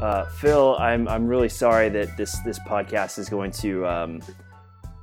Uh, 0.00 0.24
Phil, 0.26 0.76
I'm 0.78 1.08
I'm 1.08 1.26
really 1.26 1.48
sorry 1.48 1.88
that 1.88 2.16
this 2.16 2.38
this 2.44 2.60
podcast 2.60 3.18
is 3.18 3.28
going 3.28 3.50
to 3.52 3.84
um, 3.84 4.22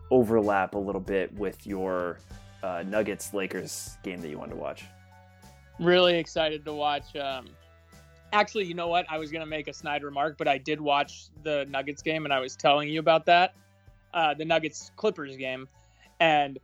overlap 0.09 0.73
a 0.73 0.77
little 0.77 1.01
bit 1.01 1.33
with 1.33 1.67
your 1.67 2.19
uh, 2.63 2.81
Nuggets 2.87 3.33
Lakers 3.33 3.97
game 4.03 4.21
that 4.21 4.29
you 4.29 4.37
wanted 4.37 4.51
to 4.51 4.57
watch. 4.57 4.85
Really 5.81 6.17
excited 6.17 6.63
to 6.63 6.73
watch. 6.73 7.13
Um, 7.17 7.49
actually, 8.31 8.65
you 8.65 8.73
know 8.73 8.87
what? 8.87 9.05
I 9.09 9.17
was 9.17 9.33
gonna 9.33 9.45
make 9.45 9.67
a 9.67 9.73
snide 9.73 10.01
remark, 10.01 10.37
but 10.37 10.47
I 10.47 10.57
did 10.57 10.79
watch 10.79 11.25
the 11.43 11.65
Nuggets 11.69 12.01
game, 12.01 12.23
and 12.23 12.33
I 12.33 12.39
was 12.39 12.55
telling 12.55 12.87
you 12.87 13.01
about 13.01 13.25
that, 13.25 13.53
uh, 14.13 14.33
the 14.33 14.45
Nuggets 14.45 14.91
Clippers 14.95 15.35
game, 15.35 15.67
and 16.21 16.57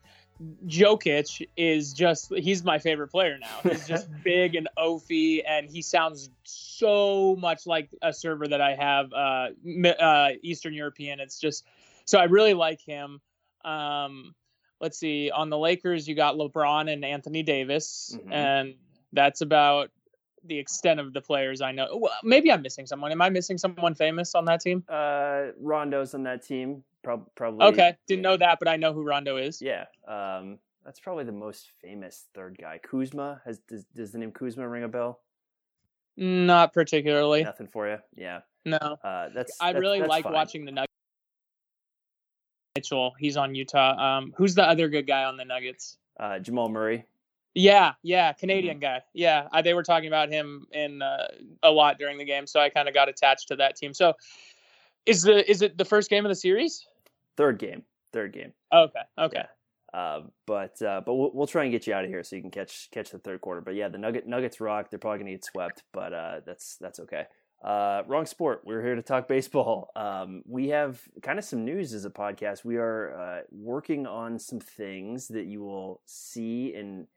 Jokic 0.66 1.48
is 1.56 1.94
just 1.94 2.34
he's 2.36 2.64
my 2.64 2.80
favorite 2.80 3.10
player 3.10 3.38
now. 3.40 3.70
He's 3.70 3.88
just 3.88 4.08
big 4.24 4.56
and 4.56 4.68
oafy 4.78 5.44
and 5.48 5.70
he 5.70 5.82
sounds 5.82 6.30
so 6.44 7.36
much 7.40 7.66
like 7.68 7.90
a 8.02 8.12
server 8.14 8.48
that 8.48 8.62
I 8.62 8.76
have 8.76 9.14
uh, 9.14 9.90
uh, 9.90 10.30
Eastern 10.42 10.74
European. 10.74 11.20
It's 11.20 11.40
just 11.40 11.66
so 12.06 12.20
I 12.20 12.24
really 12.26 12.54
like 12.54 12.82
him. 12.82 13.22
Um, 13.64 14.34
let's 14.80 14.98
see 14.98 15.30
on 15.30 15.50
the 15.50 15.58
Lakers 15.58 16.08
you 16.08 16.16
got 16.16 16.36
LeBron 16.36 16.92
and 16.92 17.06
Anthony 17.06 17.44
Davis 17.44 18.18
Mhm. 18.20 18.34
and 18.34 18.76
that's 19.14 19.42
about 19.42 19.92
the 20.44 20.58
extent 20.58 21.00
of 21.00 21.14
the 21.14 21.22
players 21.22 21.62
I 21.62 21.72
know. 21.72 21.98
Well, 21.98 22.14
maybe 22.24 22.52
I'm 22.52 22.64
missing 22.64 22.88
someone. 22.88 23.12
Am 23.12 23.22
I 23.22 23.30
missing 23.30 23.60
someone 23.60 23.94
famous 23.94 24.34
on 24.34 24.46
that 24.46 24.62
team? 24.62 24.84
Uh, 24.90 25.52
Rondo's 25.62 26.16
on 26.16 26.24
that 26.24 26.44
team. 26.44 26.84
Prob- 27.04 27.30
probably. 27.36 27.66
Okay, 27.68 27.96
didn't 28.08 28.22
know 28.22 28.38
that, 28.38 28.60
but 28.60 28.68
I 28.68 28.78
know 28.78 28.94
who 28.94 29.04
Rondo 29.04 29.38
is. 29.38 29.62
Yeah. 29.62 29.86
Um, 30.08 30.60
that's 30.86 31.00
probably 31.00 31.24
the 31.24 31.32
most 31.32 31.72
famous 31.82 32.26
third 32.34 32.58
guy. 32.60 32.80
Kuzma 32.80 33.42
has 33.46 33.60
does, 33.60 33.86
does 33.96 34.12
the 34.12 34.18
name 34.18 34.32
Kuzma 34.32 34.68
ring 34.68 34.84
a 34.84 34.88
bell? 34.88 35.20
Not 36.18 36.74
particularly. 36.74 37.44
Nothing 37.44 37.68
for 37.68 37.88
you. 37.90 37.98
Yeah. 38.16 38.42
No. 38.66 38.78
Uh, 38.78 39.30
that's. 39.34 39.58
I 39.60 39.68
that's- 39.68 39.82
really 39.82 40.00
that's 40.00 40.10
like 40.10 40.24
fine. 40.26 40.34
watching 40.34 40.66
the 40.66 40.72
Nuggets. 40.72 40.88
Mitchell, 42.76 43.14
he's 43.20 43.36
on 43.38 43.54
Utah. 43.54 43.98
Um, 44.18 44.34
who's 44.38 44.56
the 44.56 44.64
other 44.64 44.88
good 44.88 45.06
guy 45.08 45.24
on 45.26 45.38
the 45.38 45.46
Nuggets? 45.46 45.98
uh, 46.20 46.40
Jamal 46.40 46.70
Murray. 46.70 47.06
Yeah, 47.54 47.94
yeah, 48.02 48.32
Canadian 48.32 48.76
Mm-hmm. 48.76 48.82
guy. 48.82 49.02
Yeah, 49.14 49.48
I, 49.52 49.62
they 49.62 49.74
were 49.74 49.84
talking 49.84 50.08
about 50.08 50.30
him 50.30 50.68
in 50.72 51.02
uh, 51.02 51.28
a 51.64 51.70
lot 51.72 51.98
during 52.00 52.18
the 52.18 52.24
game, 52.24 52.48
so 52.48 52.62
I 52.62 52.70
kind 52.70 52.88
of 52.88 52.94
got 52.94 53.10
attached 53.10 53.50
to 53.50 53.58
that 53.58 53.76
team. 53.76 53.94
So, 53.94 54.14
is 55.06 55.24
the 55.24 55.50
is 55.50 55.62
it 55.62 55.78
the 55.78 55.84
first 55.84 56.10
game 56.10 56.26
of 56.26 56.30
the 56.30 56.36
series? 56.36 56.86
Third 57.42 57.58
game. 57.58 57.82
Third 58.14 58.34
game. 58.34 58.54
Okay, 58.72 59.00
okay. 59.18 59.46
Uh, 59.92 60.20
but 60.46 60.80
uh, 60.80 61.02
but 61.04 61.16
we'll, 61.16 61.32
we'll 61.34 61.48
try 61.48 61.64
and 61.64 61.72
get 61.72 61.88
you 61.88 61.94
out 61.96 62.04
of 62.04 62.10
here 62.12 62.24
so 62.24 62.36
you 62.36 62.42
can 62.44 62.52
catch 62.52 62.88
catch 62.92 63.10
the 63.10 63.18
third 63.18 63.42
quarter. 63.42 63.62
But 63.62 63.74
yeah, 63.74 63.90
the 63.90 63.98
Nugget 63.98 64.28
Nuggets 64.28 64.62
rock. 64.62 64.92
They're 64.92 65.00
probably 65.00 65.18
gonna 65.18 65.32
get 65.32 65.44
swept, 65.44 65.82
but 65.92 66.14
uh, 66.14 66.42
that's 66.46 66.78
that's 66.80 67.00
okay. 67.00 67.24
Uh, 67.64 68.04
wrong 68.06 68.28
sport. 68.28 68.62
We're 68.64 68.84
here 68.84 68.94
to 68.94 69.02
talk 69.02 69.28
baseball. 69.28 69.90
Um, 69.96 70.44
we 70.48 70.68
have 70.68 71.02
kind 71.24 71.40
of 71.40 71.46
some 71.46 71.66
news 71.66 71.96
as 71.96 72.06
a 72.06 72.12
podcast. 72.12 72.64
We 72.64 72.78
are 72.78 73.20
uh, 73.20 73.40
working 73.52 74.06
on 74.06 74.38
some 74.38 74.60
things 74.60 75.28
that 75.30 75.48
you 75.48 75.64
will 75.64 76.02
see 76.06 76.76
and 76.76 77.08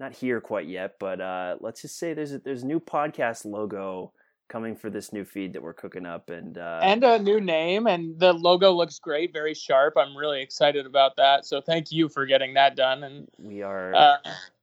not 0.00 0.12
hear 0.12 0.40
quite 0.40 0.66
yet. 0.66 0.94
But 0.98 1.20
uh, 1.20 1.58
let's 1.60 1.82
just 1.82 2.00
say 2.00 2.14
there's 2.14 2.32
a, 2.32 2.40
there's 2.40 2.64
a 2.64 2.66
new 2.66 2.80
podcast 2.80 3.44
logo 3.44 4.12
coming 4.48 4.74
for 4.74 4.90
this 4.90 5.12
new 5.12 5.24
feed 5.24 5.52
that 5.52 5.62
we're 5.62 5.74
cooking 5.74 6.06
up, 6.06 6.30
and 6.30 6.58
uh, 6.58 6.80
And 6.82 7.04
a 7.04 7.18
new 7.18 7.40
name, 7.40 7.86
and 7.86 8.18
the 8.18 8.32
logo 8.32 8.72
looks 8.72 8.98
great, 8.98 9.32
very 9.32 9.54
sharp. 9.54 9.94
I'm 9.96 10.16
really 10.16 10.40
excited 10.40 10.86
about 10.86 11.16
that. 11.16 11.44
So 11.44 11.60
thank 11.60 11.92
you 11.92 12.08
for 12.08 12.26
getting 12.26 12.54
that 12.54 12.74
done. 12.74 13.04
And 13.04 13.28
we 13.38 13.62
are 13.62 13.94
uh, 13.94 14.16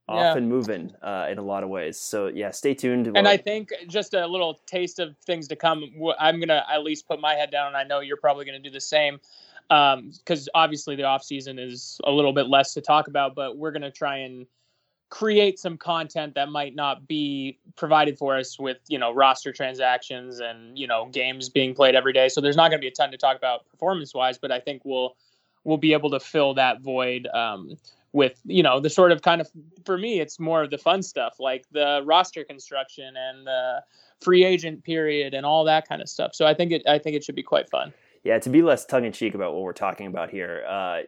off 0.08 0.18
yeah. 0.18 0.36
and 0.36 0.48
moving 0.48 0.92
uh, 1.02 1.28
in 1.30 1.38
a 1.38 1.42
lot 1.42 1.62
of 1.62 1.68
ways. 1.68 1.98
So 1.98 2.26
yeah, 2.26 2.50
stay 2.50 2.74
tuned. 2.74 3.06
And 3.16 3.28
I 3.28 3.36
think 3.36 3.72
just 3.88 4.14
a 4.14 4.26
little 4.26 4.60
taste 4.66 4.98
of 4.98 5.16
things 5.24 5.48
to 5.48 5.56
come. 5.56 5.84
I'm 6.18 6.40
gonna 6.40 6.64
at 6.70 6.82
least 6.82 7.06
put 7.06 7.20
my 7.20 7.34
head 7.34 7.50
down, 7.50 7.68
and 7.68 7.76
I 7.76 7.84
know 7.84 8.00
you're 8.00 8.16
probably 8.16 8.44
gonna 8.44 8.58
do 8.58 8.70
the 8.70 8.80
same, 8.80 9.20
because 9.68 10.48
obviously 10.54 10.96
the 10.96 11.04
off 11.04 11.22
season 11.22 11.58
is 11.58 12.00
a 12.04 12.10
little 12.10 12.32
bit 12.32 12.48
less 12.48 12.74
to 12.74 12.80
talk 12.80 13.08
about. 13.08 13.34
But 13.34 13.56
we're 13.56 13.72
gonna 13.72 13.90
try 13.90 14.18
and 14.18 14.46
create 15.08 15.58
some 15.58 15.76
content 15.76 16.34
that 16.34 16.48
might 16.48 16.74
not 16.74 17.06
be 17.06 17.58
provided 17.76 18.18
for 18.18 18.36
us 18.36 18.58
with 18.58 18.78
you 18.88 18.98
know 18.98 19.12
roster 19.12 19.52
transactions 19.52 20.40
and 20.40 20.78
you 20.78 20.86
know 20.86 21.06
games 21.06 21.48
being 21.48 21.74
played 21.74 21.94
every 21.94 22.12
day. 22.12 22.28
So 22.28 22.40
there's 22.40 22.56
not 22.56 22.70
gonna 22.70 22.80
be 22.80 22.88
a 22.88 22.92
ton 22.92 23.10
to 23.10 23.16
talk 23.16 23.36
about 23.36 23.68
performance 23.70 24.14
wise, 24.14 24.38
but 24.38 24.50
I 24.50 24.60
think 24.60 24.82
we'll 24.84 25.16
we'll 25.64 25.78
be 25.78 25.92
able 25.92 26.10
to 26.10 26.20
fill 26.20 26.54
that 26.54 26.80
void. 26.80 27.26
Um, 27.32 27.76
with 28.12 28.40
you 28.46 28.62
know 28.62 28.80
the 28.80 28.88
sort 28.88 29.12
of 29.12 29.20
kind 29.20 29.42
of 29.42 29.50
for 29.84 29.98
me 29.98 30.20
it's 30.20 30.40
more 30.40 30.62
of 30.62 30.70
the 30.70 30.78
fun 30.78 31.02
stuff 31.02 31.36
like 31.38 31.66
the 31.72 32.00
roster 32.06 32.44
construction 32.44 33.14
and 33.14 33.46
the 33.46 33.82
free 34.22 34.42
agent 34.42 34.82
period 34.84 35.34
and 35.34 35.44
all 35.44 35.64
that 35.64 35.86
kind 35.86 36.00
of 36.00 36.08
stuff 36.08 36.34
so 36.34 36.46
i 36.46 36.54
think 36.54 36.72
it 36.72 36.82
i 36.88 36.98
think 36.98 37.14
it 37.14 37.22
should 37.22 37.34
be 37.34 37.42
quite 37.42 37.68
fun 37.68 37.92
yeah, 38.26 38.40
to 38.40 38.50
be 38.50 38.60
less 38.60 38.84
tongue 38.84 39.04
in 39.04 39.12
cheek 39.12 39.36
about 39.36 39.54
what 39.54 39.62
we're 39.62 39.72
talking 39.72 40.08
about 40.08 40.30
here, 40.30 40.64
uh, 40.68 41.02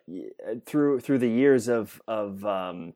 through 0.67 1.01
through 1.01 1.19
the 1.19 1.29
years 1.29 1.67
of 1.67 2.01
of 2.07 2.45
um, 2.45 2.93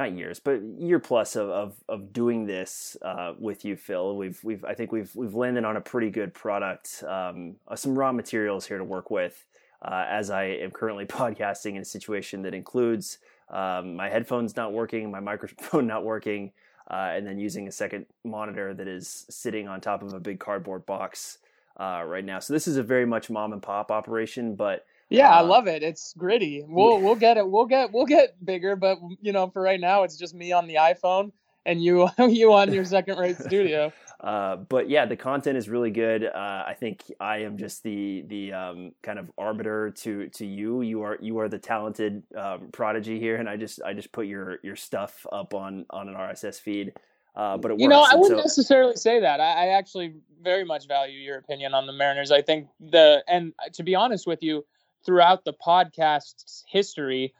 not 0.00 0.16
years, 0.16 0.40
but 0.40 0.62
year 0.78 0.98
plus 0.98 1.36
of 1.36 1.50
of, 1.50 1.74
of 1.88 2.12
doing 2.12 2.46
this 2.46 2.96
uh, 3.02 3.34
with 3.38 3.64
you, 3.64 3.76
Phil, 3.76 4.16
we've 4.16 4.42
we've 4.42 4.64
I 4.64 4.74
think 4.74 4.92
we've 4.92 5.14
we've 5.14 5.34
landed 5.34 5.64
on 5.64 5.76
a 5.76 5.80
pretty 5.80 6.10
good 6.10 6.32
product, 6.32 7.04
um, 7.06 7.56
uh, 7.68 7.76
some 7.76 7.98
raw 7.98 8.10
materials 8.12 8.66
here 8.66 8.78
to 8.78 8.84
work 8.84 9.10
with. 9.10 9.44
Uh, 9.82 10.04
as 10.08 10.30
I 10.30 10.44
am 10.44 10.70
currently 10.70 11.06
podcasting 11.20 11.76
in 11.76 11.82
a 11.82 11.84
situation 11.84 12.42
that 12.42 12.54
includes 12.54 13.18
um, 13.50 13.96
my 13.96 14.08
headphones 14.08 14.56
not 14.56 14.72
working, 14.72 15.10
my 15.10 15.20
microphone 15.30 15.86
not 15.86 16.04
working, 16.04 16.52
uh, 16.90 17.12
and 17.14 17.26
then 17.26 17.38
using 17.38 17.68
a 17.68 17.72
second 17.72 18.06
monitor 18.24 18.72
that 18.74 18.88
is 18.88 19.26
sitting 19.28 19.68
on 19.68 19.80
top 19.80 20.02
of 20.02 20.12
a 20.14 20.20
big 20.20 20.40
cardboard 20.40 20.86
box 20.86 21.38
uh, 21.78 22.02
right 22.06 22.24
now. 22.24 22.38
So 22.38 22.52
this 22.52 22.66
is 22.66 22.76
a 22.76 22.82
very 22.82 23.06
much 23.06 23.28
mom 23.28 23.52
and 23.52 23.62
pop 23.62 23.90
operation, 23.90 24.54
but 24.54 24.86
yeah 25.10 25.30
i 25.30 25.40
Uh, 25.40 25.44
love 25.44 25.66
it 25.66 25.82
it's 25.82 26.14
gritty 26.16 26.64
we'll 26.66 27.00
we'll 27.00 27.14
get 27.14 27.36
it 27.36 27.48
we'll 27.48 27.66
get 27.66 27.92
we'll 27.92 28.06
get 28.06 28.42
bigger 28.44 28.76
but 28.76 28.98
you 29.20 29.32
know 29.32 29.48
for 29.50 29.60
right 29.62 29.80
now 29.80 30.02
it's 30.04 30.16
just 30.16 30.34
me 30.34 30.52
on 30.52 30.66
the 30.66 30.76
iphone 30.76 31.32
and 31.66 31.82
you 31.82 32.08
you 32.18 32.52
on 32.52 32.72
your 32.72 32.84
second 32.84 33.18
rate 33.18 33.36
studio 33.36 33.92
uh, 34.20 34.56
but 34.56 34.90
yeah, 34.90 35.06
the 35.06 35.16
content 35.16 35.56
is 35.56 35.66
really 35.66 35.90
good. 35.90 36.24
Uh, 36.24 36.62
I 36.66 36.74
think 36.78 37.02
I 37.20 37.38
am 37.38 37.56
just 37.56 37.82
the 37.82 38.22
the 38.28 38.52
um, 38.52 38.92
kind 39.02 39.18
of 39.18 39.30
arbiter 39.38 39.90
to 40.02 40.28
to 40.28 40.44
you. 40.44 40.82
You 40.82 41.02
are 41.02 41.16
you 41.22 41.38
are 41.38 41.48
the 41.48 41.58
talented 41.58 42.22
um, 42.36 42.68
prodigy 42.70 43.18
here, 43.18 43.36
and 43.36 43.48
I 43.48 43.56
just 43.56 43.80
I 43.82 43.94
just 43.94 44.12
put 44.12 44.26
your 44.26 44.58
your 44.62 44.76
stuff 44.76 45.26
up 45.32 45.54
on 45.54 45.86
on 45.88 46.08
an 46.10 46.16
RSS 46.16 46.60
feed. 46.60 46.92
Uh, 47.34 47.56
but 47.56 47.70
it 47.70 47.74
works. 47.74 47.82
You 47.82 47.88
know, 47.88 48.02
I 48.02 48.10
and 48.12 48.20
wouldn't 48.20 48.40
so- 48.40 48.44
necessarily 48.44 48.96
say 48.96 49.20
that. 49.20 49.40
I, 49.40 49.52
I 49.52 49.66
actually 49.78 50.12
very 50.42 50.64
much 50.64 50.86
value 50.86 51.18
your 51.18 51.38
opinion 51.38 51.72
on 51.72 51.86
the 51.86 51.92
Mariners. 51.94 52.30
I 52.30 52.42
think 52.42 52.68
the 52.78 53.24
and 53.26 53.54
to 53.72 53.82
be 53.82 53.94
honest 53.94 54.26
with 54.26 54.42
you, 54.42 54.66
throughout 55.04 55.44
the 55.44 55.52
podcast's 55.52 56.64
history, 56.68 57.34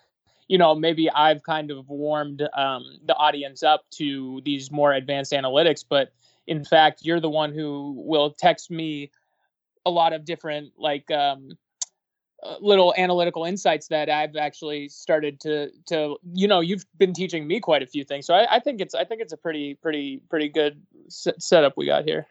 you 0.48 0.58
know, 0.58 0.74
maybe 0.74 1.10
I've 1.10 1.42
kind 1.42 1.70
of 1.70 1.88
warmed 1.88 2.46
um, 2.54 2.98
the 3.04 3.14
audience 3.14 3.62
up 3.62 3.84
to 3.92 4.40
these 4.44 4.70
more 4.70 4.92
advanced 4.92 5.32
analytics, 5.32 5.84
but 5.88 6.12
in 6.46 6.64
fact, 6.64 7.00
you're 7.02 7.20
the 7.20 7.30
one 7.30 7.52
who 7.52 7.94
will 8.04 8.32
text 8.32 8.70
me 8.70 9.10
a 9.86 9.90
lot 9.90 10.12
of 10.12 10.24
different 10.24 10.72
like 10.76 11.10
um, 11.10 11.52
uh, 12.42 12.56
little 12.60 12.94
analytical 12.96 13.44
insights 13.44 13.88
that 13.88 14.08
I've 14.08 14.36
actually 14.36 14.88
started 14.88 15.40
to 15.40 15.70
to 15.86 16.16
you 16.34 16.48
know 16.48 16.60
you've 16.60 16.84
been 16.98 17.12
teaching 17.12 17.46
me 17.46 17.60
quite 17.60 17.82
a 17.82 17.86
few 17.86 18.04
things. 18.04 18.26
So 18.26 18.34
I, 18.34 18.56
I 18.56 18.58
think 18.58 18.80
it's 18.80 18.94
I 18.94 19.04
think 19.04 19.20
it's 19.20 19.32
a 19.32 19.36
pretty 19.36 19.74
pretty 19.74 20.22
pretty 20.28 20.48
good 20.48 20.82
set, 21.08 21.40
setup 21.40 21.74
we 21.76 21.86
got 21.86 22.04
here 22.04 22.26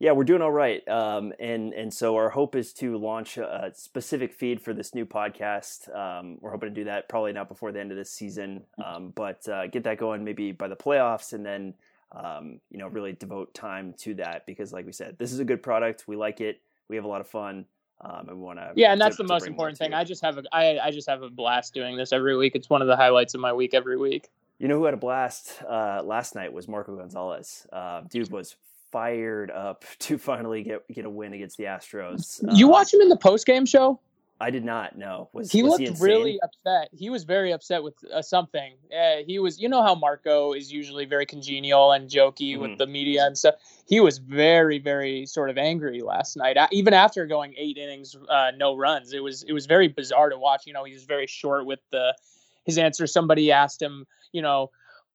Yeah, 0.00 0.12
we're 0.12 0.24
doing 0.24 0.40
all 0.40 0.50
right, 0.50 0.86
um, 0.88 1.34
and 1.38 1.74
and 1.74 1.92
so 1.92 2.16
our 2.16 2.30
hope 2.30 2.56
is 2.56 2.72
to 2.74 2.96
launch 2.96 3.36
a 3.36 3.70
specific 3.74 4.32
feed 4.32 4.62
for 4.62 4.72
this 4.72 4.94
new 4.94 5.04
podcast. 5.04 5.94
Um, 5.94 6.38
we're 6.40 6.50
hoping 6.52 6.70
to 6.70 6.74
do 6.74 6.84
that 6.84 7.06
probably 7.10 7.34
not 7.34 7.48
before 7.48 7.70
the 7.70 7.80
end 7.80 7.90
of 7.90 7.98
this 7.98 8.10
season, 8.10 8.62
um, 8.82 9.12
but 9.14 9.46
uh, 9.46 9.66
get 9.66 9.84
that 9.84 9.98
going 9.98 10.24
maybe 10.24 10.52
by 10.52 10.68
the 10.68 10.76
playoffs, 10.76 11.34
and 11.34 11.44
then 11.44 11.74
um, 12.12 12.60
you 12.70 12.78
know 12.78 12.88
really 12.88 13.12
devote 13.12 13.52
time 13.52 13.92
to 13.98 14.14
that 14.14 14.46
because, 14.46 14.72
like 14.72 14.86
we 14.86 14.92
said, 14.92 15.16
this 15.18 15.32
is 15.32 15.38
a 15.38 15.44
good 15.44 15.62
product. 15.62 16.04
We 16.08 16.16
like 16.16 16.40
it. 16.40 16.62
We 16.88 16.96
have 16.96 17.04
a 17.04 17.08
lot 17.08 17.20
of 17.20 17.28
fun, 17.28 17.66
um, 18.00 18.26
and 18.30 18.38
we 18.38 18.42
want 18.42 18.58
to. 18.58 18.72
yeah 18.76 18.92
and 18.92 19.00
that's 19.00 19.18
the 19.18 19.24
most 19.24 19.46
important 19.46 19.76
thing 19.76 19.92
I 19.92 20.04
just 20.04 20.22
have 20.22 20.38
a 20.38 20.42
I, 20.50 20.78
I 20.78 20.90
just 20.92 21.10
have 21.10 21.20
a 21.22 21.28
blast 21.28 21.74
doing 21.74 21.98
this 21.98 22.10
every 22.10 22.36
week 22.38 22.54
it's 22.54 22.70
one 22.70 22.80
of 22.80 22.88
the 22.88 22.96
highlights 22.96 23.34
of 23.34 23.42
my 23.42 23.52
week 23.52 23.74
every 23.74 23.98
week 23.98 24.30
You 24.58 24.68
know 24.68 24.78
who 24.78 24.86
had 24.86 24.94
a 24.94 24.96
blast 24.96 25.62
uh, 25.68 26.02
last 26.02 26.34
night 26.34 26.52
was 26.54 26.68
Marco 26.68 26.96
Gonzalez. 26.96 27.66
Uh, 27.70 28.00
dude 28.08 28.30
was 28.30 28.56
fired 28.92 29.50
up 29.50 29.84
to 30.00 30.18
finally 30.18 30.62
get 30.62 30.86
get 30.92 31.04
a 31.04 31.10
win 31.10 31.32
against 31.32 31.56
the 31.56 31.64
Astros. 31.64 32.40
you 32.56 32.66
Uh, 32.68 32.70
watch 32.70 32.92
him 32.92 33.00
in 33.00 33.08
the 33.08 33.16
post 33.16 33.46
game 33.46 33.66
show 33.66 34.00
I 34.42 34.48
did 34.48 34.64
not 34.64 34.96
know. 34.96 35.28
Was 35.34 35.52
he 35.52 35.62
was 35.62 35.72
looked 35.72 35.82
insane? 35.82 36.08
really 36.08 36.40
upset. 36.42 36.88
He 36.92 37.10
was 37.10 37.24
very 37.24 37.52
upset 37.52 37.82
with 37.82 37.92
uh, 38.10 38.22
something. 38.22 38.72
Uh, 38.90 39.16
he 39.26 39.38
was, 39.38 39.60
you 39.60 39.68
know, 39.68 39.82
how 39.82 39.94
Marco 39.94 40.54
is 40.54 40.72
usually 40.72 41.04
very 41.04 41.26
congenial 41.26 41.92
and 41.92 42.08
jokey 42.08 42.56
Mhm. 42.56 42.60
with 42.60 42.78
the 42.78 42.86
media 42.86 43.26
and 43.26 43.36
stuff. 43.36 43.56
He 43.86 44.00
was 44.00 44.16
very, 44.16 44.78
very 44.78 45.26
sort 45.26 45.50
of 45.50 45.58
angry 45.58 46.00
last 46.00 46.38
night, 46.38 46.56
even 46.72 46.94
after 46.94 47.26
going 47.26 47.52
eight 47.58 47.76
innings, 47.76 48.16
uh, 48.30 48.52
no 48.56 48.74
runs. 48.78 49.12
It 49.12 49.22
was, 49.22 49.42
it 49.42 49.52
was 49.52 49.66
very 49.66 49.88
bizarre 49.88 50.30
to 50.30 50.38
watch. 50.38 50.62
You 50.66 50.72
know, 50.72 50.84
he 50.84 50.94
was 50.94 51.04
very 51.04 51.26
short 51.26 51.66
with 51.66 51.80
the 51.90 52.16
his 52.64 52.78
answer. 52.78 53.06
Somebody 53.06 53.52
asked 53.52 53.82
him, 53.82 54.06
you 54.32 54.40
know, 54.40 54.70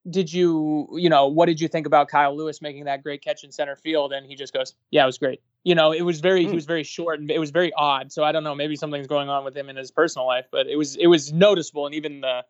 did 0.08 0.32
you, 0.32 0.88
you 0.92 1.08
know, 1.08 1.26
what 1.26 1.46
did 1.46 1.60
you 1.60 1.68
think 1.68 1.86
about 1.86 2.08
Kyle 2.08 2.36
Lewis 2.36 2.62
making 2.62 2.84
that 2.84 3.02
great 3.02 3.22
catch 3.22 3.44
in 3.44 3.50
center 3.50 3.76
field? 3.76 4.12
And 4.12 4.26
he 4.26 4.36
just 4.36 4.52
goes, 4.52 4.74
yeah, 4.90 5.02
it 5.02 5.06
was 5.06 5.18
great. 5.18 5.40
You 5.64 5.74
know, 5.74 5.92
it 5.92 6.02
was 6.02 6.20
very, 6.20 6.40
mm. 6.40 6.44
he 6.44 6.50
hmm. 6.50 6.54
was 6.54 6.64
very 6.64 6.84
short 6.84 7.18
and 7.18 7.30
it 7.30 7.38
was 7.38 7.50
very 7.50 7.72
odd. 7.72 8.12
So 8.12 8.22
I 8.22 8.32
don't 8.32 8.44
know, 8.44 8.54
maybe 8.54 8.76
something's 8.76 9.08
going 9.08 9.28
on 9.28 9.44
with 9.44 9.56
him 9.56 9.68
in 9.68 9.76
his 9.76 9.90
personal 9.90 10.26
life, 10.26 10.46
but 10.50 10.68
it 10.68 10.76
was, 10.76 10.96
it 10.96 11.08
was 11.08 11.32
noticeable. 11.32 11.86
And 11.86 11.94
even 11.94 12.20
the, 12.20 12.44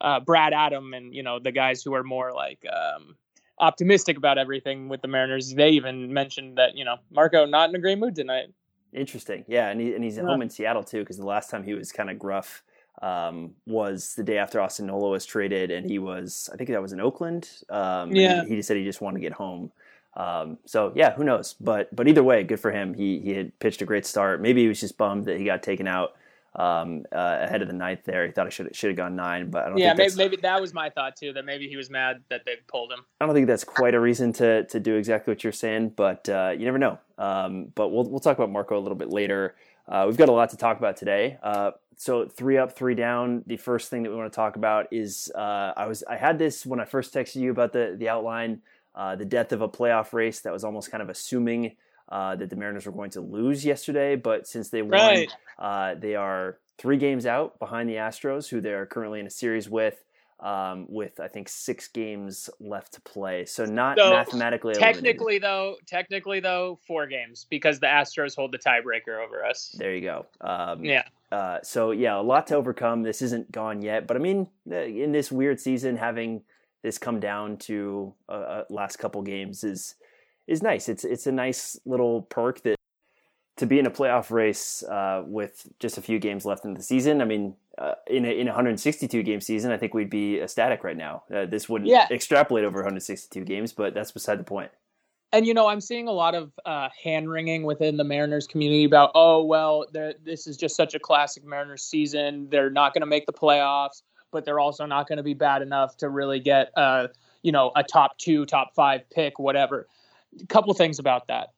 uh, 0.00 0.20
Brad 0.20 0.52
Adam 0.52 0.94
and, 0.94 1.14
you 1.14 1.22
know, 1.22 1.38
the 1.38 1.52
guys 1.52 1.82
who 1.82 1.94
are 1.94 2.02
more 2.02 2.32
like, 2.32 2.64
um, 2.66 3.16
optimistic 3.58 4.16
about 4.16 4.36
everything 4.36 4.88
with 4.88 5.00
the 5.00 5.08
Mariners, 5.08 5.54
they 5.54 5.70
even 5.70 6.12
mentioned 6.12 6.58
that, 6.58 6.76
you 6.76 6.84
know, 6.84 6.96
Marco 7.10 7.46
not 7.46 7.70
in 7.70 7.76
a 7.76 7.78
great 7.78 7.98
mood 7.98 8.16
tonight. 8.16 8.46
Interesting. 8.92 9.44
Yeah. 9.46 9.68
And, 9.68 9.80
he, 9.80 9.94
and 9.94 10.02
he's 10.02 10.18
at 10.18 10.24
yeah. 10.24 10.30
home 10.30 10.42
in 10.42 10.50
Seattle 10.50 10.82
too, 10.82 11.00
because 11.00 11.18
the 11.18 11.26
last 11.26 11.50
time 11.50 11.62
he 11.62 11.74
was 11.74 11.92
kind 11.92 12.10
of 12.10 12.18
gruff 12.18 12.62
um, 13.02 13.52
was 13.66 14.14
the 14.14 14.22
day 14.22 14.38
after 14.38 14.60
Austin 14.60 14.86
Nola 14.86 15.10
was 15.10 15.26
traded, 15.26 15.70
and 15.70 15.88
he 15.88 15.98
was, 15.98 16.48
I 16.52 16.56
think 16.56 16.70
that 16.70 16.80
was 16.80 16.92
in 16.92 17.00
Oakland. 17.00 17.48
Um, 17.68 18.14
yeah. 18.14 18.44
He, 18.44 18.56
he, 18.56 18.62
said 18.62 18.76
he 18.76 18.84
just 18.84 19.00
wanted 19.00 19.18
to 19.18 19.22
get 19.22 19.32
home. 19.32 19.70
Um, 20.14 20.58
so 20.64 20.92
yeah, 20.94 21.12
who 21.12 21.24
knows? 21.24 21.54
But 21.60 21.94
but 21.94 22.08
either 22.08 22.24
way, 22.24 22.42
good 22.42 22.58
for 22.58 22.72
him. 22.72 22.94
He 22.94 23.20
he 23.20 23.32
had 23.32 23.58
pitched 23.58 23.82
a 23.82 23.84
great 23.84 24.06
start. 24.06 24.40
Maybe 24.40 24.62
he 24.62 24.68
was 24.68 24.80
just 24.80 24.96
bummed 24.96 25.26
that 25.26 25.38
he 25.38 25.44
got 25.44 25.62
taken 25.62 25.86
out 25.86 26.16
um, 26.54 27.04
uh, 27.12 27.40
ahead 27.42 27.60
of 27.60 27.68
the 27.68 27.74
ninth 27.74 28.04
there. 28.04 28.26
He 28.26 28.32
thought 28.32 28.46
he 28.46 28.50
should 28.50 28.74
should 28.74 28.88
have 28.88 28.96
gone 28.96 29.14
nine, 29.14 29.50
but 29.50 29.64
I 29.64 29.68
don't. 29.68 29.78
Yeah, 29.78 29.92
maybe, 29.92 30.14
maybe, 30.16 30.36
that 30.38 30.60
was 30.60 30.72
my 30.72 30.88
thought 30.88 31.16
too. 31.16 31.34
That 31.34 31.44
maybe 31.44 31.68
he 31.68 31.76
was 31.76 31.90
mad 31.90 32.22
that 32.30 32.46
they 32.46 32.56
pulled 32.66 32.92
him. 32.92 33.00
I 33.20 33.26
don't 33.26 33.34
think 33.34 33.46
that's 33.46 33.64
quite 33.64 33.94
a 33.94 34.00
reason 34.00 34.32
to 34.34 34.64
to 34.64 34.80
do 34.80 34.94
exactly 34.96 35.30
what 35.30 35.44
you're 35.44 35.52
saying, 35.52 35.90
but 35.90 36.28
uh, 36.30 36.54
you 36.56 36.64
never 36.64 36.78
know. 36.78 36.98
Um, 37.18 37.66
but 37.74 37.88
we'll 37.88 38.04
we'll 38.04 38.20
talk 38.20 38.38
about 38.38 38.50
Marco 38.50 38.78
a 38.78 38.80
little 38.80 38.96
bit 38.96 39.10
later. 39.10 39.54
Uh, 39.86 40.04
we've 40.06 40.16
got 40.16 40.30
a 40.30 40.32
lot 40.32 40.50
to 40.50 40.56
talk 40.56 40.78
about 40.78 40.96
today. 40.96 41.38
So 41.96 42.26
three 42.26 42.58
up, 42.58 42.76
three 42.76 42.94
down. 42.94 43.42
The 43.46 43.56
first 43.56 43.88
thing 43.88 44.02
that 44.02 44.10
we 44.10 44.16
want 44.16 44.30
to 44.30 44.36
talk 44.36 44.56
about 44.56 44.88
is 44.92 45.30
uh, 45.34 45.72
I 45.76 45.86
was 45.86 46.04
I 46.04 46.16
had 46.16 46.38
this 46.38 46.66
when 46.66 46.78
I 46.78 46.84
first 46.84 47.14
texted 47.14 47.36
you 47.36 47.50
about 47.50 47.72
the 47.72 47.96
the 47.98 48.08
outline, 48.08 48.60
uh, 48.94 49.16
the 49.16 49.24
death 49.24 49.52
of 49.52 49.62
a 49.62 49.68
playoff 49.68 50.12
race 50.12 50.40
that 50.40 50.52
was 50.52 50.62
almost 50.62 50.90
kind 50.90 51.02
of 51.02 51.08
assuming 51.08 51.76
uh, 52.08 52.36
that 52.36 52.50
the 52.50 52.56
Mariners 52.56 52.86
were 52.86 52.92
going 52.92 53.10
to 53.10 53.20
lose 53.20 53.64
yesterday, 53.64 54.14
but 54.14 54.46
since 54.46 54.68
they 54.68 54.82
won, 54.82 54.92
right. 54.92 55.32
Uh, 55.58 55.94
they 55.94 56.14
are 56.14 56.58
three 56.78 56.98
games 56.98 57.26
out 57.26 57.58
behind 57.58 57.88
the 57.88 57.94
Astros, 57.94 58.48
who 58.48 58.60
they 58.60 58.72
are 58.72 58.86
currently 58.86 59.18
in 59.20 59.26
a 59.26 59.30
series 59.30 59.68
with 59.68 60.04
um, 60.40 60.86
with 60.88 61.18
I 61.20 61.28
think 61.28 61.48
six 61.48 61.88
games 61.88 62.50
left 62.60 62.92
to 62.94 63.00
play. 63.00 63.44
So 63.46 63.64
not 63.64 63.98
so 63.98 64.10
mathematically. 64.10 64.74
Technically, 64.74 65.36
eliminated. 65.36 65.42
though, 65.42 65.76
technically 65.86 66.40
though, 66.40 66.78
four 66.86 67.06
games 67.06 67.46
because 67.48 67.80
the 67.80 67.86
Astros 67.86 68.36
hold 68.36 68.52
the 68.52 68.58
tiebreaker 68.58 69.24
over 69.24 69.44
us. 69.44 69.74
There 69.78 69.94
you 69.94 70.02
go. 70.02 70.26
Um, 70.40 70.84
yeah. 70.84 71.04
Uh, 71.32 71.58
so 71.62 71.90
yeah, 71.90 72.18
a 72.18 72.22
lot 72.22 72.46
to 72.48 72.54
overcome. 72.54 73.02
This 73.02 73.22
isn't 73.22 73.50
gone 73.50 73.82
yet, 73.82 74.06
but 74.06 74.16
I 74.16 74.20
mean, 74.20 74.48
in 74.70 75.12
this 75.12 75.32
weird 75.32 75.60
season, 75.60 75.96
having 75.96 76.42
this 76.82 76.98
come 76.98 77.18
down 77.18 77.56
to 77.56 78.14
uh, 78.28 78.62
last 78.70 78.98
couple 78.98 79.22
games 79.22 79.64
is 79.64 79.94
is 80.46 80.62
nice. 80.62 80.88
It's 80.88 81.04
it's 81.04 81.26
a 81.26 81.32
nice 81.32 81.78
little 81.84 82.22
perk 82.22 82.62
that 82.62 82.76
to 83.56 83.66
be 83.66 83.78
in 83.78 83.86
a 83.86 83.90
playoff 83.90 84.30
race 84.30 84.82
uh, 84.82 85.22
with 85.26 85.66
just 85.78 85.96
a 85.96 86.02
few 86.02 86.18
games 86.18 86.44
left 86.44 86.64
in 86.64 86.74
the 86.74 86.82
season. 86.82 87.22
I 87.22 87.24
mean, 87.24 87.54
uh, 87.78 87.94
in 88.06 88.24
a, 88.24 88.28
in 88.28 88.48
a 88.48 88.50
162 88.50 89.22
game 89.22 89.40
season, 89.40 89.72
I 89.72 89.78
think 89.78 89.94
we'd 89.94 90.10
be 90.10 90.40
ecstatic 90.40 90.84
right 90.84 90.96
now. 90.96 91.22
Uh, 91.34 91.46
this 91.46 91.68
wouldn't 91.68 91.90
yeah. 91.90 92.06
extrapolate 92.10 92.64
over 92.64 92.78
162 92.78 93.44
games, 93.44 93.72
but 93.72 93.94
that's 93.94 94.12
beside 94.12 94.38
the 94.38 94.44
point. 94.44 94.70
And 95.32 95.46
you 95.46 95.54
know, 95.54 95.66
I'm 95.66 95.80
seeing 95.80 96.06
a 96.06 96.12
lot 96.12 96.34
of 96.34 96.52
uh, 96.64 96.88
hand 97.02 97.28
wringing 97.28 97.64
within 97.64 97.96
the 97.96 98.04
Mariners 98.04 98.46
community 98.46 98.84
about, 98.84 99.10
oh 99.14 99.42
well, 99.44 99.84
this 99.92 100.46
is 100.46 100.56
just 100.56 100.76
such 100.76 100.94
a 100.94 100.98
classic 100.98 101.44
Mariners 101.44 101.82
season. 101.82 102.48
They're 102.50 102.70
not 102.70 102.94
going 102.94 103.00
to 103.00 103.06
make 103.06 103.26
the 103.26 103.32
playoffs, 103.32 104.02
but 104.30 104.44
they're 104.44 104.60
also 104.60 104.86
not 104.86 105.08
going 105.08 105.16
to 105.16 105.22
be 105.22 105.34
bad 105.34 105.62
enough 105.62 105.96
to 105.98 106.08
really 106.08 106.40
get, 106.40 106.70
uh, 106.76 107.08
you 107.42 107.52
know, 107.52 107.72
a 107.74 107.82
top 107.82 108.16
two, 108.18 108.46
top 108.46 108.74
five 108.74 109.08
pick, 109.10 109.38
whatever. 109.38 109.88
A 110.40 110.46
couple 110.46 110.72
things 110.74 110.98
about 110.98 111.26
that 111.26 111.48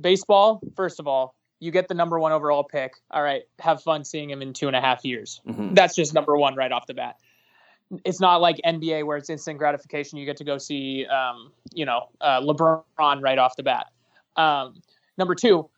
baseball, 0.00 0.60
first 0.76 1.00
of 1.00 1.06
all, 1.06 1.34
you 1.58 1.70
get 1.70 1.88
the 1.88 1.94
number 1.94 2.18
one 2.18 2.32
overall 2.32 2.64
pick. 2.64 2.94
All 3.10 3.22
right, 3.22 3.42
have 3.58 3.82
fun 3.82 4.04
seeing 4.04 4.30
him 4.30 4.42
in 4.42 4.52
two 4.52 4.66
and 4.66 4.76
a 4.76 4.80
half 4.80 5.04
years. 5.04 5.40
Mm-hmm. 5.46 5.74
That's 5.74 5.94
just 5.94 6.14
number 6.14 6.36
one 6.36 6.54
right 6.54 6.72
off 6.72 6.86
the 6.86 6.94
bat. 6.94 7.16
It's 8.04 8.20
not 8.20 8.40
like 8.40 8.56
NBA 8.64 9.04
where 9.04 9.16
it's 9.16 9.28
instant 9.28 9.58
gratification. 9.58 10.18
You 10.18 10.24
get 10.24 10.36
to 10.38 10.44
go 10.44 10.58
see, 10.58 11.06
um, 11.06 11.52
you 11.74 11.84
know, 11.84 12.08
uh, 12.20 12.40
LeBron 12.40 12.82
right 12.98 13.38
off 13.38 13.56
the 13.56 13.64
bat. 13.64 13.86
Um, 14.36 14.80
number 15.18 15.34
two, 15.34 15.68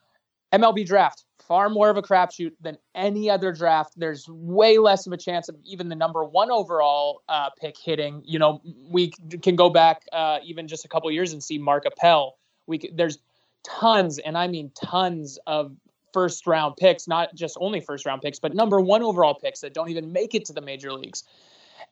MLB 0.52 0.86
draft 0.86 1.24
far 1.52 1.68
more 1.68 1.90
of 1.90 1.96
a 1.96 2.02
crapshoot 2.02 2.52
than 2.60 2.78
any 2.94 3.28
other 3.28 3.52
draft. 3.52 3.92
There's 3.96 4.26
way 4.28 4.78
less 4.78 5.06
of 5.06 5.12
a 5.12 5.16
chance 5.16 5.48
of 5.48 5.56
even 5.64 5.88
the 5.88 5.94
number 5.94 6.24
one 6.24 6.50
overall 6.50 7.22
uh, 7.28 7.50
pick 7.60 7.76
hitting. 7.78 8.22
You 8.24 8.38
know, 8.38 8.62
we 8.88 9.12
can 9.42 9.56
go 9.56 9.68
back 9.68 10.02
uh, 10.12 10.38
even 10.44 10.68
just 10.68 10.84
a 10.84 10.88
couple 10.88 11.10
years 11.10 11.32
and 11.32 11.42
see 11.42 11.58
Mark 11.58 11.84
Appel. 11.84 12.38
We 12.66 12.90
there's 12.94 13.18
tons, 13.64 14.18
and 14.18 14.36
I 14.36 14.48
mean 14.48 14.70
tons 14.74 15.38
of 15.46 15.74
first 16.12 16.46
round 16.46 16.76
picks, 16.76 17.08
not 17.08 17.34
just 17.34 17.56
only 17.60 17.80
first 17.80 18.06
round 18.06 18.22
picks, 18.22 18.38
but 18.38 18.54
number 18.54 18.80
one 18.80 19.02
overall 19.02 19.34
picks 19.34 19.60
that 19.60 19.74
don't 19.74 19.88
even 19.88 20.12
make 20.12 20.34
it 20.34 20.44
to 20.46 20.52
the 20.52 20.60
major 20.60 20.92
leagues. 20.92 21.24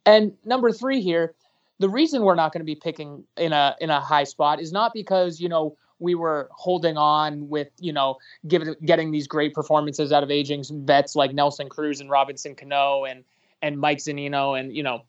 And 0.06 0.32
number 0.44 0.72
three 0.72 1.00
here, 1.00 1.34
the 1.78 1.88
reason 1.88 2.22
we're 2.22 2.34
not 2.34 2.52
going 2.52 2.60
to 2.60 2.66
be 2.66 2.74
picking 2.74 3.24
in 3.36 3.52
a 3.52 3.76
in 3.80 3.90
a 3.90 4.00
high 4.00 4.24
spot 4.24 4.60
is 4.60 4.72
not 4.72 4.92
because 4.92 5.40
you 5.40 5.48
know 5.48 5.76
we 5.98 6.14
were 6.14 6.48
holding 6.52 6.96
on 6.96 7.48
with 7.48 7.68
you 7.78 7.92
know 7.92 8.18
giving 8.46 8.74
getting 8.84 9.10
these 9.10 9.26
great 9.26 9.54
performances 9.54 10.12
out 10.12 10.22
of 10.22 10.30
aging 10.30 10.64
vets 10.84 11.16
like 11.16 11.32
Nelson 11.32 11.68
Cruz 11.68 12.00
and 12.00 12.10
Robinson 12.10 12.54
Cano 12.54 13.04
and 13.04 13.24
and 13.62 13.78
Mike 13.78 13.98
Zunino 13.98 14.58
and 14.58 14.74
you 14.74 14.82
know 14.82 15.02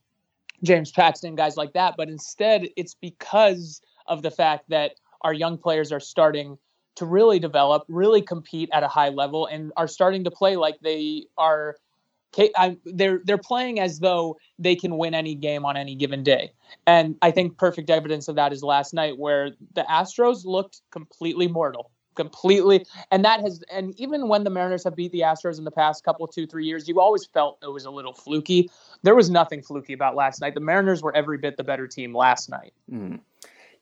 James 0.64 0.92
Paxton 0.92 1.36
guys 1.36 1.58
like 1.58 1.74
that, 1.74 1.96
but 1.98 2.08
instead 2.08 2.70
it's 2.76 2.94
because 2.94 3.82
of 4.08 4.22
the 4.22 4.32
fact 4.32 4.70
that 4.70 4.96
our 5.24 5.34
young 5.34 5.58
players 5.58 5.92
are 5.92 6.00
starting 6.00 6.58
to 6.96 7.06
really 7.06 7.40
develop, 7.40 7.84
really 7.88 8.22
compete 8.22 8.70
at 8.74 8.84
a 8.84 8.88
high 8.88 9.10
level, 9.10 9.46
and 9.46 9.72
are 9.78 9.88
starting 9.88 10.24
to 10.26 10.32
play 10.32 10.56
like 10.56 10.80
they 10.82 11.26
are. 11.38 11.76
They're 12.86 13.20
they're 13.26 13.38
playing 13.38 13.80
as 13.82 14.00
though 14.00 14.38
they 14.58 14.76
can 14.76 14.98
win 14.98 15.14
any 15.14 15.36
game 15.36 15.66
on 15.66 15.76
any 15.76 15.96
given 15.96 16.24
day, 16.24 16.54
and 16.88 17.18
I 17.22 17.32
think 17.32 17.58
perfect 17.58 17.90
evidence 17.90 18.30
of 18.30 18.36
that 18.36 18.54
is 18.54 18.64
last 18.64 18.94
night 18.94 19.18
where 19.18 19.52
the 19.76 19.82
Astros 19.82 20.46
looked 20.46 20.82
completely 20.92 21.50
mortal, 21.50 21.92
completely, 22.16 22.86
and 23.12 23.26
that 23.26 23.42
has 23.42 23.62
and 23.70 24.00
even 24.00 24.30
when 24.30 24.46
the 24.46 24.50
Mariners 24.50 24.86
have 24.86 24.96
beat 24.96 25.12
the 25.12 25.22
Astros 25.22 25.58
in 25.58 25.66
the 25.66 25.72
past 25.72 26.06
couple 26.06 26.26
two 26.26 26.48
three 26.48 26.66
years, 26.66 26.88
you 26.88 27.02
always 27.02 27.26
felt 27.26 27.58
it 27.62 27.72
was 27.72 27.84
a 27.84 27.92
little 27.92 28.14
fluky. 28.14 28.70
There 29.04 29.16
was 29.16 29.30
nothing 29.30 29.62
fluky 29.62 29.92
about 29.92 30.16
last 30.16 30.40
night. 30.40 30.54
The 30.54 30.62
Mariners 30.62 31.02
were 31.02 31.14
every 31.14 31.38
bit 31.38 31.58
the 31.58 31.66
better 31.66 31.88
team 31.88 32.16
last 32.16 32.50
night. 32.50 32.74
Mm. 32.90 33.20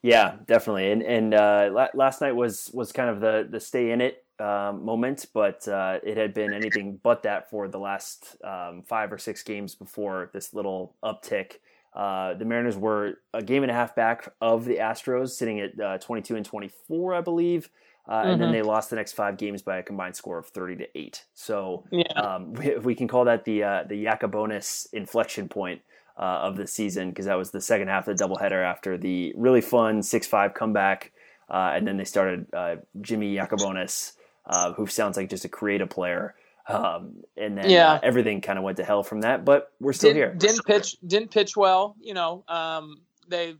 Yeah, 0.01 0.35
definitely. 0.45 0.91
And 0.91 1.03
and 1.03 1.33
uh, 1.33 1.87
last 1.93 2.21
night 2.21 2.35
was 2.35 2.71
was 2.73 2.91
kind 2.91 3.09
of 3.09 3.19
the 3.19 3.47
the 3.49 3.59
stay 3.59 3.91
in 3.91 4.01
it 4.01 4.23
um, 4.39 4.85
moment, 4.85 5.25
but 5.33 5.67
uh, 5.67 5.99
it 6.03 6.17
had 6.17 6.33
been 6.33 6.53
anything 6.53 6.99
but 7.03 7.23
that 7.23 7.49
for 7.49 7.67
the 7.67 7.79
last 7.79 8.37
um, 8.43 8.83
five 8.83 9.11
or 9.11 9.17
six 9.17 9.43
games 9.43 9.75
before 9.75 10.29
this 10.33 10.53
little 10.53 10.95
uptick. 11.03 11.55
Uh, 11.93 12.35
the 12.35 12.45
Mariners 12.45 12.77
were 12.77 13.15
a 13.33 13.41
game 13.41 13.63
and 13.63 13.71
a 13.71 13.73
half 13.73 13.95
back 13.95 14.31
of 14.39 14.65
the 14.65 14.77
Astros, 14.77 15.31
sitting 15.31 15.59
at 15.59 15.79
uh, 15.79 15.97
22 15.97 16.35
and 16.35 16.45
24, 16.45 17.15
I 17.15 17.21
believe. 17.21 17.69
Uh, 18.07 18.11
and 18.11 18.29
mm-hmm. 18.31 18.41
then 18.41 18.51
they 18.51 18.61
lost 18.61 18.89
the 18.89 18.95
next 18.95 19.13
five 19.13 19.37
games 19.37 19.61
by 19.61 19.77
a 19.77 19.83
combined 19.83 20.15
score 20.15 20.37
of 20.37 20.47
30 20.47 20.77
to 20.77 20.97
8. 20.97 21.25
So 21.33 21.83
yeah. 21.91 22.11
um, 22.13 22.53
we, 22.53 22.77
we, 22.77 22.95
can 22.95 23.07
call 23.07 23.25
that 23.25 23.45
the 23.45 23.63
uh, 23.63 23.83
the 23.87 24.05
Yacabonis 24.05 24.91
inflection 24.93 25.47
point 25.47 25.81
uh, 26.19 26.41
of 26.43 26.57
the 26.57 26.67
season 26.67 27.09
because 27.09 27.25
that 27.25 27.37
was 27.37 27.51
the 27.51 27.61
second 27.61 27.87
half 27.87 28.07
of 28.07 28.17
the 28.17 28.23
doubleheader 28.23 28.63
after 28.63 28.97
the 28.97 29.33
really 29.37 29.61
fun 29.61 30.01
6-5 30.01 30.53
comeback. 30.53 31.13
Uh, 31.49 31.71
and 31.73 31.87
then 31.87 31.97
they 31.97 32.03
started 32.03 32.45
uh, 32.53 32.75
Jimmy 33.01 33.33
Yacabonis, 33.33 34.13
uh, 34.45 34.73
who 34.73 34.85
sounds 34.85 35.17
like 35.17 35.29
just 35.29 35.45
a 35.45 35.49
creative 35.49 35.89
player. 35.89 36.35
Um, 36.67 37.23
and 37.37 37.57
then 37.57 37.69
yeah. 37.69 37.93
Uh, 37.93 37.99
everything 38.03 38.41
kind 38.41 38.59
of 38.59 38.65
went 38.65 38.77
to 38.77 38.83
hell 38.83 39.01
from 39.01 39.21
that, 39.21 39.45
but 39.45 39.71
we're 39.79 39.93
still 39.93 40.09
did, 40.09 40.17
here. 40.17 40.33
Didn't 40.35 40.65
pitch, 40.65 40.97
didn't 41.07 41.31
pitch 41.31 41.57
well. 41.57 41.95
You 41.99 42.13
know, 42.13 42.43
um, 42.47 43.01
they 43.27 43.55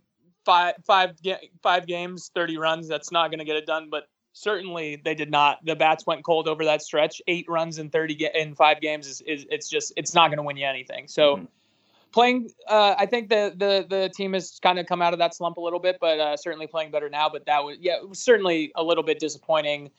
five 0.45 0.75
five 0.85 1.15
five 1.63 1.87
games, 1.87 2.29
thirty 2.35 2.57
runs. 2.57 2.87
That's 2.87 3.11
not 3.11 3.31
going 3.31 3.39
to 3.39 3.45
get 3.45 3.55
it 3.55 3.65
done. 3.65 3.89
But 3.89 4.03
certainly 4.33 5.01
they 5.03 5.15
did 5.15 5.31
not. 5.31 5.65
The 5.65 5.75
bats 5.75 6.05
went 6.05 6.23
cold 6.23 6.47
over 6.47 6.65
that 6.65 6.83
stretch. 6.83 7.19
Eight 7.27 7.47
runs 7.49 7.79
in 7.79 7.89
thirty 7.89 8.29
in 8.35 8.53
five 8.53 8.79
games 8.79 9.07
is, 9.07 9.21
is 9.21 9.47
it's 9.49 9.69
just 9.69 9.91
it's 9.97 10.13
not 10.13 10.27
going 10.27 10.37
to 10.37 10.43
win 10.43 10.57
you 10.57 10.67
anything. 10.67 11.07
So. 11.07 11.37
Mm-hmm 11.37 11.45
playing 12.11 12.49
uh, 12.67 12.95
i 12.97 13.05
think 13.05 13.29
the, 13.29 13.53
the 13.55 13.85
the 13.89 14.09
team 14.15 14.33
has 14.33 14.59
kind 14.61 14.79
of 14.79 14.85
come 14.85 15.01
out 15.01 15.13
of 15.13 15.19
that 15.19 15.35
slump 15.35 15.57
a 15.57 15.61
little 15.61 15.79
bit 15.79 15.97
but 15.99 16.19
uh, 16.19 16.37
certainly 16.37 16.67
playing 16.67 16.91
better 16.91 17.09
now 17.09 17.29
but 17.29 17.45
that 17.45 17.63
was 17.63 17.77
yeah 17.79 17.97
it 17.97 18.07
was 18.07 18.19
certainly 18.19 18.71
a 18.75 18.83
little 18.83 19.03
bit 19.03 19.19
disappointing 19.19 19.89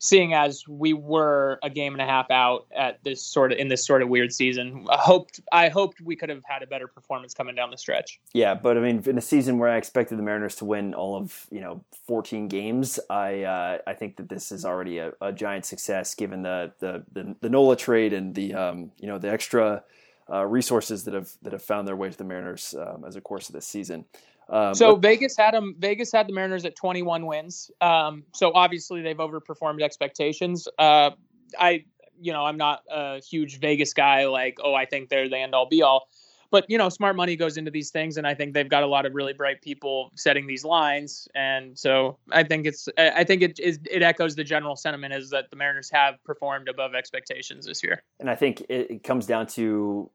seeing 0.00 0.32
as 0.32 0.66
we 0.66 0.94
were 0.94 1.58
a 1.62 1.68
game 1.68 1.92
and 1.92 2.00
a 2.00 2.06
half 2.06 2.30
out 2.30 2.66
at 2.74 3.04
this 3.04 3.22
sort 3.22 3.52
of 3.52 3.58
in 3.58 3.68
this 3.68 3.86
sort 3.86 4.00
of 4.00 4.08
weird 4.08 4.32
season. 4.32 4.86
I 4.90 4.96
hoped 4.96 5.40
i 5.52 5.68
hoped 5.68 6.00
we 6.00 6.16
could 6.16 6.30
have 6.30 6.42
had 6.44 6.62
a 6.62 6.66
better 6.66 6.88
performance 6.88 7.34
coming 7.34 7.54
down 7.54 7.70
the 7.70 7.76
stretch. 7.76 8.18
Yeah 8.32 8.54
but 8.54 8.76
i 8.76 8.80
mean 8.80 9.02
in 9.06 9.18
a 9.18 9.20
season 9.20 9.58
where 9.58 9.68
i 9.68 9.76
expected 9.76 10.18
the 10.18 10.22
mariners 10.22 10.56
to 10.56 10.64
win 10.64 10.94
all 10.94 11.16
of 11.16 11.46
you 11.50 11.60
know 11.60 11.84
14 12.06 12.48
games 12.48 12.98
i 13.10 13.42
uh, 13.42 13.78
i 13.86 13.92
think 13.92 14.16
that 14.16 14.28
this 14.28 14.50
is 14.50 14.64
already 14.64 14.98
a, 14.98 15.12
a 15.20 15.32
giant 15.32 15.66
success 15.66 16.14
given 16.14 16.42
the, 16.42 16.72
the 16.80 17.04
the 17.12 17.36
the 17.40 17.50
nola 17.50 17.76
trade 17.76 18.14
and 18.14 18.34
the 18.34 18.54
um 18.54 18.90
you 18.98 19.06
know 19.06 19.18
the 19.18 19.30
extra 19.30 19.84
uh, 20.30 20.46
resources 20.46 21.04
that 21.04 21.14
have 21.14 21.30
that 21.42 21.52
have 21.52 21.62
found 21.62 21.88
their 21.88 21.96
way 21.96 22.10
to 22.10 22.16
the 22.16 22.24
Mariners 22.24 22.74
um, 22.78 23.04
as 23.06 23.16
a 23.16 23.20
course 23.20 23.48
of 23.48 23.54
this 23.54 23.66
season. 23.66 24.04
Um, 24.48 24.74
so 24.74 24.96
Vegas 24.96 25.36
had 25.36 25.54
them. 25.54 25.76
Vegas 25.78 26.10
had 26.12 26.28
the 26.28 26.32
Mariners 26.32 26.64
at 26.64 26.76
21 26.76 27.26
wins. 27.26 27.70
Um, 27.80 28.24
so 28.32 28.52
obviously 28.52 29.00
they've 29.00 29.16
overperformed 29.16 29.82
expectations. 29.82 30.66
Uh, 30.78 31.10
I, 31.58 31.84
you 32.20 32.32
know, 32.32 32.44
I'm 32.44 32.56
not 32.56 32.82
a 32.90 33.20
huge 33.20 33.60
Vegas 33.60 33.94
guy. 33.94 34.26
Like, 34.26 34.58
oh, 34.62 34.74
I 34.74 34.86
think 34.86 35.08
they're 35.08 35.28
the 35.28 35.38
end 35.38 35.54
all 35.54 35.68
be 35.68 35.82
all. 35.82 36.08
But 36.50 36.66
you 36.68 36.78
know, 36.78 36.88
smart 36.88 37.14
money 37.14 37.36
goes 37.36 37.56
into 37.56 37.70
these 37.70 37.90
things, 37.90 38.16
and 38.16 38.26
I 38.26 38.34
think 38.34 38.54
they've 38.54 38.68
got 38.68 38.82
a 38.82 38.86
lot 38.86 39.06
of 39.06 39.14
really 39.14 39.32
bright 39.32 39.62
people 39.62 40.10
setting 40.16 40.48
these 40.48 40.64
lines. 40.64 41.28
And 41.34 41.78
so 41.78 42.18
I 42.32 42.42
think 42.42 42.66
it's, 42.66 42.88
I 42.98 43.22
think 43.22 43.42
it 43.42 43.60
is, 43.60 43.78
it 43.88 44.02
echoes 44.02 44.34
the 44.34 44.42
general 44.42 44.74
sentiment 44.74 45.14
is 45.14 45.30
that 45.30 45.48
the 45.50 45.56
Mariners 45.56 45.90
have 45.92 46.22
performed 46.24 46.68
above 46.68 46.96
expectations 46.96 47.66
this 47.66 47.84
year. 47.84 48.02
And 48.18 48.28
I 48.28 48.34
think 48.34 48.62
it, 48.62 48.90
it 48.90 49.04
comes 49.04 49.26
down 49.26 49.46
to 49.48 50.10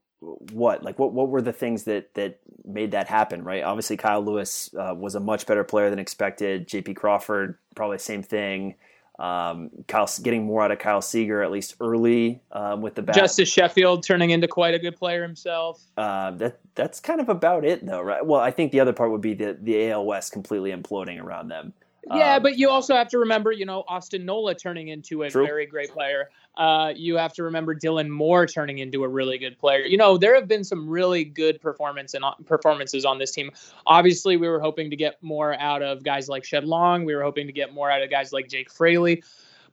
what 0.52 0.84
like 0.84 0.98
what 0.98 1.14
what 1.14 1.30
were 1.30 1.42
the 1.42 1.54
things 1.54 1.84
that 1.84 2.14
that 2.16 2.40
made 2.66 2.92
that 2.92 3.08
happen 3.08 3.44
right 3.44 3.64
obviously 3.64 3.96
kyle 3.96 4.24
lewis 4.24 4.74
uh, 4.76 4.94
was 4.96 5.16
a 5.16 5.20
much 5.20 5.46
better 5.46 5.64
player 5.64 5.90
than 5.90 6.00
expected 6.00 6.68
jp 6.68 6.96
crawford 6.96 7.58
probably 7.76 7.98
the 7.98 8.04
same 8.04 8.24
thing 8.24 8.76
um, 9.18 9.70
Kyle 9.88 10.10
getting 10.24 10.44
more 10.44 10.62
out 10.62 10.72
of 10.72 10.80
Kyle 10.80 11.02
Seager 11.02 11.42
at 11.42 11.52
least 11.52 11.76
early 11.80 12.42
um, 12.52 12.82
with 12.82 12.96
the 12.96 13.02
bat. 13.02 13.16
Justus 13.16 13.50
Sheffield 13.50 14.04
turning 14.04 14.32
into 14.32 14.48
quite 14.48 14.74
a 14.74 14.80
good 14.80 14.98
player 14.98 15.22
himself. 15.22 15.82
Uh, 15.96 16.32
that 16.32 16.60
that's 16.76 17.00
kind 17.00 17.22
of 17.22 17.30
about 17.30 17.64
it 17.64 17.86
though, 17.86 18.02
right? 18.02 18.26
Well, 18.26 18.42
I 18.42 18.52
think 18.52 18.74
the 18.74 18.82
other 18.82 18.92
part 18.92 19.12
would 19.12 19.22
be 19.22 19.34
the 19.34 19.58
the 19.62 19.90
AL 19.90 20.06
West 20.06 20.34
completely 20.34 20.72
imploding 20.72 21.22
around 21.24 21.48
them. 21.48 21.74
Yeah, 22.14 22.36
um, 22.36 22.44
but 22.44 22.58
you 22.58 22.70
also 22.70 22.96
have 22.96 23.10
to 23.10 23.20
remember, 23.20 23.52
you 23.52 23.66
know, 23.66 23.84
Austin 23.88 24.26
Nola 24.26 24.54
turning 24.54 24.90
into 24.90 25.24
a 25.24 25.30
true. 25.30 25.46
very 25.46 25.66
great 25.66 25.92
player. 25.92 26.30
Uh, 26.56 26.94
you 26.96 27.18
have 27.18 27.34
to 27.34 27.44
remember 27.44 27.76
Dylan 27.76 28.10
Moore 28.10 28.46
turning 28.46 28.78
into 28.78 29.04
a 29.04 29.08
really 29.08 29.40
good 29.40 29.58
player. 29.58 29.80
You 29.80 29.98
know, 29.98 30.18
there 30.18 30.36
have 30.36 30.48
been 30.48 30.64
some 30.64 30.88
really 30.88 31.24
good 31.24 31.60
performance 31.60 32.14
and 32.14 32.24
uh, 32.24 32.34
performances 32.46 33.06
on 33.06 33.18
this 33.18 33.32
team. 33.32 33.52
Obviously, 33.88 34.38
we 34.38 34.48
were 34.48 34.60
hoping 34.60 34.92
to 34.92 34.96
get 34.96 35.22
more 35.24 35.60
out 35.60 35.82
of 35.82 36.04
guys 36.04 36.30
like 36.30 36.44
Shed 36.44 36.64
Long. 36.64 37.06
We 37.06 37.16
were 37.16 37.24
hoping 37.24 37.48
to 37.48 37.54
get 37.54 37.74
more 37.74 37.90
out 37.90 38.04
of 38.04 38.12
guys 38.12 38.32
like 38.32 38.50
Jake 38.50 38.72
Fraley. 38.72 39.24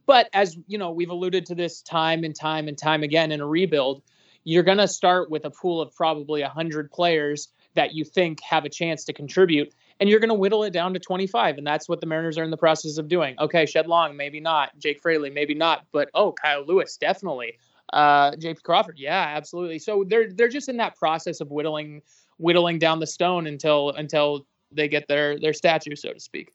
But 0.07 0.29
as 0.33 0.57
you 0.67 0.79
know, 0.79 0.91
we've 0.91 1.11
alluded 1.11 1.47
to 1.47 1.55
this 1.55 1.83
time 1.83 2.25
and 2.25 2.35
time 2.35 2.67
and 2.67 2.79
time 2.79 3.03
again 3.03 3.31
in 3.31 3.41
a 3.41 3.47
rebuild. 3.47 4.03
You're 4.45 4.65
going 4.65 4.79
to 4.79 4.89
start 4.89 5.31
with 5.31 5.45
a 5.45 5.51
pool 5.51 5.81
of 5.81 5.95
probably 5.95 6.41
100 6.41 6.91
players 6.91 7.49
that 7.75 7.95
you 7.95 8.05
think 8.05 8.41
have 8.43 8.65
a 8.65 8.69
chance 8.69 9.05
to 9.05 9.13
contribute 9.13 9.73
and 10.03 10.09
you're 10.09 10.19
going 10.19 10.31
to 10.31 10.35
whittle 10.35 10.65
it 10.65 10.73
down 10.73 10.93
to 10.95 10.99
25 10.99 11.59
and 11.59 11.65
that's 11.67 11.89
what 11.89 12.01
the 12.01 12.07
mariners 12.09 12.37
are 12.37 12.43
in 12.43 12.51
the 12.51 12.57
process 12.57 12.99
of 12.99 13.07
doing. 13.07 13.37
Okay 13.39 13.67
shed 13.67 13.87
long 13.87 14.17
maybe 14.17 14.41
not. 14.41 14.77
Jake 14.77 15.01
fraley 15.01 15.31
maybe 15.31 15.55
not. 15.55 15.87
But 15.93 16.11
oh 16.13 16.33
kyle 16.33 16.67
lewis 16.67 16.97
definitely. 16.97 17.57
Uh, 17.93 18.33
jp 18.33 18.61
crawford 18.65 18.99
yeah 18.99 19.33
absolutely. 19.37 19.79
So 19.79 20.05
they're 20.05 20.33
they're 20.33 20.49
just 20.49 20.69
in 20.69 20.77
that 20.79 20.97
process 20.97 21.41
of 21.41 21.53
whittling 21.53 22.03
whittling 22.39 22.81
down 22.81 22.99
the 22.99 23.07
stone 23.07 23.47
until 23.47 23.91
until 23.91 24.45
they 24.73 24.89
get 24.89 25.07
their 25.07 25.39
their 25.39 25.53
statue 25.53 25.95
so 25.95 26.13
to 26.13 26.19
speak. 26.19 26.51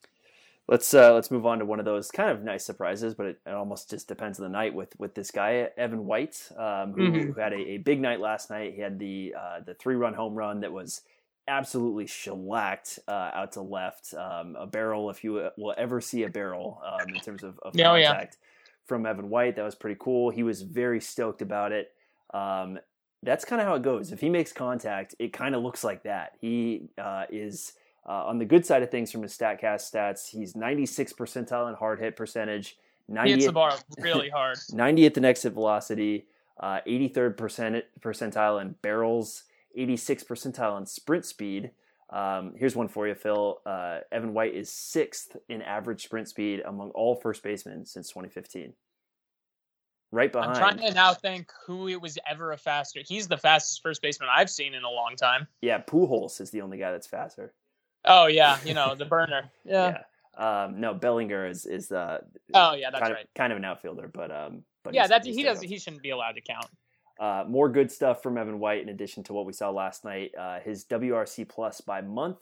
Let's 0.67 0.93
uh, 0.93 1.13
let's 1.13 1.31
move 1.31 1.45
on 1.45 1.59
to 1.59 1.65
one 1.65 1.79
of 1.79 1.85
those 1.85 2.11
kind 2.11 2.29
of 2.29 2.43
nice 2.43 2.65
surprises, 2.65 3.15
but 3.15 3.27
it, 3.27 3.39
it 3.45 3.53
almost 3.53 3.89
just 3.89 4.09
depends 4.09 4.37
on 4.41 4.43
the 4.43 4.49
night 4.49 4.73
with 4.73 4.93
with 4.99 5.15
this 5.15 5.31
guy 5.31 5.69
Evan 5.77 6.05
White, 6.05 6.49
um, 6.57 6.91
who, 6.91 7.01
mm-hmm. 7.03 7.31
who, 7.31 7.39
had 7.39 7.53
a, 7.53 7.55
a, 7.55 7.77
big 7.77 8.01
night 8.01 8.19
last 8.19 8.49
night. 8.49 8.73
He 8.75 8.81
had 8.81 8.99
the 8.99 9.33
uh, 9.39 9.59
the 9.65 9.75
three 9.75 9.95
run 9.95 10.13
home 10.13 10.35
run 10.35 10.59
that 10.59 10.73
was 10.73 11.03
absolutely 11.47 12.07
shellacked 12.07 12.99
uh, 13.07 13.31
out 13.33 13.53
to 13.53 13.61
left. 13.61 14.13
Um, 14.13 14.55
a 14.57 14.65
barrel, 14.65 15.09
if 15.09 15.23
you 15.23 15.49
will 15.57 15.73
ever 15.77 16.01
see 16.01 16.23
a 16.23 16.29
barrel 16.29 16.81
um, 16.85 17.09
in 17.13 17.21
terms 17.21 17.43
of, 17.43 17.59
of 17.59 17.73
oh, 17.75 17.83
contact 17.83 18.37
yeah. 18.39 18.47
from 18.85 19.05
Evan 19.05 19.29
White, 19.29 19.55
that 19.55 19.63
was 19.63 19.75
pretty 19.75 19.97
cool. 19.99 20.29
He 20.29 20.43
was 20.43 20.61
very 20.61 20.99
stoked 20.99 21.41
about 21.41 21.71
it. 21.71 21.93
Um, 22.33 22.79
that's 23.23 23.45
kind 23.45 23.61
of 23.61 23.67
how 23.67 23.75
it 23.75 23.81
goes. 23.81 24.11
If 24.11 24.21
he 24.21 24.29
makes 24.29 24.51
contact, 24.51 25.15
it 25.19 25.33
kind 25.33 25.55
of 25.55 25.63
looks 25.63 25.83
like 25.83 26.03
that. 26.03 26.33
He 26.39 26.89
uh, 26.97 27.25
is 27.31 27.73
uh, 28.07 28.25
on 28.25 28.37
the 28.37 28.45
good 28.45 28.65
side 28.65 28.83
of 28.83 28.91
things 28.91 29.11
from 29.11 29.23
his 29.23 29.35
Statcast 29.35 29.91
stats. 29.91 30.29
He's 30.29 30.55
96 30.55 31.13
percentile 31.13 31.67
in 31.69 31.75
hard 31.75 31.99
hit 31.99 32.15
percentage. 32.15 32.77
90 33.09 33.29
he 33.29 33.35
hits 33.35 33.45
the 33.45 33.53
bar 33.53 33.73
really 33.99 34.29
hard. 34.29 34.57
90 34.71 35.05
at 35.05 35.13
the 35.13 35.21
next 35.21 35.43
hit 35.43 35.53
velocity. 35.53 36.27
83rd 36.61 37.29
uh, 37.29 37.33
percent 37.33 37.85
percentile 38.01 38.61
in 38.61 38.75
barrels. 38.81 39.43
86th 39.77 40.25
percentile 40.25 40.77
in 40.77 40.85
sprint 40.85 41.25
speed. 41.25 41.71
Um, 42.09 42.53
here's 42.55 42.75
one 42.75 42.87
for 42.87 43.07
you, 43.07 43.15
Phil. 43.15 43.59
Uh, 43.65 43.99
Evan 44.11 44.33
White 44.33 44.55
is 44.55 44.71
sixth 44.71 45.35
in 45.49 45.61
average 45.61 46.03
sprint 46.03 46.27
speed 46.29 46.61
among 46.65 46.91
all 46.91 47.15
first 47.15 47.43
basemen 47.43 47.85
since 47.85 48.07
2015. 48.09 48.73
Right 50.11 50.31
behind. 50.31 50.51
I'm 50.51 50.57
trying 50.57 50.77
to 50.87 50.93
now 50.93 51.13
think 51.13 51.51
who 51.65 51.89
it 51.89 52.01
was 52.01 52.17
ever 52.29 52.53
a 52.53 52.57
faster. 52.57 53.01
He's 53.05 53.27
the 53.27 53.37
fastest 53.37 53.83
first 53.83 54.01
baseman 54.01 54.29
I've 54.33 54.49
seen 54.49 54.73
in 54.73 54.83
a 54.83 54.89
long 54.89 55.15
time. 55.17 55.47
Yeah, 55.61 55.81
Pujols 55.81 56.39
is 56.39 56.49
the 56.49 56.61
only 56.61 56.77
guy 56.77 56.91
that's 56.91 57.07
faster. 57.07 57.53
Oh 58.05 58.27
yeah, 58.27 58.57
you 58.63 58.73
know 58.73 58.95
the 58.95 59.05
burner. 59.05 59.51
Yeah. 59.65 59.97
yeah. 60.37 60.63
Um, 60.63 60.79
no, 60.79 60.93
Bellinger 60.93 61.47
is 61.47 61.65
is 61.65 61.91
uh, 61.91 62.19
oh 62.53 62.73
yeah, 62.73 62.89
that's 62.89 63.01
kind 63.01 63.13
right. 63.15 63.25
Of, 63.25 63.33
kind 63.35 63.51
of 63.51 63.57
an 63.57 63.65
outfielder, 63.65 64.07
but 64.07 64.31
um, 64.31 64.63
but 64.83 64.93
yeah, 64.93 65.07
that 65.07 65.25
he 65.25 65.43
does. 65.43 65.61
He 65.61 65.77
shouldn't 65.77 66.03
be 66.03 66.11
allowed 66.11 66.33
to 66.33 66.41
count. 66.41 66.67
Uh, 67.19 67.43
more 67.47 67.69
good 67.69 67.91
stuff 67.91 68.21
from 68.21 68.37
Evan 68.37 68.59
White 68.59 68.81
in 68.81 68.89
addition 68.89 69.23
to 69.23 69.33
what 69.33 69.45
we 69.45 69.53
saw 69.53 69.69
last 69.69 70.05
night. 70.05 70.31
Uh, 70.37 70.59
his 70.59 70.85
WRC 70.85 71.47
plus 71.47 71.81
by 71.81 72.01
month, 72.01 72.37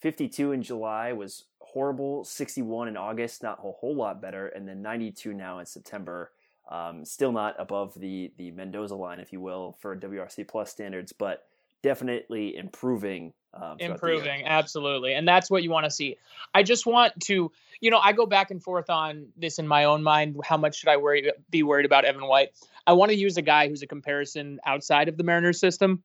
52 0.00 0.52
in 0.52 0.62
July 0.62 1.12
was 1.12 1.44
horrible, 1.60 2.24
61 2.24 2.88
in 2.88 2.96
August, 2.96 3.42
not 3.42 3.58
a 3.58 3.70
whole 3.70 3.94
lot 3.96 4.20
better, 4.20 4.48
and 4.48 4.66
then 4.66 4.82
92 4.82 5.32
now 5.32 5.58
in 5.58 5.66
September. 5.66 6.30
Um, 6.70 7.04
still 7.04 7.32
not 7.32 7.56
above 7.58 7.94
the 7.98 8.32
the 8.36 8.52
Mendoza 8.52 8.94
line, 8.94 9.18
if 9.18 9.32
you 9.32 9.40
will, 9.40 9.76
for 9.80 9.96
WRC 9.96 10.46
plus 10.46 10.70
standards, 10.70 11.12
but 11.12 11.44
definitely 11.82 12.56
improving. 12.56 13.32
Um, 13.54 13.76
improving, 13.80 14.46
absolutely, 14.46 15.12
and 15.12 15.28
that's 15.28 15.50
what 15.50 15.62
you 15.62 15.70
want 15.70 15.84
to 15.84 15.90
see. 15.90 16.16
I 16.54 16.62
just 16.62 16.86
want 16.86 17.12
to, 17.24 17.52
you 17.80 17.90
know, 17.90 17.98
I 17.98 18.12
go 18.12 18.24
back 18.24 18.50
and 18.50 18.62
forth 18.62 18.88
on 18.88 19.26
this 19.36 19.58
in 19.58 19.68
my 19.68 19.84
own 19.84 20.02
mind. 20.02 20.36
How 20.42 20.56
much 20.56 20.78
should 20.78 20.88
I 20.88 20.96
worry 20.96 21.30
be 21.50 21.62
worried 21.62 21.84
about 21.84 22.06
Evan 22.06 22.26
White? 22.26 22.50
I 22.86 22.94
want 22.94 23.10
to 23.10 23.16
use 23.16 23.36
a 23.36 23.42
guy 23.42 23.68
who's 23.68 23.82
a 23.82 23.86
comparison 23.86 24.58
outside 24.64 25.08
of 25.08 25.18
the 25.18 25.24
Mariners 25.24 25.60
system. 25.60 26.02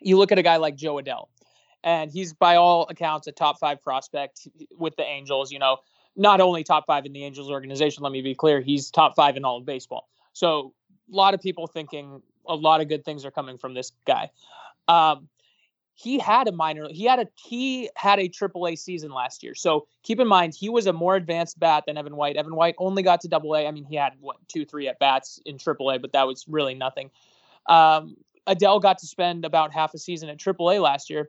You 0.00 0.16
look 0.16 0.32
at 0.32 0.38
a 0.38 0.42
guy 0.42 0.56
like 0.56 0.76
Jo 0.76 0.96
Adell, 0.96 1.28
and 1.84 2.10
he's 2.10 2.32
by 2.32 2.56
all 2.56 2.86
accounts 2.88 3.26
a 3.26 3.32
top 3.32 3.58
five 3.58 3.82
prospect 3.82 4.48
with 4.78 4.96
the 4.96 5.04
Angels. 5.04 5.52
You 5.52 5.58
know, 5.58 5.76
not 6.16 6.40
only 6.40 6.64
top 6.64 6.86
five 6.86 7.06
in 7.06 7.12
the 7.12 7.24
Angels 7.24 7.50
organization. 7.50 8.02
Let 8.02 8.12
me 8.12 8.22
be 8.22 8.34
clear, 8.34 8.60
he's 8.60 8.90
top 8.90 9.14
five 9.14 9.36
in 9.36 9.44
all 9.44 9.58
of 9.58 9.66
baseball. 9.66 10.08
So 10.32 10.72
a 11.12 11.14
lot 11.14 11.34
of 11.34 11.40
people 11.40 11.66
thinking 11.66 12.22
a 12.46 12.54
lot 12.54 12.80
of 12.80 12.88
good 12.88 13.04
things 13.04 13.24
are 13.24 13.30
coming 13.30 13.58
from 13.58 13.74
this 13.74 13.92
guy. 14.06 14.30
Um, 14.88 15.28
he 15.94 16.18
had 16.18 16.48
a 16.48 16.52
minor 16.52 16.88
he 16.90 17.04
had 17.04 17.20
a 17.20 17.26
he 17.36 17.88
had 17.96 18.18
a 18.18 18.28
triple 18.28 18.66
A 18.66 18.74
season 18.76 19.12
last 19.12 19.42
year. 19.42 19.54
So 19.54 19.86
keep 20.02 20.18
in 20.18 20.26
mind 20.26 20.54
he 20.54 20.68
was 20.68 20.86
a 20.86 20.92
more 20.92 21.14
advanced 21.16 21.60
bat 21.60 21.84
than 21.86 21.96
Evan 21.96 22.16
White. 22.16 22.36
Evan 22.36 22.56
White 22.56 22.74
only 22.78 23.02
got 23.02 23.20
to 23.20 23.28
double 23.28 23.54
A. 23.54 23.66
I 23.66 23.70
mean, 23.70 23.84
he 23.84 23.96
had 23.96 24.14
what 24.20 24.36
two, 24.48 24.64
three 24.64 24.88
at 24.88 24.98
bats 24.98 25.38
in 25.46 25.58
triple 25.58 25.90
A, 25.90 25.98
but 25.98 26.12
that 26.12 26.26
was 26.26 26.44
really 26.48 26.74
nothing. 26.74 27.10
Um, 27.68 28.16
Adell 28.46 28.82
got 28.82 28.98
to 28.98 29.06
spend 29.06 29.44
about 29.44 29.72
half 29.72 29.94
a 29.94 29.98
season 29.98 30.28
at 30.28 30.38
triple 30.38 30.70
A 30.70 30.78
last 30.80 31.10
year. 31.10 31.28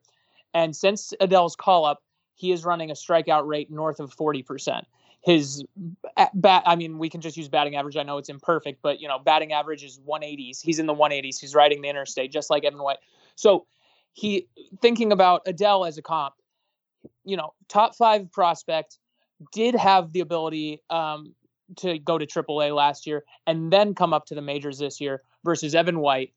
And 0.53 0.75
since 0.75 1.13
Adell's 1.21 1.55
call 1.55 1.85
up, 1.85 2.01
he 2.35 2.51
is 2.51 2.65
running 2.65 2.89
a 2.89 2.93
strikeout 2.93 3.45
rate 3.45 3.69
north 3.69 3.99
of 3.99 4.15
40%. 4.15 4.83
His 5.21 5.63
bat, 6.33 6.63
I 6.65 6.75
mean, 6.75 6.97
we 6.97 7.09
can 7.09 7.21
just 7.21 7.37
use 7.37 7.47
batting 7.47 7.75
average. 7.75 7.95
I 7.95 8.03
know 8.03 8.17
it's 8.17 8.29
imperfect, 8.29 8.81
but 8.81 8.99
you 8.99 9.07
know, 9.07 9.19
batting 9.19 9.53
average 9.53 9.83
is 9.83 9.99
180s. 9.99 10.61
He's 10.61 10.79
in 10.79 10.85
the 10.85 10.93
180s. 10.93 11.39
He's 11.39 11.55
riding 11.55 11.81
the 11.81 11.87
interstate, 11.87 12.31
just 12.31 12.49
like 12.49 12.65
Evan 12.65 12.81
White. 12.81 12.97
So 13.35 13.65
he 14.13 14.47
thinking 14.81 15.11
about 15.11 15.45
Adell 15.45 15.87
as 15.87 15.97
a 15.97 16.01
comp, 16.01 16.35
you 17.23 17.37
know, 17.37 17.53
top 17.67 17.95
five 17.95 18.31
prospect, 18.31 18.97
did 19.51 19.75
have 19.75 20.11
the 20.13 20.19
ability 20.21 20.81
um, 20.89 21.33
to 21.77 21.97
go 21.99 22.17
to 22.17 22.25
AAA 22.25 22.75
last 22.75 23.07
year 23.07 23.23
and 23.47 23.71
then 23.71 23.95
come 23.95 24.13
up 24.13 24.25
to 24.27 24.35
the 24.35 24.41
majors 24.41 24.77
this 24.77 25.01
year 25.01 25.21
versus 25.43 25.75
Evan 25.75 25.99
White. 25.99 26.33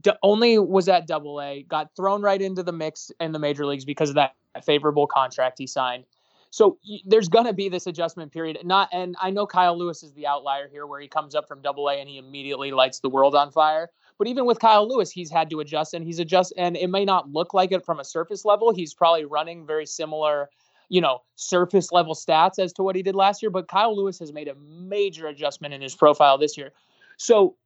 D- 0.00 0.12
only 0.22 0.58
was 0.58 0.88
at 0.88 1.06
Double 1.06 1.40
A, 1.40 1.64
got 1.68 1.90
thrown 1.96 2.22
right 2.22 2.40
into 2.40 2.62
the 2.62 2.72
mix 2.72 3.10
in 3.18 3.32
the 3.32 3.38
major 3.38 3.66
leagues 3.66 3.84
because 3.84 4.08
of 4.10 4.14
that 4.16 4.34
favorable 4.64 5.06
contract 5.06 5.58
he 5.58 5.66
signed. 5.66 6.04
So 6.50 6.78
y- 6.88 7.00
there's 7.04 7.28
going 7.28 7.46
to 7.46 7.52
be 7.52 7.68
this 7.68 7.86
adjustment 7.86 8.32
period. 8.32 8.58
Not, 8.64 8.88
and 8.92 9.16
I 9.20 9.30
know 9.30 9.46
Kyle 9.46 9.76
Lewis 9.76 10.02
is 10.02 10.12
the 10.12 10.26
outlier 10.26 10.68
here, 10.68 10.86
where 10.86 11.00
he 11.00 11.08
comes 11.08 11.34
up 11.34 11.48
from 11.48 11.62
Double 11.62 11.88
A 11.88 11.94
and 11.94 12.08
he 12.08 12.18
immediately 12.18 12.70
lights 12.70 13.00
the 13.00 13.08
world 13.08 13.34
on 13.34 13.50
fire. 13.50 13.90
But 14.20 14.28
even 14.28 14.44
with 14.44 14.58
Kyle 14.58 14.86
Lewis, 14.86 15.10
he's 15.10 15.30
had 15.30 15.48
to 15.48 15.60
adjust 15.60 15.94
and 15.94 16.04
he's 16.04 16.18
adjust 16.18 16.52
and 16.58 16.76
it 16.76 16.90
may 16.90 17.06
not 17.06 17.32
look 17.32 17.54
like 17.54 17.72
it 17.72 17.86
from 17.86 18.00
a 18.00 18.04
surface 18.04 18.44
level. 18.44 18.70
He's 18.70 18.92
probably 18.92 19.24
running 19.24 19.66
very 19.66 19.86
similar, 19.86 20.50
you 20.90 21.00
know, 21.00 21.22
surface 21.36 21.90
level 21.90 22.14
stats 22.14 22.58
as 22.58 22.74
to 22.74 22.82
what 22.82 22.96
he 22.96 23.02
did 23.02 23.14
last 23.14 23.40
year. 23.40 23.48
But 23.48 23.66
Kyle 23.66 23.96
Lewis 23.96 24.18
has 24.18 24.30
made 24.30 24.46
a 24.46 24.54
major 24.56 25.26
adjustment 25.26 25.72
in 25.72 25.80
his 25.80 25.94
profile 25.94 26.36
this 26.36 26.58
year. 26.58 26.72
So 27.16 27.56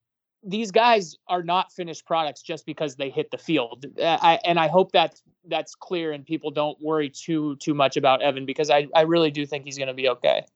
these 0.45 0.71
guys 0.71 1.17
are 1.27 1.43
not 1.43 1.73
finished 1.73 2.07
products 2.07 2.41
just 2.41 2.67
because 2.67 2.95
they 2.95 3.11
hit 3.11 3.33
the 3.33 3.39
field. 3.39 3.87
I, 4.01 4.39
and 4.45 4.61
I 4.61 4.69
hope 4.69 4.93
that 4.93 5.21
that's 5.49 5.75
clear 5.75 6.13
and 6.13 6.25
people 6.25 6.53
don't 6.53 6.81
worry 6.81 7.11
too 7.11 7.57
too 7.57 7.75
much 7.75 7.97
about 7.97 8.23
Evan 8.23 8.47
because 8.47 8.71
I, 8.71 8.87
I 8.95 9.01
really 9.01 9.33
do 9.33 9.45
think 9.45 9.65
he's 9.65 9.77
going 9.77 9.89
to 9.89 9.95
be 9.95 10.09
okay. 10.09 10.47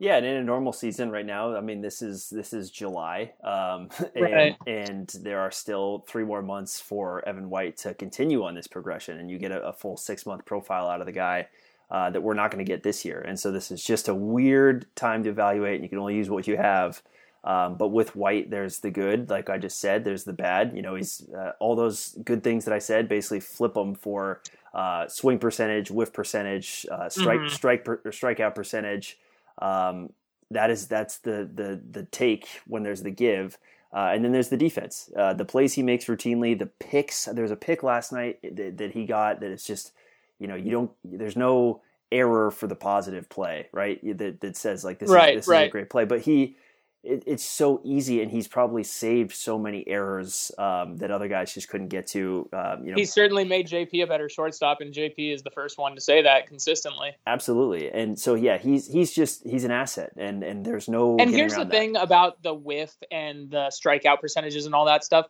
Yeah, 0.00 0.16
and 0.16 0.24
in 0.24 0.36
a 0.36 0.44
normal 0.44 0.72
season 0.72 1.10
right 1.10 1.26
now, 1.26 1.56
I 1.56 1.60
mean, 1.60 1.80
this 1.80 2.02
is 2.02 2.30
this 2.30 2.52
is 2.52 2.70
July, 2.70 3.32
um, 3.42 3.88
and, 4.14 4.22
Right. 4.22 4.56
and 4.66 5.08
there 5.22 5.40
are 5.40 5.50
still 5.50 6.04
three 6.06 6.24
more 6.24 6.40
months 6.42 6.80
for 6.80 7.26
Evan 7.28 7.50
White 7.50 7.76
to 7.78 7.94
continue 7.94 8.44
on 8.44 8.54
this 8.54 8.68
progression, 8.68 9.18
and 9.18 9.28
you 9.30 9.38
get 9.38 9.50
a, 9.50 9.60
a 9.66 9.72
full 9.72 9.96
six 9.96 10.24
month 10.24 10.44
profile 10.44 10.88
out 10.88 11.00
of 11.00 11.06
the 11.06 11.12
guy 11.12 11.48
uh, 11.90 12.10
that 12.10 12.22
we're 12.22 12.34
not 12.34 12.50
going 12.52 12.64
to 12.64 12.70
get 12.70 12.82
this 12.84 13.04
year. 13.04 13.20
And 13.26 13.38
so 13.40 13.50
this 13.50 13.70
is 13.72 13.82
just 13.82 14.08
a 14.08 14.14
weird 14.14 14.86
time 14.94 15.24
to 15.24 15.30
evaluate, 15.30 15.74
and 15.76 15.82
you 15.82 15.88
can 15.88 15.98
only 15.98 16.14
use 16.14 16.30
what 16.30 16.46
you 16.46 16.56
have. 16.56 17.02
Um, 17.44 17.76
but 17.76 17.88
with 17.88 18.14
White, 18.14 18.50
there's 18.50 18.80
the 18.80 18.90
good, 18.90 19.30
like 19.30 19.48
I 19.48 19.58
just 19.58 19.80
said. 19.80 20.04
There's 20.04 20.24
the 20.24 20.32
bad. 20.32 20.72
You 20.76 20.82
know, 20.82 20.94
he's 20.96 21.26
uh, 21.30 21.52
all 21.60 21.74
those 21.76 22.16
good 22.24 22.44
things 22.44 22.64
that 22.66 22.74
I 22.74 22.78
said. 22.78 23.08
Basically, 23.08 23.40
flip 23.40 23.74
them 23.74 23.94
for 23.96 24.42
uh, 24.74 25.08
swing 25.08 25.38
percentage, 25.38 25.90
whiff 25.90 26.12
percentage, 26.12 26.86
uh, 26.90 27.08
strike 27.08 27.40
Mhm. 27.40 27.50
strike 27.50 27.84
per, 27.84 27.94
or 28.04 28.10
strikeout 28.12 28.54
percentage. 28.54 29.18
Um, 29.60 30.10
that 30.50 30.70
is 30.70 30.86
that's 30.86 31.18
the 31.18 31.48
the 31.52 31.80
the 31.90 32.04
take 32.04 32.48
when 32.66 32.82
there's 32.82 33.02
the 33.02 33.10
give. 33.10 33.58
Uh, 33.90 34.10
and 34.12 34.22
then 34.22 34.32
there's 34.32 34.50
the 34.50 34.56
defense, 34.58 35.10
uh, 35.16 35.32
the 35.32 35.46
plays 35.46 35.72
he 35.72 35.82
makes 35.82 36.04
routinely, 36.04 36.58
the 36.58 36.66
picks. 36.66 37.24
There's 37.24 37.50
a 37.50 37.56
pick 37.56 37.82
last 37.82 38.12
night 38.12 38.38
that, 38.42 38.76
that 38.76 38.90
he 38.92 39.06
got 39.06 39.40
that 39.40 39.50
it's 39.50 39.64
just, 39.64 39.92
you 40.38 40.46
know, 40.46 40.56
you 40.56 40.70
don't. 40.70 40.90
There's 41.04 41.36
no 41.36 41.80
error 42.12 42.50
for 42.50 42.66
the 42.66 42.76
positive 42.76 43.30
play, 43.30 43.68
right? 43.72 43.98
That, 44.18 44.42
that 44.42 44.58
says 44.58 44.84
like 44.84 44.98
this, 44.98 45.08
Right, 45.08 45.30
is, 45.30 45.36
this 45.36 45.44
is 45.46 45.48
a 45.48 45.52
right. 45.52 45.70
great 45.70 45.88
play. 45.88 46.04
But 46.04 46.20
he, 46.20 46.56
it, 47.04 47.22
it's 47.26 47.44
so 47.44 47.80
easy, 47.84 48.22
and 48.22 48.30
he's 48.30 48.48
probably 48.48 48.82
saved 48.82 49.32
so 49.32 49.58
many 49.58 49.86
errors 49.86 50.50
um, 50.58 50.96
that 50.96 51.10
other 51.10 51.28
guys 51.28 51.54
just 51.54 51.68
couldn't 51.68 51.88
get 51.88 52.06
to. 52.08 52.48
Um, 52.52 52.84
you 52.84 52.90
know, 52.90 52.96
He 52.96 53.04
certainly 53.04 53.44
made 53.44 53.68
JP 53.68 54.02
a 54.02 54.06
better 54.06 54.28
shortstop, 54.28 54.80
and 54.80 54.92
JP 54.92 55.34
is 55.34 55.42
the 55.42 55.50
first 55.50 55.78
one 55.78 55.94
to 55.94 56.00
say 56.00 56.22
that 56.22 56.46
consistently. 56.46 57.12
absolutely. 57.26 57.90
And 57.90 58.18
so 58.18 58.34
yeah, 58.34 58.58
he's 58.58 58.88
he's 58.88 59.12
just 59.12 59.46
he's 59.46 59.64
an 59.64 59.70
asset, 59.70 60.10
and 60.16 60.42
and 60.42 60.64
there's 60.64 60.88
no. 60.88 61.16
and 61.18 61.30
here's 61.30 61.54
the 61.54 61.64
that. 61.64 61.70
thing 61.70 61.96
about 61.96 62.42
the 62.42 62.54
whiff 62.54 62.94
and 63.10 63.50
the 63.50 63.70
strikeout 63.70 64.20
percentages 64.20 64.66
and 64.66 64.74
all 64.74 64.86
that 64.86 65.04
stuff. 65.04 65.26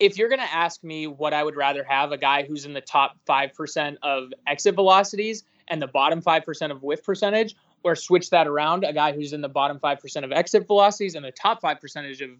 If 0.00 0.18
you're 0.18 0.28
going 0.28 0.40
to 0.40 0.52
ask 0.52 0.82
me 0.82 1.06
what 1.06 1.32
I 1.32 1.44
would 1.44 1.54
rather 1.56 1.84
have, 1.84 2.10
a 2.10 2.18
guy 2.18 2.44
who's 2.44 2.64
in 2.64 2.72
the 2.72 2.80
top 2.80 3.16
5% 3.28 3.96
of 4.02 4.32
exit 4.44 4.74
velocities 4.74 5.44
and 5.68 5.80
the 5.80 5.86
bottom 5.86 6.20
5% 6.20 6.70
of 6.72 6.82
whiff 6.82 7.04
percentage, 7.04 7.54
or 7.84 7.94
switch 7.94 8.30
that 8.30 8.46
around, 8.46 8.82
a 8.82 8.92
guy 8.92 9.12
who's 9.12 9.32
in 9.32 9.42
the 9.42 9.48
bottom 9.48 9.78
5% 9.78 10.24
of 10.24 10.32
exit 10.32 10.66
velocities 10.66 11.14
and 11.14 11.24
the 11.24 11.30
top 11.30 11.60
5 11.60 11.80
percentage 11.80 12.22
of, 12.22 12.30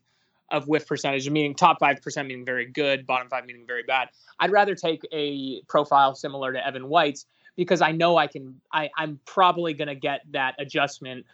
of 0.51 0.67
whiff 0.67 0.87
percentage, 0.87 1.29
meaning 1.29 1.55
top 1.55 1.79
5% 1.81 2.27
meaning 2.27 2.45
very 2.45 2.67
good, 2.67 3.07
bottom 3.07 3.29
5 3.29 3.45
meaning 3.45 3.67
very 3.67 3.83
bad. 3.83 4.09
I'd 4.41 4.51
rather 4.51 4.75
take 4.75 5.03
a 5.13 5.63
profile 5.69 6.15
similar 6.15 6.53
to 6.53 6.67
Evan 6.67 6.89
White's 6.89 7.27
because 7.57 7.83
I 7.83 7.93
know 7.93 8.17
I 8.17 8.27
can, 8.27 8.61
I, 8.73 8.91
I'm 8.97 9.21
probably 9.27 9.75
going 9.75 9.89
to 9.89 9.95
get 9.95 10.23
that 10.33 10.55
adjustment 10.59 11.27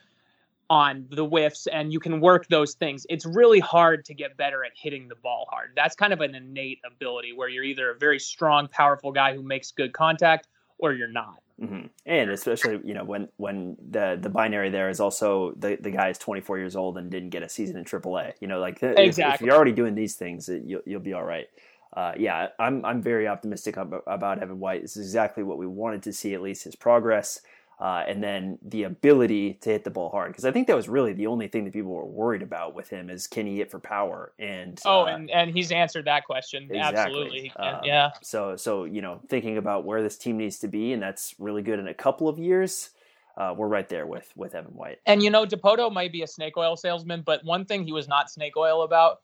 on 0.68 1.06
the 1.10 1.24
whiffs 1.24 1.66
and 1.66 1.92
you 1.92 1.98
can 1.98 2.20
work 2.20 2.46
those 2.48 2.74
things. 2.74 3.06
It's 3.08 3.26
really 3.26 3.58
hard 3.58 4.04
to 4.04 4.14
get 4.14 4.36
better 4.36 4.64
at 4.64 4.72
hitting 4.76 5.08
the 5.08 5.16
ball 5.16 5.46
hard. 5.50 5.72
That's 5.74 5.96
kind 5.96 6.12
of 6.12 6.20
an 6.20 6.34
innate 6.34 6.78
ability 6.84 7.32
where 7.32 7.48
you're 7.48 7.64
either 7.64 7.90
a 7.90 7.96
very 7.96 8.20
strong, 8.20 8.68
powerful 8.68 9.12
guy 9.12 9.34
who 9.34 9.42
makes 9.42 9.72
good 9.72 9.92
contact 9.92 10.46
or 10.78 10.92
you're 10.92 11.08
not. 11.08 11.42
Hmm 11.60 11.86
And 12.06 12.30
especially, 12.30 12.80
you 12.84 12.94
know, 12.94 13.04
when 13.04 13.28
when 13.38 13.76
the 13.90 14.18
the 14.20 14.30
binary 14.30 14.70
there 14.70 14.90
is 14.90 15.00
also 15.00 15.52
the 15.58 15.78
the 15.80 15.90
guy 15.92 16.10
is 16.10 16.18
24 16.18 16.58
years 16.58 16.76
old 16.76 16.98
and 16.98 17.10
didn't 17.10 17.30
get 17.30 17.42
a 17.44 17.50
season 17.50 17.76
in 17.78 17.84
AAA. 17.84 18.34
You 18.40 18.48
know, 18.48 18.60
like 18.60 18.82
if- 18.82 19.18
if, 19.18 19.42
you're 19.42 19.56
already 19.56 19.72
doing 19.72 19.94
these 19.94 20.16
things, 20.16 20.48
it, 20.50 20.64
you'll 20.66 20.82
you'll 20.86 21.00
be 21.00 21.14
all 21.14 21.24
right. 21.24 21.48
Uh, 21.96 22.12
yeah, 22.18 22.48
I'm 22.58 22.84
I'm 22.84 23.02
very 23.02 23.28
optimistic 23.28 23.76
about, 23.78 24.04
about 24.06 24.42
Evan 24.42 24.60
White. 24.60 24.82
This 24.82 24.96
is 24.98 25.06
exactly 25.06 25.44
what 25.44 25.58
we 25.58 25.66
wanted 25.66 26.02
to 26.04 26.12
see, 26.14 26.34
at 26.34 26.42
least 26.42 26.64
his 26.64 26.76
progress, 26.76 27.40
uh, 27.80 28.04
and 28.06 28.22
then 28.22 28.58
the 28.62 28.82
ability 28.82 29.54
to 29.54 29.70
hit 29.70 29.84
the 29.84 29.90
ball 29.90 30.10
hard. 30.10 30.30
Because 30.30 30.44
I 30.44 30.52
think 30.52 30.66
that 30.66 30.76
was 30.76 30.88
really 30.88 31.14
the 31.14 31.26
only 31.26 31.48
thing 31.48 31.64
that 31.64 31.72
people 31.72 31.92
were 31.92 32.04
worried 32.04 32.42
about 32.42 32.74
with 32.74 32.90
him 32.90 33.08
is 33.08 33.26
can 33.26 33.46
he 33.46 33.56
hit 33.56 33.70
for 33.70 33.78
power? 33.78 34.32
And 34.38 34.78
Oh, 34.84 35.02
uh, 35.02 35.06
and, 35.06 35.30
and 35.30 35.50
he's 35.50 35.72
answered 35.72 36.04
that 36.04 36.26
question. 36.26 36.64
Exactly. 36.64 36.98
Absolutely. 36.98 37.52
Um, 37.56 37.80
yeah. 37.82 38.10
So 38.22 38.56
so 38.56 38.84
you 38.84 39.00
know, 39.00 39.20
thinking 39.28 39.56
about 39.56 39.84
where 39.84 40.02
this 40.02 40.18
team 40.18 40.36
needs 40.36 40.58
to 40.58 40.68
be, 40.68 40.92
and 40.92 41.02
that's 41.02 41.34
really 41.38 41.62
good 41.62 41.78
in 41.78 41.88
a 41.88 41.94
couple 41.94 42.28
of 42.28 42.38
years. 42.38 42.90
Uh, 43.36 43.54
we're 43.56 43.68
right 43.68 43.88
there 43.88 44.06
with 44.06 44.30
with 44.36 44.54
Evan 44.54 44.72
White. 44.72 44.98
And 45.06 45.22
you 45.22 45.30
know, 45.30 45.46
Dipoto 45.46 45.90
might 45.90 46.12
be 46.12 46.20
a 46.22 46.26
snake 46.26 46.58
oil 46.58 46.76
salesman, 46.76 47.22
but 47.22 47.42
one 47.44 47.64
thing 47.64 47.84
he 47.84 47.92
was 47.92 48.08
not 48.08 48.30
snake 48.30 48.58
oil 48.58 48.82
about 48.82 49.20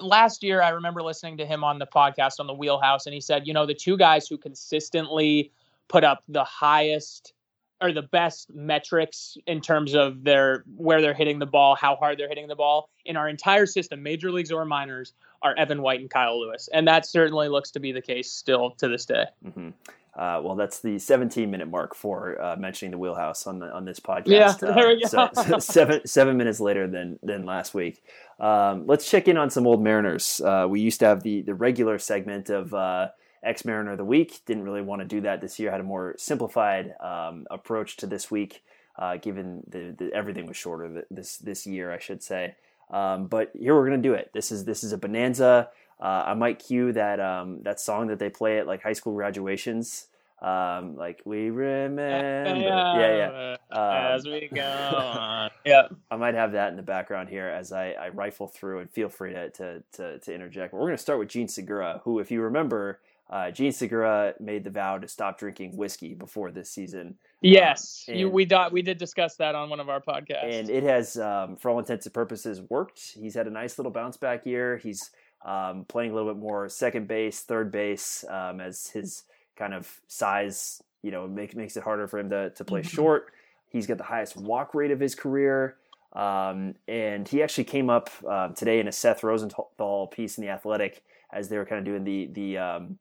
last 0.00 0.42
year, 0.42 0.62
I 0.62 0.70
remember 0.70 1.02
listening 1.02 1.36
to 1.38 1.44
him 1.44 1.64
on 1.64 1.78
the 1.78 1.86
podcast 1.86 2.40
on 2.40 2.46
the 2.46 2.54
Wheelhouse, 2.54 3.04
and 3.04 3.12
he 3.12 3.20
said, 3.20 3.46
you 3.46 3.52
know, 3.52 3.66
the 3.66 3.74
two 3.74 3.98
guys 3.98 4.26
who 4.26 4.38
consistently 4.38 5.52
put 5.88 6.04
up 6.04 6.22
the 6.28 6.44
highest 6.44 7.34
or 7.80 7.92
the 7.92 8.02
best 8.02 8.50
metrics 8.54 9.36
in 9.46 9.60
terms 9.60 9.94
of 9.94 10.24
their 10.24 10.64
where 10.76 11.00
they're 11.00 11.14
hitting 11.14 11.38
the 11.38 11.46
ball, 11.46 11.74
how 11.76 11.96
hard 11.96 12.18
they're 12.18 12.28
hitting 12.28 12.48
the 12.48 12.56
ball 12.56 12.90
in 13.04 13.16
our 13.16 13.28
entire 13.28 13.66
system, 13.66 14.02
major 14.02 14.30
leagues 14.32 14.50
or 14.50 14.64
minors, 14.64 15.12
are 15.42 15.54
Evan 15.56 15.82
White 15.82 16.00
and 16.00 16.10
Kyle 16.10 16.40
Lewis, 16.40 16.68
and 16.72 16.88
that 16.88 17.06
certainly 17.06 17.48
looks 17.48 17.70
to 17.72 17.80
be 17.80 17.92
the 17.92 18.02
case 18.02 18.30
still 18.32 18.72
to 18.78 18.88
this 18.88 19.04
day. 19.06 19.24
hmm 19.54 19.70
Uh, 20.16 20.40
well, 20.42 20.56
that's 20.56 20.80
the 20.80 20.98
17 20.98 21.48
minute 21.48 21.68
mark 21.68 21.94
for 21.94 22.42
uh, 22.42 22.56
mentioning 22.56 22.90
the 22.90 22.98
wheelhouse 22.98 23.46
on 23.46 23.60
the, 23.60 23.66
on 23.72 23.84
this 23.84 24.00
podcast. 24.00 24.26
Yeah, 24.26 24.68
Uh, 24.68 24.74
there 24.74 24.88
we 24.88 25.04
so- 25.04 25.28
go. 25.32 25.42
so 25.42 25.58
seven 25.78 26.04
seven 26.06 26.36
minutes 26.36 26.58
later 26.58 26.88
than 26.88 27.20
than 27.22 27.44
last 27.46 27.72
week. 27.72 28.02
Um, 28.40 28.86
let's 28.88 29.08
check 29.08 29.28
in 29.28 29.36
on 29.36 29.48
some 29.50 29.64
old 29.64 29.80
Mariners. 29.80 30.40
Uh, 30.40 30.66
we 30.68 30.80
used 30.80 30.98
to 31.00 31.06
have 31.06 31.22
the 31.22 31.42
the 31.42 31.54
regular 31.54 31.98
segment 32.00 32.50
of 32.50 32.74
uh, 32.74 33.08
ex 33.42 33.64
Mariner 33.64 33.92
of 33.92 33.98
the 33.98 34.04
week. 34.04 34.40
Didn't 34.46 34.64
really 34.64 34.82
want 34.82 35.02
to 35.02 35.06
do 35.06 35.20
that 35.22 35.40
this 35.40 35.58
year. 35.58 35.70
Had 35.70 35.80
a 35.80 35.84
more 35.84 36.14
simplified 36.18 36.94
um, 37.00 37.46
approach 37.50 37.96
to 37.98 38.06
this 38.06 38.30
week, 38.30 38.62
uh, 38.98 39.16
given 39.16 39.62
the, 39.68 39.94
the 39.96 40.12
everything 40.12 40.46
was 40.46 40.56
shorter 40.56 41.04
this 41.10 41.38
this 41.38 41.66
year, 41.66 41.92
I 41.92 41.98
should 41.98 42.22
say. 42.22 42.56
Um, 42.90 43.26
but 43.26 43.52
here 43.54 43.74
we're 43.74 43.84
gonna 43.84 43.98
do 44.02 44.14
it. 44.14 44.30
This 44.32 44.50
is 44.50 44.64
this 44.64 44.82
is 44.82 44.92
a 44.92 44.98
bonanza. 44.98 45.70
Uh, 46.00 46.24
I 46.26 46.34
might 46.34 46.60
cue 46.60 46.92
that 46.92 47.20
um, 47.20 47.62
that 47.62 47.80
song 47.80 48.06
that 48.08 48.18
they 48.18 48.30
play 48.30 48.58
at 48.58 48.66
like 48.66 48.82
high 48.82 48.92
school 48.92 49.14
graduations, 49.14 50.06
um, 50.40 50.96
like 50.96 51.20
we 51.24 51.50
remember. 51.50 52.60
Yeah, 52.60 53.16
yeah. 53.16 53.56
Um, 53.70 54.14
As 54.14 54.24
we 54.24 54.48
go 54.54 54.62
on. 54.96 55.50
Yeah. 55.64 55.88
I 56.10 56.16
might 56.16 56.34
have 56.34 56.52
that 56.52 56.70
in 56.70 56.76
the 56.76 56.82
background 56.82 57.28
here 57.28 57.48
as 57.48 57.72
I, 57.72 57.90
I 57.92 58.08
rifle 58.10 58.46
through, 58.46 58.78
and 58.80 58.90
feel 58.90 59.08
free 59.08 59.32
to 59.32 59.50
to, 59.50 59.82
to, 59.92 60.18
to 60.20 60.34
interject. 60.34 60.72
But 60.72 60.78
we're 60.78 60.86
going 60.86 60.96
to 60.96 61.02
start 61.02 61.18
with 61.18 61.28
Jean 61.28 61.48
Segura, 61.48 62.00
who, 62.04 62.20
if 62.20 62.30
you 62.30 62.40
remember, 62.42 63.00
uh, 63.30 63.50
Jean 63.50 63.72
Segura 63.72 64.34
made 64.40 64.64
the 64.64 64.70
vow 64.70 64.98
to 64.98 65.06
stop 65.08 65.38
drinking 65.38 65.76
whiskey 65.76 66.14
before 66.14 66.50
this 66.50 66.70
season. 66.70 67.16
Yes, 67.42 68.04
Um, 68.08 68.14
you, 68.14 68.28
we 68.30 68.44
dot, 68.44 68.72
we 68.72 68.82
did 68.82 68.98
discuss 68.98 69.36
that 69.36 69.54
on 69.54 69.68
one 69.70 69.80
of 69.80 69.88
our 69.88 70.00
podcasts. 70.00 70.50
and 70.58 70.70
it 70.70 70.82
has, 70.82 71.16
um, 71.18 71.56
for 71.56 71.70
all 71.70 71.78
intents 71.78 72.06
and 72.06 72.14
purposes, 72.14 72.62
worked. 72.70 73.00
He's 73.20 73.34
had 73.34 73.46
a 73.46 73.50
nice 73.50 73.78
little 73.78 73.92
bounce 73.92 74.16
back 74.16 74.46
year. 74.46 74.76
He's 74.78 75.10
um, 75.44 75.84
playing 75.88 76.10
a 76.10 76.14
little 76.14 76.32
bit 76.32 76.40
more 76.40 76.68
second 76.68 77.06
base, 77.06 77.40
third 77.42 77.70
base, 77.70 78.24
um, 78.28 78.60
as 78.60 78.88
his 78.88 79.24
kind 79.56 79.72
of 79.74 80.00
size, 80.08 80.82
you 81.02 81.10
know, 81.10 81.28
make, 81.28 81.54
makes 81.54 81.76
it 81.76 81.82
harder 81.84 82.08
for 82.08 82.18
him 82.18 82.30
to, 82.30 82.50
to 82.50 82.64
play 82.64 82.80
Mhm. 82.80 82.88
short. 82.90 83.32
He's 83.68 83.86
got 83.86 83.98
the 83.98 84.04
highest 84.04 84.36
walk 84.36 84.74
rate 84.74 84.90
of 84.90 84.98
his 85.00 85.14
career. 85.14 85.76
Um, 86.14 86.74
and 86.88 87.28
he 87.28 87.42
actually 87.42 87.64
came 87.64 87.90
up 87.90 88.08
uh, 88.26 88.48
today 88.48 88.80
in 88.80 88.88
a 88.88 88.92
Seth 88.92 89.22
Rosenthal 89.22 90.06
piece 90.06 90.38
in 90.38 90.42
the 90.44 90.50
Athletic 90.50 91.02
as 91.32 91.50
they 91.50 91.58
were 91.58 91.66
kind 91.66 91.78
of 91.78 91.84
doing 91.84 92.02
the 92.04 92.26
the 92.32 92.56
um, 92.58 92.98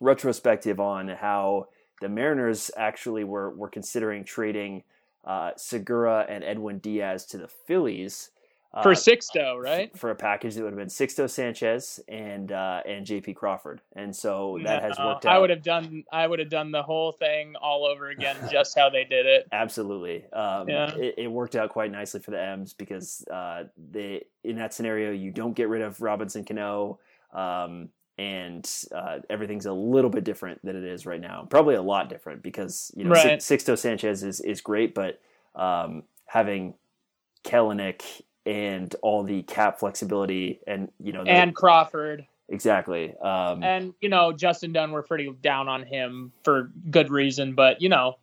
retrospective 0.00 0.80
on 0.80 1.08
how 1.08 1.68
the 2.00 2.08
Mariners 2.08 2.70
actually 2.76 3.24
were 3.24 3.50
were 3.50 3.68
considering 3.68 4.24
trading 4.24 4.82
uh, 5.24 5.50
Segura 5.56 6.26
and 6.28 6.44
Edwin 6.44 6.78
Diaz 6.78 7.26
to 7.26 7.38
the 7.38 7.48
Phillies 7.48 8.30
uh, 8.74 8.82
for 8.82 8.92
Sixto, 8.92 9.60
right? 9.60 9.96
for 9.96 10.10
a 10.10 10.14
package 10.14 10.54
that 10.54 10.62
would 10.62 10.72
have 10.72 10.78
been 10.78 10.88
Sixto 10.88 11.28
Sanchez 11.30 11.98
and 12.08 12.52
uh, 12.52 12.82
and 12.86 13.06
J.P. 13.06 13.34
Crawford, 13.34 13.80
and 13.94 14.14
so 14.14 14.58
that 14.64 14.82
has 14.82 14.98
worked 14.98 15.24
out. 15.24 15.34
I 15.34 15.38
would 15.38 15.50
have 15.50 15.62
done 15.62 16.04
I 16.12 16.26
would 16.26 16.38
have 16.38 16.50
done 16.50 16.70
the 16.72 16.82
whole 16.82 17.12
thing 17.12 17.54
all 17.56 17.86
over 17.86 18.10
again, 18.10 18.36
just 18.50 18.76
how 18.78 18.90
they 18.90 19.04
did 19.04 19.24
it. 19.24 19.48
Absolutely. 19.50 20.26
Um, 20.32 20.68
Yeah. 20.68 20.94
it, 20.94 21.14
it 21.16 21.26
worked 21.28 21.56
out 21.56 21.70
quite 21.70 21.90
nicely 21.90 22.20
for 22.20 22.32
the 22.32 22.42
M's 22.42 22.74
because 22.74 23.24
uh, 23.32 23.64
they 23.90 24.26
in 24.44 24.56
that 24.56 24.74
scenario 24.74 25.10
you 25.10 25.30
don't 25.30 25.54
get 25.54 25.68
rid 25.68 25.80
of 25.80 26.02
Robinson 26.02 26.44
Cano, 26.44 26.98
um, 27.32 27.88
and 28.18 28.68
uh, 28.94 29.18
everything's 29.28 29.66
a 29.66 29.72
little 29.72 30.10
bit 30.10 30.24
different 30.24 30.64
than 30.64 30.76
it 30.76 30.84
is 30.84 31.04
right 31.06 31.20
now. 31.20 31.46
Probably 31.50 31.74
a 31.74 31.82
lot 31.82 32.08
different 32.08 32.42
because 32.42 32.90
you 32.96 33.04
know 33.04 33.10
Right. 33.10 33.42
Six- 33.42 33.64
Sixto 33.64 33.76
Sanchez 33.78 34.22
is 34.22 34.40
is 34.40 34.60
great, 34.60 34.94
but 34.94 35.20
um, 35.54 36.02
having 36.26 36.74
Kelenic 37.44 38.02
and 38.44 38.94
all 39.02 39.22
the 39.22 39.42
cap 39.42 39.78
flexibility 39.80 40.60
and 40.66 40.90
you 41.00 41.12
know 41.12 41.24
the- 41.24 41.30
And 41.30 41.54
Crawford 41.54 42.26
exactly 42.48 43.12
um, 43.22 43.62
and 43.64 43.92
you 44.00 44.08
know 44.08 44.32
Justin 44.32 44.72
Dunn 44.72 44.92
were 44.92 45.02
pretty 45.02 45.32
down 45.42 45.68
on 45.68 45.82
him 45.84 46.32
for 46.44 46.70
good 46.90 47.10
reason, 47.10 47.54
but 47.54 47.82
you 47.82 47.88
know 47.88 48.18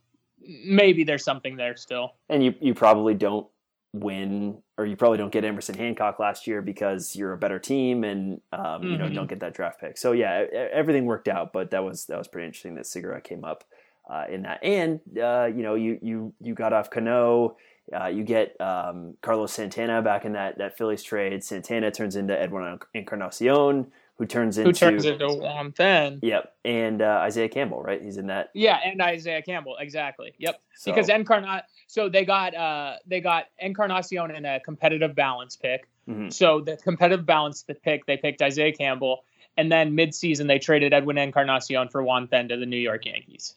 maybe 0.65 1.03
there's 1.03 1.23
something 1.23 1.55
there 1.57 1.75
still. 1.75 2.13
and 2.29 2.43
you 2.43 2.53
you 2.61 2.73
probably 2.73 3.13
don't 3.13 3.47
win 3.93 4.57
or 4.77 4.85
you 4.87 4.95
probably 4.95 5.19
don't 5.19 5.31
get 5.31 5.45
Emerson 5.45 5.77
Hancock 5.77 6.17
last 6.19 6.47
year 6.47 6.61
because 6.63 7.15
you're 7.15 7.33
a 7.33 7.37
better 7.37 7.59
team 7.59 8.03
and 8.03 8.41
um, 8.51 8.83
you 8.83 8.97
know 8.97 9.05
Mhm. 9.07 9.13
don't 9.13 9.27
get 9.29 9.39
that 9.41 9.53
draft 9.53 9.79
pick. 9.79 9.97
So 9.97 10.11
yeah, 10.13 10.45
everything 10.71 11.05
worked 11.05 11.27
out, 11.27 11.53
but 11.53 11.69
that 11.71 11.83
was 11.83 12.05
that 12.07 12.17
was 12.17 12.27
pretty 12.27 12.47
interesting 12.47 12.75
that 12.75 12.87
Segura 12.87 13.21
came 13.21 13.43
up 13.45 13.63
uh, 14.09 14.25
in 14.29 14.41
that. 14.43 14.63
And 14.63 14.99
uh, 15.21 15.45
you 15.55 15.61
know 15.63 15.75
you 15.75 15.99
you 16.01 16.33
you 16.41 16.53
got 16.55 16.73
off 16.73 16.89
Cano, 16.89 17.55
Uh, 17.93 18.07
you 18.07 18.23
get 18.23 18.59
um, 18.61 19.15
Carlos 19.21 19.51
Santana 19.51 20.01
back 20.01 20.25
in 20.25 20.33
that 20.33 20.57
that 20.57 20.77
Phillies 20.77 21.03
trade. 21.03 21.43
Santana 21.43 21.91
turns 21.91 22.15
into 22.15 22.33
Edwin 22.39 22.79
Encarnacion, 22.95 23.91
who 24.17 24.25
turns 24.25 24.57
into 24.57 24.69
who 24.69 24.73
turns 24.73 25.05
into 25.05 25.27
Juan 25.27 25.73
Then. 25.75 26.19
Yep, 26.21 26.53
and 26.65 27.01
uh, 27.01 27.19
Isaiah 27.23 27.49
Campbell, 27.49 27.81
right? 27.81 28.01
He's 28.01 28.17
in 28.17 28.27
that. 28.27 28.51
Yeah, 28.53 28.79
and 28.83 29.01
Isaiah 29.01 29.41
Campbell, 29.41 29.75
exactly. 29.79 30.33
Yep, 30.37 30.61
so, 30.75 30.91
because 30.91 31.09
Encarna. 31.09 31.63
So 31.87 32.09
they 32.09 32.25
got 32.25 32.55
uh, 32.55 32.95
they 33.05 33.21
got 33.21 33.45
Encarnacion 33.59 34.31
in 34.31 34.45
a 34.45 34.59
competitive 34.59 35.15
balance 35.15 35.55
pick. 35.55 35.87
Mm-hmm. 36.07 36.29
So 36.29 36.61
the 36.61 36.77
competitive 36.77 37.25
balance 37.25 37.65
pick, 37.83 38.05
they 38.05 38.17
picked 38.17 38.41
Isaiah 38.41 38.73
Campbell, 38.73 39.23
and 39.57 39.71
then 39.71 39.95
midseason 39.95 40.47
they 40.47 40.59
traded 40.59 40.93
Edwin 40.93 41.17
Encarnacion 41.17 41.89
for 41.89 42.03
Juan 42.03 42.27
Then 42.29 42.49
to 42.49 42.57
the 42.57 42.65
New 42.65 42.77
York 42.77 43.05
Yankees. 43.05 43.55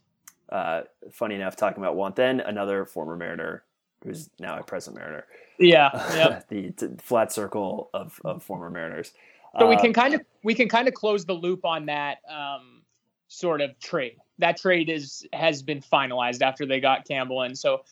Uh, 0.49 0.83
funny 1.13 1.35
enough, 1.35 1.57
talking 1.57 1.83
about 1.83 1.97
Juan 1.97 2.13
Then, 2.15 2.41
another 2.41 2.85
former 2.85 3.17
Mariner 3.17 3.65
who's 4.05 4.31
now 4.39 4.59
a 4.59 4.63
present 4.63 4.97
Mariner. 4.97 5.27
Yeah, 5.59 5.91
yep. 6.15 6.49
the 6.49 6.97
flat 7.01 7.33
circle 7.33 7.91
of, 7.93 8.21
of 8.25 8.43
former 8.43 8.71
Mariners. 8.71 9.13
So 9.59 9.67
uh, 9.67 9.69
we 9.69 9.77
can 9.77 9.93
kind 9.93 10.15
of 10.15 10.21
we 10.43 10.55
can 10.55 10.69
kind 10.69 10.89
of 10.89 10.95
close 10.95 11.25
the 11.25 11.33
loop 11.33 11.65
on 11.65 11.87
that 11.87 12.19
um, 12.29 12.83
sort 13.29 13.61
of 13.61 13.79
trade. 13.81 14.17
That 14.39 14.57
trade 14.57 14.89
is 14.89 15.27
has 15.33 15.63
been 15.63 15.81
finalized 15.81 16.43
after 16.43 16.67
they 16.67 16.81
got 16.81 17.07
Campbell 17.07 17.43
in. 17.43 17.55
So 17.55 17.83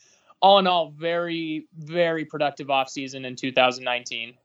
all 0.41 0.59
in 0.59 0.67
all, 0.67 0.91
very 0.91 1.67
very 1.77 2.25
productive 2.25 2.67
offseason 2.67 3.25
in 3.25 3.35
2019. 3.35 4.35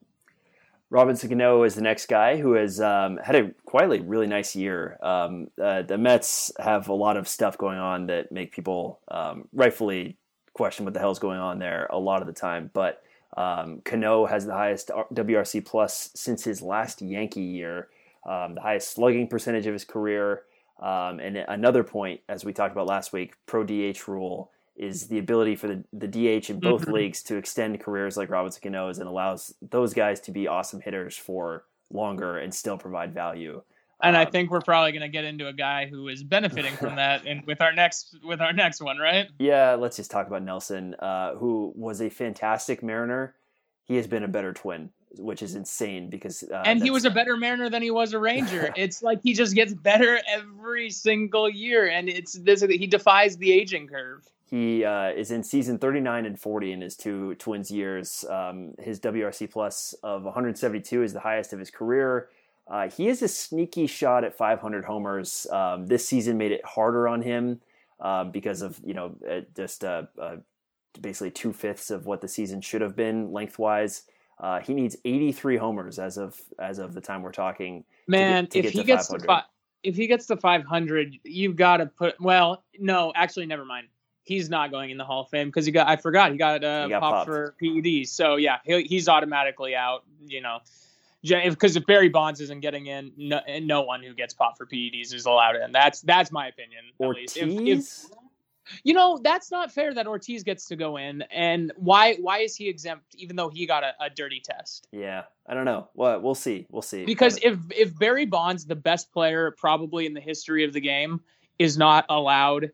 Robinson 0.89 1.29
Cano 1.29 1.63
is 1.63 1.75
the 1.75 1.81
next 1.81 2.07
guy 2.07 2.35
who 2.35 2.53
has 2.53 2.81
um, 2.81 3.17
had 3.23 3.35
a 3.35 3.51
quietly 3.63 4.01
really 4.01 4.27
nice 4.27 4.57
year. 4.57 4.97
Um, 5.01 5.47
uh, 5.61 5.83
the 5.83 5.97
Mets 5.97 6.51
have 6.59 6.89
a 6.89 6.93
lot 6.93 7.15
of 7.15 7.29
stuff 7.29 7.57
going 7.57 7.79
on 7.79 8.07
that 8.07 8.29
make 8.29 8.51
people 8.51 8.99
um, 9.07 9.47
rightfully 9.53 10.17
question 10.53 10.83
what 10.83 10.93
the 10.93 10.99
hell's 10.99 11.19
going 11.19 11.39
on 11.39 11.59
there 11.59 11.87
a 11.91 11.97
lot 11.97 12.19
of 12.19 12.27
the 12.27 12.33
time. 12.33 12.69
But 12.73 13.03
um, 13.37 13.81
Cano 13.85 14.25
has 14.25 14.45
the 14.45 14.53
highest 14.53 14.89
WRC 15.13 15.65
plus 15.65 16.11
since 16.15 16.43
his 16.43 16.61
last 16.61 17.01
Yankee 17.01 17.41
year, 17.41 17.87
um, 18.27 18.55
the 18.55 18.61
highest 18.61 18.91
slugging 18.91 19.27
percentage 19.27 19.67
of 19.67 19.73
his 19.73 19.85
career. 19.85 20.43
Um, 20.81 21.19
and 21.19 21.37
another 21.37 21.83
point, 21.83 22.21
as 22.27 22.43
we 22.43 22.53
talked 22.53 22.73
about 22.73 22.87
last 22.87 23.13
week, 23.13 23.33
pro 23.45 23.63
DH 23.63 24.07
rule 24.07 24.51
is 24.75 25.07
the 25.07 25.19
ability 25.19 25.55
for 25.55 25.67
the, 25.67 25.83
the 25.93 26.07
DH 26.07 26.49
in 26.49 26.59
both 26.59 26.83
mm-hmm. 26.83 26.93
leagues 26.93 27.21
to 27.23 27.37
extend 27.37 27.79
careers 27.79 28.17
like 28.17 28.29
Robinson 28.29 28.61
Cano's 28.61 28.97
and 28.97 29.07
allows 29.07 29.53
those 29.61 29.93
guys 29.93 30.19
to 30.21 30.31
be 30.31 30.47
awesome 30.47 30.81
hitters 30.81 31.15
for 31.15 31.65
longer 31.91 32.37
and 32.37 32.53
still 32.53 32.77
provide 32.77 33.13
value. 33.13 33.61
And 34.03 34.15
um, 34.15 34.21
I 34.21 34.25
think 34.25 34.51
we're 34.51 34.61
probably 34.61 34.91
going 34.91 35.01
to 35.01 35.09
get 35.09 35.25
into 35.25 35.47
a 35.47 35.53
guy 35.53 35.85
who 35.85 36.07
is 36.07 36.23
benefiting 36.23 36.75
from 36.75 36.95
that 36.95 37.25
and 37.25 37.45
with 37.45 37.61
our 37.61 37.73
next 37.73 38.17
with 38.23 38.41
our 38.41 38.53
next 38.53 38.81
one, 38.81 38.97
right? 38.97 39.27
Yeah, 39.39 39.75
let's 39.75 39.97
just 39.97 40.11
talk 40.11 40.27
about 40.27 40.43
Nelson, 40.43 40.95
uh, 40.95 41.35
who 41.35 41.73
was 41.75 42.01
a 42.01 42.09
fantastic 42.09 42.83
Mariner. 42.83 43.35
He 43.85 43.95
has 43.97 44.07
been 44.07 44.23
a 44.23 44.27
better 44.27 44.53
Twin, 44.53 44.89
which 45.17 45.41
is 45.41 45.55
insane 45.55 46.09
because 46.09 46.43
uh, 46.43 46.63
and 46.65 46.81
he 46.81 46.91
was 46.91 47.05
a 47.05 47.11
better 47.11 47.35
Mariner 47.37 47.69
than 47.69 47.81
he 47.81 47.91
was 47.91 48.13
a 48.13 48.19
Ranger. 48.19 48.71
it's 48.75 49.03
like 49.03 49.19
he 49.23 49.33
just 49.33 49.55
gets 49.55 49.73
better 49.73 50.19
every 50.29 50.89
single 50.89 51.49
year, 51.49 51.87
and 51.87 52.09
it's 52.09 52.33
this 52.33 52.61
he 52.61 52.87
defies 52.87 53.37
the 53.37 53.51
aging 53.51 53.87
curve. 53.87 54.27
He 54.51 54.83
uh, 54.83 55.11
is 55.11 55.31
in 55.31 55.43
season 55.43 55.79
39 55.79 56.25
and 56.25 56.37
40 56.37 56.73
in 56.73 56.81
his 56.81 56.97
two 56.97 57.35
Twins 57.35 57.71
years. 57.71 58.25
Um, 58.29 58.73
his 58.79 58.99
WRC 58.99 59.49
plus 59.49 59.95
of 60.03 60.23
172 60.23 61.03
is 61.03 61.13
the 61.13 61.21
highest 61.21 61.53
of 61.53 61.59
his 61.59 61.71
career. 61.71 62.27
Uh, 62.67 62.89
he 62.89 63.07
is 63.07 63.21
a 63.21 63.27
sneaky 63.27 63.87
shot 63.87 64.23
at 64.23 64.35
500 64.35 64.85
homers. 64.85 65.47
Um, 65.51 65.87
this 65.87 66.07
season 66.07 66.37
made 66.37 66.51
it 66.51 66.63
harder 66.65 67.07
on 67.07 67.21
him 67.21 67.59
um, 67.99 68.31
because 68.31 68.61
of 68.61 68.79
you 68.83 68.93
know 68.93 69.15
just 69.55 69.83
uh, 69.83 70.03
uh, 70.19 70.37
basically 70.99 71.31
two 71.31 71.53
fifths 71.53 71.91
of 71.91 72.05
what 72.05 72.21
the 72.21 72.27
season 72.27 72.61
should 72.61 72.81
have 72.81 72.95
been 72.95 73.31
lengthwise. 73.31 74.03
Uh, 74.39 74.59
he 74.59 74.73
needs 74.73 74.95
83 75.05 75.57
homers 75.57 75.99
as 75.99 76.17
of 76.17 76.39
as 76.59 76.79
of 76.79 76.93
the 76.93 77.01
time 77.01 77.21
we're 77.21 77.31
talking. 77.31 77.83
Man, 78.07 78.47
to 78.47 78.61
get, 78.61 78.61
to 78.61 78.67
if 78.67 78.73
get 78.73 78.79
he 78.79 78.83
gets 78.85 79.07
to 79.07 79.19
fi- 79.19 79.45
if 79.83 79.95
he 79.95 80.07
gets 80.07 80.27
to 80.27 80.37
500, 80.37 81.19
you've 81.23 81.55
got 81.55 81.77
to 81.77 81.87
put. 81.87 82.19
Well, 82.19 82.63
no, 82.79 83.11
actually, 83.15 83.45
never 83.47 83.65
mind 83.65 83.87
he's 84.23 84.49
not 84.49 84.71
going 84.71 84.91
in 84.91 84.97
the 84.97 85.03
Hall 85.03 85.23
of 85.23 85.29
Fame 85.29 85.47
because 85.47 85.65
he 85.65 85.71
got 85.71 85.87
I 85.87 85.95
forgot 85.95 86.31
he 86.31 86.37
got, 86.37 86.63
uh, 86.63 86.83
he 86.83 86.89
got 86.89 87.01
popped, 87.01 87.15
popped, 87.15 87.27
for 87.27 87.55
PEDs. 87.61 88.09
So 88.09 88.35
yeah, 88.35 88.57
he, 88.63 88.83
he's 88.83 89.07
automatically 89.07 89.75
out. 89.75 90.03
You 90.25 90.41
know, 90.41 90.59
because 91.23 91.75
if 91.75 91.85
Barry 91.85 92.09
Bonds 92.09 92.41
isn't 92.41 92.61
getting 92.61 92.87
in, 92.87 93.11
no, 93.17 93.41
no, 93.61 93.81
one 93.83 94.03
who 94.03 94.13
gets 94.13 94.33
popped 94.33 94.57
for 94.57 94.65
PEDs 94.65 95.13
is 95.13 95.25
allowed 95.25 95.55
in. 95.55 95.71
That's 95.71 96.01
that's 96.01 96.31
my 96.31 96.47
opinion. 96.47 96.83
Ortiz? 96.99 97.37
If, 97.37 97.49
if, 97.67 98.05
you 98.83 98.93
know 98.93 99.19
that's 99.21 99.51
not 99.51 99.71
fair 99.71 99.93
that 99.93 100.07
Ortiz 100.07 100.43
gets 100.43 100.67
to 100.67 100.75
go 100.75 100.97
in, 100.97 101.23
and 101.23 101.71
why 101.75 102.15
why 102.15 102.39
is 102.39 102.55
he 102.55 102.69
exempt 102.69 103.15
even 103.15 103.35
though 103.35 103.49
he 103.49 103.65
got 103.65 103.83
a, 103.83 103.93
a 103.99 104.09
dirty 104.09 104.41
test? 104.43 104.87
Yeah, 104.91 105.23
I 105.47 105.53
don't 105.53 105.65
know. 105.65 105.89
Well, 105.93 106.19
we'll 106.21 106.35
see. 106.35 106.65
We'll 106.69 106.81
see. 106.81 107.05
Because 107.05 107.39
if 107.43 107.57
if 107.75 107.97
Barry 107.97 108.25
Bonds, 108.25 108.65
the 108.65 108.75
best 108.75 109.11
player 109.11 109.51
probably 109.51 110.05
in 110.05 110.13
the 110.13 110.21
history 110.21 110.63
of 110.63 110.73
the 110.73 110.81
game, 110.81 111.21
is 111.59 111.77
not 111.77 112.05
allowed 112.09 112.71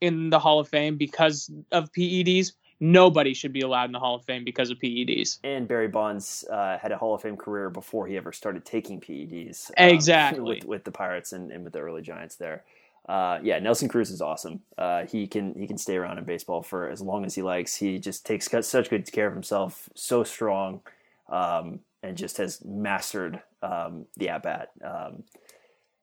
in 0.00 0.30
the 0.30 0.38
Hall 0.38 0.60
of 0.60 0.68
Fame 0.68 0.96
because 0.96 1.50
of 1.72 1.92
PEDs. 1.92 2.52
Nobody 2.80 3.34
should 3.34 3.52
be 3.52 3.60
allowed 3.60 3.86
in 3.86 3.92
the 3.92 3.98
Hall 3.98 4.16
of 4.16 4.24
Fame 4.24 4.44
because 4.44 4.70
of 4.70 4.78
PEDs. 4.78 5.38
And 5.44 5.66
Barry 5.68 5.88
Bonds 5.88 6.44
uh, 6.50 6.78
had 6.78 6.92
a 6.92 6.96
Hall 6.96 7.14
of 7.14 7.22
Fame 7.22 7.36
career 7.36 7.70
before 7.70 8.06
he 8.06 8.16
ever 8.16 8.32
started 8.32 8.64
taking 8.64 9.00
PEDs. 9.00 9.70
Um, 9.78 9.88
exactly. 9.88 10.56
With, 10.56 10.64
with, 10.64 10.84
the 10.84 10.90
Pirates 10.90 11.32
and, 11.32 11.50
and, 11.50 11.64
with 11.64 11.72
the 11.72 11.80
early 11.80 12.02
Giants 12.02 12.36
there. 12.36 12.64
Uh, 13.08 13.38
yeah, 13.42 13.58
Nelson 13.58 13.88
Cruz 13.88 14.10
is 14.10 14.22
awesome. 14.22 14.60
Uh, 14.78 15.04
he 15.04 15.26
can 15.26 15.54
he 15.58 15.66
can 15.66 15.76
stay 15.76 15.96
around 15.96 16.16
in 16.16 16.24
baseball 16.24 16.62
for 16.62 16.88
as 16.88 17.02
long 17.02 17.26
as 17.26 17.34
he 17.34 17.42
likes. 17.42 17.74
He 17.76 17.98
just 17.98 18.24
takes 18.24 18.48
such 18.48 18.88
good 18.88 19.10
care 19.12 19.26
of 19.26 19.34
himself, 19.34 19.90
so 19.94 20.24
strong, 20.24 20.80
um, 21.28 21.80
and 22.02 22.16
just 22.16 22.38
has 22.38 22.64
mastered 22.64 23.42
um, 23.62 24.06
the 24.16 24.30
at 24.30 24.42
bat. 24.42 24.70
Um, 24.82 25.24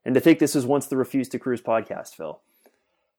and 0.05 0.13
to 0.15 0.21
think 0.21 0.37
this 0.37 0.53
was 0.53 0.65
once 0.65 0.87
the 0.87 0.97
Refuse 0.97 1.27
to 1.29 1.39
Cruise 1.39 1.61
podcast, 1.61 2.15
Phil. 2.15 2.39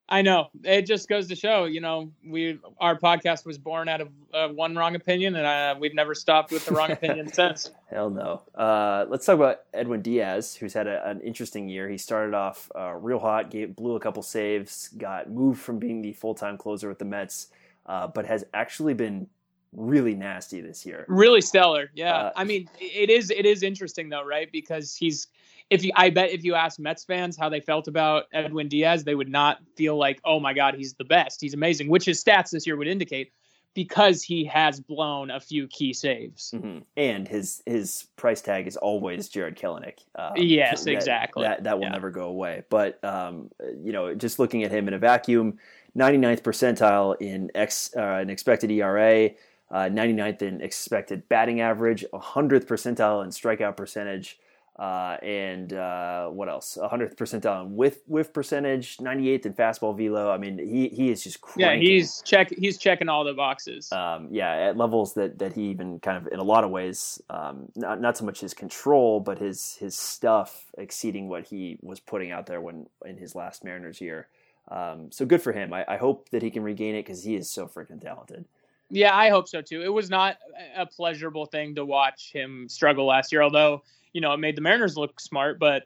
I 0.09 0.21
know. 0.21 0.49
It 0.63 0.83
just 0.83 1.07
goes 1.07 1.27
to 1.29 1.35
show, 1.35 1.63
you 1.63 1.79
know, 1.79 2.11
we 2.25 2.59
our 2.79 2.97
podcast 2.99 3.45
was 3.45 3.57
born 3.57 3.87
out 3.87 4.01
of 4.01 4.09
uh, 4.33 4.49
one 4.49 4.75
wrong 4.75 4.95
opinion, 4.95 5.35
and 5.35 5.45
uh, 5.45 5.75
we've 5.79 5.95
never 5.95 6.13
stopped 6.13 6.51
with 6.51 6.65
the 6.65 6.73
wrong 6.73 6.91
opinion 6.99 7.31
since. 7.31 7.71
Hell 7.89 8.09
no. 8.09 8.41
Uh, 8.53 9.05
let's 9.07 9.25
talk 9.25 9.35
about 9.35 9.61
Edwin 9.73 10.01
Diaz, 10.01 10.55
who's 10.55 10.73
had 10.73 10.87
a, 10.87 11.07
an 11.09 11.21
interesting 11.21 11.69
year. 11.69 11.87
He 11.87 11.97
started 11.97 12.33
off 12.33 12.69
uh, 12.75 12.93
real 12.93 13.19
hot, 13.19 13.49
gave, 13.49 13.75
blew 13.75 13.95
a 13.95 13.99
couple 13.99 14.21
saves, 14.23 14.89
got 14.97 15.31
moved 15.31 15.61
from 15.61 15.79
being 15.79 16.01
the 16.01 16.13
full 16.13 16.35
time 16.35 16.57
closer 16.57 16.89
with 16.89 16.99
the 16.99 17.05
Mets, 17.05 17.47
uh, 17.85 18.07
but 18.07 18.25
has 18.25 18.43
actually 18.53 18.93
been 18.93 19.27
really 19.71 20.15
nasty 20.15 20.59
this 20.59 20.85
year. 20.85 21.05
Really 21.07 21.41
stellar. 21.41 21.89
Yeah. 21.95 22.13
Uh, 22.13 22.31
I 22.35 22.43
mean, 22.43 22.69
it 22.79 23.09
is 23.09 23.31
it 23.31 23.45
is 23.45 23.63
interesting 23.63 24.09
though, 24.09 24.25
right? 24.25 24.51
Because 24.51 24.95
he's 24.95 25.27
if 25.69 25.83
you 25.83 25.91
I 25.95 26.09
bet 26.09 26.31
if 26.31 26.43
you 26.43 26.55
ask 26.55 26.79
Mets 26.79 27.03
fans 27.03 27.37
how 27.37 27.49
they 27.49 27.59
felt 27.59 27.87
about 27.87 28.25
Edwin 28.33 28.67
Diaz, 28.67 29.03
they 29.03 29.15
would 29.15 29.29
not 29.29 29.59
feel 29.75 29.97
like, 29.97 30.19
"Oh 30.23 30.39
my 30.39 30.53
god, 30.53 30.75
he's 30.75 30.93
the 30.93 31.05
best. 31.05 31.41
He's 31.41 31.53
amazing," 31.53 31.89
which 31.89 32.05
his 32.05 32.23
stats 32.23 32.51
this 32.51 32.65
year 32.67 32.77
would 32.77 32.87
indicate 32.87 33.31
because 33.73 34.21
he 34.21 34.45
has 34.45 34.79
blown 34.79 35.31
a 35.31 35.39
few 35.39 35.67
key 35.67 35.93
saves. 35.93 36.51
Mm-hmm. 36.51 36.79
And 36.95 37.27
his 37.27 37.63
his 37.65 38.07
price 38.15 38.41
tag 38.41 38.67
is 38.67 38.77
always 38.77 39.29
Jared 39.29 39.57
Kelenic. 39.57 39.99
Um, 40.15 40.33
yes, 40.35 40.83
that, 40.83 40.91
exactly. 40.91 41.43
That 41.43 41.63
that 41.63 41.77
will 41.77 41.85
yeah. 41.85 41.91
never 41.91 42.11
go 42.11 42.25
away. 42.25 42.63
But 42.69 43.03
um, 43.03 43.49
you 43.81 43.91
know, 43.91 44.13
just 44.13 44.39
looking 44.39 44.63
at 44.63 44.71
him 44.71 44.87
in 44.87 44.93
a 44.93 44.99
vacuum, 44.99 45.57
99th 45.97 46.41
percentile 46.41 47.15
in 47.19 47.51
X 47.55 47.91
uh, 47.95 48.01
an 48.01 48.29
expected 48.29 48.71
ERA, 48.71 49.31
uh, 49.71 49.89
99th 49.89 50.41
in 50.41 50.61
expected 50.61 51.27
batting 51.29 51.61
average, 51.61 52.05
100th 52.13 52.65
percentile 52.65 53.23
in 53.23 53.29
strikeout 53.29 53.75
percentage. 53.75 54.39
Uh, 54.77 55.17
and 55.21 55.73
uh, 55.73 56.27
what 56.29 56.49
else? 56.49 56.79
100th 56.81 57.15
percentile 57.15 57.63
in 57.65 57.75
with 57.75 58.01
whiff 58.07 58.33
percentage, 58.33 58.97
98th 58.97 59.45
in 59.45 59.53
fastball 59.53 59.95
velo. 59.95 60.31
I 60.31 60.39
mean, 60.39 60.57
he 60.57 60.89
he 60.89 61.11
is 61.11 61.23
just 61.23 61.41
cranking. 61.41 61.81
yeah. 61.81 61.93
He's 61.93 62.23
check 62.23 62.49
he's 62.57 62.79
checking 62.79 63.07
all 63.07 63.23
the 63.23 63.33
boxes. 63.33 63.91
Um, 63.91 64.29
yeah, 64.31 64.51
at 64.51 64.75
levels 64.75 65.13
that 65.13 65.37
that 65.37 65.53
he 65.53 65.69
even 65.69 65.99
kind 65.99 66.17
of 66.17 66.33
in 66.33 66.39
a 66.39 66.43
lot 66.43 66.63
of 66.63 66.71
ways, 66.71 67.21
um, 67.29 67.71
not 67.75 68.01
not 68.01 68.17
so 68.17 68.25
much 68.25 68.41
his 68.41 68.55
control, 68.55 69.19
but 69.19 69.37
his 69.37 69.75
his 69.75 69.95
stuff 69.95 70.65
exceeding 70.75 71.29
what 71.29 71.45
he 71.45 71.77
was 71.83 71.99
putting 71.99 72.31
out 72.31 72.47
there 72.47 72.59
when 72.59 72.87
in 73.05 73.17
his 73.17 73.35
last 73.35 73.63
Mariners 73.63 74.01
year. 74.01 74.27
Um, 74.69 75.11
so 75.11 75.25
good 75.25 75.41
for 75.41 75.51
him. 75.53 75.71
I, 75.71 75.85
I 75.87 75.97
hope 75.97 76.29
that 76.29 76.41
he 76.41 76.49
can 76.49 76.63
regain 76.63 76.95
it 76.95 77.05
because 77.05 77.23
he 77.23 77.35
is 77.35 77.47
so 77.47 77.67
freaking 77.67 78.01
talented. 78.01 78.45
Yeah, 78.93 79.15
I 79.15 79.29
hope 79.29 79.47
so 79.47 79.61
too. 79.61 79.81
It 79.81 79.91
was 79.91 80.09
not 80.09 80.37
a 80.77 80.85
pleasurable 80.85 81.47
thing 81.47 81.75
to 81.75 81.83
watch 81.83 82.31
him 82.31 82.69
struggle 82.69 83.07
last 83.07 83.31
year, 83.31 83.41
although 83.41 83.83
you 84.13 84.21
know, 84.21 84.31
it 84.33 84.37
made 84.37 84.55
the 84.55 84.61
Mariners 84.61 84.95
look 84.95 85.19
smart, 85.19 85.59
but 85.59 85.83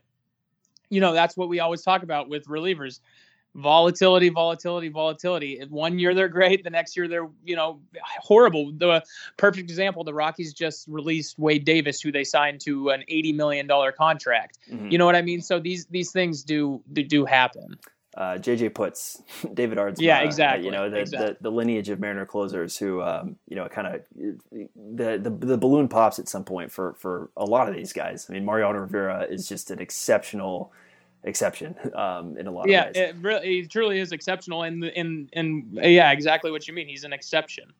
you 0.89 1.01
know, 1.01 1.13
that's 1.13 1.35
what 1.35 1.49
we 1.49 1.59
always 1.59 1.81
talk 1.81 2.03
about 2.03 2.29
with 2.29 2.45
relievers. 2.45 2.99
Volatility, 3.55 4.29
volatility, 4.29 4.89
volatility. 4.89 5.59
One 5.69 5.97
year 5.97 6.13
they're 6.13 6.27
great, 6.27 6.63
the 6.63 6.69
next 6.69 6.95
year 6.95 7.07
they're, 7.07 7.27
you 7.43 7.55
know, 7.55 7.79
horrible. 8.21 8.71
The 8.71 9.03
perfect 9.37 9.69
example, 9.69 10.03
the 10.03 10.13
Rockies 10.13 10.53
just 10.53 10.87
released 10.87 11.39
Wade 11.39 11.65
Davis, 11.65 11.99
who 11.99 12.11
they 12.11 12.23
signed 12.23 12.61
to 12.61 12.89
an 12.89 13.03
eighty 13.07 13.33
million 13.33 13.65
dollar 13.65 13.91
contract. 13.91 14.59
Mm-hmm. 14.69 14.91
You 14.91 14.97
know 14.97 15.05
what 15.05 15.15
I 15.15 15.23
mean? 15.23 15.41
So 15.41 15.59
these 15.59 15.87
these 15.87 16.11
things 16.11 16.43
do 16.43 16.83
do, 16.93 17.03
do 17.03 17.25
happen. 17.25 17.79
Uh, 18.17 18.35
JJ 18.35 18.71
Putz, 18.71 19.21
David 19.53 19.77
Ards. 19.77 20.01
Yeah, 20.01 20.21
exactly. 20.21 20.65
you 20.65 20.71
know 20.71 20.89
the, 20.89 20.97
exactly. 20.97 21.33
the, 21.33 21.37
the 21.41 21.51
lineage 21.51 21.89
of 21.89 21.99
Mariner 21.99 22.25
closers 22.25 22.75
who 22.75 23.01
um, 23.03 23.35
you 23.47 23.55
know 23.55 23.67
kind 23.69 23.87
of 23.87 24.01
the, 24.51 25.19
the 25.19 25.29
the 25.29 25.57
balloon 25.57 25.87
pops 25.87 26.17
at 26.17 26.27
some 26.27 26.43
point 26.43 26.71
for 26.71 26.93
for 26.95 27.29
a 27.37 27.45
lot 27.45 27.69
of 27.69 27.75
these 27.75 27.93
guys. 27.93 28.25
I 28.27 28.33
mean, 28.33 28.43
Mariano 28.43 28.79
Rivera 28.79 29.27
is 29.29 29.47
just 29.47 29.69
an 29.69 29.79
exceptional 29.79 30.73
exception 31.23 31.75
um, 31.93 32.37
in 32.37 32.47
a 32.47 32.51
lot 32.51 32.67
yeah, 32.67 32.85
of 32.85 32.95
ways. 32.95 33.09
it 33.09 33.15
really 33.21 33.47
he 33.47 33.67
truly 33.67 33.99
is 33.99 34.11
exceptional, 34.11 34.63
and 34.63 34.83
in 34.83 35.29
in 35.33 35.69
yeah, 35.73 36.11
exactly 36.11 36.49
what 36.49 36.67
you 36.67 36.73
mean. 36.73 36.87
He's 36.87 37.03
an 37.03 37.13
exception. 37.13 37.71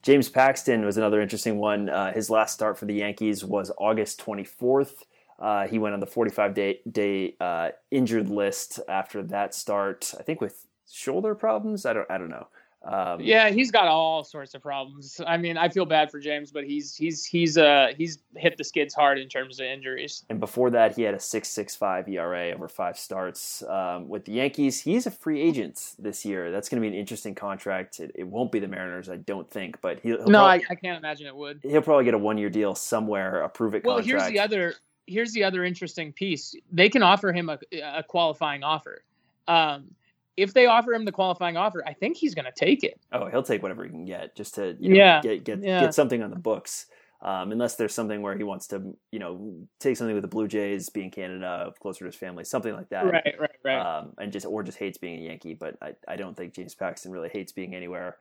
James 0.00 0.30
Paxton 0.30 0.86
was 0.86 0.96
another 0.96 1.20
interesting 1.20 1.58
one. 1.58 1.90
Uh, 1.90 2.12
his 2.12 2.30
last 2.30 2.54
start 2.54 2.78
for 2.78 2.86
the 2.86 2.94
Yankees 2.94 3.44
was 3.44 3.70
August 3.76 4.24
24th. 4.24 5.02
Uh, 5.38 5.66
he 5.66 5.78
went 5.78 5.94
on 5.94 6.00
the 6.00 6.06
45 6.06 6.54
day 6.54 6.80
day 6.90 7.36
uh, 7.40 7.70
injured 7.90 8.28
list 8.28 8.80
after 8.88 9.22
that 9.24 9.54
start. 9.54 10.14
I 10.18 10.22
think 10.22 10.40
with 10.40 10.66
shoulder 10.90 11.34
problems. 11.34 11.86
I 11.86 11.92
don't. 11.92 12.10
I 12.10 12.18
don't 12.18 12.30
know. 12.30 12.46
Um, 12.86 13.20
yeah, 13.20 13.50
he's 13.50 13.72
got 13.72 13.88
all 13.88 14.22
sorts 14.22 14.54
of 14.54 14.62
problems. 14.62 15.20
I 15.26 15.36
mean, 15.38 15.58
I 15.58 15.68
feel 15.68 15.86
bad 15.86 16.10
for 16.10 16.20
James, 16.20 16.52
but 16.52 16.64
he's 16.64 16.94
he's 16.94 17.24
he's 17.24 17.58
uh 17.58 17.88
he's 17.96 18.18
hit 18.36 18.56
the 18.56 18.62
skids 18.62 18.94
hard 18.94 19.18
in 19.18 19.28
terms 19.28 19.58
of 19.58 19.66
injuries. 19.66 20.24
And 20.30 20.38
before 20.38 20.70
that, 20.70 20.94
he 20.94 21.02
had 21.02 21.14
a 21.14 21.18
6.65 21.18 22.08
ERA 22.08 22.52
over 22.54 22.68
five 22.68 22.96
starts 22.96 23.64
um, 23.64 24.08
with 24.08 24.24
the 24.24 24.32
Yankees. 24.32 24.80
He's 24.80 25.06
a 25.06 25.10
free 25.10 25.40
agent 25.40 25.94
this 25.98 26.24
year. 26.24 26.52
That's 26.52 26.68
going 26.68 26.80
to 26.80 26.88
be 26.88 26.94
an 26.94 26.98
interesting 26.98 27.34
contract. 27.34 27.98
It, 27.98 28.12
it, 28.14 28.24
won't 28.24 28.52
be 28.52 28.60
the 28.60 28.68
Mariners, 28.68 29.08
I 29.08 29.16
don't 29.16 29.50
think, 29.50 29.80
but 29.80 29.98
he'll, 30.00 30.18
he'll 30.18 30.28
no, 30.28 30.40
probably, 30.40 30.66
I, 30.68 30.72
I, 30.72 30.74
can't 30.76 30.98
imagine 30.98 31.26
it 31.26 31.34
would. 31.34 31.60
He'll 31.62 31.82
probably 31.82 32.04
get 32.04 32.14
a 32.14 32.18
one 32.18 32.38
year 32.38 32.50
deal 32.50 32.74
somewhere, 32.76 33.42
a 33.42 33.48
prove 33.48 33.74
it 33.74 33.84
well, 33.84 33.96
contract. 33.96 34.22
here's 34.22 34.32
the 34.32 34.40
other 34.40 34.74
here's 35.06 35.32
the 35.32 35.44
other 35.44 35.64
interesting 35.64 36.12
piece. 36.12 36.54
They 36.72 36.88
can 36.88 37.02
offer 37.02 37.32
him 37.32 37.48
a, 37.48 37.58
a 37.82 38.02
qualifying 38.02 38.62
offer. 38.62 39.02
Um, 39.48 39.94
if 40.36 40.52
they 40.52 40.66
offer 40.66 40.92
him 40.92 41.04
the 41.04 41.12
qualifying 41.12 41.56
offer, 41.56 41.82
I 41.86 41.94
think 41.94 42.16
he's 42.16 42.34
going 42.34 42.44
to 42.44 42.52
take 42.52 42.84
it. 42.84 43.00
Oh, 43.12 43.26
he'll 43.26 43.42
take 43.42 43.62
whatever 43.62 43.84
he 43.84 43.90
can 43.90 44.04
get 44.04 44.36
just 44.36 44.54
to 44.56 44.76
you 44.78 44.90
know, 44.90 44.96
yeah. 44.96 45.20
get 45.22 45.44
get 45.44 45.62
yeah. 45.62 45.80
get 45.80 45.94
something 45.94 46.22
on 46.22 46.30
the 46.30 46.36
books. 46.36 46.86
Um, 47.22 47.50
unless 47.50 47.76
there's 47.76 47.94
something 47.94 48.20
where 48.20 48.36
he 48.36 48.44
wants 48.44 48.66
to, 48.68 48.94
you 49.10 49.18
know, 49.18 49.54
take 49.80 49.96
something 49.96 50.14
with 50.14 50.22
the 50.22 50.28
Blue 50.28 50.46
Jays, 50.46 50.90
be 50.90 51.02
in 51.02 51.10
Canada, 51.10 51.72
closer 51.80 52.00
to 52.00 52.04
his 52.06 52.14
family, 52.14 52.44
something 52.44 52.74
like 52.74 52.90
that. 52.90 53.06
Right, 53.06 53.34
right, 53.40 53.50
right. 53.64 53.78
Um, 53.78 54.12
and 54.18 54.30
just 54.30 54.44
or 54.44 54.62
just 54.62 54.76
hates 54.76 54.98
being 54.98 55.20
a 55.20 55.22
Yankee. 55.22 55.54
But 55.54 55.76
I, 55.80 55.94
I 56.06 56.16
don't 56.16 56.36
think 56.36 56.52
James 56.52 56.74
Paxton 56.74 57.10
really 57.10 57.30
hates 57.30 57.52
being 57.52 57.74
anywhere. 57.74 58.18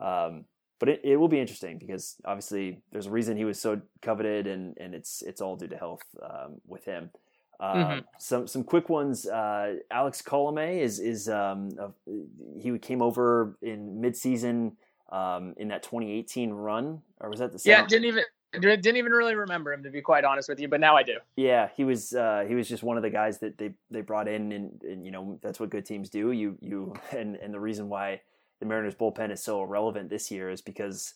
Um, 0.00 0.46
but 0.78 0.88
it, 0.88 1.00
it 1.04 1.16
will 1.16 1.28
be 1.28 1.40
interesting 1.40 1.78
because 1.78 2.16
obviously 2.24 2.80
there's 2.92 3.06
a 3.06 3.10
reason 3.10 3.36
he 3.36 3.44
was 3.44 3.60
so 3.60 3.80
coveted, 4.02 4.46
and, 4.46 4.76
and 4.78 4.94
it's 4.94 5.22
it's 5.22 5.40
all 5.40 5.56
due 5.56 5.68
to 5.68 5.76
health 5.76 6.02
um, 6.22 6.60
with 6.66 6.84
him. 6.84 7.10
Uh, 7.60 7.74
Mhm. 7.74 8.04
Some 8.18 8.46
some 8.46 8.64
quick 8.64 8.88
ones. 8.88 9.26
Uh, 9.26 9.76
Alex 9.90 10.22
Colome 10.22 10.80
is 10.80 11.00
is 11.00 11.28
um, 11.28 11.70
uh, 11.80 11.88
he 12.60 12.78
came 12.78 13.02
over 13.02 13.56
in 13.62 14.00
midseason 14.00 14.76
um, 15.10 15.54
in 15.56 15.68
that 15.68 15.82
2018 15.82 16.52
run, 16.52 17.02
or 17.20 17.30
was 17.30 17.40
that 17.40 17.52
the 17.52 17.60
yeah, 17.64 17.84
didn't 17.86 18.04
even 18.04 18.24
didn't 18.52 18.96
even 18.96 19.12
really 19.12 19.34
remember 19.34 19.72
him 19.72 19.82
to 19.82 19.90
be 19.90 20.00
quite 20.00 20.24
honest 20.24 20.48
with 20.48 20.60
you, 20.60 20.68
but 20.68 20.80
now 20.80 20.96
I 20.96 21.02
do. 21.02 21.18
Yeah, 21.36 21.68
he 21.76 21.84
was 21.84 22.14
uh, 22.14 22.44
he 22.46 22.54
was 22.54 22.68
just 22.68 22.82
one 22.82 22.96
of 22.96 23.02
the 23.02 23.10
guys 23.10 23.38
that 23.40 23.58
they, 23.58 23.72
they 23.90 24.00
brought 24.00 24.28
in, 24.28 24.52
and, 24.52 24.82
and 24.82 25.04
you 25.04 25.10
know 25.10 25.38
that's 25.42 25.58
what 25.60 25.70
good 25.70 25.84
teams 25.84 26.10
do. 26.10 26.30
You 26.32 26.56
you 26.60 26.94
and 27.10 27.36
and 27.36 27.52
the 27.52 27.60
reason 27.60 27.88
why 27.88 28.20
the 28.60 28.66
Mariners 28.66 28.94
bullpen 28.94 29.30
is 29.30 29.42
so 29.42 29.62
irrelevant 29.62 30.10
this 30.10 30.30
year 30.30 30.50
is 30.50 30.60
because 30.60 31.14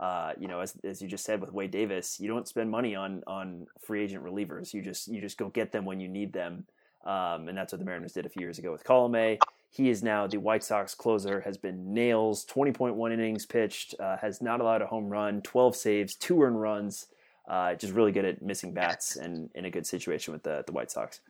uh, 0.00 0.32
you 0.38 0.48
know 0.48 0.60
as 0.60 0.74
as 0.84 1.02
you 1.02 1.08
just 1.08 1.24
said 1.24 1.40
with 1.40 1.52
Wade 1.52 1.70
Davis, 1.70 2.18
you 2.20 2.28
don't 2.28 2.48
spend 2.48 2.70
money 2.70 2.94
on 2.94 3.22
on 3.26 3.66
free 3.80 4.02
agent 4.02 4.24
relievers. 4.24 4.72
You 4.72 4.82
just 4.82 5.08
you 5.08 5.20
just 5.20 5.38
go 5.38 5.48
get 5.48 5.72
them 5.72 5.84
when 5.84 6.00
you 6.00 6.08
need 6.08 6.32
them, 6.32 6.66
um, 7.04 7.48
and 7.48 7.56
that's 7.56 7.72
what 7.72 7.78
the 7.78 7.84
Mariners 7.84 8.12
did 8.12 8.26
a 8.26 8.28
few 8.28 8.42
years 8.42 8.58
ago 8.58 8.72
with 8.72 8.84
Colome. 8.84 9.38
He 9.72 9.88
is 9.88 10.02
now 10.02 10.26
the 10.26 10.38
White 10.38 10.64
Sox 10.64 10.94
closer. 10.94 11.40
Has 11.42 11.56
been 11.56 11.94
nails, 11.94 12.44
twenty 12.44 12.72
point 12.72 12.96
one 12.96 13.12
innings 13.12 13.46
pitched, 13.46 13.94
uh, 14.00 14.16
has 14.16 14.42
not 14.42 14.60
allowed 14.60 14.82
a 14.82 14.86
home 14.86 15.08
run, 15.08 15.42
twelve 15.42 15.76
saves, 15.76 16.14
two 16.14 16.42
earned 16.42 16.60
runs. 16.60 17.06
Uh, 17.48 17.74
just 17.74 17.92
really 17.94 18.12
good 18.12 18.24
at 18.24 18.42
missing 18.42 18.72
bats 18.72 19.16
and 19.16 19.50
in 19.54 19.64
a 19.64 19.70
good 19.70 19.86
situation 19.86 20.32
with 20.32 20.42
the 20.42 20.62
the 20.66 20.72
White 20.72 20.90
Sox. 20.90 21.20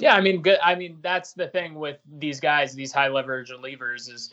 Yeah, 0.00 0.14
I 0.14 0.20
mean, 0.20 0.42
good. 0.42 0.58
I 0.62 0.74
mean, 0.74 0.98
that's 1.02 1.32
the 1.32 1.48
thing 1.48 1.74
with 1.74 1.98
these 2.18 2.40
guys, 2.40 2.74
these 2.74 2.92
high 2.92 3.08
leverage 3.08 3.50
relievers, 3.50 4.10
is 4.12 4.32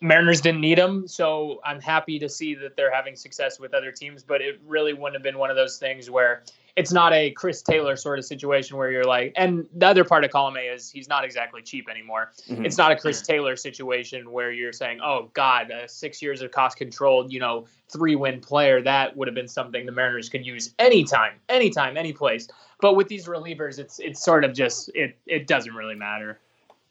Mariners 0.00 0.40
didn't 0.40 0.60
need 0.60 0.78
them, 0.78 1.08
so 1.08 1.60
I'm 1.64 1.80
happy 1.80 2.18
to 2.18 2.28
see 2.28 2.54
that 2.56 2.76
they're 2.76 2.92
having 2.92 3.16
success 3.16 3.58
with 3.58 3.72
other 3.72 3.92
teams. 3.92 4.22
But 4.22 4.42
it 4.42 4.60
really 4.66 4.92
wouldn't 4.92 5.14
have 5.14 5.22
been 5.22 5.38
one 5.38 5.50
of 5.50 5.56
those 5.56 5.78
things 5.78 6.10
where 6.10 6.42
it's 6.76 6.92
not 6.92 7.12
a 7.12 7.30
Chris 7.32 7.62
Taylor 7.62 7.96
sort 7.96 8.18
of 8.18 8.24
situation 8.24 8.76
where 8.76 8.90
you're 8.90 9.04
like, 9.04 9.32
and 9.36 9.66
the 9.74 9.86
other 9.86 10.04
part 10.04 10.24
of 10.24 10.30
column 10.30 10.56
A 10.56 10.60
is 10.60 10.90
he's 10.90 11.08
not 11.08 11.24
exactly 11.24 11.62
cheap 11.62 11.88
anymore. 11.90 12.30
Mhm. 12.48 12.64
It's 12.64 12.78
not 12.78 12.92
a 12.92 12.96
Chris 12.96 13.22
Taylor 13.22 13.56
situation 13.56 14.30
where 14.30 14.52
you're 14.52 14.72
saying, 14.72 15.00
oh 15.02 15.30
God, 15.34 15.70
uh, 15.70 15.86
six 15.86 16.22
years 16.22 16.42
of 16.42 16.52
cost 16.52 16.76
controlled, 16.76 17.32
you 17.32 17.40
know, 17.40 17.66
three 17.88 18.14
win 18.14 18.40
player. 18.40 18.80
That 18.82 19.16
would 19.16 19.26
have 19.28 19.34
been 19.34 19.48
something 19.48 19.84
the 19.84 19.92
Mariners 19.92 20.28
could 20.28 20.46
use 20.46 20.72
anytime, 20.78 21.32
anytime, 21.48 21.96
any 21.96 22.12
place. 22.12 22.48
But 22.80 22.94
with 22.94 23.08
these 23.08 23.26
relievers, 23.26 23.78
it's 23.78 23.98
it's 23.98 24.22
sort 24.22 24.44
of 24.44 24.54
just 24.54 24.90
it 24.94 25.18
it 25.26 25.46
doesn't 25.46 25.74
really 25.74 25.94
matter. 25.94 26.40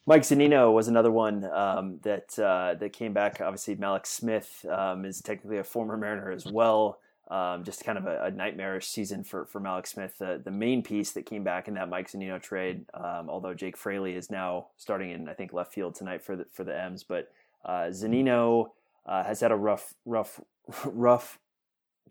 Mike 0.06 0.24
Zunino 0.24 0.74
was 0.74 0.88
another 0.88 1.12
one 1.12 1.46
um, 1.46 2.00
that 2.02 2.38
uh, 2.40 2.76
that 2.76 2.94
came 2.94 3.14
back. 3.14 3.42
Obviously, 3.42 3.76
Mallex 3.76 4.08
Smith 4.08 4.66
um, 4.70 5.06
is 5.06 5.22
technically 5.22 5.58
a 5.58 5.64
former 5.64 5.98
Mariner 5.98 6.32
as 6.32 6.46
well. 6.46 7.00
Um, 7.30 7.64
just 7.64 7.86
kind 7.86 8.00
of 8.00 8.08
a, 8.08 8.24
a, 8.24 8.32
nightmarish 8.32 8.88
season 8.88 9.24
for, 9.24 9.46
for 9.46 9.62
Mallex 9.62 9.90
Smith. 9.90 10.18
The, 10.18 10.50
main 10.50 10.82
piece 10.82 11.12
that 11.12 11.28
came 11.28 11.44
back 11.44 11.68
in 11.68 11.76
that 11.76 11.88
Mike 11.88 12.10
Zunino 12.12 12.42
trade, 12.42 12.86
um, 12.96 13.30
although 13.30 13.54
Jake 13.54 13.78
Fraley 13.78 14.16
is 14.16 14.32
now 14.32 14.70
starting 14.78 15.12
in 15.12 15.30
I 15.30 15.34
think 15.36 15.54
left 15.54 15.72
field 15.72 15.94
tonight 15.94 16.24
for 16.24 16.36
the 16.36 16.46
for 16.52 16.64
the 16.64 16.76
M's, 16.76 17.04
but 17.04 17.32
uh, 17.64 17.90
Zunino 17.92 18.72
uh, 19.06 19.24
has 19.24 19.42
had 19.42 19.52
a 19.52 19.56
rough 19.56 19.94
rough 20.06 20.42
rough. 20.86 21.38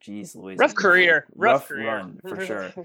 Geez, 0.00 0.34
Louise. 0.36 0.58
Rough 0.58 0.74
career, 0.74 1.26
rough, 1.34 1.52
rough 1.62 1.68
career. 1.68 1.86
run 1.86 2.20
for 2.26 2.40
sure. 2.46 2.66
Um, 2.76 2.84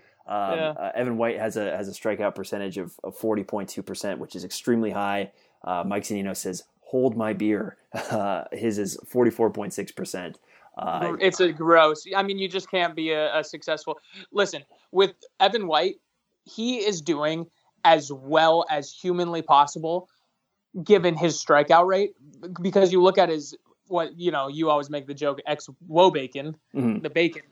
Yeah. 0.57 0.69
uh, 0.77 0.91
Evan 0.95 1.17
White 1.17 1.37
has 1.39 1.57
a 1.57 1.75
has 1.75 1.87
a 1.87 1.91
strikeout 1.91 2.35
percentage 2.35 2.77
of, 2.77 2.93
of 3.03 3.15
forty 3.17 3.43
point 3.43 3.69
two 3.69 3.83
percent, 3.83 4.19
which 4.19 4.35
is 4.35 4.43
extremely 4.43 4.91
high. 4.91 5.31
Uh, 5.63 5.83
Mike 5.85 6.03
Zunino 6.03 6.35
says, 6.35 6.63
"Hold 6.81 7.15
my 7.17 7.33
beer." 7.33 7.77
Uh, 8.09 8.45
his 8.51 8.79
is 8.79 8.97
forty 9.07 9.29
four 9.31 9.49
point 9.51 9.71
six 9.73 9.91
percent. 9.91 10.39
Uh, 10.77 11.15
it's 11.19 11.39
a 11.39 11.51
gross. 11.51 12.05
I 12.15 12.23
mean, 12.23 12.39
you 12.39 12.47
just 12.47 12.71
can't 12.71 12.95
be 12.95 13.11
a, 13.11 13.37
a 13.39 13.43
successful. 13.43 13.99
Listen, 14.31 14.63
with 14.91 15.13
Evan 15.39 15.67
White, 15.67 15.97
he 16.45 16.77
is 16.77 17.01
doing 17.01 17.45
as 17.85 18.11
well 18.11 18.65
as 18.71 18.91
humanly 18.91 19.43
possible, 19.43 20.09
given 20.83 21.15
his 21.15 21.35
strikeout 21.35 21.85
rate. 21.85 22.15
Because 22.61 22.91
you 22.91 23.03
look 23.03 23.19
at 23.19 23.29
his 23.29 23.55
what 23.93 24.19
you 24.19 24.31
know, 24.31 24.49
you 24.49 24.69
always 24.69 24.89
make 24.89 25.07
the 25.07 25.13
joke 25.13 25.39
ex 25.45 25.69
woe 25.87 26.11
bacon, 26.11 26.57
mhm. 26.75 27.01
the 27.01 27.09
bacon, 27.09 27.43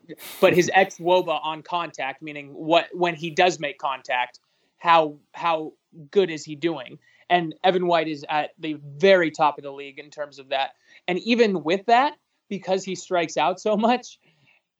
but 0.41 0.54
his 0.54 0.69
ex 0.73 0.97
woba 0.97 1.39
on 1.43 1.62
contact, 1.62 2.21
meaning 2.21 2.49
what 2.49 2.88
when 2.91 3.15
he 3.15 3.30
does 3.30 3.60
make 3.60 3.77
contact, 3.77 4.39
how 4.80 5.15
how 5.34 5.71
good 6.10 6.30
is 6.30 6.43
he 6.43 6.56
doing? 6.56 6.97
And 7.30 7.56
Evan 7.63 7.88
White 7.88 8.10
is 8.10 8.25
at 8.27 8.49
the 8.60 8.73
very 8.97 9.32
top 9.32 9.58
of 9.58 9.63
the 9.63 9.71
league 9.71 9.99
in 9.99 10.10
terms 10.10 10.38
of 10.38 10.49
that. 10.49 10.71
And 11.08 11.19
even 11.19 11.63
with 11.63 11.86
that, 11.86 12.15
because 12.49 12.84
he 12.84 12.95
strikes 12.95 13.38
out 13.38 13.62
so 13.62 13.77
much, 13.77 14.19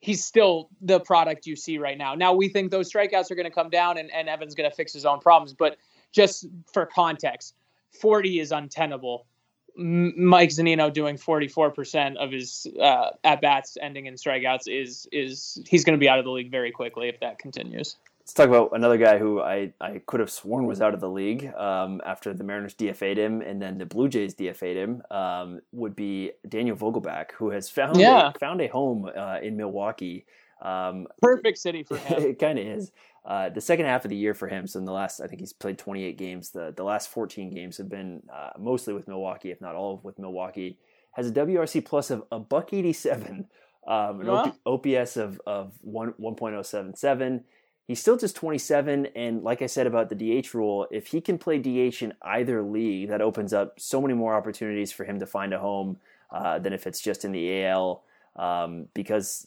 he's 0.02 0.26
still 0.26 0.70
the 0.82 1.00
product 1.00 1.46
you 1.46 1.56
see 1.56 1.78
right 1.78 1.98
now. 1.98 2.16
Now 2.16 2.34
we 2.34 2.50
think 2.50 2.72
those 2.72 2.92
strikeouts 2.92 3.32
are 3.32 3.36
going 3.36 3.46
to 3.46 3.52
come 3.52 3.70
down 3.70 3.98
and, 3.98 4.12
and 4.12 4.28
Evan's 4.28 4.56
going 4.56 4.70
to 4.70 4.76
fix 4.76 4.92
his 4.92 5.06
own 5.06 5.20
problems, 5.20 5.54
but 5.54 5.78
just 6.12 6.48
for 6.74 6.86
context, 6.86 7.56
40 8.02 8.40
is 8.40 8.52
untenable. 8.52 9.26
Mike 9.76 10.50
Zunino 10.50 10.92
doing 10.92 11.18
44% 11.18 12.18
of 12.18 12.32
his 12.32 12.68
uh, 12.82 13.12
at 13.24 13.42
bats 13.42 13.78
ending 13.82 14.06
in 14.06 14.16
strikeouts 14.16 14.68
is 14.68 15.08
is 15.12 15.62
he's 15.68 15.84
going 15.84 15.98
to 15.98 16.00
be 16.00 16.10
out 16.10 16.20
of 16.20 16.26
the 16.26 16.32
league 16.32 16.52
very 16.52 16.72
quickly 16.72 17.08
if 17.10 17.20
that 17.22 17.40
continues. 17.40 17.96
Let's 18.20 18.34
talk 18.34 18.50
about 18.50 18.70
another 18.74 18.98
guy 18.98 19.18
who 19.18 19.42
I, 19.42 19.74
I 19.82 20.00
could 20.06 20.20
have 20.20 20.30
sworn 20.30 20.66
was 20.68 20.80
out 20.80 20.94
of 20.94 21.00
the 21.00 21.10
league 21.10 21.52
um, 21.56 22.02
after 22.06 22.34
the 22.34 22.44
Mariners 22.44 22.76
DFA'd 22.76 23.18
him 23.18 23.42
and 23.42 23.60
then 23.62 23.78
the 23.80 23.86
Blue 23.86 24.08
Jays 24.08 24.36
DFA'd 24.36 24.78
him. 24.78 25.02
Um, 25.10 25.60
would 25.72 25.96
be 25.96 26.32
Daniel 26.48 26.78
Vogelbach, 26.78 27.32
who 27.32 27.50
has 27.50 27.70
found 27.70 27.98
Yeah. 27.98 28.30
a, 28.34 28.40
found 28.40 28.62
a 28.62 28.68
home 28.68 29.10
uh, 29.18 29.40
in 29.42 29.58
Milwaukee. 29.58 30.26
Um, 30.62 31.08
Perfect 31.22 31.58
city 31.58 31.84
for 31.84 31.98
him. 32.10 32.22
it 32.24 32.40
kind 32.40 32.60
of 32.60 32.66
is. 32.66 32.92
Uh, 33.26 33.50
the 33.50 33.62
second 33.62 33.86
half 33.86 34.04
of 34.04 34.10
the 34.10 34.16
year 34.16 34.34
for 34.34 34.48
him, 34.48 34.66
so 34.66 34.80
in 34.80 34.86
the 34.86 34.92
last, 34.92 35.22
I 35.22 35.28
think 35.28 35.42
he's 35.42 35.54
played 35.54 35.78
28 35.78 36.18
games. 36.18 36.50
The 36.52 36.74
the 36.76 36.84
last 36.84 37.10
14 37.10 37.54
games 37.54 37.78
have 37.78 37.90
been 37.90 38.24
uh, 38.34 38.52
mostly 38.58 38.94
with 38.94 39.08
Milwaukee, 39.08 39.52
if 39.52 39.62
not 39.62 39.76
all 39.76 40.02
with 40.04 40.18
Milwaukee. 40.18 40.78
Has 41.14 41.28
a 41.28 41.32
WRC 41.32 41.86
plus 41.86 42.10
of 42.10 42.24
a 42.32 42.40
buck 42.40 42.74
87, 42.74 43.48
um, 43.86 44.22
an. 44.22 44.30
OP, 44.30 44.56
OPS 44.66 45.18
of 45.18 45.40
of 45.46 45.74
one 45.82 46.14
1.077. 46.20 47.44
He's 47.88 48.00
still 48.00 48.16
just 48.18 48.36
27, 48.38 49.08
and 49.16 49.44
like 49.44 49.62
I 49.62 49.66
said 49.66 49.86
about 49.86 50.10
the 50.10 50.16
DH 50.42 50.54
rule, 50.54 50.88
if 50.92 51.08
he 51.08 51.20
can 51.20 51.38
play 51.38 51.58
DH 51.60 52.02
in 52.02 52.14
either 52.22 52.64
league, 52.64 53.10
that 53.10 53.22
opens 53.22 53.54
up 53.54 53.80
so 53.80 54.02
many 54.02 54.14
more 54.14 54.34
opportunities 54.34 54.92
for 54.92 55.04
him 55.04 55.20
to 55.20 55.26
find 55.26 55.54
a 55.54 55.60
home 55.60 55.98
uh, 56.32 56.58
than 56.60 56.72
if 56.74 56.88
it's 56.88 57.02
just 57.02 57.26
in 57.26 57.34
the 57.34 57.66
AL. 57.66 58.04
Um, 58.36 58.88
because 58.94 59.46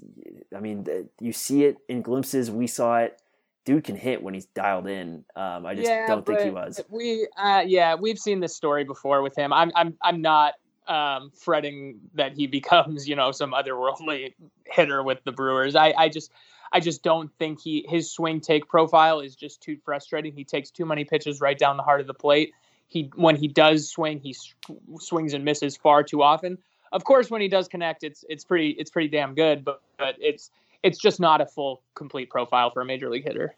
I 0.54 0.60
mean, 0.60 0.86
you 1.20 1.32
see 1.32 1.64
it 1.64 1.78
in 1.88 2.02
glimpses. 2.02 2.50
We 2.50 2.66
saw 2.66 2.98
it 2.98 3.18
dude 3.64 3.84
can 3.84 3.96
hit 3.96 4.22
when 4.22 4.34
he's 4.34 4.46
dialed 4.46 4.86
in. 4.86 5.24
Um, 5.34 5.66
I 5.66 5.74
just 5.74 5.90
Yeah, 5.90 6.06
don't 6.06 6.26
think 6.26 6.40
he 6.40 6.50
was. 6.50 6.82
We, 6.90 7.26
uh, 7.36 7.64
yeah, 7.66 7.94
we've 7.94 8.18
seen 8.18 8.40
this 8.40 8.54
story 8.54 8.84
before 8.84 9.22
with 9.22 9.36
him. 9.36 9.52
I'm, 9.52 9.72
I'm, 9.74 9.96
I'm 10.02 10.20
not 10.20 10.54
um, 10.86 11.30
fretting 11.34 12.00
that 12.14 12.34
he 12.34 12.46
becomes, 12.58 13.08
you 13.08 13.16
know, 13.16 13.32
some 13.32 13.52
otherworldly 13.52 14.34
hitter 14.66 15.02
with 15.02 15.24
the 15.24 15.32
Brewers. 15.32 15.76
I, 15.76 15.94
I 15.96 16.08
just, 16.08 16.30
I 16.72 16.80
just 16.80 17.02
don't 17.02 17.30
think 17.38 17.60
he 17.60 17.86
his 17.88 18.10
swing 18.10 18.40
take 18.40 18.68
profile 18.68 19.20
is 19.20 19.36
just 19.36 19.60
too 19.60 19.78
frustrating. 19.84 20.32
He 20.32 20.44
takes 20.44 20.70
too 20.70 20.84
many 20.84 21.04
pitches 21.04 21.40
right 21.40 21.56
down 21.56 21.76
the 21.76 21.84
heart 21.84 22.00
of 22.00 22.08
the 22.08 22.14
plate. 22.14 22.52
He 22.88 23.12
when 23.14 23.36
he 23.36 23.46
does 23.46 23.88
swing, 23.88 24.18
he 24.18 24.30
s- 24.30 24.52
swings 24.98 25.34
and 25.34 25.44
misses 25.44 25.76
far 25.76 26.02
too 26.02 26.22
often. 26.22 26.58
Of 26.94 27.04
course, 27.04 27.28
when 27.28 27.40
he 27.40 27.48
does 27.48 27.66
connect, 27.68 28.04
it's 28.04 28.24
it's 28.28 28.44
pretty 28.44 28.70
it's 28.70 28.90
pretty 28.90 29.08
damn 29.08 29.34
good. 29.34 29.64
But 29.64 29.82
but 29.98 30.14
it's 30.20 30.50
it's 30.84 30.98
just 30.98 31.18
not 31.18 31.40
a 31.40 31.46
full 31.46 31.82
complete 31.94 32.30
profile 32.30 32.70
for 32.70 32.80
a 32.82 32.84
major 32.84 33.10
league 33.10 33.24
hitter. 33.24 33.54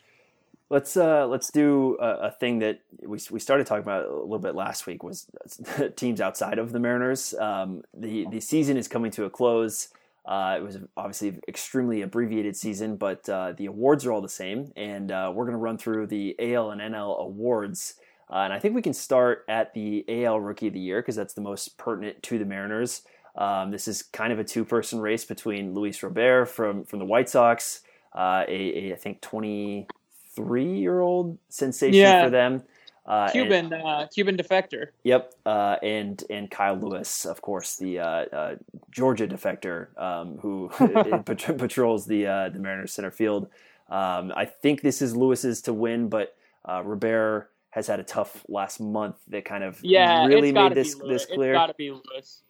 Let's 0.71 0.97
uh, 0.97 1.27
let's 1.27 1.53
do 1.53 1.99
a, 2.01 2.29
a 2.29 2.31
thing 2.31 2.61
that 2.61 2.81
we 3.01 3.19
we 3.31 3.39
started 3.39 3.67
talking 3.67 3.83
about 3.83 4.07
a 4.07 4.15
little 4.15 4.39
bit 4.39 4.55
last 4.55 4.87
week 4.87 5.03
was 5.03 5.27
teams 5.97 6.21
outside 6.21 6.59
of 6.59 6.73
the 6.73 6.81
Mariners. 6.81 7.35
Um, 7.35 7.83
the 7.95 8.27
the 8.31 8.41
season 8.41 8.79
is 8.79 8.89
coming 8.89 9.11
to 9.13 9.25
a 9.25 9.31
close. 9.31 9.91
Uh, 10.25 10.57
it 10.59 10.63
was 10.63 10.79
obviously 10.97 11.29
an 11.29 11.41
extremely 11.47 12.03
abbreviated 12.03 12.57
season, 12.57 12.97
but 12.97 13.29
uh, 13.29 13.53
the 13.53 13.67
awards 13.67 14.05
are 14.07 14.13
all 14.13 14.23
the 14.23 14.29
same, 14.29 14.73
and 14.77 15.13
uh, 15.13 15.31
we're 15.33 15.45
going 15.45 15.53
to 15.53 15.59
run 15.59 15.79
through 15.79 16.07
the 16.07 16.35
AL 16.41 16.71
and 16.71 16.81
NL 16.81 17.21
awards. 17.21 17.95
Uh, 18.29 18.39
and 18.39 18.53
I 18.53 18.59
think 18.59 18.75
we 18.75 18.83
can 18.83 18.93
start 18.93 19.45
at 19.49 19.73
the 19.73 20.05
AL 20.09 20.41
Rookie 20.41 20.67
of 20.67 20.73
the 20.73 20.81
Year 20.81 21.01
because 21.01 21.15
that's 21.15 21.35
the 21.35 21.43
most 21.43 21.79
pertinent 21.79 22.25
to 22.25 22.39
the 22.41 22.45
Mariners. 22.45 23.03
Um, 23.37 23.71
this 23.71 23.87
is 23.89 24.03
kind 24.03 24.33
of 24.33 24.39
a 24.39 24.45
two-person 24.45 25.01
race 25.01 25.25
between 25.25 25.75
Luis 25.75 26.03
Robert 26.03 26.47
from 26.47 26.85
from 26.85 26.99
the 27.01 27.05
White 27.05 27.29
Sox, 27.29 27.83
uh, 28.15 28.45
a, 28.49 28.91
a 28.91 28.93
I 28.93 28.97
think 28.97 29.21
23-year-old 29.21 31.39
sensation 31.49 32.01
Yeah. 32.01 32.25
for 32.25 32.31
them. 32.31 32.63
Uh, 33.07 33.31
and- 33.33 33.33
Cuban 33.33 33.73
uh, 33.73 34.07
Cuban 34.13 34.37
defector. 34.37 34.89
Yep, 35.05 35.33
uh, 35.47 35.77
and 35.83 36.23
and 36.29 36.51
Kyle 36.51 36.75
Lewis, 36.77 37.25
of 37.25 37.41
course, 37.41 37.77
the 37.77 38.01
uh, 38.01 38.05
uh, 38.07 38.57
Georgia 38.91 39.29
defector 39.29 39.97
um, 40.01 40.39
who 40.39 40.69
pat- 41.25 41.57
patrols 41.59 42.07
the 42.07 42.27
uh, 42.27 42.49
the 42.49 42.59
Mariners 42.59 42.93
center 42.93 43.13
field. 43.13 43.49
Um, 43.89 44.33
I 44.35 44.45
think 44.47 44.81
this 44.83 45.01
is 45.03 45.15
Lewis's 45.15 45.63
to 45.63 45.73
win, 45.73 46.09
but 46.09 46.35
uh, 46.69 46.83
Robert 46.85 47.49
has 47.71 47.87
had 47.87 48.01
a 48.01 48.03
tough 48.03 48.45
last 48.49 48.81
month 48.81 49.15
that 49.29 49.45
kind 49.45 49.63
of 49.63 49.79
Yeah, 49.85 50.27
really 50.27 50.51
made 50.51 50.75
this 50.75 50.97
this 50.97 51.27
clear. 51.27 51.53
It's 51.53 51.59
got 51.59 51.67
to 51.69 51.75
be 51.75 51.91
Lewis. 51.93 52.43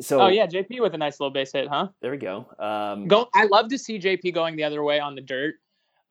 So 0.00 0.20
Oh 0.20 0.28
yeah, 0.28 0.46
JP 0.46 0.80
with 0.80 0.94
a 0.94 0.98
nice 0.98 1.20
little 1.20 1.32
base 1.32 1.52
hit, 1.52 1.68
huh? 1.68 1.88
there 2.00 2.10
we 2.10 2.16
go. 2.16 2.46
Um, 2.58 3.06
Go. 3.06 3.28
I 3.34 3.44
love 3.44 3.68
to 3.68 3.78
see 3.78 3.98
JP 3.98 4.34
going 4.34 4.56
the 4.56 4.64
other 4.64 4.82
way 4.82 5.00
on 5.00 5.14
the 5.14 5.20
dirt, 5.20 5.54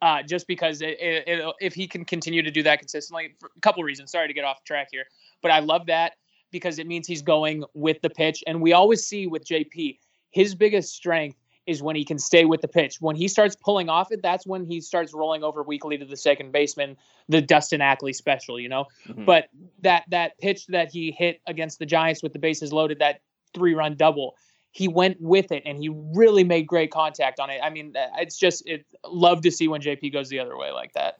uh, 0.01 0.23
just 0.23 0.47
because 0.47 0.81
it, 0.81 0.97
it, 0.99 1.55
if 1.59 1.73
he 1.73 1.87
can 1.87 2.05
continue 2.05 2.41
to 2.41 2.51
do 2.51 2.63
that 2.63 2.79
consistently, 2.79 3.35
for 3.39 3.51
a 3.55 3.59
couple 3.61 3.83
reasons. 3.83 4.11
Sorry 4.11 4.27
to 4.27 4.33
get 4.33 4.45
off 4.45 4.63
track 4.63 4.87
here, 4.91 5.05
but 5.41 5.51
I 5.51 5.59
love 5.59 5.87
that 5.87 6.13
because 6.51 6.79
it 6.79 6.87
means 6.87 7.07
he's 7.07 7.21
going 7.21 7.63
with 7.73 8.01
the 8.01 8.09
pitch, 8.09 8.43
and 8.47 8.61
we 8.61 8.73
always 8.73 9.05
see 9.05 9.27
with 9.27 9.45
JP 9.45 9.97
his 10.33 10.55
biggest 10.55 10.93
strength 10.93 11.37
is 11.65 11.81
when 11.81 11.95
he 11.95 12.03
can 12.03 12.19
stay 12.19 12.43
with 12.43 12.59
the 12.59 12.67
pitch. 12.67 12.97
When 12.99 13.15
he 13.15 13.29
starts 13.29 13.55
pulling 13.55 13.87
off 13.87 14.11
it, 14.11 14.21
that's 14.21 14.45
when 14.45 14.65
he 14.65 14.81
starts 14.81 15.13
rolling 15.13 15.43
over 15.43 15.63
weakly 15.63 15.97
to 15.97 16.05
the 16.05 16.17
second 16.17 16.51
baseman, 16.51 16.97
the 17.29 17.41
Dustin 17.41 17.79
Ackley 17.79 18.11
special, 18.11 18.59
you 18.59 18.67
know. 18.67 18.85
mhm. 19.07 19.25
But 19.25 19.47
that 19.81 20.03
that 20.09 20.37
pitch 20.39 20.67
that 20.67 20.91
he 20.91 21.11
hit 21.11 21.39
against 21.47 21.79
the 21.79 21.85
Giants 21.85 22.21
with 22.21 22.33
the 22.33 22.39
bases 22.39 22.73
loaded, 22.73 22.99
that 22.99 23.21
three 23.53 23.73
run 23.73 23.95
double, 23.95 24.35
he 24.71 24.87
went 24.87 25.21
with 25.21 25.51
it 25.51 25.63
and 25.65 25.77
he 25.77 25.89
really 25.89 26.43
made 26.43 26.67
great 26.67 26.91
contact 26.91 27.39
on 27.39 27.49
it. 27.49 27.59
I 27.63 27.69
mean, 27.69 27.95
uh, 27.95 28.07
it's 28.17 28.37
just 28.37 28.67
it 28.67 28.85
love 29.07 29.41
to 29.43 29.51
see 29.51 29.67
when 29.67 29.81
JP 29.81 30.11
goes 30.11 30.29
the 30.29 30.39
other 30.39 30.57
way 30.57 30.71
like 30.71 30.93
that. 30.93 31.19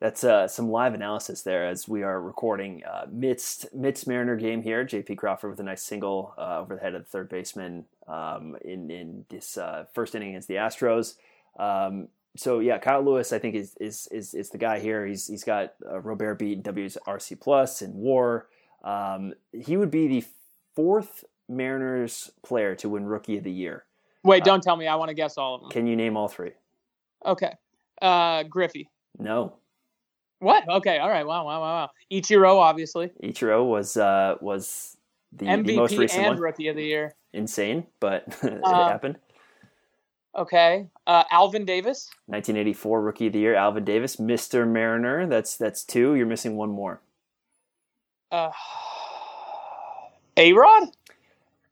That's 0.00 0.22
uh, 0.22 0.46
some 0.46 0.70
live 0.70 0.94
analysis 0.94 1.42
there 1.42 1.66
as 1.66 1.88
we 1.88 2.04
are 2.04 2.20
recording 2.20 2.84
uh, 2.84 3.06
midst 3.10 3.74
midst 3.74 4.06
Mariner 4.06 4.36
game 4.36 4.62
here. 4.62 4.84
J.P. 4.84 5.16
Crawford 5.16 5.50
with 5.50 5.60
a 5.60 5.64
nice 5.64 5.82
single 5.82 6.34
uh, 6.38 6.60
over 6.60 6.76
the 6.76 6.80
head 6.80 6.94
of 6.94 7.02
the 7.02 7.08
third 7.08 7.28
baseman 7.28 7.84
um, 8.06 8.56
in 8.64 8.90
in 8.90 9.24
this 9.28 9.58
uh, 9.58 9.86
first 9.92 10.14
inning 10.14 10.30
against 10.30 10.46
the 10.46 10.54
Astros. 10.54 11.14
Um, 11.58 12.08
so 12.36 12.60
yeah, 12.60 12.78
Kyle 12.78 13.02
Lewis 13.02 13.32
I 13.32 13.40
think 13.40 13.56
is 13.56 13.76
is 13.80 14.06
is, 14.12 14.34
is 14.34 14.50
the 14.50 14.58
guy 14.58 14.78
here. 14.78 15.04
He's 15.04 15.26
he's 15.26 15.42
got 15.42 15.74
uh, 15.84 15.98
Robert 15.98 16.36
beat 16.36 16.62
WRC 16.62 17.40
plus 17.40 17.82
and 17.82 17.94
WAR. 17.94 18.46
Um, 18.84 19.34
he 19.52 19.76
would 19.76 19.90
be 19.90 20.06
the 20.06 20.24
fourth 20.76 21.24
Mariners 21.48 22.30
player 22.44 22.74
to 22.76 22.88
win 22.88 23.04
Rookie 23.06 23.38
of 23.38 23.44
the 23.44 23.50
Year. 23.52 23.84
Wait, 24.24 24.42
Uh, 24.42 24.44
don't 24.46 24.62
tell 24.62 24.76
me. 24.76 24.86
I 24.86 24.94
want 24.96 25.08
to 25.08 25.14
guess 25.14 25.38
all 25.38 25.54
of 25.56 25.60
them. 25.62 25.70
Can 25.70 25.86
you 25.86 25.96
name 25.96 26.16
all 26.16 26.28
three? 26.28 26.52
Okay, 27.24 27.52
uh, 28.02 28.42
Griffey. 28.44 28.90
No. 29.18 29.54
What? 30.40 30.68
Okay, 30.68 30.98
all 30.98 31.08
right. 31.08 31.26
Wow, 31.26 31.44
wow, 31.46 31.60
wow, 31.60 31.72
wow. 31.86 31.90
Ichiro, 32.12 32.56
obviously 32.60 33.10
Ichiro 33.22 33.64
was 33.68 33.96
uh, 33.96 34.36
was 34.40 34.96
the, 35.32 35.46
the 35.46 35.74
most 35.74 35.94
MVP 35.94 35.98
recent 35.98 36.20
and 36.24 36.34
one. 36.34 36.40
Rookie 36.40 36.68
of 36.68 36.76
the 36.76 36.84
Year. 36.84 37.14
insane, 37.32 37.86
but 38.00 38.24
it 38.42 38.60
Uh, 38.64 38.88
happened. 38.88 39.18
Okay, 40.36 40.86
uh, 41.08 41.24
Alvin 41.32 41.64
Davis. 41.64 42.08
1984 42.26 43.02
Rookie 43.02 43.26
of 43.26 43.32
the 43.32 43.40
Year, 43.40 43.54
Alvin 43.56 43.84
Davis, 43.84 44.16
Mr. 44.16 44.68
Mariner. 44.70 45.26
That's 45.26 45.56
that's 45.56 45.82
two. 45.82 46.14
You're 46.14 46.26
missing 46.26 46.56
one 46.56 46.70
more. 46.70 47.00
Uh, 48.30 48.50
A 50.36 50.52
Rod. 50.52 50.88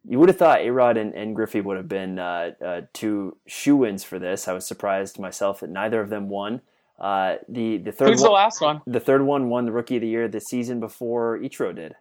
You 0.08 0.18
would 0.20 0.28
have 0.28 0.38
thought 0.38 0.60
Arod 0.60 1.00
and, 1.00 1.14
and 1.14 1.34
Griffey 1.34 1.60
would 1.60 1.76
have 1.76 1.88
been 1.88 2.18
uh, 2.18 2.52
uh, 2.64 2.80
two 2.92 3.36
shoe 3.46 3.76
wins 3.76 4.04
for 4.04 4.18
this. 4.18 4.46
I 4.46 4.52
was 4.52 4.66
surprised 4.66 5.18
myself 5.18 5.60
that 5.60 5.70
neither 5.70 6.00
of 6.00 6.10
them 6.10 6.28
won. 6.28 6.60
Uh, 6.98 7.36
the 7.48 7.78
the 7.78 7.92
third 7.92 8.08
Who's 8.08 8.22
the 8.22 8.30
last 8.30 8.60
one? 8.60 8.80
the 8.86 9.00
third 9.00 9.22
one 9.22 9.50
won 9.50 9.66
the 9.66 9.72
Rookie 9.72 9.96
of 9.96 10.02
the 10.02 10.08
Year 10.08 10.28
the 10.28 10.40
season 10.40 10.80
before 10.80 11.38
Ichiro 11.38 11.74
did, 11.74 11.94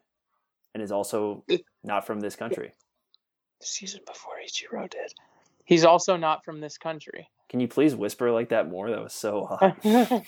and 0.74 0.82
is 0.82 0.92
also 0.92 1.44
not 1.84 2.06
from 2.08 2.22
this 2.22 2.36
country. 2.36 2.72
The 3.60 3.66
season 3.68 4.02
before 4.06 4.36
Ichiro 4.46 4.90
did. 4.90 5.14
He's 5.66 5.84
also 5.84 6.16
not 6.16 6.46
from 6.46 6.62
this 6.62 6.78
country. 6.78 7.30
Can 7.50 7.60
you 7.60 7.68
please 7.68 7.96
whisper 7.96 8.32
like 8.32 8.50
that 8.50 8.70
more? 8.70 8.90
That 8.90 9.02
was 9.04 9.14
so 9.14 9.46
hot. 9.46 10.26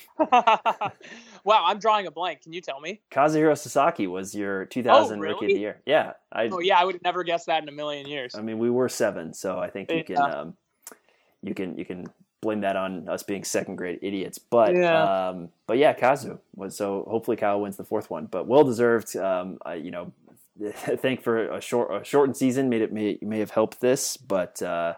wow, 1.44 1.64
I'm 1.66 1.80
drawing 1.80 2.08
a 2.08 2.12
blank. 2.12 2.44
Can 2.44 2.54
you 2.54 2.62
tell 2.62 2.80
me? 2.80 3.02
Kazuhiro 3.12 3.58
Sasaki 3.58 4.08
was 4.08 4.36
your 4.36 4.66
2000 4.66 5.20
Rookie 5.20 5.46
of 5.46 5.52
Oh, 5.52 5.54
the 5.54 5.60
Year. 5.60 5.82
Yeah, 5.86 6.14
I 6.32 6.50
Oh 6.52 6.60
yeah, 6.60 6.80
I 6.80 6.86
would 6.86 6.96
have 6.96 7.04
never 7.04 7.24
guessed 7.24 7.48
that 7.48 7.64
in 7.64 7.70
a 7.70 7.72
million 7.72 8.08
years. 8.08 8.36
I 8.36 8.42
mean, 8.42 8.60
we 8.60 8.70
were 8.70 8.88
seven, 8.90 9.34
so 9.34 9.60
I 9.60 9.70
think 9.70 9.92
you 9.92 10.04
can 10.04 10.16
Yeah. 10.16 10.26
um, 10.42 10.58
you 11.42 11.54
can 11.54 11.78
you 11.78 11.86
can 11.86 12.06
blame 12.42 12.62
that 12.62 12.76
on 12.76 13.10
us 13.10 13.24
being 13.24 13.44
second 13.44 13.78
grade 13.78 14.00
idiots. 14.04 14.38
But 14.38 14.76
Yeah. 14.76 15.30
um, 15.30 15.50
but 15.66 15.78
yeah, 15.80 15.94
Kazu 15.94 16.38
was 16.56 16.76
so 16.78 17.06
hopefully 17.10 17.38
Kyle 17.38 17.60
wins 17.62 17.78
the 17.78 17.84
fourth 17.84 18.10
one, 18.12 18.26
but 18.28 18.46
well 18.48 18.64
deserved. 18.64 19.16
Um, 19.16 19.58
I, 19.66 19.74
you 19.76 19.90
know, 19.92 20.12
thank 20.72 21.24
for 21.24 21.50
a 21.52 21.60
short 21.62 22.00
a 22.02 22.04
shortened 22.06 22.38
season 22.38 22.70
made 22.70 22.82
it 22.82 22.94
may 22.94 23.18
may 23.22 23.40
have 23.40 23.52
helped 23.52 23.82
this, 23.82 24.18
but 24.18 24.62
uh, 24.62 24.94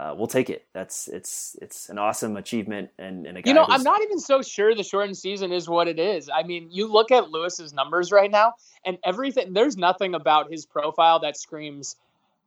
uh, 0.00 0.14
we'll 0.16 0.26
take 0.26 0.48
it. 0.48 0.64
That's 0.72 1.08
it's 1.08 1.58
it's 1.60 1.90
an 1.90 1.98
awesome 1.98 2.38
achievement 2.38 2.88
and, 2.98 3.26
and 3.26 3.36
a 3.36 3.42
guy 3.42 3.50
You 3.50 3.54
know, 3.54 3.66
I'm 3.68 3.82
not 3.82 4.00
even 4.00 4.18
so 4.18 4.40
sure 4.40 4.74
the 4.74 4.82
shortened 4.82 5.18
season 5.18 5.52
is 5.52 5.68
what 5.68 5.88
it 5.88 5.98
is. 5.98 6.30
I 6.32 6.42
mean, 6.42 6.68
you 6.70 6.90
look 6.90 7.10
at 7.10 7.30
Lewis's 7.30 7.74
numbers 7.74 8.10
right 8.10 8.30
now, 8.30 8.54
and 8.86 8.96
everything. 9.04 9.52
There's 9.52 9.76
nothing 9.76 10.14
about 10.14 10.50
his 10.50 10.64
profile 10.64 11.20
that 11.20 11.36
screams 11.36 11.96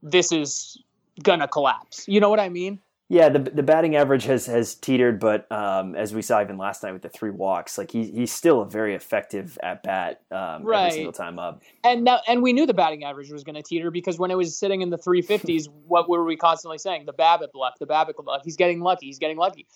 this 0.01 0.31
is 0.31 0.81
gonna 1.21 1.47
collapse. 1.47 2.07
You 2.07 2.19
know 2.21 2.29
what 2.31 2.39
I 2.39 2.49
mean? 2.49 2.79
Yeah, 3.09 3.29
the 3.29 3.39
the 3.39 3.63
batting 3.63 3.95
average 3.95 4.23
has 4.25 4.45
has 4.45 4.75
teetered, 4.75 5.19
but 5.19 5.51
um, 5.51 5.93
as 5.95 6.15
we 6.15 6.21
saw 6.21 6.41
even 6.41 6.57
last 6.57 6.83
night 6.83 6.93
with 6.93 7.01
the 7.01 7.09
three 7.09 7.29
walks, 7.29 7.77
like 7.77 7.91
he 7.91 8.09
he's 8.09 8.31
still 8.31 8.61
a 8.61 8.65
very 8.65 8.95
effective 8.95 9.57
at 9.61 9.83
bat 9.83 10.21
um, 10.31 10.63
Right. 10.63 10.85
every 10.85 10.91
single 10.91 11.11
time 11.11 11.37
up. 11.37 11.61
And 11.83 12.05
now, 12.05 12.21
and 12.27 12.41
we 12.41 12.53
knew 12.53 12.65
the 12.65 12.73
batting 12.73 13.03
average 13.03 13.29
was 13.31 13.43
going 13.43 13.55
to 13.55 13.61
teeter 13.61 13.91
because 13.91 14.17
when 14.17 14.31
it 14.31 14.37
was 14.37 14.57
sitting 14.57 14.81
in 14.81 14.89
the 14.89 14.97
350s, 14.97 15.67
what 15.87 16.09
were 16.09 16.23
we 16.23 16.37
constantly 16.37 16.77
saying? 16.77 17.05
The 17.05 17.13
BABIP 17.13 17.53
luck, 17.53 17.73
the 17.79 17.85
BABIP 17.85 18.25
luck. 18.25 18.41
He's 18.45 18.55
getting 18.55 18.79
lucky. 18.79 19.07
He's 19.07 19.19
getting 19.19 19.37
lucky. 19.37 19.67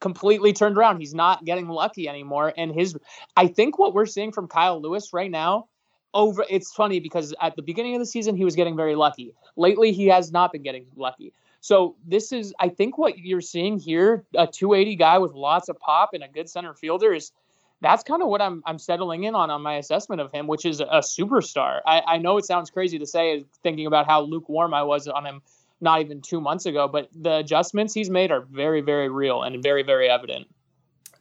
Completely 0.00 0.52
turned 0.52 0.76
around. 0.76 1.00
He's 1.00 1.14
not 1.14 1.44
getting 1.46 1.68
lucky 1.68 2.08
anymore. 2.08 2.52
And 2.56 2.70
his, 2.70 2.96
I 3.36 3.46
think 3.46 3.78
what 3.78 3.94
we're 3.94 4.06
seeing 4.06 4.30
from 4.30 4.46
Kyle 4.46 4.80
Lewis 4.80 5.12
right 5.14 5.30
now, 5.30 5.68
over. 6.12 6.44
It's 6.48 6.72
funny 6.72 7.00
because 7.00 7.34
at 7.40 7.56
the 7.56 7.62
beginning 7.62 7.94
of 7.94 8.00
the 8.00 8.06
season 8.06 8.36
he 8.36 8.44
was 8.44 8.54
getting 8.54 8.76
very 8.76 8.94
lucky. 8.94 9.34
Lately 9.56 9.92
he 9.92 10.06
has 10.06 10.30
not 10.30 10.52
been 10.52 10.62
getting 10.62 10.86
lucky. 10.96 11.32
So 11.64 11.96
this 12.06 12.30
is, 12.30 12.52
I 12.60 12.68
think, 12.68 12.98
what 12.98 13.16
you're 13.16 13.40
seeing 13.40 13.78
here. 13.78 14.26
A 14.36 14.46
280 14.46 14.96
guy 14.96 15.16
with 15.16 15.32
lots 15.32 15.70
of 15.70 15.78
pop 15.78 16.10
and 16.12 16.22
a 16.22 16.28
good 16.28 16.50
center 16.50 16.74
fielder 16.74 17.14
is 17.14 17.32
that's 17.80 18.02
kind 18.02 18.20
of 18.20 18.28
what 18.28 18.42
I'm 18.42 18.62
I'm 18.66 18.78
settling 18.78 19.24
in 19.24 19.34
on 19.34 19.48
on 19.48 19.62
my 19.62 19.76
assessment 19.76 20.20
of 20.20 20.30
him, 20.30 20.46
which 20.46 20.66
is 20.66 20.80
a 20.80 21.00
superstar. 21.00 21.80
I, 21.86 22.02
I 22.06 22.18
know 22.18 22.36
it 22.36 22.44
sounds 22.44 22.68
crazy 22.68 22.98
to 22.98 23.06
say, 23.06 23.46
thinking 23.62 23.86
about 23.86 24.04
how 24.04 24.20
lukewarm 24.20 24.74
I 24.74 24.82
was 24.82 25.08
on 25.08 25.24
him 25.24 25.40
not 25.80 26.02
even 26.02 26.20
two 26.20 26.38
months 26.38 26.66
ago, 26.66 26.86
but 26.86 27.08
the 27.14 27.36
adjustments 27.38 27.94
he's 27.94 28.10
made 28.10 28.30
are 28.30 28.42
very, 28.42 28.82
very 28.82 29.08
real 29.08 29.42
and 29.42 29.62
very, 29.62 29.82
very 29.82 30.10
evident. 30.10 30.46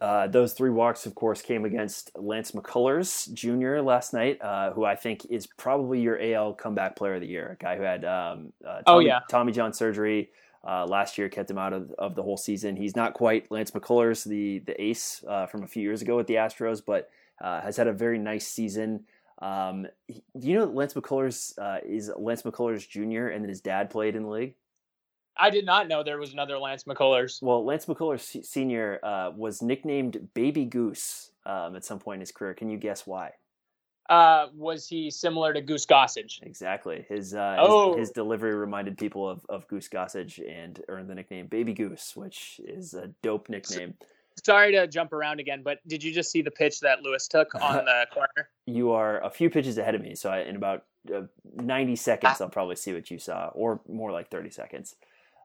Uh, 0.03 0.27
those 0.27 0.51
three 0.51 0.69
walks, 0.69 1.05
of 1.05 1.15
course, 1.15 1.41
came 1.41 1.63
against 1.63 2.11
Lance 2.17 2.51
McCullers 2.51 3.31
Jr. 3.33 3.79
last 3.81 4.11
night, 4.13 4.37
uh, 4.41 4.73
who 4.73 4.83
I 4.83 4.95
think 4.97 5.25
is 5.29 5.47
probably 5.47 6.01
your 6.01 6.19
AL 6.21 6.55
comeback 6.55 6.97
player 6.97 7.15
of 7.15 7.21
the 7.21 7.27
year. 7.27 7.55
A 7.57 7.63
guy 7.63 7.77
who 7.77 7.83
had 7.83 8.03
um, 8.03 8.51
uh, 8.67 8.81
Tommy, 8.81 8.83
Oh, 8.85 8.99
yeah. 8.99 9.19
Tommy 9.29 9.53
John 9.53 9.71
surgery, 9.71 10.29
Uh, 10.61 10.85
last 10.85 11.17
year 11.17 11.29
kept 11.29 11.49
him 11.49 11.57
out 11.57 11.71
of, 11.71 11.91
of 11.97 12.15
the 12.15 12.23
whole 12.23 12.35
season. 12.35 12.75
He's 12.75 12.97
not 12.97 13.13
quite 13.13 13.49
Lance 13.49 13.71
McCullers, 13.71 14.25
the 14.25 14.59
the 14.59 14.75
ace 14.81 15.23
uh, 15.25 15.45
from 15.45 15.63
a 15.63 15.67
few 15.67 15.81
years 15.83 16.01
ago 16.01 16.17
with 16.17 16.27
the 16.27 16.35
Astros, 16.35 16.81
but 16.85 17.09
uh, 17.41 17.61
has 17.61 17.77
had 17.77 17.87
a 17.87 17.93
very 17.93 18.17
nice 18.19 18.45
season. 18.47 19.05
Um, 19.41 19.87
do 20.09 20.47
you 20.49 20.57
know 20.57 20.65
Lance 20.65 20.93
McCullers 20.95 21.57
uh, 21.57 21.79
is 21.85 22.11
Lance 22.17 22.43
McCullers 22.43 22.87
Jr. 22.87 23.27
and 23.27 23.47
his 23.47 23.61
dad 23.61 23.89
played 23.89 24.15
in 24.17 24.23
the 24.23 24.29
league? 24.29 24.55
I 25.37 25.49
did 25.49 25.65
not 25.65 25.87
know 25.87 26.03
there 26.03 26.19
was 26.19 26.33
another 26.33 26.57
Lance 26.57 26.83
McCullers. 26.83 27.41
Well, 27.41 27.65
Lance 27.65 27.85
McCullers 27.85 28.45
Sr. 28.45 28.99
Uh, 29.03 29.31
was 29.35 29.61
nicknamed 29.61 30.29
Baby 30.33 30.65
Goose 30.65 31.31
um, 31.45 31.75
at 31.75 31.83
some 31.83 31.99
point 31.99 32.17
in 32.17 32.19
his 32.21 32.31
career. 32.31 32.53
Can 32.53 32.69
you 32.69 32.77
guess 32.77 33.07
why? 33.07 33.31
Uh, 34.09 34.47
was 34.53 34.87
he 34.87 35.09
similar 35.09 35.53
to 35.53 35.61
Goose 35.61 35.85
Gossage? 35.85 36.41
Exactly. 36.43 37.05
His 37.07 37.33
uh, 37.33 37.55
oh. 37.59 37.93
his, 37.93 38.09
his, 38.09 38.11
delivery 38.11 38.53
reminded 38.53 38.97
people 38.97 39.29
of, 39.29 39.45
of 39.47 39.67
Goose 39.67 39.87
Gossage 39.87 40.39
and 40.47 40.81
earned 40.89 41.09
the 41.09 41.15
nickname 41.15 41.47
Baby 41.47 41.73
Goose, 41.73 42.15
which 42.15 42.59
is 42.65 42.93
a 42.93 43.07
dope 43.21 43.49
nickname. 43.49 43.93
Sorry 44.43 44.71
to 44.73 44.87
jump 44.87 45.13
around 45.13 45.39
again, 45.39 45.61
but 45.63 45.79
did 45.87 46.03
you 46.03 46.11
just 46.11 46.31
see 46.31 46.41
the 46.41 46.51
pitch 46.51 46.79
that 46.81 47.01
Lewis 47.01 47.27
took 47.27 47.55
on 47.61 47.85
the 47.85 48.05
corner? 48.13 48.49
You 48.65 48.91
are 48.91 49.23
a 49.23 49.29
few 49.29 49.49
pitches 49.49 49.77
ahead 49.77 49.95
of 49.95 50.01
me, 50.01 50.15
so 50.15 50.29
I, 50.29 50.41
in 50.41 50.57
about 50.57 50.83
uh, 51.13 51.21
90 51.55 51.95
seconds, 51.95 52.37
ah. 52.39 52.43
I'll 52.43 52.49
probably 52.49 52.75
see 52.75 52.93
what 52.93 53.09
you 53.09 53.19
saw, 53.19 53.51
or 53.53 53.79
more 53.87 54.11
like 54.11 54.29
30 54.29 54.49
seconds. 54.49 54.95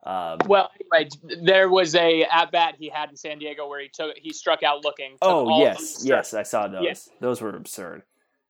Um, 0.09 0.39
well, 0.47 0.71
anyway, 0.91 1.11
there 1.43 1.69
was 1.69 1.95
a 1.95 2.23
at 2.33 2.51
bat 2.51 2.77
he 2.79 2.89
had 2.89 3.11
in 3.11 3.17
San 3.17 3.39
Diego 3.39 3.69
where 3.69 3.83
he 3.83 3.91
took 3.91 4.17
he 4.17 4.33
struck 4.33 4.63
out 4.63 4.83
looking. 4.83 5.19
Oh 5.21 5.61
yes, 5.61 6.03
yes, 6.03 6.33
I 6.33 6.45
saw 6.45 6.67
those. 6.67 6.83
Yes. 6.83 7.11
Those 7.21 7.43
were 7.43 7.55
absurd. 7.55 8.03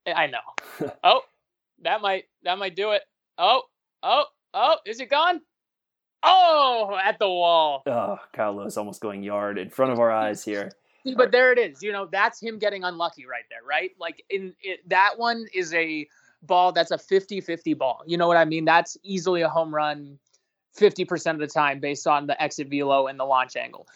I 0.07 0.29
know. 0.29 0.93
oh, 1.05 1.23
that 1.83 2.01
might 2.01 2.27
that 2.45 2.59
might 2.59 2.77
do 2.77 2.93
it. 2.93 3.03
Oh, 3.39 3.63
oh, 4.05 4.27
oh, 4.55 4.77
is 4.87 5.01
it 5.01 5.11
gone? 5.11 5.41
Oh, 6.23 6.97
at 7.03 7.19
the 7.19 7.29
wall. 7.29 7.83
Oh, 7.87 8.19
Kyle 8.33 8.57
Lewis 8.57 8.77
almost 8.77 9.01
going 9.01 9.25
yard 9.25 9.59
in 9.59 9.69
front 9.69 9.91
of 9.91 9.99
our 9.99 10.13
eyes 10.13 10.45
here. 10.45 10.71
But 11.17 11.33
there 11.33 11.51
it 11.51 11.59
is. 11.59 11.83
You 11.83 11.91
know, 11.91 12.07
that's 12.11 12.41
him 12.41 12.61
getting 12.61 12.85
unlucky 12.85 13.27
right 13.27 13.45
there, 13.51 13.67
right? 13.69 13.91
Like 13.99 14.23
in 14.31 14.55
it, 14.63 14.89
that 14.89 15.15
one 15.17 15.47
is 15.53 15.75
a 15.75 16.07
ball 16.43 16.71
that's 16.71 16.93
a 16.93 16.97
50-50 16.99 17.77
ball. 17.77 18.03
You 18.07 18.17
know 18.17 18.29
what 18.29 18.37
I 18.37 18.45
mean? 18.45 18.65
That's 18.65 18.97
easily 19.03 19.43
a 19.43 19.49
home 19.49 19.75
run 19.75 20.19
50% 20.79 21.33
of 21.33 21.39
the 21.39 21.47
time 21.47 21.81
based 21.81 22.07
on 22.07 22.26
the 22.26 22.41
exit 22.41 22.68
velo 22.68 23.07
and 23.07 23.18
the 23.18 23.24
launch 23.24 23.57
angle. 23.57 23.87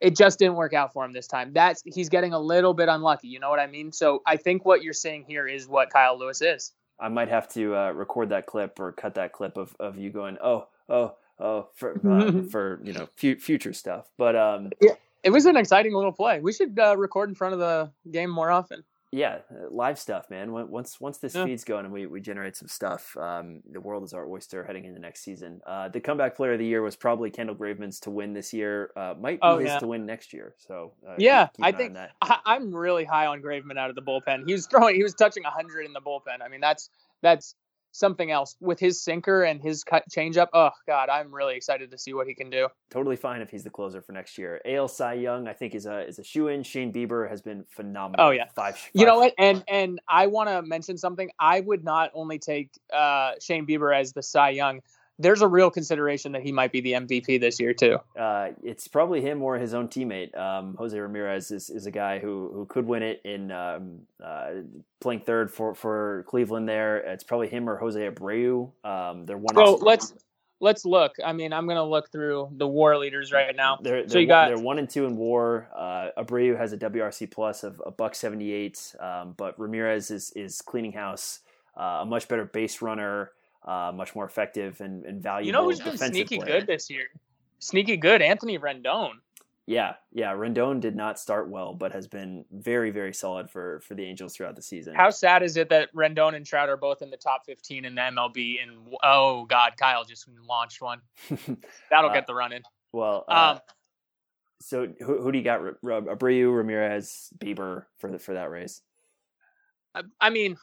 It 0.00 0.14
just 0.14 0.38
didn't 0.38 0.56
work 0.56 0.74
out 0.74 0.92
for 0.92 1.04
him 1.04 1.12
this 1.12 1.26
time. 1.26 1.52
That's 1.54 1.82
he's 1.84 2.10
getting 2.10 2.34
a 2.34 2.38
little 2.38 2.74
bit 2.74 2.88
unlucky. 2.88 3.28
You 3.28 3.40
know 3.40 3.48
what 3.48 3.58
I 3.58 3.66
mean? 3.66 3.92
So 3.92 4.22
I 4.26 4.36
think 4.36 4.64
what 4.64 4.82
you're 4.82 4.92
seeing 4.92 5.24
here 5.24 5.46
is 5.46 5.66
what 5.66 5.90
Kyle 5.90 6.18
Lewis 6.18 6.42
is. 6.42 6.72
I 7.00 7.08
might 7.08 7.28
have 7.28 7.48
to 7.54 7.74
uh, 7.74 7.90
record 7.92 8.30
that 8.30 8.46
clip 8.46 8.78
or 8.78 8.92
cut 8.92 9.14
that 9.14 9.32
clip 9.32 9.56
of, 9.56 9.74
of 9.80 9.98
you 9.98 10.10
going, 10.10 10.36
oh, 10.42 10.66
oh, 10.88 11.14
oh, 11.38 11.68
for 11.74 12.00
uh, 12.10 12.42
for 12.50 12.80
you 12.84 12.92
know 12.92 13.08
f- 13.22 13.40
future 13.40 13.72
stuff. 13.72 14.06
But 14.18 14.36
um, 14.36 14.70
yeah, 14.82 14.92
it 15.22 15.30
was 15.30 15.46
an 15.46 15.56
exciting 15.56 15.94
little 15.94 16.12
play. 16.12 16.40
We 16.40 16.52
should 16.52 16.78
uh, 16.78 16.96
record 16.96 17.30
in 17.30 17.34
front 17.34 17.54
of 17.54 17.60
the 17.60 17.90
game 18.10 18.30
more 18.30 18.50
often 18.50 18.84
yeah, 19.12 19.38
uh, 19.50 19.70
live 19.70 19.98
stuff, 19.98 20.28
man. 20.30 20.52
Once 20.52 21.00
once 21.00 21.18
this 21.18 21.34
yeah. 21.34 21.44
feed's 21.44 21.64
going 21.64 21.84
and 21.84 21.94
we, 21.94 22.06
we 22.06 22.20
generate 22.20 22.56
some 22.56 22.68
stuff, 22.68 23.16
um, 23.16 23.62
the 23.70 23.80
world 23.80 24.02
is 24.02 24.12
our 24.12 24.26
oyster 24.26 24.64
heading 24.64 24.84
into 24.84 25.00
next 25.00 25.22
season. 25.22 25.60
Uh, 25.66 25.88
the 25.88 26.00
comeback 26.00 26.36
player 26.36 26.54
of 26.54 26.58
the 26.58 26.66
year 26.66 26.82
was 26.82 26.96
probably 26.96 27.30
Kendall 27.30 27.54
Graveman's 27.54 28.00
to 28.00 28.10
win 28.10 28.32
this 28.32 28.52
year. 28.52 28.90
Uh, 28.96 29.14
might 29.18 29.36
be 29.36 29.40
oh, 29.42 29.58
his 29.58 29.68
yeah. 29.68 29.78
to 29.78 29.86
win 29.86 30.06
next 30.06 30.32
year. 30.32 30.54
So 30.58 30.92
uh, 31.08 31.14
yeah, 31.18 31.48
I 31.62 31.72
think 31.72 31.96
I, 32.20 32.56
am 32.56 32.74
really 32.74 33.04
high 33.04 33.26
on 33.26 33.40
Graveman 33.40 33.78
out 33.78 33.90
of 33.90 33.96
the 33.96 34.02
bullpen. 34.02 34.44
He 34.46 34.52
was 34.52 34.66
throwing, 34.66 34.96
he 34.96 35.02
was 35.02 35.14
touching 35.14 35.44
100 35.44 35.86
in 35.86 35.92
the 35.92 36.00
bullpen. 36.00 36.44
I 36.44 36.48
mean, 36.48 36.60
that's 36.60 36.90
that's 37.22 37.54
something 37.96 38.30
else 38.30 38.56
with 38.60 38.78
his 38.78 39.02
sinker 39.02 39.42
and 39.42 39.60
his 39.62 39.84
cut 39.84 40.04
changeup. 40.14 40.48
Oh 40.52 40.70
God, 40.86 41.08
I'm 41.08 41.34
really 41.34 41.56
excited 41.56 41.90
to 41.90 41.98
see 41.98 42.12
what 42.12 42.26
he 42.26 42.34
can 42.34 42.50
do. 42.50 42.68
Totally 42.90 43.16
fine 43.16 43.40
if 43.40 43.50
he's 43.50 43.64
the 43.64 43.70
closer 43.70 44.00
for 44.00 44.12
next 44.12 44.38
year. 44.38 44.60
AL 44.64 44.88
Cy 44.88 45.14
Young, 45.14 45.48
I 45.48 45.52
think, 45.52 45.74
is 45.74 45.86
a 45.86 46.06
is 46.06 46.18
a 46.18 46.24
shoe 46.24 46.48
in. 46.48 46.62
Shane 46.62 46.92
Bieber 46.92 47.28
has 47.28 47.42
been 47.42 47.64
phenomenal. 47.70 48.26
Oh 48.26 48.30
yeah, 48.30 48.44
five. 48.54 48.76
five. 48.76 48.90
You 48.92 49.06
know 49.06 49.18
what? 49.18 49.34
And 49.38 49.64
and 49.68 50.00
I 50.08 50.26
want 50.26 50.48
to 50.48 50.62
mention 50.62 50.98
something. 50.98 51.30
I 51.38 51.60
would 51.60 51.84
not 51.84 52.10
only 52.14 52.38
take 52.38 52.70
uh, 52.92 53.32
Shane 53.40 53.66
Bieber 53.66 53.96
as 53.98 54.12
the 54.12 54.22
Cy 54.22 54.50
Young 54.50 54.80
there's 55.18 55.42
a 55.42 55.48
real 55.48 55.70
consideration 55.70 56.32
that 56.32 56.42
he 56.42 56.52
might 56.52 56.72
be 56.72 56.80
the 56.80 56.92
MVP 56.92 57.40
this 57.40 57.58
year 57.58 57.72
too. 57.72 57.98
Uh, 58.18 58.48
it's 58.62 58.86
probably 58.88 59.20
him 59.20 59.42
or 59.42 59.58
his 59.58 59.74
own 59.74 59.88
teammate. 59.88 60.36
Um, 60.36 60.74
Jose 60.78 60.98
Ramirez 60.98 61.50
is, 61.50 61.70
is 61.70 61.86
a 61.86 61.90
guy 61.90 62.18
who, 62.18 62.50
who 62.52 62.66
could 62.66 62.86
win 62.86 63.02
it 63.02 63.22
in 63.24 63.50
um, 63.50 64.00
uh, 64.22 64.50
playing 65.00 65.20
third 65.20 65.50
for, 65.50 65.74
for 65.74 66.24
Cleveland. 66.28 66.68
There, 66.68 66.98
it's 66.98 67.24
probably 67.24 67.48
him 67.48 67.68
or 67.68 67.76
Jose 67.76 67.98
Abreu. 67.98 68.70
Um, 68.84 69.24
they're 69.24 69.38
one. 69.38 69.54
So 69.54 69.76
let's 69.76 70.12
let's 70.60 70.84
look. 70.84 71.12
I 71.24 71.32
mean, 71.32 71.52
I'm 71.52 71.66
gonna 71.66 71.84
look 71.84 72.10
through 72.10 72.50
the 72.52 72.66
WAR 72.66 72.98
leaders 72.98 73.32
right 73.32 73.54
now. 73.54 73.78
They're, 73.80 74.02
they're 74.02 74.08
so 74.08 74.18
you 74.18 74.26
got 74.26 74.48
they're 74.48 74.58
one 74.58 74.78
and 74.78 74.88
two 74.88 75.06
in 75.06 75.16
WAR. 75.16 75.68
Uh, 75.74 76.22
Abreu 76.22 76.58
has 76.58 76.72
a 76.72 76.78
WRC 76.78 77.30
plus 77.30 77.62
of 77.64 77.80
a 77.84 77.90
buck 77.90 78.14
seventy 78.14 78.52
eight, 78.52 78.94
um, 79.00 79.34
but 79.36 79.58
Ramirez 79.58 80.10
is 80.10 80.30
is 80.32 80.60
cleaning 80.60 80.92
house. 80.92 81.40
Uh, 81.78 82.00
a 82.00 82.06
much 82.06 82.26
better 82.26 82.46
base 82.46 82.80
runner 82.80 83.32
uh, 83.66 83.92
much 83.94 84.14
more 84.14 84.24
effective 84.24 84.80
and, 84.80 85.04
and 85.04 85.22
valuable. 85.22 85.46
You 85.46 85.52
know 85.52 85.64
who's 85.64 85.80
been 85.80 85.98
sneaky 85.98 86.38
player. 86.38 86.60
good 86.60 86.66
this 86.66 86.88
year? 86.88 87.06
Sneaky 87.58 87.96
good, 87.96 88.22
Anthony 88.22 88.58
Rendon. 88.58 89.12
Yeah, 89.66 89.94
yeah. 90.12 90.32
Rendon 90.32 90.80
did 90.80 90.94
not 90.94 91.18
start 91.18 91.48
well, 91.48 91.74
but 91.74 91.92
has 91.92 92.06
been 92.06 92.44
very, 92.52 92.90
very 92.90 93.12
solid 93.12 93.50
for 93.50 93.80
for 93.80 93.94
the 93.94 94.04
Angels 94.04 94.36
throughout 94.36 94.54
the 94.54 94.62
season. 94.62 94.94
How 94.94 95.10
sad 95.10 95.42
is 95.42 95.56
it 95.56 95.68
that 95.70 95.92
Rendon 95.92 96.36
and 96.36 96.46
Trout 96.46 96.68
are 96.68 96.76
both 96.76 97.02
in 97.02 97.10
the 97.10 97.16
top 97.16 97.44
15 97.46 97.84
in 97.84 97.96
the 97.96 98.00
MLB? 98.00 98.62
And 98.62 98.94
oh 99.02 99.44
God, 99.46 99.72
Kyle 99.76 100.04
just 100.04 100.28
launched 100.46 100.80
one. 100.80 101.00
That'll 101.90 102.10
uh, 102.10 102.14
get 102.14 102.28
the 102.28 102.34
run 102.34 102.52
in. 102.52 102.62
Well, 102.92 103.24
uh, 103.26 103.54
um, 103.54 103.60
so 104.60 104.86
who, 105.00 105.20
who 105.20 105.32
do 105.32 105.38
you 105.38 105.44
got? 105.44 105.60
Abreu, 105.82 106.56
Ramirez, 106.56 107.30
Bieber 107.36 107.86
for 107.98 108.10
the, 108.12 108.20
for 108.20 108.34
that 108.34 108.50
race? 108.50 108.82
I, 109.96 110.02
I 110.20 110.30
mean, 110.30 110.56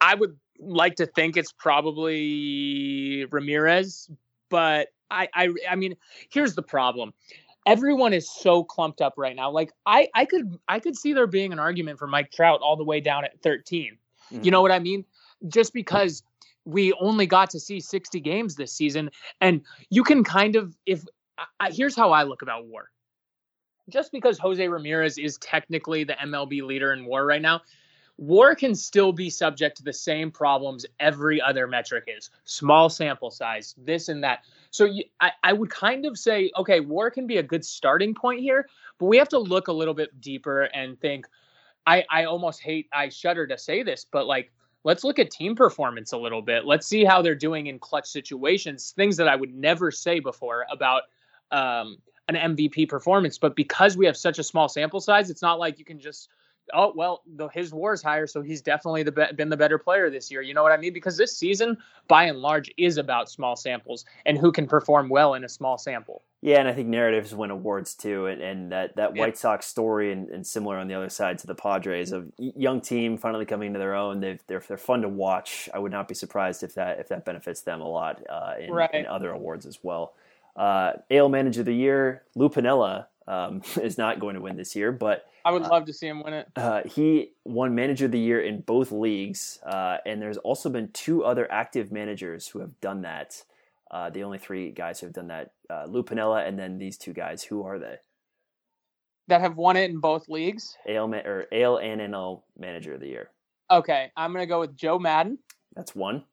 I 0.00 0.14
would 0.14 0.38
like 0.58 0.96
to 0.96 1.06
think 1.06 1.36
it's 1.36 1.52
probably 1.52 3.26
Ramirez, 3.30 4.10
but 4.48 4.88
I, 5.10 5.28
I, 5.34 5.48
I 5.70 5.76
mean, 5.76 5.96
here's 6.30 6.54
the 6.54 6.62
problem. 6.62 7.12
Everyone 7.66 8.12
is 8.12 8.28
so 8.28 8.64
clumped 8.64 9.00
up 9.00 9.14
right 9.16 9.36
now. 9.36 9.50
Like 9.50 9.72
I, 9.86 10.08
I 10.14 10.24
could, 10.24 10.58
I 10.68 10.80
could 10.80 10.96
see 10.96 11.12
there 11.12 11.26
being 11.26 11.52
an 11.52 11.58
argument 11.58 11.98
for 11.98 12.06
Mike 12.06 12.32
Trout 12.32 12.60
all 12.62 12.76
the 12.76 12.84
way 12.84 13.00
down 13.00 13.24
at 13.24 13.40
13. 13.42 13.96
Mm-hmm. 14.32 14.44
You 14.44 14.50
know 14.50 14.62
what 14.62 14.72
I 14.72 14.78
mean? 14.78 15.04
Just 15.48 15.72
because 15.72 16.22
we 16.64 16.92
only 16.94 17.26
got 17.26 17.50
to 17.50 17.60
see 17.60 17.80
60 17.80 18.20
games 18.20 18.54
this 18.54 18.72
season, 18.72 19.10
and 19.40 19.62
you 19.90 20.02
can 20.04 20.24
kind 20.24 20.56
of, 20.56 20.76
if 20.86 21.04
I, 21.60 21.70
here's 21.70 21.96
how 21.96 22.12
I 22.12 22.22
look 22.24 22.42
about 22.42 22.66
WAR. 22.66 22.90
Just 23.88 24.12
because 24.12 24.38
Jose 24.38 24.66
Ramirez 24.66 25.18
is 25.18 25.38
technically 25.38 26.04
the 26.04 26.14
MLB 26.14 26.62
leader 26.62 26.92
in 26.92 27.04
WAR 27.04 27.26
right 27.26 27.42
now, 27.42 27.62
war 28.22 28.54
can 28.54 28.72
still 28.72 29.12
be 29.12 29.28
subject 29.28 29.76
to 29.76 29.82
the 29.82 29.92
same 29.92 30.30
problems 30.30 30.86
every 31.00 31.42
other 31.42 31.66
metric 31.66 32.04
is. 32.06 32.30
Small 32.44 32.88
sample 32.88 33.32
size 33.32 33.74
this 33.76 34.08
and 34.08 34.22
that. 34.22 34.44
So 34.70 34.84
you, 34.84 35.02
I, 35.20 35.32
I 35.42 35.52
would 35.52 35.70
kind 35.70 36.06
of 36.06 36.16
say 36.16 36.50
okay 36.56 36.78
war 36.78 37.10
can 37.10 37.26
be 37.26 37.38
a 37.38 37.42
good 37.42 37.64
starting 37.64 38.14
point 38.14 38.40
here 38.40 38.68
but 38.98 39.06
we 39.06 39.16
have 39.18 39.28
to 39.30 39.38
look 39.38 39.66
a 39.66 39.72
little 39.72 39.92
bit 39.94 40.20
deeper 40.20 40.62
and 40.62 41.00
think 41.00 41.26
i 41.86 42.04
i 42.10 42.24
almost 42.24 42.60
hate 42.62 42.88
i 42.92 43.08
shudder 43.08 43.46
to 43.46 43.58
say 43.58 43.82
this 43.82 44.06
but 44.10 44.26
like 44.26 44.52
let's 44.84 45.02
look 45.02 45.18
at 45.18 45.30
team 45.30 45.54
performance 45.54 46.12
a 46.12 46.18
little 46.18 46.42
bit. 46.42 46.64
Let's 46.64 46.88
see 46.88 47.04
how 47.04 47.22
they're 47.22 47.36
doing 47.36 47.68
in 47.68 47.78
clutch 47.78 48.06
situations 48.06 48.92
things 48.96 49.16
that 49.16 49.28
i 49.28 49.34
would 49.34 49.54
never 49.54 49.90
say 49.90 50.20
before 50.20 50.64
about 50.70 51.02
um, 51.50 51.98
an 52.28 52.56
mvp 52.56 52.88
performance. 52.88 53.36
But 53.36 53.56
because 53.56 53.96
we 53.96 54.06
have 54.06 54.16
such 54.16 54.38
a 54.38 54.44
small 54.44 54.68
sample 54.68 55.00
size 55.00 55.28
it's 55.28 55.42
not 55.42 55.58
like 55.58 55.78
you 55.78 55.84
can 55.84 55.98
just 55.98 56.28
oh 56.74 56.92
well 56.94 57.22
the, 57.36 57.48
his 57.48 57.72
war 57.72 57.92
is 57.92 58.02
higher 58.02 58.26
so 58.26 58.42
he's 58.42 58.62
definitely 58.62 59.02
the 59.02 59.12
be- 59.12 59.32
been 59.36 59.48
the 59.48 59.56
better 59.56 59.78
player 59.78 60.10
this 60.10 60.30
year. 60.30 60.42
You 60.42 60.54
know 60.54 60.62
what 60.62 60.72
i 60.72 60.76
mean? 60.76 60.92
Because 60.92 61.16
this 61.16 61.36
season 61.36 61.76
by 62.08 62.24
and 62.24 62.38
large 62.38 62.70
is 62.76 62.96
about 62.96 63.30
small 63.30 63.56
samples 63.56 64.04
and 64.26 64.38
who 64.38 64.52
can 64.52 64.66
perform 64.66 65.08
well 65.08 65.34
in 65.34 65.44
a 65.44 65.48
small 65.48 65.78
sample. 65.78 66.22
Yeah 66.40 66.58
and 66.58 66.68
i 66.68 66.72
think 66.72 66.88
narratives 66.88 67.34
win 67.34 67.50
awards 67.50 67.94
too 67.94 68.26
and, 68.26 68.42
and 68.42 68.72
that, 68.72 68.96
that 68.96 69.14
yeah. 69.14 69.20
white 69.20 69.38
sox 69.38 69.66
story 69.66 70.12
and, 70.12 70.28
and, 70.28 70.46
similar 70.46 70.78
on 70.78 70.88
the 70.88 70.94
other 70.94 71.08
side 71.08 71.38
to 71.38 71.46
the 71.46 71.54
padres 71.54 72.12
of 72.12 72.30
young 72.38 72.80
team 72.80 73.16
finally 73.16 73.44
coming 73.44 73.68
into 73.68 73.78
their 73.78 73.94
own. 73.94 74.20
They 74.20 74.38
they're, 74.46 74.62
they're 74.66 74.76
fun 74.76 75.02
to 75.02 75.08
watch. 75.08 75.68
I 75.72 75.78
would 75.78 75.92
not 75.92 76.08
be 76.08 76.14
surprised 76.14 76.62
if 76.62 76.74
that 76.74 76.98
if 76.98 77.08
that 77.08 77.24
benefits 77.24 77.62
them 77.62 77.80
a 77.80 77.88
lot 77.88 78.22
uh, 78.28 78.54
in, 78.60 78.70
right. 78.72 78.92
in 78.92 79.06
other 79.06 79.30
awards 79.30 79.66
as 79.66 79.78
well. 79.82 80.14
Uh, 80.56 80.92
AL 81.10 81.28
Manager 81.28 81.60
of 81.60 81.66
the 81.66 81.74
Year, 81.74 82.22
Lou 82.34 82.48
Piniella 82.48 83.06
um, 83.26 83.62
is 83.82 83.98
not 83.98 84.20
going 84.20 84.34
to 84.34 84.40
win 84.40 84.56
this 84.56 84.76
year, 84.76 84.92
but 84.92 85.26
I 85.44 85.52
would 85.52 85.62
uh, 85.62 85.68
love 85.68 85.86
to 85.86 85.92
see 85.92 86.06
him 86.06 86.22
win 86.22 86.34
it. 86.34 86.48
Uh, 86.56 86.82
he 86.84 87.32
won 87.44 87.74
Manager 87.74 88.06
of 88.06 88.12
the 88.12 88.18
Year 88.18 88.40
in 88.40 88.60
both 88.60 88.92
leagues, 88.92 89.58
uh, 89.64 89.98
and 90.06 90.20
there's 90.20 90.38
also 90.38 90.70
been 90.70 90.90
two 90.92 91.24
other 91.24 91.50
active 91.50 91.92
managers 91.92 92.48
who 92.48 92.60
have 92.60 92.80
done 92.80 93.02
that. 93.02 93.42
Uh, 93.90 94.10
the 94.10 94.22
only 94.22 94.38
three 94.38 94.70
guys 94.70 95.00
who 95.00 95.06
have 95.06 95.14
done 95.14 95.28
that: 95.28 95.52
uh, 95.70 95.84
Lou 95.86 96.02
Piniella, 96.02 96.46
and 96.46 96.58
then 96.58 96.78
these 96.78 96.96
two 96.96 97.12
guys. 97.12 97.42
Who 97.42 97.64
are 97.64 97.78
they? 97.78 97.96
That 99.28 99.40
have 99.40 99.56
won 99.56 99.76
it 99.76 99.90
in 99.90 99.98
both 99.98 100.28
leagues. 100.28 100.76
AL 100.88 101.14
or 101.14 101.46
AL 101.52 101.78
and 101.78 102.00
NL 102.00 102.42
Manager 102.58 102.94
of 102.94 103.00
the 103.00 103.08
Year. 103.08 103.30
Okay, 103.70 104.10
I'm 104.16 104.32
gonna 104.32 104.46
go 104.46 104.60
with 104.60 104.76
Joe 104.76 104.98
Maddon. 104.98 105.38
That's 105.74 105.94
one. 105.94 106.24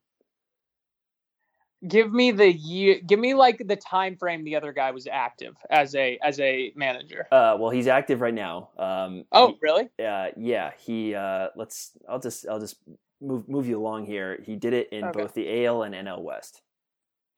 Give 1.87 2.11
me 2.11 2.31
the 2.31 2.51
year. 2.51 2.99
Give 3.05 3.19
me 3.19 3.33
like 3.33 3.61
the 3.65 3.77
time 3.77 4.17
frame 4.17 4.43
the 4.43 4.55
other 4.57 4.73
guy 4.73 4.91
was 4.91 5.07
active 5.09 5.55
as 5.69 5.95
a 5.95 6.19
as 6.21 6.37
a 6.41 6.73
manager. 6.75 7.25
Uh, 7.31 7.55
well, 7.59 7.69
he's 7.69 7.87
active 7.87 8.19
right 8.19 8.33
now. 8.33 8.69
Um, 8.77 9.23
oh, 9.31 9.47
he- 9.49 9.57
really? 9.61 9.83
uh, 10.05 10.27
yeah. 10.35 10.71
He 10.77 11.15
uh, 11.15 11.47
let's. 11.55 11.91
I'll 12.09 12.19
just. 12.19 12.45
I'll 12.47 12.59
just 12.59 12.77
move 13.21 13.47
move 13.47 13.65
you 13.67 13.79
along 13.79 14.05
here. 14.07 14.39
He 14.45 14.55
did 14.57 14.73
it 14.73 14.89
in 14.91 15.05
Okay. 15.05 15.21
both 15.21 15.33
the 15.33 15.65
AL 15.65 15.83
and 15.83 15.95
NL 15.95 16.21
West. 16.21 16.61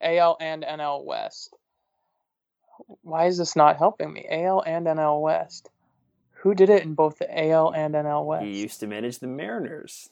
AL 0.01 0.37
and 0.39 0.63
NL 0.63 1.05
West. 1.05 1.55
Why 3.03 3.27
is 3.27 3.37
this 3.37 3.55
not 3.55 3.77
helping 3.77 4.11
me? 4.11 4.25
AL 4.27 4.61
and 4.65 4.87
NL 4.87 5.21
West. 5.21 5.69
Who 6.41 6.55
did 6.55 6.71
it 6.71 6.81
in 6.81 6.95
both 6.95 7.19
the 7.19 7.29
AL 7.49 7.73
and 7.75 7.93
NL 7.93 8.25
West? 8.25 8.43
He 8.45 8.59
used 8.59 8.79
to 8.79 8.87
manage 8.87 9.19
the 9.19 9.27
Mariners. 9.27 10.09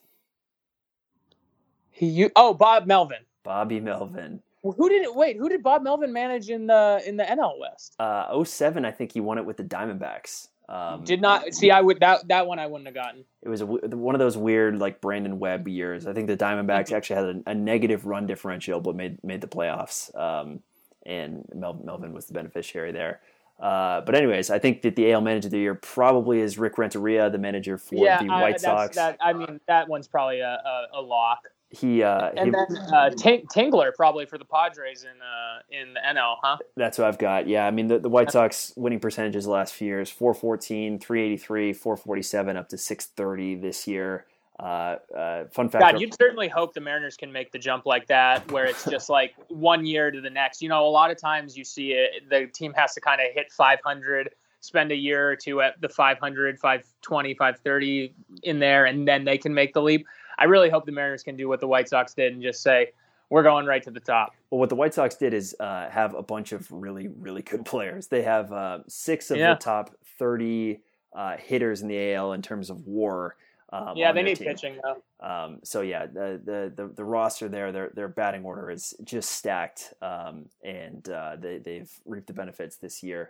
He 1.89 2.05
u- 2.05 2.31
oh 2.35 2.53
Bob 2.53 2.85
Melvin. 2.85 3.25
Bobby 3.43 3.79
Melvin. 3.79 4.41
Who 4.63 4.89
did 4.89 5.03
it? 5.03 5.15
Wait, 5.15 5.37
who 5.37 5.47
did 5.47 5.63
Bob 5.63 5.83
Melvin 5.83 6.11
manage 6.11 6.49
in 6.49 6.67
the 6.67 7.01
in 7.05 7.15
the 7.17 7.23
NL 7.23 7.59
West? 7.59 7.95
Uh, 7.99 8.43
07, 8.43 8.83
I 8.83 8.91
think 8.91 9.13
he 9.13 9.21
won 9.21 9.37
it 9.37 9.45
with 9.45 9.57
the 9.57 9.63
Diamondbacks. 9.63 10.47
Um, 10.67 11.03
did 11.03 11.19
not 11.21 11.53
see. 11.55 11.71
I 11.71 11.81
would 11.81 11.99
that 12.01 12.27
that 12.27 12.45
one 12.45 12.59
I 12.59 12.67
wouldn't 12.67 12.85
have 12.85 12.93
gotten. 12.93 13.23
it 13.41 13.49
was 13.49 13.61
a 13.61 13.65
one 13.65 14.13
of 14.13 14.19
those 14.19 14.37
weird 14.37 14.77
like 14.77 15.01
Brandon 15.01 15.39
Webb 15.39 15.67
years. 15.67 16.05
I 16.05 16.13
think 16.13 16.27
the 16.27 16.37
Diamondbacks 16.37 16.89
Mhm. 16.89 16.97
actually 16.97 17.15
had 17.15 17.25
a, 17.47 17.49
a 17.51 17.55
negative 17.55 18.05
run 18.05 18.27
differential, 18.27 18.79
but 18.79 18.95
made 18.95 19.23
made 19.23 19.41
the 19.41 19.47
playoffs. 19.47 20.15
Um, 20.15 20.59
and 21.05 21.43
Mel, 21.55 21.73
Melvin 21.83 22.13
was 22.13 22.27
the 22.27 22.33
beneficiary 22.33 22.91
there. 22.91 23.21
Uh, 23.59 24.01
but 24.01 24.13
anyways, 24.13 24.49
I 24.51 24.59
think 24.59 24.83
that 24.83 24.95
the 24.95 25.11
AL 25.11 25.21
manager 25.21 25.47
of 25.47 25.51
the 25.51 25.57
year 25.57 25.75
probably 25.75 26.39
is 26.39 26.57
Rick 26.59 26.77
Renteria, 26.77 27.29
the 27.29 27.37
manager 27.39 27.77
for 27.77 27.95
yeah, 27.95 28.19
the 28.21 28.27
White 28.27 28.61
Sox. 28.61 28.95
That 28.95 29.17
I 29.19 29.33
mean, 29.33 29.59
that 29.67 29.89
one's 29.89 30.07
probably 30.07 30.41
a, 30.41 30.61
a, 30.93 30.99
a 30.99 31.01
lock. 31.01 31.39
He, 31.71 32.01
uh, 32.01 32.31
he 32.31 32.39
And 32.39 32.53
then 32.53 32.77
uh, 32.93 33.09
Ting- 33.11 33.45
Tingler 33.53 33.93
probably 33.95 34.25
for 34.25 34.37
the 34.37 34.45
Padres 34.45 35.03
in 35.03 35.09
uh, 35.21 35.59
in 35.69 35.93
the 35.93 35.99
NL, 35.99 36.37
huh? 36.41 36.57
that's 36.75 36.97
what 36.97 37.07
I've 37.07 37.19
got. 37.19 37.47
Yeah, 37.47 37.67
I 37.67 37.71
mean 37.71 37.87
the, 37.87 37.99
the 37.99 38.09
White 38.09 38.31
Sox 38.31 38.73
winning 38.75 38.99
percentages 38.99 39.45
the 39.45 39.51
last 39.51 39.73
few 39.73 39.87
years 39.87 40.09
414, 40.09 40.99
383, 40.99 41.73
447 41.73 42.57
up 42.57 42.69
to 42.69 42.77
630 42.77 43.55
this 43.55 43.87
year. 43.87 44.25
Uh, 44.59 44.97
uh, 45.15 45.45
fun 45.45 45.69
fact. 45.69 45.81
God, 45.81 46.01
you'd 46.01 46.13
certainly 46.15 46.49
hope 46.49 46.73
the 46.73 46.81
Mariners 46.81 47.15
can 47.15 47.31
make 47.31 47.51
the 47.51 47.59
jump 47.59 47.85
like 47.85 48.07
that, 48.07 48.51
where 48.51 48.65
it's 48.65 48.83
just 48.83 49.09
like 49.09 49.33
one 49.49 49.85
year 49.85 50.11
to 50.11 50.19
the 50.19 50.29
next. 50.29 50.61
You 50.61 50.69
know, 50.69 50.85
a 50.85 50.89
lot 50.89 51.11
of 51.11 51.21
times 51.21 51.55
you 51.55 51.63
see 51.63 51.91
it, 51.91 52.29
the 52.29 52.47
team 52.47 52.73
has 52.75 52.93
to 52.95 53.01
kind 53.01 53.21
of 53.21 53.27
hit 53.33 53.51
500, 53.51 54.31
spend 54.59 54.91
a 54.91 54.95
year 54.95 55.29
or 55.29 55.35
two 55.37 55.61
at 55.61 55.79
the 55.79 55.87
500, 55.87 56.59
520, 56.59 57.33
530 57.35 58.13
in 58.43 58.59
there, 58.59 58.85
and 58.85 59.07
then 59.07 59.23
they 59.23 59.37
can 59.37 59.53
make 59.53 59.73
the 59.73 59.81
leap. 59.81 60.05
I 60.39 60.45
really 60.45 60.69
hope 60.69 60.85
the 60.85 60.91
Mariners 60.91 61.21
can 61.23 61.35
do 61.35 61.47
what 61.47 61.59
the 61.59 61.67
White 61.67 61.89
Sox 61.89 62.13
did 62.13 62.33
and 62.33 62.41
just 62.41 62.63
say, 62.63 62.93
we're 63.29 63.43
going 63.43 63.65
right 63.67 63.83
to 63.83 63.91
the 63.91 63.99
top. 63.99 64.33
Well, 64.49 64.59
what 64.59 64.69
the 64.69 64.75
White 64.75 64.93
Sox 64.95 65.15
did 65.15 65.33
is 65.35 65.55
uh, 65.59 65.89
have 65.89 66.15
a 66.15 66.23
bunch 66.23 66.51
of 66.51 66.71
really, 66.71 67.09
really 67.09 67.43
good 67.43 67.63
players. 67.65 68.07
They 68.07 68.23
have 68.23 68.51
uh, 68.51 68.79
six 68.87 69.29
of 69.29 69.37
Yeah. 69.37 69.53
the 69.53 69.59
top 69.59 69.91
30 70.17 70.79
uh, 71.13 71.37
hitters 71.37 71.81
in 71.81 71.87
the 71.89 72.13
AL 72.13 72.33
in 72.33 72.41
terms 72.41 72.69
of 72.71 72.87
WAR. 72.87 73.35
Um, 73.71 73.95
yeah, 73.97 74.11
they 74.11 74.23
need 74.23 74.37
team. 74.37 74.47
pitching, 74.47 74.79
though. 74.81 75.03
Um, 75.25 75.59
so 75.63 75.81
yeah, 75.81 76.07
the, 76.07 76.41
the 76.43 76.73
the 76.75 76.87
the 76.91 77.03
roster 77.03 77.47
there, 77.47 77.71
their 77.71 77.91
their 77.93 78.07
batting 78.07 78.43
order 78.43 78.71
is 78.71 78.95
just 79.03 79.31
stacked, 79.31 79.93
um, 80.01 80.45
and 80.63 81.07
uh, 81.07 81.35
they 81.35 81.59
they've 81.59 81.91
reaped 82.05 82.25
the 82.25 82.33
benefits 82.33 82.77
this 82.77 83.03
year. 83.03 83.29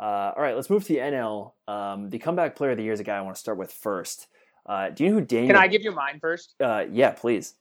Uh, 0.00 0.32
all 0.36 0.42
right, 0.42 0.56
let's 0.56 0.70
move 0.70 0.82
to 0.82 0.92
the 0.92 0.98
NL. 0.98 1.52
Um, 1.68 2.10
the 2.10 2.18
comeback 2.18 2.56
player 2.56 2.72
of 2.72 2.78
the 2.78 2.82
year 2.82 2.94
is 2.94 2.98
a 3.00 3.04
guy 3.04 3.16
I 3.16 3.20
want 3.20 3.36
to 3.36 3.40
start 3.40 3.58
with 3.58 3.72
first. 3.72 4.26
Uh, 4.66 4.90
do 4.90 5.04
you 5.04 5.10
know 5.10 5.16
who 5.16 5.24
Daniel? 5.24 5.54
Can 5.54 5.62
I 5.62 5.68
give 5.68 5.82
you 5.82 5.92
mine 5.92 6.18
first? 6.20 6.54
Uh, 6.60 6.84
yeah, 6.90 7.10
please. 7.10 7.54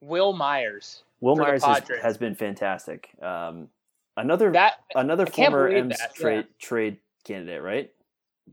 Wil 0.00 0.32
Myers. 0.32 1.02
Wil 1.20 1.36
Myers 1.36 1.64
has, 1.64 1.82
has 2.02 2.18
been 2.18 2.34
fantastic. 2.34 3.10
Um, 3.20 3.68
another 4.16 4.52
That 4.52 4.74
another 4.94 5.26
I 5.26 5.30
former 5.30 5.68
M's 5.68 5.98
that, 5.98 6.14
trade 6.14 6.46
trade 6.58 6.98
candidate, 7.24 7.62
right? 7.62 7.90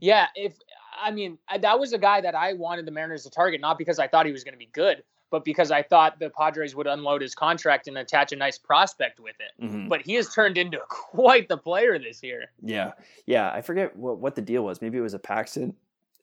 Yeah, 0.00 0.26
if 0.34 0.54
I 1.00 1.10
mean 1.10 1.38
that 1.60 1.78
was 1.78 1.92
a 1.92 1.98
guy 1.98 2.20
that 2.22 2.34
I 2.34 2.54
wanted 2.54 2.86
the 2.86 2.90
Mariners 2.90 3.24
to 3.24 3.30
target, 3.30 3.60
not 3.60 3.78
because 3.78 3.98
I 3.98 4.08
thought 4.08 4.26
he 4.26 4.32
was 4.32 4.42
going 4.42 4.54
to 4.54 4.58
be 4.58 4.70
good, 4.72 5.02
but 5.30 5.44
because 5.44 5.70
I 5.70 5.82
thought 5.82 6.18
the 6.18 6.30
Padres 6.30 6.74
would 6.74 6.86
unload 6.86 7.20
his 7.22 7.34
contract 7.34 7.88
and 7.88 7.98
attach 7.98 8.32
a 8.32 8.36
nice 8.36 8.58
prospect 8.58 9.20
with 9.20 9.36
it. 9.38 9.64
Mhm. 9.64 9.88
But 9.88 10.02
he 10.02 10.14
has 10.14 10.32
turned 10.34 10.56
into 10.56 10.78
quite 10.88 11.48
the 11.48 11.58
player 11.58 11.98
this 11.98 12.22
year. 12.22 12.46
Yeah, 12.62 12.92
yeah. 13.26 13.52
I 13.52 13.60
forget 13.60 13.94
what, 13.94 14.18
what 14.18 14.34
the 14.34 14.42
deal 14.42 14.64
was. 14.64 14.80
Maybe 14.80 14.96
it 14.98 15.02
was 15.02 15.14
a 15.14 15.18
Paxton, 15.18 15.74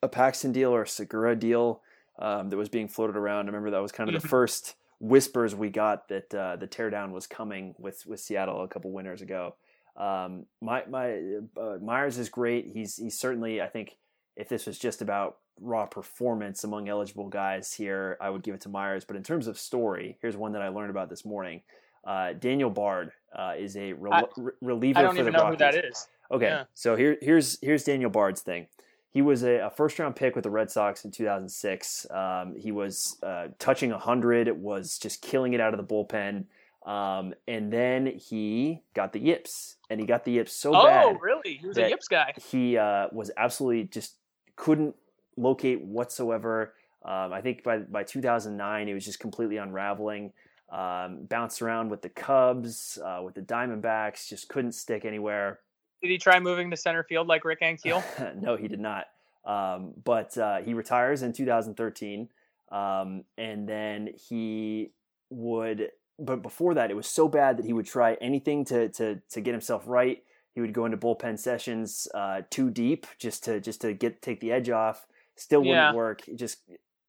a 0.02 0.08
Paxton 0.08 0.52
deal 0.52 0.72
or 0.74 0.84
a 0.84 0.88
Segura 0.88 1.36
deal 1.36 1.82
um, 2.18 2.50
that 2.50 2.58
was 2.58 2.70
being 2.70 2.88
floated 2.88 3.16
around. 3.16 3.46
I 3.46 3.48
remember 3.48 3.72
that 3.72 3.82
was 3.82 3.92
kind 3.92 4.10
of 4.14 4.22
the 4.22 4.28
Mhm. 4.28 4.30
first 4.30 4.76
whispers 5.00 5.56
we 5.56 5.70
got 5.70 6.08
that 6.10 6.34
uh, 6.34 6.56
the 6.58 6.68
teardown 6.68 7.12
was 7.12 7.28
coming 7.28 7.76
with 7.78 8.06
with 8.06 8.20
Seattle 8.20 8.62
a 8.64 8.68
couple 8.68 8.92
winters 8.92 9.22
ago. 9.22 9.56
Um, 9.96 10.46
my 10.62 10.84
my 10.90 11.40
uh, 11.60 11.78
Myers 11.82 12.18
is 12.18 12.30
great. 12.30 12.68
He's 12.68 12.98
he's 12.98 13.18
certainly 13.18 13.62
I 13.62 13.68
think 13.68 13.98
if 14.36 14.48
this 14.50 14.66
was 14.66 14.78
just 14.80 15.02
about 15.02 15.38
raw 15.62 15.86
performance 15.86 16.64
among 16.64 16.88
eligible 16.88 17.28
guys 17.28 17.74
here, 17.74 18.18
I 18.22 18.30
would 18.30 18.44
give 18.44 18.56
it 18.56 18.62
to 18.62 18.70
Myers. 18.70 19.04
But 19.06 19.18
in 19.18 19.24
terms 19.24 19.48
of 19.48 19.58
story, 19.58 20.18
here's 20.22 20.38
one 20.38 20.54
that 20.54 20.62
I 20.62 20.70
learned 20.70 20.90
about 20.90 21.10
this 21.10 21.26
morning. 21.26 21.62
Uh, 22.06 22.32
Daniel 22.34 22.70
Bard 22.70 23.12
uh, 23.36 23.56
is 23.58 23.76
a 23.76 23.92
rel- 23.94 24.14
I- 24.14 24.24
re- 24.38 24.54
reliever 24.62 25.00
I 25.00 25.02
don't 25.02 25.16
for 25.16 25.22
even 25.22 25.34
the 25.34 25.38
know 25.40 25.44
Rockies. 25.50 25.60
who 25.60 25.72
that 25.72 25.86
is. 25.86 26.08
Okay, 26.32 26.46
Yeah. 26.48 26.64
so 26.74 26.96
here 26.96 27.18
here's 27.22 27.60
here's 27.62 27.84
Daniel 27.84 28.10
Bard's 28.10 28.42
thing. 28.42 28.68
He 29.12 29.22
was 29.22 29.44
a, 29.44 29.56
a 29.66 29.70
first 29.70 29.98
round 29.98 30.16
pick 30.16 30.36
with 30.36 30.44
the 30.44 30.52
Red 30.52 30.70
Sox 30.70 31.04
in 31.04 31.12
2006. 31.12 32.08
Um, 32.12 32.56
he 32.56 32.72
was 32.72 33.18
uh, 33.24 33.48
touching 33.58 33.90
100, 33.90 34.62
was 34.62 35.00
just 35.00 35.22
killing 35.22 35.54
it 35.54 35.60
out 35.60 35.74
of 35.74 35.78
the 35.78 35.94
bullpen. 35.96 36.46
Um, 36.86 37.34
and 37.48 37.74
then 37.74 38.06
he 38.06 38.82
got 38.94 39.14
the 39.14 39.20
yips, 39.20 39.76
and 39.90 40.00
he 40.00 40.06
got 40.06 40.26
the 40.26 40.32
yips 40.34 40.54
so 40.54 40.74
oh, 40.76 40.86
bad 40.86 41.06
Oh, 41.06 41.18
really? 41.22 41.56
He 41.56 41.68
was 41.68 41.78
a 41.78 41.90
Yips 41.90 42.08
guy. 42.08 42.34
he 42.50 42.78
uh, 42.78 43.08
was 43.12 43.32
absolutely 43.36 43.84
just 43.86 44.16
couldn't 44.56 44.96
locate 45.38 45.82
whatsoever. 45.82 46.74
Um, 47.04 47.34
I 47.34 47.42
think 47.42 47.64
by 47.64 47.80
by 47.80 48.04
2009, 48.04 48.88
it 48.88 48.94
was 48.94 49.06
just 49.06 49.20
completely 49.20 49.58
unraveling. 49.58 50.34
Um, 50.72 51.26
bounced 51.28 51.62
around 51.62 51.90
with 51.90 52.02
the 52.02 52.10
Cubs, 52.10 53.00
uh, 53.04 53.22
with 53.24 53.36
the 53.36 53.42
Diamondbacks, 53.42 54.28
just 54.28 54.50
couldn't 54.50 54.74
stick 54.74 55.04
anywhere. 55.04 55.60
Did 56.02 56.12
he 56.12 56.18
try 56.18 56.40
moving 56.40 56.70
to 56.72 56.78
center 56.78 57.04
field 57.04 57.28
like 57.28 57.44
Rick 57.46 57.62
Ankiel? 57.62 58.04
no, 58.42 58.56
he 58.56 58.68
did 58.68 58.80
not. 58.80 59.06
Um, 59.46 59.94
but 60.04 60.38
uh, 60.38 60.58
he 60.62 60.74
retires 60.74 61.24
in 61.24 61.34
2013, 61.34 62.30
um, 62.72 63.24
and 63.38 63.68
then 63.68 64.10
he 64.30 64.92
would. 65.30 65.90
But 66.18 66.42
before 66.42 66.74
that, 66.74 66.92
it 66.92 66.96
was 66.96 67.08
so 67.08 67.28
bad 67.28 67.58
that 67.58 67.66
he 67.66 67.74
would 67.74 67.86
try 67.86 68.16
anything 68.22 68.66
to 68.66 68.90
to 68.90 69.22
to 69.32 69.42
get 69.42 69.52
himself 69.54 69.84
right. 69.88 70.24
He 70.54 70.62
would 70.62 70.74
go 70.74 70.86
into 70.86 70.98
bullpen 70.98 71.40
sessions 71.40 72.08
uh, 72.14 72.42
too 72.50 72.70
deep 72.70 73.08
just 73.18 73.44
to 73.46 73.60
just 73.62 73.82
to 73.82 73.94
get 73.94 74.22
take 74.22 74.40
the 74.42 74.52
edge 74.52 74.70
off. 74.70 75.08
Still 75.36 75.62
wouldn't 75.62 75.76
Yeah. 75.78 75.94
work. 75.94 76.24
Just 76.36 76.64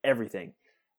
everything. 0.04 0.52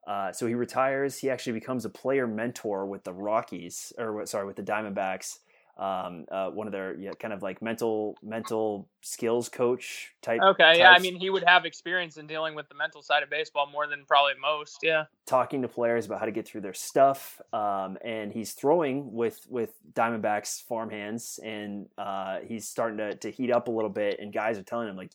Uh, 0.05 0.31
so 0.33 0.47
he 0.47 0.55
retires. 0.55 1.19
He 1.19 1.29
actually 1.29 1.53
becomes 1.53 1.85
a 1.85 1.89
player 1.89 2.27
mentor 2.27 2.85
with 2.85 3.03
the 3.03 3.13
Rockies, 3.13 3.93
or 3.97 4.25
sorry, 4.25 4.45
with 4.45 4.55
the 4.57 4.63
Diamondbacks. 4.63 5.37
Um, 5.78 6.26
uh, 6.32 6.49
one 6.49 6.67
of 6.67 6.74
their 6.74 6.95
yeah, 6.95 7.11
kind 7.19 7.34
of 7.34 7.41
like 7.41 7.61
mental 7.61 8.17
mental 8.22 8.88
skills 9.01 9.49
coach 9.49 10.13
type. 10.22 10.39
Okay, 10.41 10.80
yeah. 10.80 10.91
I 10.91 10.99
mean, 10.99 11.15
he 11.15 11.30
would 11.30 11.43
have 11.45 11.65
experience 11.65 12.17
in 12.17 12.28
dealing 12.28 12.55
with 12.55 12.69
the 12.69 12.76
mental 12.76 13.01
side 13.01 13.24
of 13.24 13.30
baseball 13.30 13.67
more 13.72 13.88
than 13.88 14.05
probably 14.05 14.34
most. 14.39 14.80
Yeah. 14.84 15.05
talking 15.26 15.61
to 15.61 15.67
players 15.67 16.05
about 16.05 16.19
how 16.19 16.26
to 16.26 16.32
get 16.32 16.47
through 16.47 16.61
their 16.61 16.74
stuff. 16.74 17.41
Um, 17.53 17.97
and 18.03 18.32
he's 18.32 18.53
throwing 18.53 19.13
with 19.13 19.45
with 19.49 19.72
Diamondbacks 19.93 20.61
farmhands, 20.63 21.39
and 21.43 21.88
uh, 21.97 22.39
he's 22.45 22.67
starting 22.67 22.97
to, 22.97 23.15
to 23.15 23.32
heat 23.32 23.51
up 23.51 23.67
a 23.67 23.72
little 23.72 23.89
bit. 23.89 24.19
And 24.19 24.34
guys 24.34 24.57
are 24.57 24.63
telling 24.63 24.88
him 24.88 24.97
like, 24.97 25.13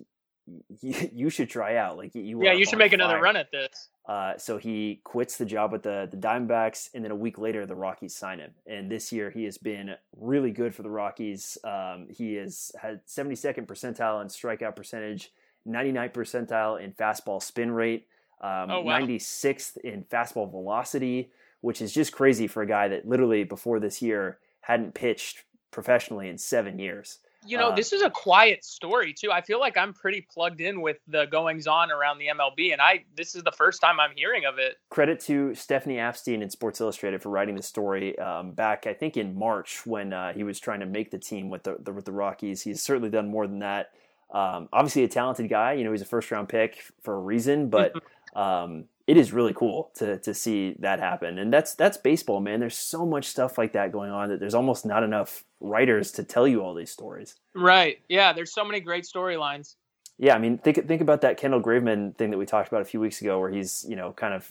you, 0.80 1.10
you 1.12 1.30
should 1.30 1.50
try 1.50 1.76
out. 1.76 1.96
Like 1.96 2.14
you, 2.14 2.42
Yeah, 2.42 2.52
you 2.52 2.64
should 2.66 2.78
make 2.78 2.92
another 2.92 3.20
run 3.20 3.36
at 3.36 3.50
this. 3.50 3.88
Uh, 4.06 4.36
so 4.38 4.56
he 4.56 5.00
quits 5.02 5.36
the 5.36 5.44
job 5.44 5.72
with 5.72 5.82
the 5.82 6.08
the 6.10 6.16
Diamondbacks, 6.16 6.90
and 6.94 7.02
then 7.04 7.10
a 7.10 7.16
week 7.16 7.38
later, 7.38 7.66
the 7.66 7.74
Rockies 7.74 8.14
sign 8.14 8.38
him. 8.38 8.52
And 8.66 8.90
this 8.90 9.10
year, 9.12 9.30
he 9.30 9.44
has 9.44 9.58
been 9.58 9.96
really 10.16 10.52
good 10.52 10.74
for 10.74 10.82
the 10.82 10.90
Rockies. 10.90 11.58
Um, 11.64 12.06
he 12.08 12.34
has 12.34 12.70
had 12.80 13.04
72nd 13.06 13.66
percentile 13.66 14.22
in 14.22 14.28
strikeout 14.28 14.76
percentage, 14.76 15.32
99th 15.66 16.12
percentile 16.12 16.80
in 16.80 16.92
fastball 16.92 17.42
spin 17.42 17.72
rate, 17.72 18.06
um, 18.40 18.70
Oh, 18.70 18.82
wow. 18.82 19.00
96th 19.00 19.76
in 19.78 20.04
fastball 20.04 20.48
velocity, 20.48 21.32
which 21.60 21.82
is 21.82 21.92
just 21.92 22.12
crazy 22.12 22.46
for 22.46 22.62
a 22.62 22.66
guy 22.66 22.86
that 22.86 23.08
literally 23.08 23.42
before 23.42 23.80
this 23.80 24.00
year 24.00 24.38
hadn't 24.60 24.94
pitched 24.94 25.44
professionally 25.72 26.28
in 26.28 26.38
seven 26.38 26.78
years. 26.78 27.18
You 27.46 27.58
know, 27.58 27.68
Uh, 27.68 27.74
this 27.74 27.92
is 27.92 28.02
a 28.02 28.10
quiet 28.10 28.64
story 28.64 29.12
too. 29.12 29.30
I 29.32 29.40
feel 29.40 29.60
like 29.60 29.76
I'm 29.76 29.92
pretty 29.92 30.26
plugged 30.32 30.60
in 30.60 30.80
with 30.80 30.98
the 31.08 31.26
goings 31.26 31.66
on 31.66 31.90
around 31.90 32.18
the 32.18 32.28
MLB, 32.28 32.72
and 32.72 32.80
I 32.82 33.04
this 33.14 33.34
is 33.34 33.42
the 33.42 33.52
first 33.52 33.80
time 33.80 34.00
I'm 34.00 34.12
hearing 34.16 34.44
of 34.44 34.58
it. 34.58 34.76
credit 34.90 35.20
to 35.20 35.54
Stephanie 35.54 35.96
Apstein 35.96 36.42
in 36.42 36.50
Sports 36.50 36.80
Illustrated 36.80 37.22
for 37.22 37.30
writing 37.30 37.54
the 37.54 37.62
story 37.62 38.18
um, 38.18 38.52
back, 38.52 38.86
I 38.86 38.94
think, 38.94 39.16
in 39.16 39.38
March 39.38 39.86
when 39.86 40.12
uh, 40.12 40.32
he 40.32 40.44
was 40.44 40.58
trying 40.60 40.80
to 40.80 40.86
make 40.86 41.10
the 41.10 41.18
team 41.18 41.48
with 41.50 41.62
the, 41.64 41.76
the 41.80 41.92
with 41.92 42.04
the 42.04 42.12
Rockies. 42.12 42.62
He's 42.62 42.82
certainly 42.82 43.10
done 43.10 43.28
more 43.28 43.46
than 43.46 43.60
that. 43.60 43.90
Um, 44.30 44.68
obviously, 44.72 45.04
a 45.04 45.08
talented 45.08 45.48
guy. 45.48 45.74
You 45.74 45.84
know, 45.84 45.92
he's 45.92 46.02
a 46.02 46.06
first 46.06 46.30
round 46.30 46.48
pick 46.48 46.82
for 47.02 47.14
a 47.14 47.20
reason, 47.20 47.70
but 47.70 47.94
um, 48.34 48.86
it 49.06 49.16
is 49.16 49.32
really 49.32 49.54
cool 49.54 49.90
to 49.96 50.18
to 50.18 50.34
see 50.34 50.74
that 50.80 50.98
happen. 51.00 51.38
And 51.38 51.52
that's 51.52 51.74
that's 51.74 51.96
baseball, 51.96 52.40
man. 52.40 52.60
There's 52.60 52.76
so 52.76 53.06
much 53.06 53.26
stuff 53.26 53.56
like 53.58 53.72
that 53.72 53.92
going 53.92 54.10
on 54.10 54.28
that 54.30 54.40
there's 54.40 54.54
almost 54.54 54.84
not 54.84 55.02
enough 55.02 55.44
writers 55.60 56.12
to 56.12 56.24
tell 56.24 56.46
you 56.48 56.62
all 56.62 56.74
these 56.74 56.90
stories. 56.90 57.36
Right. 57.54 58.00
Yeah. 58.08 58.32
There's 58.32 58.52
so 58.52 58.64
many 58.64 58.80
great 58.80 59.04
storylines. 59.04 59.76
Yeah, 60.18 60.34
I 60.34 60.38
mean, 60.38 60.58
think 60.58 60.86
think 60.88 61.02
about 61.02 61.20
that 61.20 61.36
Kendall 61.36 61.60
Graveman 61.60 62.16
thing 62.16 62.30
that 62.30 62.38
we 62.38 62.46
talked 62.46 62.68
about 62.68 62.80
a 62.82 62.86
few 62.86 63.00
weeks 63.00 63.20
ago, 63.20 63.38
where 63.38 63.50
he's 63.50 63.84
you 63.88 63.96
know 63.96 64.12
kind 64.12 64.34
of 64.34 64.50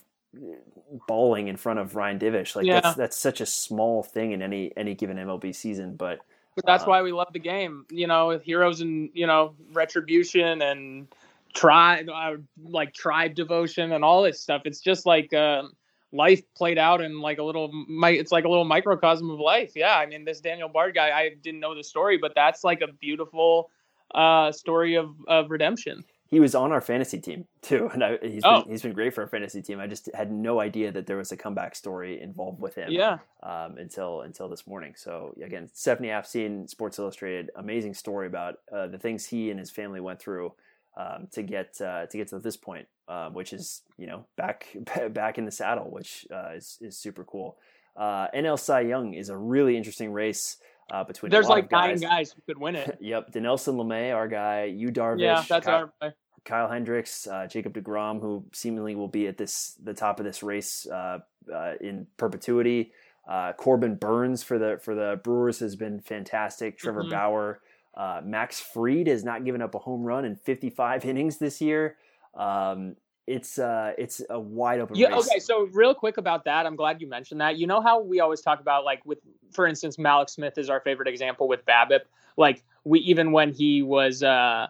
bawling 1.07 1.47
in 1.47 1.57
front 1.57 1.79
of 1.79 1.95
Ryan 1.95 2.19
Divish. 2.19 2.55
Like 2.55 2.65
Yeah. 2.65 2.81
that's 2.81 2.95
that's 2.95 3.17
such 3.17 3.41
a 3.41 3.45
small 3.45 4.03
thing 4.03 4.31
in 4.31 4.41
any 4.41 4.71
any 4.77 4.93
given 4.93 5.17
MLB 5.17 5.53
season, 5.55 5.95
but 5.95 6.19
But 6.55 6.65
that's 6.65 6.83
Uh, 6.83 6.87
why 6.87 7.01
we 7.01 7.11
love 7.11 7.33
the 7.33 7.39
game. 7.39 7.85
You 7.89 8.07
know, 8.07 8.27
with 8.27 8.43
heroes 8.43 8.81
and 8.81 9.09
you 9.13 9.27
know 9.27 9.55
retribution 9.73 10.61
and 10.61 11.07
tribe, 11.55 12.07
uh, 12.13 12.33
like 12.63 12.93
tribe 12.93 13.33
devotion 13.33 13.93
and 13.93 14.03
all 14.03 14.21
this 14.21 14.41
stuff. 14.41 14.61
It's 14.65 14.81
just 14.81 15.05
like 15.05 15.33
um 15.33 15.71
life 16.11 16.41
played 16.55 16.77
out 16.77 17.01
in 17.01 17.19
like 17.19 17.39
a 17.39 17.43
little. 17.43 17.71
It's 18.03 18.31
like 18.31 18.45
a 18.45 18.49
little 18.49 18.65
microcosm 18.65 19.29
of 19.31 19.39
life. 19.39 19.71
Yeah, 19.75 19.95
I 19.97 20.05
mean, 20.05 20.25
this 20.25 20.39
Daniel 20.41 20.69
Bard 20.69 20.93
guy, 20.93 21.09
I 21.17 21.31
didn't 21.41 21.59
know 21.61 21.73
the 21.73 21.83
story, 21.83 22.17
but 22.17 22.33
that's 22.35 22.63
like 22.63 22.81
a 22.81 22.91
beautiful 22.93 23.71
uh 24.13 24.51
story 24.51 24.95
of 24.95 25.09
of 25.27 25.49
redemption. 25.49 26.03
he 26.27 26.39
was 26.39 26.55
on 26.55 26.71
our 26.71 26.81
fantasy 26.81 27.19
team 27.19 27.45
too, 27.61 27.89
and 27.93 28.03
I, 28.03 28.17
he's 28.21 28.43
Oh. 28.45 28.61
been, 28.61 28.71
he's 28.71 28.81
been 28.81 28.93
great 28.93 29.13
for 29.13 29.21
our 29.21 29.27
fantasy 29.27 29.61
team. 29.61 29.79
I 29.79 29.87
just 29.87 30.09
had 30.13 30.31
no 30.31 30.59
idea 30.59 30.91
that 30.91 31.05
there 31.07 31.17
was 31.17 31.31
a 31.31 31.37
comeback 31.37 31.75
story 31.75 32.19
involved 32.21 32.59
with 32.61 32.75
him. 32.75 32.91
Yeah, 32.91 33.19
um, 33.43 33.77
until 33.77 34.21
until 34.21 34.47
this 34.49 34.65
morning. 34.67 34.93
So 34.95 35.33
again, 35.43 35.69
Stephanie 35.73 36.09
Apstein, 36.09 36.69
Sports 36.69 36.99
Illustrated, 36.99 37.51
amazing 37.55 37.93
story 37.93 38.27
about 38.27 38.59
uh, 38.71 38.87
the 38.87 38.97
things 38.99 39.25
he 39.25 39.49
and 39.51 39.59
his 39.59 39.71
family 39.71 39.99
went 39.99 40.19
through 40.19 40.53
um, 40.97 41.27
to 41.31 41.43
get 41.43 41.79
uh, 41.81 42.05
to 42.07 42.17
get 42.17 42.27
to 42.29 42.39
this 42.39 42.57
point, 42.57 42.87
uh, 43.07 43.29
which 43.29 43.53
is 43.53 43.81
you 43.97 44.07
know 44.07 44.25
back 44.37 44.67
back 45.09 45.37
in 45.37 45.45
the 45.45 45.51
saddle, 45.51 45.89
which 45.89 46.25
uh, 46.33 46.51
is 46.55 46.77
is 46.81 46.97
super 46.97 47.23
cool. 47.23 47.57
Uh, 47.95 48.27
NL 48.35 48.59
Cy 48.59 48.81
Young 48.81 49.13
is 49.13 49.29
a 49.29 49.37
really 49.37 49.77
interesting 49.77 50.11
race 50.11 50.57
uh, 50.91 51.03
between. 51.03 51.31
there's 51.31 51.47
like 51.47 51.65
of 51.65 51.71
nine 51.71 51.89
guys. 51.91 52.01
guys 52.01 52.31
who 52.31 52.41
could 52.45 52.59
win 52.61 52.75
it. 52.75 52.97
Yep, 53.01 53.31
Dinelson 53.31 53.75
Lamet, 53.75 54.13
our 54.13 54.27
guy, 54.27 54.65
you 54.65 54.89
Darvish, 54.91 55.21
yeah, 55.21 55.43
that's 55.47 55.65
Kyle, 55.65 55.91
our. 56.01 56.13
Kyle 56.43 56.69
Hendricks, 56.69 57.25
uh, 57.27 57.47
Jacob 57.47 57.73
Degrom, 57.73 58.21
who 58.21 58.45
seemingly 58.53 58.95
will 58.95 59.07
be 59.07 59.27
at 59.27 59.37
this 59.37 59.75
the 59.83 59.93
top 59.93 60.19
of 60.19 60.25
this 60.25 60.43
race 60.43 60.85
uh, 60.87 61.19
uh, 61.53 61.73
in 61.81 62.07
perpetuity. 62.17 62.91
Uh, 63.27 63.53
Corbin 63.53 63.95
Burnes 63.95 64.43
for 64.43 64.59
the 64.59 64.79
for 64.83 64.93
the 64.93 65.19
Brewers 65.23 65.59
has 65.59 65.75
been 65.75 65.99
fantastic. 65.99 66.77
Trevor 66.77 67.03
Mhm. 67.03 67.09
Bauer, 67.11 67.59
uh, 67.95 68.21
Max 68.23 68.59
Fried 68.59 69.07
has 69.07 69.23
not 69.23 69.45
given 69.45 69.61
up 69.61 69.73
a 69.75 69.79
home 69.79 70.03
run 70.03 70.25
in 70.25 70.35
55 70.35 71.05
innings 71.11 71.37
this 71.37 71.61
year. 71.61 71.95
Um, 72.33 72.95
it's 73.27 73.57
uh, 73.57 73.93
it's 73.97 74.21
a 74.29 74.39
wide 74.39 74.79
open 74.79 74.95
Yeah. 74.97 75.07
race. 75.15 75.27
Okay. 75.27 75.39
So 75.39 75.63
real 75.73 75.95
quick 75.95 76.17
about 76.17 76.45
that, 76.45 76.65
I'm 76.67 76.75
glad 76.75 77.01
you 77.01 77.07
mentioned 77.07 77.41
that. 77.41 77.57
You 77.57 77.65
know 77.65 77.81
how 77.81 77.99
we 78.01 78.19
always 78.19 78.41
talk 78.41 78.59
about 78.59 78.85
like 78.85 79.03
with, 79.05 79.17
for 79.51 79.65
instance, 79.65 79.97
Mallex 79.97 80.31
Smith 80.31 80.57
is 80.59 80.69
our 80.69 80.79
favorite 80.81 81.07
example 81.07 81.47
with 81.47 81.65
BABIP. 81.65 82.01
Like 82.37 82.63
we 82.83 82.99
even 82.99 83.31
when 83.31 83.51
he 83.51 83.81
was 83.81 84.21
uh, 84.21 84.67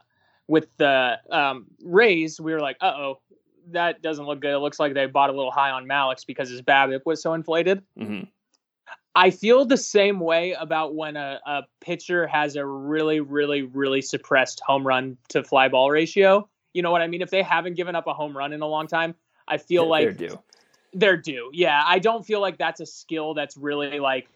with 0.47 0.67
the 0.78 1.19
um, 1.32 1.65
Rays, 1.84 2.39
we 2.39 2.53
were 2.53 2.61
like, 2.61 2.78
uh 2.80 2.93
oh, 2.95 3.19
that 3.71 4.01
doesn't 4.01 4.26
look 4.26 4.39
good. 4.39 4.53
It 4.53 4.59
looks 4.59 4.80
like 4.80 4.93
they 4.93 5.05
bought 5.07 5.32
a 5.32 5.34
little 5.34 5.51
high 5.51 5.71
on 5.71 5.86
Mallex 5.86 6.26
because 6.26 6.49
his 6.49 6.61
BABIP 6.61 7.01
was 7.05 7.21
so 7.21 7.34
inflated. 7.34 7.82
Mhm. 7.99 8.30
I 9.16 9.30
feel 9.30 9.66
the 9.66 9.78
same 9.78 10.20
way 10.20 10.51
about 10.53 10.93
when 10.95 11.16
a, 11.16 11.39
a 11.45 11.61
pitcher 11.80 12.28
has 12.28 12.55
a 12.57 12.66
really, 12.66 13.22
really, 13.22 13.61
really 13.61 14.01
suppressed 14.01 14.61
home 14.66 14.86
run 14.86 15.18
to 15.30 15.43
fly 15.43 15.70
ball 15.70 15.89
ratio. 15.89 16.47
You 16.74 16.82
know 16.82 16.91
what 16.91 17.01
I 17.01 17.07
mean? 17.07 17.22
If 17.22 17.30
they 17.30 17.41
haven't 17.41 17.76
given 17.76 17.95
up 17.95 18.07
a 18.07 18.13
home 18.13 18.36
run 18.38 18.51
in 18.51 18.61
a 18.61 18.68
long 18.68 18.88
time, 18.88 19.16
I 19.47 19.57
feel 19.57 19.88
like 19.88 20.18
They're 20.18 20.28
like 20.28 20.32
due. 20.32 20.39
they're 20.93 21.18
due. 21.18 21.49
Yeah, 21.53 21.82
I 21.86 21.99
don't 21.99 22.26
feel 22.26 22.41
like 22.41 22.57
that's 22.57 22.82
a 22.82 22.86
skill 22.86 23.34
that's 23.34 23.55
really 23.55 23.99
like. 23.99 24.28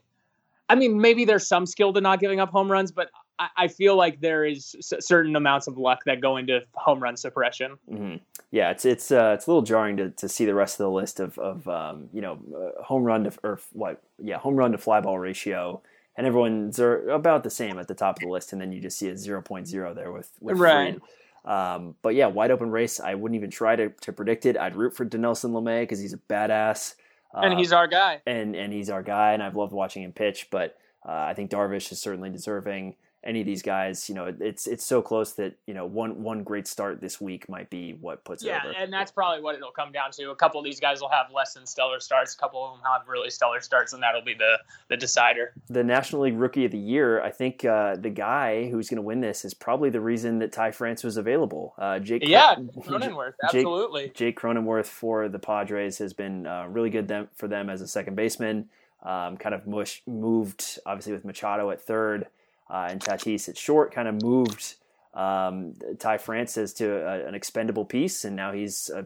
I 0.69 0.75
mean, 0.75 1.01
maybe 1.01 1.25
there's 1.25 1.47
some 1.47 1.65
skill 1.65 1.91
to 1.93 1.99
not 2.01 2.19
giving 2.19 2.39
up 2.39 2.49
home 2.49 2.71
runs, 2.71 2.91
but 2.91 3.09
I, 3.39 3.49
I 3.57 3.67
feel 3.67 3.95
like 3.95 4.21
there 4.21 4.45
is 4.45 4.75
s- 4.77 5.05
certain 5.05 5.35
amounts 5.35 5.67
of 5.67 5.77
luck 5.77 5.99
that 6.05 6.21
go 6.21 6.37
into 6.37 6.61
home 6.73 7.01
run 7.01 7.17
suppression. 7.17 7.77
hmm 7.89 8.15
Yeah, 8.51 8.71
it's 8.71 8.83
it's 8.83 9.11
uh, 9.11 9.33
it's 9.35 9.45
a 9.45 9.49
little 9.49 9.61
jarring 9.61 9.97
to, 9.97 10.09
to 10.09 10.27
see 10.27 10.45
the 10.45 10.55
rest 10.55 10.79
of 10.79 10.85
the 10.85 10.91
list 10.91 11.19
of 11.19 11.37
of 11.37 11.67
um, 11.67 12.09
you 12.11 12.21
know 12.21 12.39
uh, 12.55 12.83
home 12.83 13.03
run 13.03 13.25
to 13.25 13.33
or 13.43 13.59
what 13.73 14.01
yeah 14.17 14.39
home 14.39 14.55
run 14.55 14.71
to 14.71 14.77
fly 14.77 15.01
ball 15.01 15.19
ratio, 15.19 15.81
and 16.17 16.25
everyone's 16.25 16.79
are 16.79 17.09
about 17.09 17.43
the 17.43 17.49
same 17.51 17.77
at 17.77 17.87
the 17.87 17.93
top 17.93 18.17
of 18.17 18.21
the 18.21 18.27
list, 18.27 18.51
and 18.51 18.61
then 18.61 18.71
you 18.71 18.81
just 18.81 18.97
see 18.97 19.07
a 19.07 19.13
0.0 19.13 19.95
there 19.95 20.11
with 20.11 20.31
with 20.41 20.57
Right. 20.57 20.99
Um, 21.45 21.95
but 22.01 22.15
yeah, 22.15 22.27
wide 22.27 22.51
open 22.51 22.71
race. 22.71 22.99
I 22.99 23.15
wouldn't 23.15 23.37
even 23.37 23.49
try 23.49 23.75
to, 23.75 23.89
to 23.89 24.11
predict 24.11 24.45
it. 24.45 24.57
I'd 24.57 24.75
root 24.75 24.95
for 24.95 25.05
Dinelson 25.05 25.51
Lamet 25.51 25.83
because 25.83 25.99
he's 25.99 26.13
a 26.13 26.17
badass, 26.17 26.95
uh, 27.33 27.41
and 27.43 27.57
he's 27.57 27.71
our 27.71 27.87
guy. 27.87 28.21
and 28.25 28.55
and 28.55 28.73
he's 28.73 28.89
our 28.89 29.03
guy, 29.03 29.33
and 29.33 29.43
I've 29.43 29.55
loved 29.55 29.73
watching 29.73 30.03
him 30.03 30.11
pitch. 30.11 30.47
But 30.49 30.75
uh, 31.07 31.11
I 31.11 31.33
think 31.35 31.51
Darvish 31.51 31.91
is 31.91 32.01
certainly 32.01 32.29
deserving. 32.29 32.95
Any 33.21 33.41
of 33.41 33.45
these 33.45 33.61
guys, 33.61 34.07
you 34.07 34.15
know, 34.15 34.33
it's 34.39 34.65
it's 34.65 34.85
so 34.85 35.01
close 35.01 35.33
that 35.33 35.55
you 35.67 35.73
know 35.73 35.85
one 35.85 36.23
one 36.23 36.43
great 36.43 36.67
start 36.67 37.01
this 37.01 37.19
week 37.19 37.49
might 37.49 37.69
be 37.69 37.91
what 37.99 38.23
puts 38.23 38.43
Yeah, 38.45 38.59
it 38.63 38.69
over. 38.69 38.75
and 38.77 38.93
that's 38.93 39.11
probably 39.11 39.43
what 39.43 39.55
it'll 39.55 39.71
come 39.71 39.91
down 39.91 40.11
to. 40.11 40.29
A 40.31 40.35
couple 40.37 40.57
of 40.61 40.63
these 40.63 40.79
guys 40.79 41.01
will 41.01 41.09
have 41.09 41.25
less 41.33 41.53
than 41.53 41.65
stellar 41.65 41.99
starts. 41.99 42.33
A 42.33 42.37
couple 42.37 42.65
of 42.65 42.77
them 42.77 42.81
have 42.89 43.07
really 43.09 43.29
stellar 43.29 43.59
starts, 43.59 43.91
and 43.91 44.01
that'll 44.01 44.21
be 44.23 44.35
the 44.35 44.57
the 44.87 44.95
decider. 44.95 45.51
the 45.69 45.83
National 45.83 46.21
League 46.21 46.37
Rookie 46.37 46.63
of 46.63 46.71
the 46.71 46.77
Year, 46.77 47.21
I 47.21 47.29
think 47.31 47.65
uh, 47.65 47.97
the 47.97 48.09
guy 48.09 48.69
who's 48.69 48.87
going 48.89 48.95
to 48.97 49.01
win 49.01 49.19
this 49.19 49.43
is 49.43 49.53
probably 49.53 49.89
the 49.89 49.99
reason 49.99 50.39
that 50.39 50.53
Ty 50.53 50.71
France 50.71 51.03
was 51.03 51.17
available. 51.17 51.73
Uh, 51.77 51.99
Jake, 51.99 52.23
Yeah, 52.25 52.55
Cron- 52.55 53.01
Cronenworth, 53.01 53.33
Jake- 53.51 53.59
absolutely. 53.65 54.11
Jake 54.15 54.39
Cronenworth 54.39 54.85
for 54.85 55.27
the 55.27 55.39
Padres 55.39 55.97
has 55.97 56.13
been 56.13 56.47
uh, 56.47 56.67
really 56.69 56.89
good 56.89 57.09
them, 57.09 57.27
for 57.35 57.49
them 57.49 57.69
as 57.69 57.81
a 57.81 57.87
second 57.87 58.15
baseman. 58.15 58.69
Um, 59.03 59.35
kind 59.37 59.53
of 59.55 59.67
mush, 59.67 60.01
moved, 60.07 60.79
obviously, 60.85 61.11
with 61.13 61.25
Machado 61.25 61.69
at 61.71 61.81
third 61.81 62.27
uh, 62.69 62.87
and 62.89 63.01
Tatis 63.01 63.49
at 63.49 63.57
short, 63.57 63.93
kind 63.93 64.07
of 64.07 64.21
moved 64.21 64.75
um, 65.13 65.73
Ty 65.99 66.19
Francis 66.19 66.73
to 66.73 67.05
a, 67.05 67.27
an 67.27 67.35
expendable 67.35 67.85
piece, 67.85 68.25
and 68.25 68.35
now 68.35 68.51
he's 68.51 68.89
uh 68.89 69.03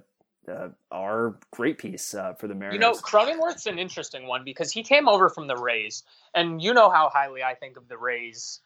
uh, 0.47 0.69
our 0.91 1.39
great 1.51 1.77
piece 1.77 2.13
uh, 2.13 2.33
for 2.33 2.47
the 2.47 2.55
Mariners. 2.55 2.73
You 2.73 2.79
know, 2.79 2.93
Cronenworth's 2.93 3.65
an 3.65 3.79
interesting 3.79 4.27
one 4.27 4.43
because 4.43 4.71
he 4.71 4.83
came 4.83 5.07
over 5.07 5.29
from 5.29 5.47
the 5.47 5.55
Rays, 5.55 6.03
and 6.33 6.61
you 6.61 6.73
know 6.73 6.89
how 6.89 7.09
highly 7.09 7.43
I 7.43 7.55
think 7.55 7.77
of 7.77 7.87
the 7.87 7.97
Rays 7.97 8.59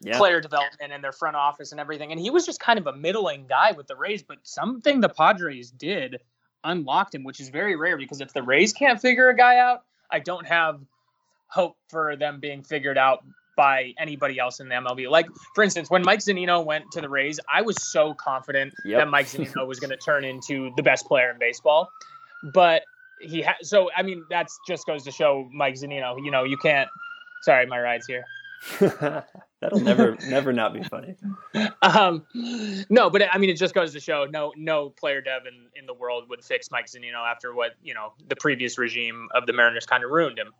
yeah. 0.00 0.18
player 0.18 0.40
development 0.40 0.92
and 0.92 1.02
their 1.02 1.12
front 1.12 1.36
office 1.36 1.72
and 1.72 1.80
everything. 1.80 2.12
And 2.12 2.20
he 2.20 2.30
was 2.30 2.46
just 2.46 2.60
kind 2.60 2.78
of 2.78 2.86
a 2.86 2.92
middling 2.92 3.46
guy 3.46 3.72
with 3.72 3.86
the 3.86 3.96
Rays, 3.96 4.22
but 4.22 4.38
something 4.42 5.00
the 5.00 5.08
Padres 5.08 5.70
did 5.70 6.20
unlocked 6.62 7.14
him, 7.14 7.24
which 7.24 7.40
is 7.40 7.48
very 7.48 7.76
rare 7.76 7.96
because 7.96 8.20
if 8.20 8.32
the 8.32 8.42
Rays 8.42 8.72
can't 8.72 9.00
figure 9.00 9.28
a 9.28 9.36
guy 9.36 9.58
out, 9.58 9.82
I 10.10 10.20
don't 10.20 10.46
have 10.46 10.80
hope 11.46 11.76
for 11.88 12.16
them 12.16 12.40
being 12.40 12.62
figured 12.62 12.98
out 12.98 13.24
by 13.56 13.92
anybody 13.98 14.38
else 14.38 14.60
in 14.60 14.68
the 14.68 14.74
MLB. 14.74 15.08
Like, 15.10 15.26
for 15.54 15.62
instance, 15.64 15.90
when 15.90 16.02
Mike 16.02 16.20
Zunino 16.20 16.64
went 16.64 16.90
to 16.92 17.00
the 17.00 17.08
Rays, 17.08 17.38
I 17.52 17.62
was 17.62 17.76
so 17.92 18.14
confident 18.14 18.74
Yep. 18.84 19.00
that 19.00 19.08
Mike 19.08 19.26
Zunino 19.26 19.66
was 19.66 19.80
going 19.80 19.90
to 19.90 19.96
turn 19.96 20.24
into 20.24 20.70
the 20.76 20.82
best 20.82 21.06
player 21.06 21.30
in 21.30 21.38
baseball. 21.38 21.88
But 22.52 22.82
he 23.20 23.42
ha- 23.42 23.56
so 23.62 23.90
I 23.96 24.02
mean 24.02 24.24
that's 24.28 24.58
just 24.66 24.86
goes 24.86 25.04
to 25.04 25.10
show 25.10 25.48
Mike 25.52 25.74
Zunino. 25.74 26.16
You 26.22 26.30
know, 26.30 26.44
you 26.44 26.56
can't. 26.56 26.88
Sorry, 27.42 27.66
my 27.66 27.78
ride's 27.78 28.06
here. 28.06 28.24
That'll 29.60 29.80
never, 29.80 30.16
never 30.26 30.52
not 30.52 30.74
be 30.74 30.82
funny. 30.82 31.14
Um, 31.80 32.24
no, 32.90 33.08
but 33.10 33.22
I 33.34 33.38
mean, 33.38 33.48
it 33.50 33.56
just 33.56 33.74
goes 33.74 33.92
to 33.92 34.00
show 34.00 34.26
no 34.30 34.52
no 34.56 34.90
player 34.90 35.20
dev 35.22 35.42
in, 35.46 35.66
in 35.78 35.86
the 35.86 35.94
world 35.94 36.28
would 36.28 36.44
fix 36.44 36.70
Mike 36.70 36.86
Zunino 36.86 37.26
after 37.26 37.54
what 37.54 37.72
you 37.82 37.94
know 37.94 38.12
the 38.28 38.36
previous 38.36 38.76
regime 38.78 39.28
of 39.34 39.46
the 39.46 39.52
Mariners 39.52 39.86
kind 39.86 40.04
of 40.04 40.10
ruined 40.10 40.38
him. 40.38 40.52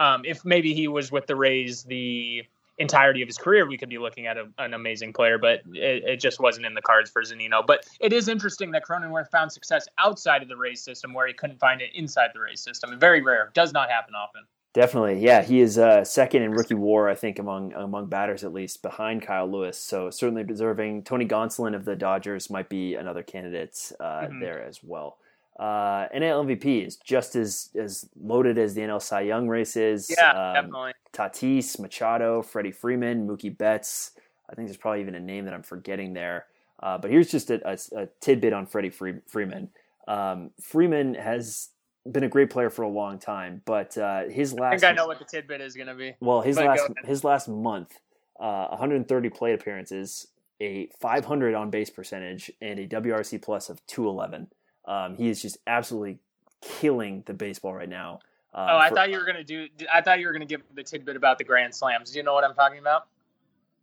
Um, 0.00 0.22
if 0.24 0.44
maybe 0.44 0.74
he 0.74 0.88
was 0.88 1.12
with 1.12 1.26
the 1.26 1.36
Rays 1.36 1.84
the 1.84 2.42
entirety 2.78 3.20
of 3.20 3.28
his 3.28 3.36
career, 3.36 3.66
we 3.66 3.76
could 3.76 3.90
be 3.90 3.98
looking 3.98 4.26
at 4.26 4.38
a, 4.38 4.48
an 4.58 4.72
amazing 4.72 5.12
player, 5.12 5.36
but 5.36 5.60
it, 5.74 6.02
it 6.04 6.16
just 6.16 6.40
wasn't 6.40 6.64
in 6.64 6.72
the 6.72 6.80
cards 6.80 7.10
for 7.10 7.22
Zunino. 7.22 7.64
But 7.64 7.84
it 8.00 8.12
is 8.12 8.26
interesting 8.26 8.70
that 8.72 8.82
Cronenworth 8.84 9.30
found 9.30 9.52
success 9.52 9.86
outside 9.98 10.42
of 10.42 10.48
the 10.48 10.56
Rays 10.56 10.82
system 10.82 11.12
where 11.12 11.26
he 11.26 11.34
couldn't 11.34 11.60
find 11.60 11.82
it 11.82 11.90
inside 11.94 12.30
the 12.32 12.40
Rays 12.40 12.60
system. 12.62 12.98
Very 12.98 13.20
rare, 13.22 13.50
does 13.52 13.74
not 13.74 13.90
happen 13.90 14.14
often. 14.14 14.42
Definitely, 14.72 15.18
yeah. 15.18 15.42
He 15.42 15.60
is 15.60 15.78
uh, 15.78 16.04
second 16.04 16.42
in 16.42 16.52
rookie 16.52 16.74
WAR, 16.74 17.08
I 17.08 17.16
think, 17.16 17.40
among 17.40 17.72
among 17.74 18.06
batters 18.06 18.44
at 18.44 18.52
least, 18.52 18.82
behind 18.82 19.20
Kyle 19.20 19.50
Lewis. 19.50 19.76
So 19.76 20.10
certainly 20.10 20.44
deserving. 20.44 21.02
Tony 21.02 21.26
Gonsolin 21.26 21.74
of 21.74 21.84
the 21.84 21.96
Dodgers 21.96 22.48
might 22.48 22.68
be 22.68 22.94
another 22.94 23.24
candidate 23.24 23.92
uh, 23.98 24.22
Mhm. 24.22 24.40
there 24.40 24.62
as 24.62 24.82
well. 24.82 25.18
Uh, 25.58 26.08
NL 26.14 26.46
MVP 26.46 26.86
is 26.86 26.96
just 26.96 27.36
as 27.36 27.68
as 27.78 28.08
loaded 28.22 28.56
as 28.58 28.74
the 28.74 28.80
NL 28.80 29.00
Cy 29.02 29.22
Young 29.22 29.46
race 29.48 29.76
is. 29.76 30.10
Yeah, 30.16 30.30
Um, 30.30 30.54
definitely. 30.54 30.92
Tatis, 31.12 31.78
Machado, 31.78 32.40
Freddie 32.42 32.70
Freeman, 32.72 33.26
Mookie 33.28 33.56
Betts. 33.56 34.12
I 34.50 34.54
think 34.54 34.68
there's 34.68 34.78
probably 34.78 35.00
even 35.02 35.14
a 35.14 35.20
name 35.20 35.44
that 35.44 35.54
I'm 35.54 35.62
forgetting 35.62 36.14
there. 36.14 36.46
Uh, 36.82 36.96
but 36.96 37.10
here's 37.10 37.30
just 37.30 37.50
a, 37.50 37.60
a, 37.68 37.78
a 38.02 38.08
tidbit 38.20 38.52
on 38.54 38.64
Freddie 38.66 38.88
Free- 38.90 39.20
Freeman. 39.26 39.68
Um, 40.08 40.50
Freeman 40.62 41.14
has 41.14 41.68
been 42.10 42.24
a 42.24 42.28
great 42.28 42.48
player 42.48 42.70
for 42.70 42.82
a 42.82 42.88
long 42.88 43.18
time, 43.18 43.60
but 43.66 43.98
uh, 43.98 44.24
his 44.24 44.54
last 44.54 44.72
I 44.76 44.78
think 44.78 44.92
I 44.92 44.94
know 44.94 45.06
what 45.06 45.18
the 45.18 45.26
tidbit 45.26 45.60
is 45.60 45.74
going 45.74 45.88
to 45.88 45.94
be. 45.94 46.14
well, 46.20 46.40
his 46.40 46.56
But 46.56 46.66
last 46.66 46.88
his 47.04 47.22
last 47.22 47.48
month, 47.48 48.00
uh, 48.40 48.68
130 48.68 49.28
plate 49.28 49.52
appearances, 49.60 50.28
a 50.58 50.88
500 50.98 51.54
on 51.54 51.68
base 51.70 51.90
percentage, 51.90 52.50
and 52.62 52.80
a 52.80 52.86
WRC 52.88 53.42
plus 53.42 53.68
of 53.68 53.84
211. 53.86 54.48
Um, 54.84 55.16
he 55.16 55.28
is 55.28 55.40
just 55.42 55.58
absolutely 55.66 56.18
killing 56.60 57.22
the 57.26 57.34
baseball 57.34 57.74
right 57.74 57.88
now. 57.88 58.20
Uh, 58.52 58.66
oh, 58.70 58.78
I 58.78 58.88
for, 58.88 58.96
thought 58.96 59.10
you 59.10 59.18
were 59.18 59.24
gonna 59.24 59.44
do. 59.44 59.68
I 59.92 60.00
thought 60.00 60.18
you 60.20 60.26
were 60.26 60.32
gonna 60.32 60.46
give 60.46 60.62
the 60.74 60.82
tidbit 60.82 61.16
about 61.16 61.38
the 61.38 61.44
grand 61.44 61.74
slams. 61.74 62.10
Do 62.10 62.18
you 62.18 62.24
know 62.24 62.34
what 62.34 62.44
I'm 62.44 62.54
talking 62.54 62.78
about? 62.78 63.06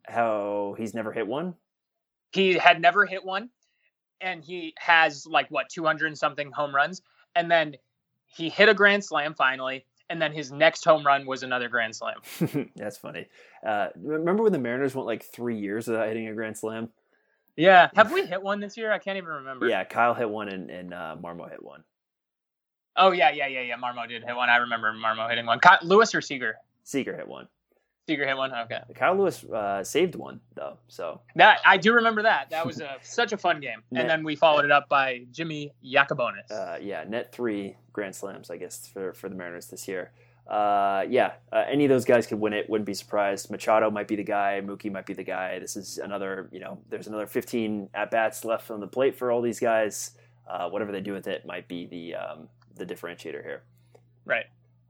How 0.08 0.76
he's 0.78 0.94
never 0.94 1.12
hit 1.12 1.28
one. 1.28 1.56
He 2.34 2.54
had 2.54 2.82
never 2.82 3.06
hit 3.06 3.24
one, 3.24 3.50
and 4.20 4.44
he 4.44 4.74
has 4.78 5.26
like 5.26 5.50
what 5.50 5.70
200 5.70 6.08
and 6.08 6.18
something 6.18 6.52
home 6.52 6.76
runs, 6.76 7.02
and 7.36 7.50
then 7.50 7.76
he 8.26 8.50
hit 8.50 8.68
a 8.68 8.74
grand 8.74 9.04
slam 9.04 9.34
finally, 9.34 9.86
and 10.10 10.22
then 10.22 10.34
his 10.34 10.52
next 10.52 10.84
home 10.84 11.06
run 11.06 11.26
was 11.26 11.44
another 11.44 11.70
grand 11.70 11.96
slam. 11.96 12.18
That's 12.76 12.98
funny. 12.98 13.28
Uh, 13.66 13.88
remember 13.96 14.44
when 14.44 14.52
the 14.52 14.60
Mariners 14.60 14.94
went 14.94 15.08
like 15.08 15.24
three 15.24 15.58
years 15.58 15.88
without 15.88 16.08
hitting 16.08 16.28
a 16.28 16.34
grand 16.34 16.58
slam? 16.58 16.90
Yeah. 17.58 17.90
Have 17.96 18.14
we 18.14 18.26
hit 18.26 18.42
one 18.42 18.60
this 18.60 18.78
year? 18.78 18.92
I 18.94 19.00
can't 19.00 19.18
even 19.18 19.30
remember. 19.30 19.68
Yeah, 19.68 19.84
Kyle 19.84 20.14
hit 20.14 20.30
one 20.30 20.48
and, 20.48 20.70
and 20.70 20.94
uh, 20.94 21.18
Marmo 21.22 21.50
hit 21.50 21.62
one. 21.62 21.84
Oh 22.96 23.12
yeah, 23.12 23.32
yeah, 23.32 23.48
yeah, 23.48 23.62
yeah. 23.62 23.76
Marmo 23.76 24.08
did 24.08 24.24
hit 24.24 24.36
one. 24.36 24.50
I 24.50 24.58
remember 24.58 24.94
Marmo 24.94 25.30
hitting 25.30 25.46
one. 25.46 25.60
Kyle, 25.60 25.80
Lewis 25.84 26.16
or 26.16 26.22
Seager? 26.22 26.56
Seager 26.84 27.16
hit 27.16 27.28
one. 27.28 27.48
Seager 28.08 28.26
hit 28.26 28.38
one. 28.38 28.54
Okay. 28.54 28.80
Kyle 28.96 29.16
Lewis 29.16 29.44
uh, 29.44 29.84
saved 29.84 30.16
one 30.16 30.40
though, 30.56 30.78
so 30.88 31.22
that 31.36 31.60
I 31.66 31.78
do 31.78 31.94
remember 31.94 32.24
that. 32.24 32.50
That 32.50 32.66
was 32.66 32.80
a, 32.80 32.96
such 33.02 33.34
a 33.34 33.38
fun 33.38 33.60
game, 33.60 33.84
net, 33.92 34.02
and 34.02 34.10
then 34.10 34.24
we 34.24 34.36
followed 34.36 34.66
it 34.66 34.72
up 34.72 34.88
by 34.90 35.26
Jimmy 35.32 35.74
Yacabonis. 35.86 36.50
Uh, 36.50 36.78
yeah, 36.82 37.04
net 37.08 37.32
three 37.34 37.76
grand 37.92 38.16
slams, 38.16 38.50
I 38.50 38.58
guess, 38.58 38.88
for 38.88 39.14
for 39.14 39.30
the 39.30 39.36
Mariners 39.36 39.68
this 39.68 39.88
year. 39.88 40.12
Uh, 40.48 41.04
yeah, 41.10 41.34
uh, 41.52 41.64
any 41.70 41.84
of 41.84 41.90
those 41.90 42.06
guys 42.06 42.26
could 42.26 42.40
win 42.40 42.54
it. 42.54 42.70
Wouldn't 42.70 42.86
be 42.86 42.94
surprised. 42.94 43.52
Machado 43.52 43.92
might 43.92 44.08
be 44.08 44.16
the 44.16 44.24
guy. 44.24 44.62
Mookie 44.64 44.92
might 44.92 45.06
be 45.06 45.14
the 45.14 45.24
guy. 45.24 45.60
This 45.60 45.76
is 45.76 45.98
another, 45.98 46.50
you 46.52 46.60
know, 46.60 46.80
there's 46.90 47.08
another 47.08 47.28
15 47.28 47.90
at 47.94 48.12
bats 48.12 48.46
left 48.46 48.72
on 48.72 48.80
the 48.80 48.88
plate 48.88 49.18
for 49.18 49.32
all 49.32 49.42
these 49.42 49.60
guys. 49.60 50.12
Uh, 50.50 50.70
whatever 50.70 50.94
they 50.94 51.02
do 51.02 51.12
with 51.12 51.28
it 51.28 51.46
might 51.46 51.68
be 51.68 51.86
the 51.88 52.16
um, 52.16 52.48
the 52.76 52.86
differentiator 52.86 53.44
here. 53.44 53.64
Right. 54.24 54.46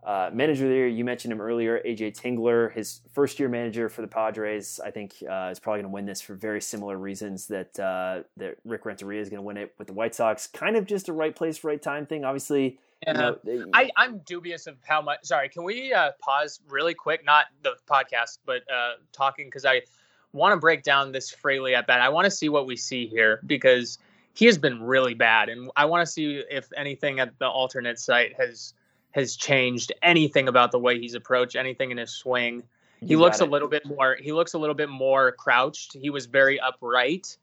Uh, 0.06 0.30
manager 0.32 0.70
there, 0.70 0.88
you 0.88 1.04
mentioned 1.04 1.34
him 1.34 1.42
earlier, 1.42 1.82
AJ 1.86 2.18
Tingler, 2.18 2.72
his 2.72 3.02
first 3.14 3.40
year 3.40 3.50
manager 3.50 3.90
for 3.90 4.02
the 4.02 4.08
Padres. 4.08 4.80
I 4.84 4.92
think 4.92 5.16
uh, 5.30 5.50
is 5.52 5.60
probably 5.60 5.82
going 5.82 5.92
to 5.92 5.94
win 5.94 6.06
this 6.06 6.22
for 6.22 6.36
very 6.36 6.62
similar 6.62 6.98
reasons 6.98 7.48
that 7.48 7.78
uh, 7.80 8.22
that 8.38 8.58
Rick 8.64 8.86
Renteria 8.86 9.20
is 9.20 9.30
going 9.30 9.40
to 9.40 9.46
win 9.46 9.58
it 9.58 9.74
with 9.80 9.88
the 9.88 9.94
White 9.94 10.14
Sox. 10.14 10.48
Kind 10.48 10.78
of 10.78 10.86
just 10.86 11.10
a 11.10 11.14
right 11.14 11.36
place, 11.36 11.64
right 11.64 11.82
time 11.82 12.06
thing. 12.06 12.24
Obviously, 12.24 12.80
you 13.06 13.14
know, 13.14 13.38
I, 13.74 13.90
I'm 13.96 14.20
dubious 14.20 14.68
of 14.68 14.78
how 14.86 15.02
much. 15.02 15.20
Sorry, 15.24 15.50
can 15.50 15.64
we 15.64 15.94
uh, 15.94 16.12
pause 16.20 16.60
really 16.70 16.94
quick? 16.94 17.24
Not 17.26 17.46
the 17.64 17.76
podcast, 17.90 18.40
but 18.46 18.64
uh, 18.72 18.94
talking 19.12 19.48
because 19.48 19.66
I 19.66 19.82
want 20.34 20.54
to 20.54 20.58
break 20.58 20.84
down 20.84 21.12
this 21.12 21.30
Fraley 21.30 21.76
at 21.76 21.88
bat. 21.88 22.02
I 22.02 22.10
want 22.10 22.26
to 22.26 22.32
see 22.32 22.50
what 22.50 22.66
we 22.66 22.76
see 22.76 23.08
here 23.08 23.42
because 23.46 24.00
he 24.34 24.46
has 24.46 24.58
been 24.58 24.82
really 24.82 25.14
bad, 25.14 25.50
and 25.50 25.70
I 25.76 25.86
want 25.86 26.06
to 26.06 26.12
see 26.12 26.44
if 26.50 26.68
anything 26.76 27.20
at 27.20 27.38
the 27.40 27.48
alternate 27.48 28.00
site 28.00 28.36
has 28.38 28.74
has 29.12 29.36
changed 29.36 29.92
anything 30.02 30.48
about 30.48 30.72
the 30.72 30.80
way 30.80 31.00
he's 31.00 31.16
approached 31.16 31.56
anything 31.56 31.92
in 31.92 31.98
his 31.98 32.12
swing. 32.12 32.64
He 33.00 33.08
you 33.08 33.20
looks 33.20 33.42
a 33.42 33.46
little 33.46 33.68
bit 33.68 33.86
more. 33.86 34.18
He 34.20 34.32
looks 34.32 34.54
a 34.54 34.58
little 34.58 34.76
bit 34.76 34.90
more 34.90 35.32
crouched. 35.34 35.94
He 35.94 36.10
was 36.10 36.26
very 36.26 36.60
upright 36.60 37.38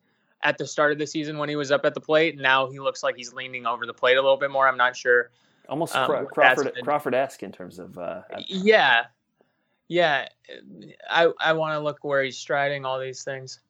at 0.45 0.59
the 0.59 0.66
start 0.66 0.92
of 0.92 0.99
the 0.99 1.07
season 1.07 1.38
when 1.38 1.49
he 1.49 1.57
was 1.57 1.72
up 1.72 1.84
at 1.84 1.95
the 1.95 2.01
plate. 2.01 2.38
Now 2.38 2.70
he 2.70 2.78
looks 2.78 3.03
like 3.03 3.16
he's 3.16 3.32
leaning 3.32 3.66
over 3.66 3.86
the 3.86 3.95
plate 3.95 4.16
a 4.16 4.22
little 4.22 4.36
bit 4.36 4.51
more. 4.51 4.68
I'm 4.68 4.76
not 4.76 4.97
sure 4.97 5.30
almost 5.68 5.97
um, 5.97 6.07
Crawford 6.26 6.74
Crawford 6.82 7.14
esque 7.14 7.42
in 7.42 7.53
terms 7.53 7.78
of. 7.78 7.97
Uh, 7.99 8.22
yeah, 8.47 9.07
yeah. 9.88 10.28
I 11.11 11.30
I 11.40 11.53
want 11.55 11.74
to 11.74 11.80
look 11.80 12.05
where 12.05 12.22
he's 12.22 12.38
striding 12.38 12.84
all 12.84 13.01
these 13.01 13.24
things. 13.24 13.61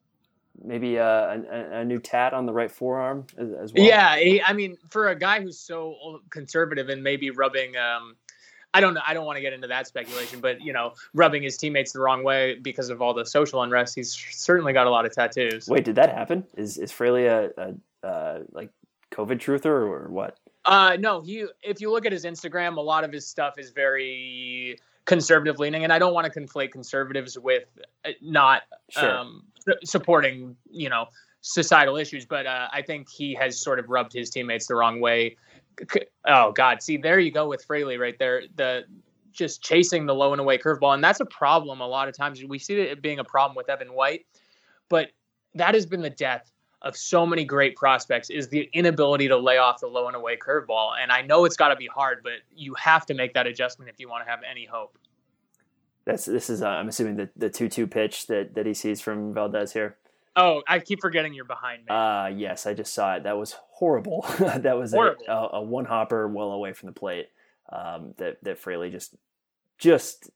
Maybe 0.62 1.00
uh, 1.00 1.04
a, 1.04 1.80
a, 1.80 1.84
new 1.84 1.98
tat 1.98 2.32
on 2.32 2.46
the 2.46 2.52
right 2.52 2.70
forearm 2.70 3.26
as, 3.36 3.50
as 3.50 3.72
well. 3.72 3.84
Yeah, 3.84 4.16
he, 4.16 4.40
I 4.40 4.52
mean, 4.52 4.76
for 4.88 5.08
a 5.08 5.18
guy 5.18 5.40
who's 5.40 5.58
so 5.58 6.20
conservative 6.30 6.90
and 6.90 7.02
maybe 7.02 7.30
rubbing. 7.30 7.76
Um, 7.76 8.14
I 8.74 8.80
don't 8.80 8.92
know. 8.92 9.00
I 9.06 9.14
don't 9.14 9.24
want 9.24 9.36
to 9.36 9.40
get 9.40 9.52
into 9.52 9.68
that 9.68 9.86
speculation, 9.86 10.40
but 10.40 10.60
you 10.60 10.72
know, 10.72 10.94
rubbing 11.14 11.44
his 11.44 11.56
teammates 11.56 11.92
the 11.92 12.00
wrong 12.00 12.24
way 12.24 12.56
because 12.60 12.90
of 12.90 13.00
all 13.00 13.14
the 13.14 13.24
social 13.24 13.62
unrest, 13.62 13.94
he's 13.94 14.12
certainly 14.32 14.72
got 14.72 14.88
a 14.88 14.90
lot 14.90 15.06
of 15.06 15.14
tattoos. 15.14 15.68
Wait, 15.68 15.84
did 15.84 15.94
that 15.94 16.12
happen? 16.12 16.44
Is 16.56 16.76
is 16.76 16.90
Fraley 16.90 17.26
a, 17.26 17.50
a 17.56 18.06
uh, 18.06 18.40
like 18.52 18.70
COVID 19.12 19.38
truther 19.38 19.66
or 19.66 20.08
what? 20.10 20.38
Uh, 20.64 20.96
no, 20.98 21.20
he. 21.20 21.46
If 21.62 21.80
you 21.80 21.90
look 21.90 22.04
at 22.04 22.12
his 22.12 22.24
Instagram, 22.24 22.76
a 22.76 22.80
lot 22.80 23.04
of 23.04 23.12
his 23.12 23.26
stuff 23.26 23.58
is 23.58 23.70
very 23.70 24.78
conservative 25.04 25.58
leaning, 25.58 25.84
and 25.84 25.92
I 25.92 25.98
don't 25.98 26.14
want 26.14 26.30
to 26.30 26.40
conflate 26.40 26.72
conservatives 26.72 27.38
with 27.38 27.64
uh, 28.04 28.10
not 28.20 28.62
sure. 28.90 29.10
um, 29.10 29.44
supporting, 29.84 30.56
you 30.70 30.88
know, 30.88 31.06
societal 31.42 31.96
issues. 31.96 32.24
But 32.24 32.46
uh, 32.46 32.68
I 32.72 32.82
think 32.82 33.08
he 33.08 33.34
has 33.34 33.60
sort 33.60 33.78
of 33.78 33.88
rubbed 33.88 34.12
his 34.12 34.30
teammates 34.30 34.66
the 34.66 34.74
wrong 34.74 35.00
way. 35.00 35.36
Oh 36.26 36.52
God, 36.52 36.82
see, 36.82 36.96
there 36.96 37.18
you 37.18 37.30
go 37.30 37.48
with 37.48 37.64
Fraley 37.64 37.98
right 37.98 38.18
there. 38.18 38.42
The 38.56 38.84
just 39.32 39.62
chasing 39.62 40.06
the 40.06 40.14
low 40.14 40.32
and 40.32 40.40
away 40.40 40.58
curveball, 40.58 40.94
and 40.94 41.02
that's 41.02 41.20
a 41.20 41.26
problem. 41.26 41.80
A 41.80 41.86
lot 41.86 42.08
of 42.08 42.16
times 42.16 42.42
we 42.44 42.58
see 42.58 42.74
it 42.74 43.02
being 43.02 43.18
a 43.18 43.24
problem 43.24 43.56
with 43.56 43.68
Evan 43.68 43.92
White, 43.92 44.26
but 44.88 45.08
that 45.54 45.74
has 45.74 45.86
been 45.86 46.02
the 46.02 46.10
death 46.10 46.50
of 46.82 46.96
so 46.96 47.26
many 47.26 47.44
great 47.44 47.76
prospects 47.76 48.30
is 48.30 48.48
the 48.48 48.68
inability 48.74 49.26
to 49.28 49.36
lay 49.36 49.56
off 49.56 49.80
the 49.80 49.86
low 49.86 50.06
and 50.06 50.14
away 50.14 50.36
curveball. 50.36 50.92
And 51.00 51.10
I 51.10 51.22
know 51.22 51.46
it's 51.46 51.56
got 51.56 51.68
to 51.68 51.76
be 51.76 51.86
hard, 51.86 52.18
but 52.22 52.34
you 52.54 52.74
have 52.74 53.06
to 53.06 53.14
make 53.14 53.32
that 53.34 53.46
adjustment 53.46 53.90
if 53.90 53.98
you 53.98 54.08
want 54.08 54.24
to 54.24 54.30
have 54.30 54.40
any 54.48 54.66
hope. 54.66 54.98
That's 56.04 56.26
this 56.26 56.50
is 56.50 56.62
uh, 56.62 56.68
I'm 56.68 56.88
assuming 56.88 57.16
the 57.16 57.30
the 57.34 57.48
two 57.48 57.68
two 57.68 57.86
pitch 57.86 58.26
that 58.26 58.54
that 58.54 58.66
he 58.66 58.74
sees 58.74 59.00
from 59.00 59.32
Valdez 59.32 59.72
here. 59.72 59.96
Oh, 60.36 60.62
I 60.66 60.80
keep 60.80 61.00
forgetting 61.00 61.34
you're 61.34 61.44
behind 61.44 61.84
me. 61.84 61.94
Uh 61.94 62.26
yes, 62.26 62.66
I 62.66 62.74
just 62.74 62.92
saw 62.92 63.16
it. 63.16 63.24
That 63.24 63.38
was 63.38 63.56
horrible. 63.70 64.26
that 64.38 64.76
was 64.76 64.92
horrible. 64.92 65.24
A, 65.28 65.56
a, 65.56 65.62
one 65.62 65.84
hopper 65.84 66.28
well 66.28 66.52
away 66.52 66.72
from 66.72 66.88
the 66.88 66.92
plate. 66.92 67.28
Um, 67.70 68.14
that 68.18 68.42
that 68.42 68.58
Fraley 68.58 68.90
just 68.90 69.14
just 69.78 70.30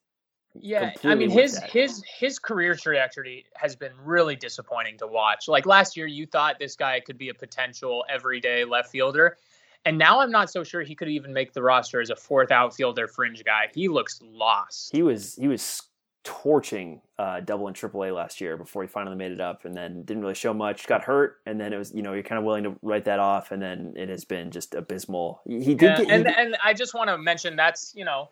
yeah, 0.61 0.93
I 1.05 1.15
mean 1.15 1.31
his 1.31 1.59
his 1.65 2.03
his 2.19 2.39
career 2.39 2.75
trajectory 2.75 3.45
has 3.55 3.77
been 3.77 3.93
really 4.03 4.37
disappointing 4.37 4.99
to 4.99 5.07
watch. 5.07 5.49
Like 5.49 5.67
last 5.67 5.97
year, 5.97 6.07
you 6.07 6.27
thought 6.27 6.59
this 6.59 6.75
guy 6.75 7.01
could 7.01 7.19
be 7.19 7.29
a 7.29 7.35
potential 7.35 8.05
everyday 8.09 8.65
left 8.65 8.91
fielder, 8.91 9.37
and 9.85 9.99
now 9.99 10.21
I'm 10.21 10.31
not 10.31 10.51
so 10.51 10.65
sure 10.65 10.83
he 10.83 10.95
could 10.95 11.09
even 11.09 11.33
make 11.33 11.53
the 11.53 11.63
roster 11.63 12.01
as 12.01 12.11
a 12.11 12.17
fourth 12.17 12.51
outfielder 12.51 13.09
fringe 13.09 13.45
guy. 13.45 13.69
He 13.75 13.89
looks 13.89 14.21
lost. 14.23 14.91
He 14.93 15.03
was 15.03 15.37
he 15.37 15.49
was 15.49 15.83
torching 16.25 17.01
uh, 17.19 17.41
double 17.41 17.67
and 17.67 17.77
triple 17.77 18.05
A 18.05 18.11
last 18.11 18.41
year 18.41 18.57
before 18.57 18.83
he 18.83 18.89
finally 18.89 19.17
made 19.17 19.33
it 19.33 19.41
up, 19.41 19.65
and 19.65 19.75
then 19.75 20.03
didn't 20.03 20.23
really 20.23 20.35
show 20.35 20.53
much. 20.53 20.87
Got 20.87 21.05
hurt, 21.05 21.39
and 21.47 21.61
then 21.61 21.73
it 21.73 21.79
was 21.79 21.95
you 21.95 22.03
know 22.03 22.13
you're 22.13 22.23
kind 22.23 22.39
of 22.39 22.45
willing 22.45 22.65
to 22.65 22.77
write 22.83 23.05
that 23.07 23.19
off, 23.19 23.51
and 23.53 23.63
then 23.63 23.95
it 23.97 24.09
has 24.09 24.25
been 24.25 24.51
just 24.51 24.75
abysmal. 24.75 25.41
He 25.47 25.75
did, 25.75 25.83
yeah, 25.83 25.97
get, 25.97 26.11
and 26.11 26.27
and 26.27 26.57
I 26.63 26.75
just 26.75 26.95
want 26.95 27.09
to 27.09 27.19
mention 27.19 27.57
that's 27.57 27.93
you 27.95 28.05
know 28.05 28.31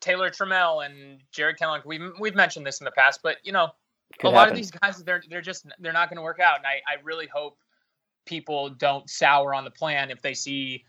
Taylor 0.00 0.30
Trammell 0.30 0.84
and 0.84 1.20
Jarred 1.32 1.58
Kelenic. 1.58 1.84
We've 1.84 2.12
we've 2.18 2.34
mentioned 2.34 2.66
this 2.66 2.80
in 2.80 2.84
the 2.84 2.90
past, 2.92 3.20
but 3.22 3.36
you 3.42 3.52
know, 3.52 3.68
a 4.22 4.28
lot 4.28 4.48
of 4.48 4.56
these 4.56 4.70
guys 4.70 5.02
they're 5.02 5.22
they're 5.28 5.40
just 5.40 5.66
they're 5.78 5.92
not 5.92 6.08
going 6.08 6.16
to 6.16 6.22
work 6.22 6.40
out, 6.40 6.58
and 6.58 6.66
I 6.66 6.80
I 6.88 7.02
really 7.02 7.28
hope 7.32 7.58
people 8.26 8.70
don't 8.70 9.08
sour 9.08 9.54
on 9.54 9.64
the 9.64 9.70
plan 9.70 10.10
if 10.10 10.20
they 10.22 10.34
see 10.34 10.84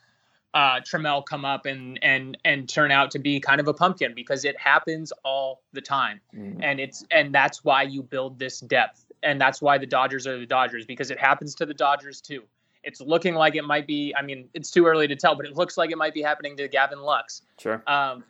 uh, 0.54 0.80
Trammell 0.82 1.26
come 1.26 1.46
up 1.46 1.66
and 1.66 2.00
and 2.04 2.38
and 2.44 2.68
turn 2.68 2.92
out 2.92 3.12
to 3.12 3.20
be 3.20 3.40
kind 3.40 3.62
of 3.62 3.68
a 3.68 3.74
pumpkin 3.74 4.14
because 4.14 4.46
it 4.46 4.58
happens 4.60 5.14
all 5.24 5.62
the 5.74 5.82
time, 5.82 6.20
mm. 6.36 6.60
and 6.62 6.80
it's 6.80 7.06
and 7.12 7.34
that's 7.34 7.64
why 7.64 7.84
you 7.84 8.04
build 8.04 8.38
this 8.38 8.60
depth, 8.60 9.06
and 9.24 9.40
that's 9.40 9.62
why 9.62 9.78
the 9.78 9.86
Dodgers 9.86 10.28
are 10.28 10.38
the 10.38 10.46
Dodgers 10.46 10.86
because 10.86 11.10
it 11.12 11.20
happens 11.20 11.56
to 11.56 11.66
the 11.66 11.74
Dodgers 11.74 12.20
too. 12.20 12.44
It's 12.84 13.00
looking 13.00 13.36
like 13.36 13.56
it 13.56 13.64
might 13.64 13.88
be. 13.88 14.14
I 14.18 14.24
mean, 14.24 14.50
it's 14.54 14.72
too 14.72 14.86
early 14.88 15.08
to 15.08 15.16
tell, 15.16 15.36
but 15.36 15.46
it 15.46 15.56
looks 15.56 15.78
like 15.78 15.92
it 15.92 15.98
might 15.98 16.14
be 16.14 16.22
happening 16.22 16.58
to 16.58 16.68
Gavin 16.68 17.00
Lux. 17.00 17.44
Sure. 17.60 17.82
Um, 17.88 18.24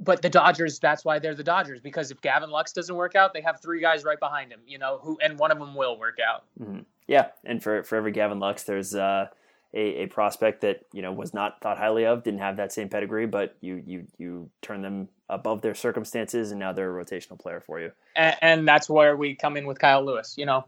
but 0.00 0.22
the 0.22 0.30
Dodgers, 0.30 0.78
that's 0.78 1.04
why 1.04 1.18
they're 1.18 1.34
the 1.34 1.44
Dodgers 1.44 1.80
because 1.80 2.10
if 2.10 2.20
Gavin 2.20 2.50
Lux 2.50 2.72
doesn't 2.72 2.94
work 2.94 3.14
out, 3.14 3.34
they 3.34 3.40
have 3.40 3.60
three 3.60 3.80
guys 3.80 4.04
right 4.04 4.18
behind 4.18 4.52
him, 4.52 4.60
you 4.66 4.78
know, 4.78 4.98
who 5.02 5.18
and 5.22 5.38
one 5.38 5.50
of 5.50 5.58
them 5.58 5.74
will 5.74 5.98
work 5.98 6.18
out. 6.26 6.44
Mm-hmm. 6.60 6.80
Yeah, 7.06 7.28
and 7.44 7.62
for 7.62 7.82
for 7.82 7.96
every 7.96 8.12
Gavin 8.12 8.38
Lux, 8.38 8.64
there's 8.64 8.94
uh, 8.94 9.28
a 9.74 10.02
a 10.02 10.06
prospect 10.06 10.62
that 10.62 10.80
you 10.92 11.02
know 11.02 11.12
was 11.12 11.34
not 11.34 11.60
thought 11.60 11.78
highly 11.78 12.06
of, 12.06 12.22
didn't 12.22 12.40
have 12.40 12.56
that 12.56 12.72
same 12.72 12.88
pedigree, 12.88 13.26
but 13.26 13.56
you 13.60 13.82
you 13.86 14.06
you 14.18 14.50
turn 14.62 14.82
them 14.82 15.08
above 15.28 15.60
their 15.60 15.74
circumstances, 15.74 16.50
and 16.50 16.60
now 16.60 16.72
they're 16.72 16.98
a 16.98 17.04
rotational 17.04 17.38
player 17.38 17.60
for 17.60 17.80
you. 17.80 17.92
And, 18.16 18.36
and 18.40 18.68
that's 18.68 18.88
where 18.88 19.16
we 19.16 19.34
come 19.34 19.56
in 19.56 19.66
with 19.66 19.78
Kyle 19.78 20.04
Lewis. 20.04 20.34
You 20.38 20.46
know, 20.46 20.64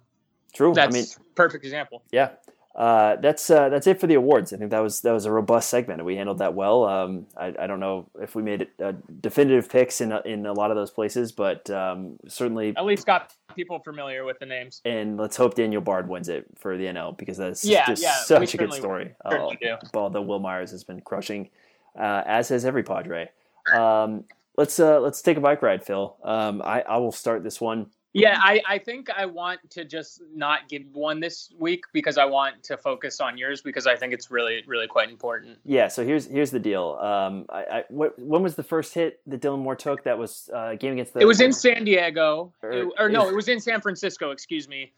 true. 0.52 0.74
That's 0.74 0.94
I 0.94 0.98
mean, 0.98 1.06
perfect 1.34 1.64
example. 1.64 2.02
Yeah, 2.12 2.30
uh, 2.74 3.16
that's 3.16 3.50
uh, 3.50 3.68
that's 3.68 3.86
it 3.88 3.98
for 3.98 4.06
the 4.06 4.14
awards. 4.14 4.52
I 4.52 4.56
think 4.56 4.70
that 4.70 4.78
was 4.78 5.00
that 5.00 5.12
was 5.12 5.24
a 5.24 5.32
robust 5.32 5.68
segment, 5.68 6.00
and 6.00 6.06
we 6.06 6.14
handled 6.14 6.38
that 6.38 6.54
well. 6.54 6.84
Um, 6.84 7.26
I, 7.36 7.52
I, 7.58 7.66
don't 7.66 7.80
know 7.80 8.08
if 8.20 8.36
we 8.36 8.42
made 8.42 8.68
uh, 8.82 8.92
definitive 9.20 9.68
picks 9.68 10.00
in 10.00 10.12
a, 10.12 10.20
in 10.24 10.46
a 10.46 10.52
lot 10.52 10.70
of 10.70 10.76
those 10.76 10.92
places, 10.92 11.32
but 11.32 11.68
um, 11.70 12.16
certainly 12.28 12.72
at 12.76 12.84
least 12.84 13.06
got 13.06 13.34
people 13.56 13.80
familiar 13.80 14.24
with 14.24 14.38
the 14.38 14.46
names. 14.46 14.82
And 14.84 15.16
let's 15.16 15.36
hope 15.36 15.54
Daniel 15.54 15.80
Bard 15.80 16.08
wins 16.08 16.28
it 16.28 16.46
for 16.56 16.76
the 16.76 16.84
NL 16.84 17.18
because 17.18 17.36
that's 17.38 17.64
yeah, 17.64 17.86
just 17.86 18.02
yeah, 18.02 18.14
such 18.22 18.54
a 18.54 18.56
good 18.56 18.72
story. 18.72 19.14
Uh, 19.24 19.48
although 19.92 20.22
Wil 20.22 20.38
Myers 20.38 20.70
has 20.70 20.84
been 20.84 21.00
crushing, 21.00 21.50
uh, 21.98 22.22
as 22.24 22.50
has 22.50 22.64
every 22.64 22.84
Padre. 22.84 23.30
Um, 23.74 24.24
let's 24.56 24.78
uh, 24.78 25.00
let's 25.00 25.22
take 25.22 25.36
a 25.36 25.40
bike 25.40 25.60
ride, 25.62 25.84
Phil. 25.84 26.16
Um, 26.22 26.62
I, 26.62 26.82
I 26.82 26.98
will 26.98 27.12
start 27.12 27.42
this 27.42 27.60
one. 27.60 27.86
Yeah, 28.12 28.38
I, 28.42 28.60
I 28.68 28.78
think 28.78 29.08
I 29.10 29.26
want 29.26 29.60
to 29.70 29.84
just 29.84 30.22
not 30.34 30.68
give 30.68 30.82
one 30.92 31.20
this 31.20 31.52
week 31.58 31.84
because 31.92 32.18
I 32.18 32.24
want 32.24 32.62
to 32.64 32.76
focus 32.76 33.20
on 33.20 33.38
yours 33.38 33.62
because 33.62 33.86
I 33.86 33.94
think 33.94 34.12
it's 34.12 34.30
really 34.30 34.64
really 34.66 34.88
quite 34.88 35.10
important. 35.10 35.58
Yeah. 35.64 35.88
So 35.88 36.04
here's 36.04 36.26
here's 36.26 36.50
the 36.50 36.58
deal. 36.58 36.98
Um, 37.00 37.46
I, 37.48 37.60
I 37.60 37.84
what 37.88 38.18
when 38.18 38.42
was 38.42 38.56
the 38.56 38.64
first 38.64 38.94
hit 38.94 39.20
that 39.26 39.40
Dylan 39.40 39.60
Moore 39.60 39.76
took? 39.76 40.04
That 40.04 40.18
was 40.18 40.50
uh, 40.52 40.74
game 40.74 40.94
against 40.94 41.14
the. 41.14 41.20
It 41.20 41.26
was 41.26 41.40
in 41.40 41.52
San 41.52 41.84
Diego, 41.84 42.52
or, 42.62 42.72
it, 42.72 42.88
or 42.98 43.08
no, 43.08 43.28
it 43.28 43.34
was 43.34 43.48
in 43.48 43.60
San 43.60 43.80
Francisco. 43.80 44.32
Excuse 44.32 44.66
me, 44.66 44.92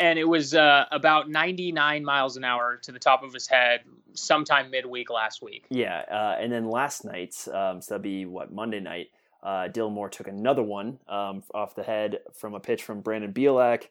and 0.00 0.18
it 0.18 0.28
was 0.28 0.54
uh, 0.54 0.86
about 0.90 1.30
99 1.30 2.04
miles 2.04 2.36
an 2.36 2.44
hour 2.44 2.78
to 2.82 2.92
the 2.92 2.98
top 2.98 3.22
of 3.22 3.32
his 3.32 3.46
head 3.46 3.80
sometime 4.14 4.70
midweek 4.70 5.10
last 5.10 5.40
week. 5.40 5.66
Yeah, 5.70 6.02
uh, 6.10 6.36
and 6.40 6.52
then 6.52 6.68
last 6.68 7.04
night, 7.04 7.34
um, 7.52 7.80
so 7.80 7.94
that'd 7.94 8.02
be 8.02 8.26
what 8.26 8.52
Monday 8.52 8.80
night 8.80 9.10
uh, 9.42 9.68
Dylan 9.68 9.92
Moore 9.92 10.08
took 10.08 10.28
another 10.28 10.62
one 10.62 10.98
um, 11.08 11.42
off 11.54 11.74
the 11.74 11.82
head 11.82 12.20
from 12.34 12.54
a 12.54 12.60
pitch 12.60 12.82
from 12.82 13.00
Brandon 13.00 13.32
Bielak 13.32 13.88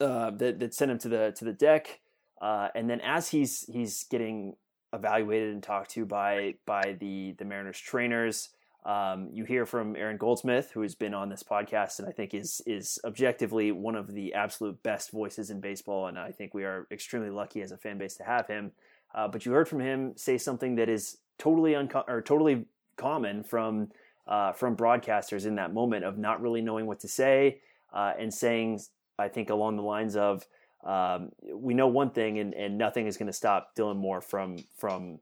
uh, 0.00 0.30
that, 0.30 0.58
that 0.60 0.74
sent 0.74 0.90
him 0.90 0.98
to 0.98 1.08
the 1.08 1.32
to 1.36 1.44
the 1.44 1.52
deck. 1.52 2.00
Uh, 2.40 2.68
and 2.74 2.88
then 2.88 3.00
as 3.00 3.28
he's 3.28 3.66
he's 3.72 4.04
getting 4.04 4.56
evaluated 4.92 5.52
and 5.52 5.62
talked 5.62 5.90
to 5.90 6.04
by 6.04 6.54
by 6.66 6.96
the 6.98 7.34
the 7.38 7.44
Mariners 7.44 7.78
trainers, 7.78 8.50
um, 8.84 9.28
you 9.32 9.44
hear 9.44 9.66
from 9.66 9.94
Aaron 9.94 10.16
Goldsmith, 10.16 10.70
who 10.72 10.82
has 10.82 10.94
been 10.94 11.12
on 11.12 11.28
this 11.28 11.42
podcast 11.42 11.98
and 11.98 12.08
I 12.08 12.12
think 12.12 12.34
is 12.34 12.62
is 12.66 12.98
objectively 13.04 13.72
one 13.72 13.94
of 13.94 14.12
the 14.12 14.34
absolute 14.34 14.82
best 14.82 15.10
voices 15.10 15.50
in 15.50 15.60
baseball, 15.60 16.06
and 16.06 16.18
I 16.18 16.30
think 16.30 16.54
we 16.54 16.64
are 16.64 16.86
extremely 16.90 17.30
lucky 17.30 17.60
as 17.62 17.72
a 17.72 17.76
fan 17.76 17.98
base 17.98 18.16
to 18.16 18.24
have 18.24 18.46
him. 18.46 18.72
Uh, 19.14 19.28
but 19.28 19.44
you 19.44 19.52
heard 19.52 19.68
from 19.68 19.80
him 19.80 20.12
say 20.16 20.38
something 20.38 20.76
that 20.76 20.88
is 20.88 21.18
totally 21.38 21.74
unco- 21.74 22.04
or 22.06 22.22
totally 22.22 22.64
common 22.96 23.42
from 23.42 23.88
uh, 24.30 24.52
from 24.52 24.76
broadcasters 24.76 25.44
in 25.44 25.56
that 25.56 25.74
moment 25.74 26.04
of 26.04 26.16
not 26.16 26.40
really 26.40 26.62
knowing 26.62 26.86
what 26.86 27.00
to 27.00 27.08
say 27.08 27.60
uh, 27.92 28.14
and 28.18 28.32
saying, 28.32 28.80
I 29.18 29.28
think, 29.28 29.50
along 29.50 29.76
the 29.76 29.82
lines 29.82 30.16
of, 30.16 30.46
um, 30.84 31.32
"We 31.52 31.74
know 31.74 31.88
one 31.88 32.10
thing, 32.10 32.38
and, 32.38 32.54
and 32.54 32.78
nothing 32.78 33.06
is 33.06 33.18
going 33.18 33.26
to 33.26 33.32
stop 33.34 33.74
Dylan 33.76 33.96
Moore 33.96 34.22
from 34.22 34.56
from 34.76 35.18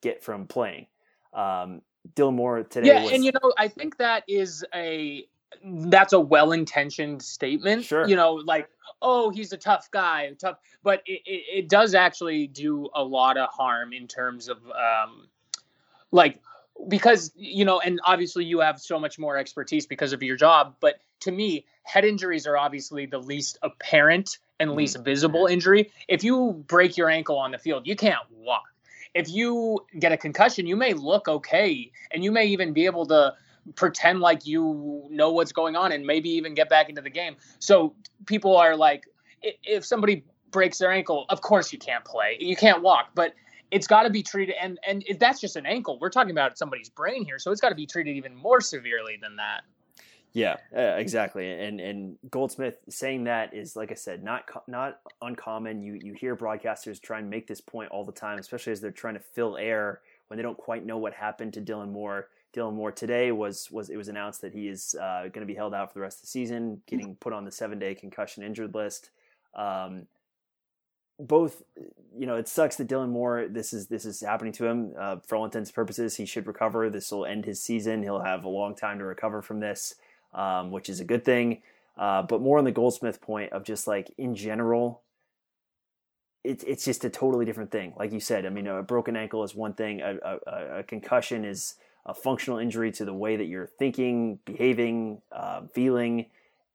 get 0.00 0.24
from 0.24 0.46
playing." 0.48 0.86
Um, 1.32 1.82
Dylan 2.14 2.34
Moore 2.34 2.64
today. 2.64 2.88
Yeah, 2.88 3.02
was, 3.04 3.12
and 3.12 3.24
you 3.24 3.32
know, 3.32 3.52
I 3.58 3.68
think 3.68 3.98
that 3.98 4.24
is 4.26 4.64
a 4.74 5.26
that's 5.62 6.12
a 6.12 6.20
well-intentioned 6.20 7.22
statement. 7.22 7.84
Sure. 7.84 8.06
You 8.06 8.16
know, 8.16 8.32
like, 8.34 8.68
oh, 9.00 9.30
he's 9.30 9.52
a 9.52 9.56
tough 9.56 9.90
guy, 9.90 10.30
tough, 10.38 10.58
but 10.82 11.02
it, 11.06 11.22
it, 11.24 11.44
it 11.58 11.68
does 11.68 11.94
actually 11.94 12.48
do 12.48 12.88
a 12.94 13.02
lot 13.02 13.36
of 13.36 13.48
harm 13.50 13.92
in 13.92 14.06
terms 14.06 14.48
of, 14.48 14.58
um, 14.66 15.28
like, 16.10 16.40
because 16.88 17.32
you 17.36 17.64
know 17.64 17.80
and 17.80 18.00
obviously 18.04 18.44
you 18.44 18.60
have 18.60 18.80
so 18.80 18.98
much 18.98 19.18
more 19.18 19.36
expertise 19.36 19.86
because 19.86 20.12
of 20.12 20.22
your 20.22 20.36
job 20.36 20.74
but 20.80 21.00
to 21.20 21.32
me 21.32 21.64
head 21.82 22.04
injuries 22.04 22.46
are 22.46 22.56
obviously 22.56 23.06
the 23.06 23.18
least 23.18 23.58
apparent 23.62 24.38
and 24.58 24.72
least 24.72 24.96
mm-hmm. 24.96 25.04
visible 25.04 25.46
injury. 25.46 25.90
If 26.08 26.24
you 26.24 26.64
break 26.66 26.96
your 26.96 27.08
ankle 27.10 27.38
on 27.38 27.52
the 27.52 27.58
field 27.58 27.86
you 27.86 27.96
can't 27.96 28.20
walk. 28.30 28.64
If 29.14 29.30
you 29.30 29.80
get 29.98 30.12
a 30.12 30.16
concussion 30.16 30.66
you 30.66 30.76
may 30.76 30.92
look 30.92 31.28
okay 31.28 31.90
and 32.10 32.22
you 32.22 32.32
may 32.32 32.46
even 32.46 32.72
be 32.72 32.86
able 32.86 33.06
to 33.06 33.34
pretend 33.74 34.20
like 34.20 34.46
you 34.46 35.06
know 35.10 35.30
what's 35.30 35.52
going 35.52 35.76
on 35.76 35.92
and 35.92 36.06
maybe 36.06 36.30
even 36.30 36.54
get 36.54 36.68
back 36.68 36.88
into 36.88 37.00
the 37.00 37.10
game. 37.10 37.36
So 37.58 37.94
people 38.26 38.56
are 38.56 38.76
like 38.76 39.04
if 39.42 39.84
somebody 39.84 40.24
breaks 40.50 40.78
their 40.78 40.90
ankle 40.90 41.26
of 41.28 41.40
course 41.40 41.72
you 41.72 41.78
can't 41.78 42.04
play. 42.04 42.36
You 42.40 42.56
can't 42.56 42.82
walk. 42.82 43.10
But 43.14 43.34
it's 43.70 43.86
got 43.86 44.04
to 44.04 44.10
be 44.10 44.22
treated 44.22 44.54
and 44.60 44.78
and 44.86 45.04
that's 45.18 45.40
just 45.40 45.56
an 45.56 45.66
ankle. 45.66 45.98
We're 46.00 46.10
talking 46.10 46.30
about 46.30 46.58
somebody's 46.58 46.88
brain 46.88 47.24
here 47.24 47.38
so 47.38 47.50
it's 47.50 47.60
got 47.60 47.70
to 47.70 47.74
be 47.74 47.86
treated 47.86 48.16
even 48.16 48.34
more 48.34 48.60
severely 48.60 49.18
than 49.20 49.36
that. 49.36 49.62
Yeah 50.32 50.56
uh, 50.76 50.96
exactly 50.96 51.50
and 51.50 51.80
and 51.80 52.18
goldsmith 52.30 52.76
saying 52.88 53.24
that 53.24 53.54
is 53.54 53.74
like 53.74 53.90
i 53.90 53.94
said 53.94 54.22
not 54.22 54.44
not 54.68 55.00
uncommon. 55.22 55.82
You 55.82 55.98
you 56.02 56.14
hear 56.14 56.36
broadcasters 56.36 57.00
try 57.00 57.18
and 57.18 57.30
make 57.30 57.46
this 57.46 57.60
point 57.60 57.90
all 57.90 58.04
the 58.04 58.12
time 58.12 58.38
especially 58.38 58.72
as 58.72 58.80
they're 58.80 58.90
trying 58.90 59.14
to 59.14 59.20
fill 59.20 59.56
air 59.56 60.00
when 60.28 60.36
they 60.36 60.42
don't 60.42 60.58
quite 60.58 60.84
know 60.84 60.98
what 60.98 61.14
happened 61.14 61.54
to 61.54 61.60
dylan 61.60 61.90
moore. 61.90 62.28
Dylan 62.54 62.74
moore 62.74 62.92
today 62.92 63.32
was 63.32 63.70
was 63.70 63.90
it 63.90 63.96
was 63.96 64.08
announced 64.08 64.40
that 64.42 64.52
he 64.52 64.68
is 64.68 64.94
uh, 65.00 65.22
going 65.22 65.46
to 65.46 65.46
be 65.46 65.54
held 65.54 65.74
out 65.74 65.92
for 65.92 65.98
the 65.98 66.02
rest 66.02 66.18
of 66.18 66.22
the 66.22 66.28
season 66.28 66.80
getting 66.86 67.14
put 67.16 67.32
on 67.32 67.44
the 67.44 67.52
seven 67.52 67.78
day 67.78 67.94
concussion 67.94 68.42
injured 68.42 68.74
list. 68.74 69.10
Um, 69.54 70.06
both 71.18 71.62
you 72.16 72.26
know 72.26 72.36
it 72.36 72.48
sucks 72.48 72.76
that 72.76 72.88
Dylan 72.88 73.10
Moore 73.10 73.46
this 73.48 73.72
is 73.72 73.86
this 73.86 74.04
is 74.04 74.20
happening 74.20 74.52
to 74.54 74.66
him 74.66 74.92
uh, 74.98 75.16
for 75.26 75.36
all 75.36 75.44
intents 75.44 75.70
and 75.70 75.74
purposes 75.74 76.16
he 76.16 76.26
should 76.26 76.46
recover. 76.46 76.90
This 76.90 77.10
will 77.10 77.24
end 77.26 77.44
his 77.44 77.60
season. 77.60 78.02
He'll 78.02 78.20
have 78.20 78.44
a 78.44 78.48
long 78.48 78.74
time 78.74 78.98
to 78.98 79.04
recover 79.04 79.42
from 79.42 79.60
this 79.60 79.94
um, 80.34 80.70
which 80.70 80.88
is 80.88 81.00
a 81.00 81.04
good 81.04 81.24
thing. 81.24 81.62
Uh, 81.96 82.22
but 82.22 82.42
more 82.42 82.58
on 82.58 82.64
the 82.64 82.72
Goldsmith 82.72 83.20
point 83.20 83.52
of 83.52 83.64
just 83.64 83.86
like 83.86 84.12
in 84.18 84.34
general 84.34 85.02
it's 86.44 86.62
it's 86.64 86.84
just 86.84 87.04
a 87.04 87.10
totally 87.10 87.44
different 87.44 87.72
thing. 87.72 87.94
Like 87.96 88.12
you 88.12 88.20
said 88.20 88.46
I 88.46 88.50
mean 88.50 88.66
a 88.66 88.82
broken 88.82 89.16
ankle 89.16 89.42
is 89.42 89.54
one 89.54 89.72
thing. 89.72 90.00
A, 90.00 90.16
a, 90.22 90.78
a 90.78 90.82
concussion 90.82 91.44
is 91.44 91.74
a 92.04 92.14
functional 92.14 92.58
injury 92.58 92.92
to 92.92 93.04
the 93.04 93.14
way 93.14 93.36
that 93.36 93.46
you're 93.46 93.66
thinking 93.66 94.38
behaving 94.44 95.22
uh, 95.32 95.62
feeling 95.72 96.26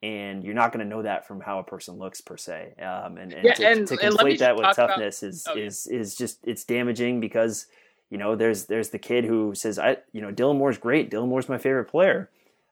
and 0.03 0.43
you're 0.43 0.55
not 0.55 0.71
going 0.71 0.83
to 0.83 0.89
know 0.89 1.03
that 1.03 1.27
from 1.27 1.41
how 1.41 1.59
a 1.59 1.63
person 1.63 1.99
looks 1.99 2.21
per 2.21 2.37
se. 2.37 2.73
Um, 2.81 3.17
and, 3.17 3.33
and, 3.33 3.43
yeah, 3.43 3.53
to, 3.53 3.67
and, 3.67 3.87
to 3.87 3.97
conflate 3.97 4.39
that 4.39 4.55
with 4.55 4.75
toughness 4.75 5.21
about, 5.21 5.29
is 5.29 5.47
oh, 5.47 5.57
is 5.57 5.87
is 5.87 6.15
just 6.15 6.39
it's 6.43 6.63
damaging 6.63 7.19
because 7.19 7.67
you 8.09 8.17
know 8.17 8.35
there's 8.35 8.65
there's 8.65 8.89
the 8.89 8.99
kid 8.99 9.25
who 9.25 9.53
says 9.53 9.77
I 9.77 9.97
you 10.11 10.21
know 10.21 10.31
Dylan 10.31 10.57
Moore's 10.57 10.77
great. 10.77 11.11
Dylan 11.11 11.27
Moore's 11.27 11.49
my 11.49 11.57
favorite 11.57 11.85
player. 11.85 12.29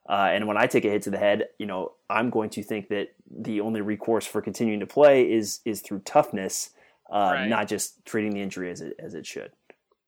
Uh, 0.07 0.29
and 0.31 0.47
when 0.47 0.57
I 0.57 0.65
take 0.65 0.85
a 0.85 0.89
hit 0.89 1.03
to 1.03 1.11
the 1.11 1.19
head, 1.19 1.49
you 1.59 1.67
know, 1.67 1.91
I'm 2.09 2.31
going 2.31 2.49
to 2.51 2.63
think 2.63 2.87
that 2.89 3.13
the 3.29 3.61
only 3.61 3.81
recourse 3.81 4.25
for 4.25 4.41
continuing 4.41 4.79
to 4.79 4.87
play 4.87 5.31
is 5.31 5.59
is 5.65 5.81
through 5.81 5.99
toughness, 5.99 6.71
uh, 7.11 7.33
right. 7.35 7.47
not 7.47 7.67
just 7.67 8.03
treating 8.05 8.31
the 8.31 8.41
injury 8.41 8.71
as 8.71 8.81
it 8.81 8.95
as 8.97 9.13
it 9.13 9.27
should. 9.27 9.51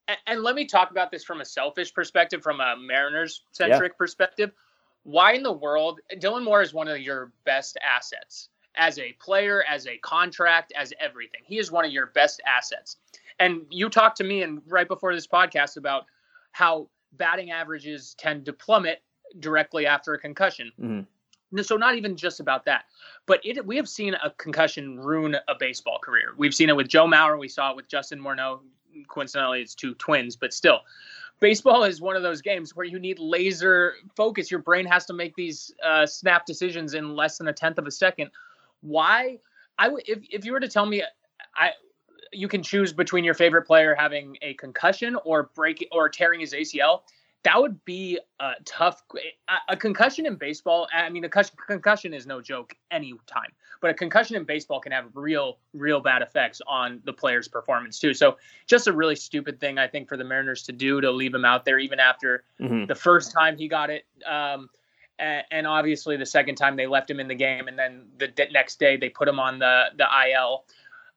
And, 0.08 0.18
and, 0.26 0.42
let 0.42 0.56
me 0.56 0.66
talk 0.66 0.90
about 0.90 1.12
this 1.12 1.24
from 1.24 1.40
a 1.40 1.46
selfish 1.46 1.94
perspective, 1.94 2.42
from 2.42 2.60
a 2.60 2.76
Mariners 2.76 3.44
centric 3.52 3.92
yeah. 3.92 3.98
perspective 3.98 4.52
why 5.04 5.34
in 5.34 5.44
the 5.44 5.52
world 5.52 6.00
Dylan 6.16 6.44
Moore 6.44 6.62
is 6.62 6.74
one 6.74 6.88
of 6.88 7.00
your 7.00 7.32
best 7.46 7.78
assets 7.86 8.50
as 8.76 9.00
a 9.00 9.14
player, 9.14 9.64
as 9.70 9.88
a 9.88 9.98
contract, 9.98 10.74
as 10.78 10.94
everything. 11.00 11.42
He 11.46 11.58
is 11.58 11.72
one 11.72 11.86
of 11.86 11.92
your 11.92 12.08
best 12.08 12.42
assets. 12.48 12.98
And 13.40 13.66
you 13.70 13.90
talked 13.90 14.18
to 14.18 14.24
me 14.24 14.44
and 14.44 14.62
right 14.68 14.88
before 14.88 15.14
this 15.14 15.28
podcast 15.28 15.78
about 15.78 16.06
how 16.52 16.90
batting 17.14 17.52
averages 17.52 18.16
tend 18.18 18.46
to 18.46 18.54
plummet 18.54 19.02
directly 19.40 19.86
after 19.86 20.14
a 20.14 20.20
concussion. 20.20 20.72
Mm-hmm. 20.80 21.62
So 21.62 21.76
not 21.76 21.96
even 21.96 22.16
just 22.16 22.40
about 22.40 22.64
that, 22.66 22.86
but 23.26 23.42
it, 23.44 23.66
we 23.66 23.76
have 23.76 23.90
seen 23.90 24.14
a 24.14 24.30
concussion 24.38 24.98
ruin 24.98 25.36
a 25.48 25.56
baseball 25.60 26.00
career. 26.02 26.34
We've 26.38 26.54
seen 26.56 26.70
it 26.70 26.76
with 26.76 26.88
Joe 26.88 27.08
Mauer. 27.08 27.38
We 27.38 27.50
saw 27.50 27.72
it 27.72 27.76
with 27.76 27.90
Justin 27.90 28.22
Morneau. 28.22 28.62
Coincidentally, 29.10 29.62
it's 29.62 29.76
two 29.76 29.94
twins, 29.96 30.38
but 30.38 30.54
still, 30.54 30.80
baseball 31.42 31.84
is 31.84 32.00
one 32.00 32.16
of 32.16 32.24
those 32.24 32.42
games 32.42 32.76
where 32.76 32.86
you 32.86 33.00
need 33.00 33.20
laser 33.20 33.96
focus. 34.16 34.50
Your 34.50 34.62
brain 34.62 34.86
has 34.86 35.06
to 35.08 35.14
make 35.14 35.36
these 35.36 35.74
uh, 35.84 36.06
snap 36.06 36.46
decisions 36.46 36.94
in 36.94 37.16
less 37.16 37.38
than 37.38 37.50
a 37.50 37.54
tenth 37.54 37.78
of 37.78 37.88
a 37.88 37.92
second. 37.92 38.32
Why? 38.80 39.40
I 39.78 39.90
would 39.90 40.04
if 40.08 40.20
if 40.32 40.46
you 40.46 40.54
were 40.54 40.60
to 40.62 40.70
tell 40.70 40.86
me, 40.86 41.04
I 41.56 41.72
you 42.32 42.48
can 42.48 42.64
choose 42.64 42.94
between 42.94 43.26
your 43.26 43.34
favorite 43.34 43.64
player 43.64 43.94
having 43.94 44.38
a 44.42 44.54
concussion 44.54 45.18
or 45.26 45.50
break 45.54 45.86
or 45.92 46.08
tearing 46.08 46.40
his 46.40 46.54
ACL 46.54 47.02
that 47.44 47.60
would 47.60 47.84
be 47.86 48.20
a 48.40 48.52
tough 48.66 49.04
a, 49.68 49.76
concussion 49.76 50.26
in 50.26 50.36
baseball 50.36 50.88
i 50.94 51.10
mean 51.10 51.24
a 51.26 51.30
concussion 51.30 52.14
is 52.14 52.26
no 52.26 52.42
joke 52.42 52.76
anytime 52.92 53.52
but 53.82 53.90
a 53.90 53.94
concussion 53.94 54.36
in 54.36 54.44
baseball 54.46 54.80
can 54.80 54.92
have 54.92 55.06
real 55.14 55.58
real 55.74 56.00
bad 56.00 56.22
effects 56.22 56.62
on 56.68 57.02
the 57.04 57.12
player's 57.12 57.48
performance 57.48 58.00
too 58.00 58.14
so 58.14 58.38
just 58.68 58.88
a 58.88 58.94
really 58.94 59.16
stupid 59.16 59.60
thing 59.60 59.78
i 59.78 59.88
think 59.88 60.08
for 60.08 60.16
the 60.16 60.24
mariners 60.24 60.64
to 60.64 60.72
do 60.72 61.02
to 61.02 61.12
leave 61.12 61.34
him 61.34 61.44
out 61.44 61.66
there 61.66 61.80
even 61.80 62.00
after 62.00 62.44
mm-hmm. 62.60 62.86
the 62.86 62.96
first 62.96 63.34
time 63.34 63.58
he 63.58 63.68
got 63.68 63.90
it 63.90 64.06
um, 64.26 64.70
and, 65.20 65.68
obviously 65.68 66.18
the 66.18 66.26
second 66.26 66.56
time 66.56 66.76
they 66.76 66.88
left 66.88 67.10
him 67.10 67.20
in 67.20 67.28
the 67.28 67.36
game 67.36 67.68
and 67.68 67.78
then 67.78 68.06
the 68.18 68.32
next 68.52 68.80
day 68.80 68.98
they 68.98 69.10
put 69.10 69.28
him 69.28 69.40
on 69.40 69.60
the 69.60 69.86
the 69.98 70.06
il 70.30 70.64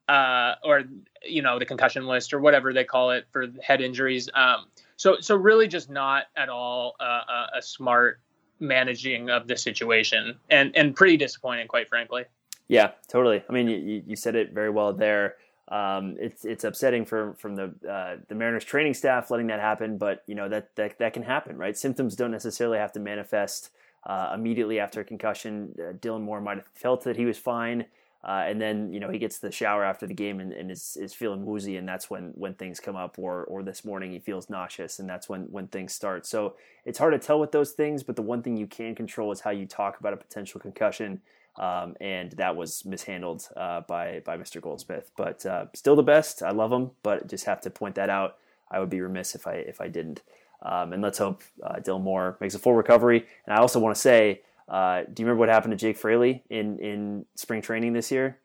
uh, 0.09 0.55
or 0.63 0.83
you 1.27 1.41
know 1.41 1.59
the 1.59 1.65
concussion 1.65 2.07
list 2.07 2.35
or 2.35 2.41
whatever 2.41 2.73
they 2.73 2.85
call 2.85 3.11
it 3.11 3.27
for 3.31 3.47
head 3.63 3.81
injuries 3.81 4.29
um, 4.35 4.67
so 4.97 5.17
so 5.21 5.35
really 5.35 5.69
just 5.69 5.91
not 5.91 6.25
at 6.37 6.49
all 6.49 6.95
uh, 7.01 7.23
a, 7.29 7.59
a 7.59 7.63
smart 7.63 8.21
managing 8.61 9.31
of 9.31 9.49
the 9.49 9.57
situation 9.57 10.39
and 10.51 10.77
and 10.77 10.95
pretty 10.95 11.17
disappointing 11.17 11.67
quite 11.67 11.89
frankly 11.89 12.25
yeah 12.69 12.93
totally 13.09 13.43
i 13.49 13.53
mean 13.53 13.69
you, 13.69 14.03
you 14.07 14.17
said 14.17 14.35
it 14.35 14.53
very 14.53 14.71
well 14.71 14.93
there 14.93 15.37
um, 15.69 16.17
it's 16.21 16.45
it's 16.45 16.65
upsetting 16.65 17.07
for 17.07 17.35
from 17.39 17.57
the 17.57 17.75
uh, 17.91 18.17
the 18.29 18.35
Mariners 18.35 18.65
training 18.65 18.93
staff 18.93 19.31
letting 19.31 19.47
that 19.47 19.61
happen, 19.61 19.97
but 19.97 20.23
you 20.27 20.35
know 20.35 20.47
that 20.49 20.77
that 20.77 20.99
that 20.99 21.15
can 21.15 21.23
happen, 21.23 21.57
right? 21.57 21.77
Symptoms 21.77 22.17
don't 22.17 22.31
necessarily 22.31 22.77
have 22.77 22.93
to 22.93 23.01
manifest 23.01 23.71
uh, 24.05 24.33
immediately 24.35 24.79
after 24.79 25.01
a 25.01 25.05
concussion. 25.05 25.75
Uh, 25.79 25.95
Dylan 25.95 26.21
Moore 26.21 26.43
might 26.43 26.59
have 26.59 26.67
felt 26.75 27.05
that 27.05 27.17
he 27.17 27.25
was 27.25 27.39
fine 27.39 27.87
Uh, 28.23 28.45
and 28.47 28.61
then 28.61 28.91
you 28.93 29.01
know 29.01 29.11
he 29.11 29.19
gets 29.19 29.39
the 29.39 29.53
shower 29.53 29.85
after 29.85 30.07
the 30.07 30.15
game 30.15 30.41
and, 30.41 30.53
and 30.53 30.71
is, 30.71 30.97
is 30.99 31.13
feeling 31.13 31.45
woozy, 31.45 31.77
and 31.77 31.87
that's 31.87 32.09
when 32.09 32.33
when 32.35 32.55
things 32.55 32.81
come 32.81 32.97
up. 32.97 33.19
Or 33.19 33.45
or 33.45 33.63
this 33.63 33.85
morning 33.85 34.13
he 34.13 34.19
feels 34.19 34.49
nauseous, 34.49 34.99
and 34.99 35.09
that's 35.09 35.29
when 35.29 35.43
when 35.51 35.69
things 35.69 35.95
start. 35.95 36.27
So 36.27 36.57
it's 36.87 36.99
hard 36.99 37.13
to 37.13 37.19
tell 37.19 37.39
with 37.39 37.53
those 37.53 37.73
things, 37.73 38.03
but 38.03 38.17
the 38.17 38.23
one 38.23 38.43
thing 38.43 38.57
you 38.57 38.67
can 38.67 38.95
control 38.95 39.31
is 39.33 39.41
how 39.41 39.51
you 39.51 39.67
talk 39.67 40.01
about 40.01 40.15
a 40.15 40.17
potential 40.17 40.59
concussion. 40.61 41.21
Um, 41.57 41.97
and 42.01 42.33
that 42.33 42.57
was 42.57 42.85
mishandled 42.85 43.49
uh, 43.57 43.83
by 43.83 44.23
by 44.25 44.37
Mr. 44.37 44.61
Goldsmith. 44.61 45.11
But 45.17 45.47
uh, 45.47 45.67
still 45.75 45.97
the 45.97 46.03
best. 46.03 46.43
I 46.43 46.51
love 46.51 46.73
him, 46.73 46.91
but 47.03 47.29
just 47.29 47.45
have 47.45 47.61
to 47.63 47.71
point 47.71 47.95
that 47.95 48.11
out. 48.11 48.37
I 48.71 48.81
would 48.81 48.91
be 48.91 49.01
remiss 49.01 49.35
if 49.35 49.47
I 49.47 49.55
if 49.55 49.81
I 49.81 49.89
didn't. 49.89 50.23
Um, 50.63 50.93
and 50.93 51.03
let's 51.03 51.19
hope 51.19 51.43
uh, 51.63 51.77
Dylan 51.77 52.03
Moore 52.03 52.37
makes 52.41 52.55
a 52.55 52.59
full 52.59 52.75
recovery. 52.75 53.27
And 53.47 53.55
I 53.55 53.61
also 53.61 53.79
want 53.79 53.95
to 53.95 54.01
say 54.01 54.41
uh, 54.69 55.03
do 55.03 55.23
you 55.23 55.27
remember 55.27 55.41
what 55.41 55.49
happened 55.49 55.73
to 55.73 55.77
Jake 55.77 55.97
Fraley 55.97 56.43
in, 56.49 56.79
in 56.79 57.27
spring 57.35 57.61
training 57.61 57.93
this 57.93 58.11
year? 58.11 58.39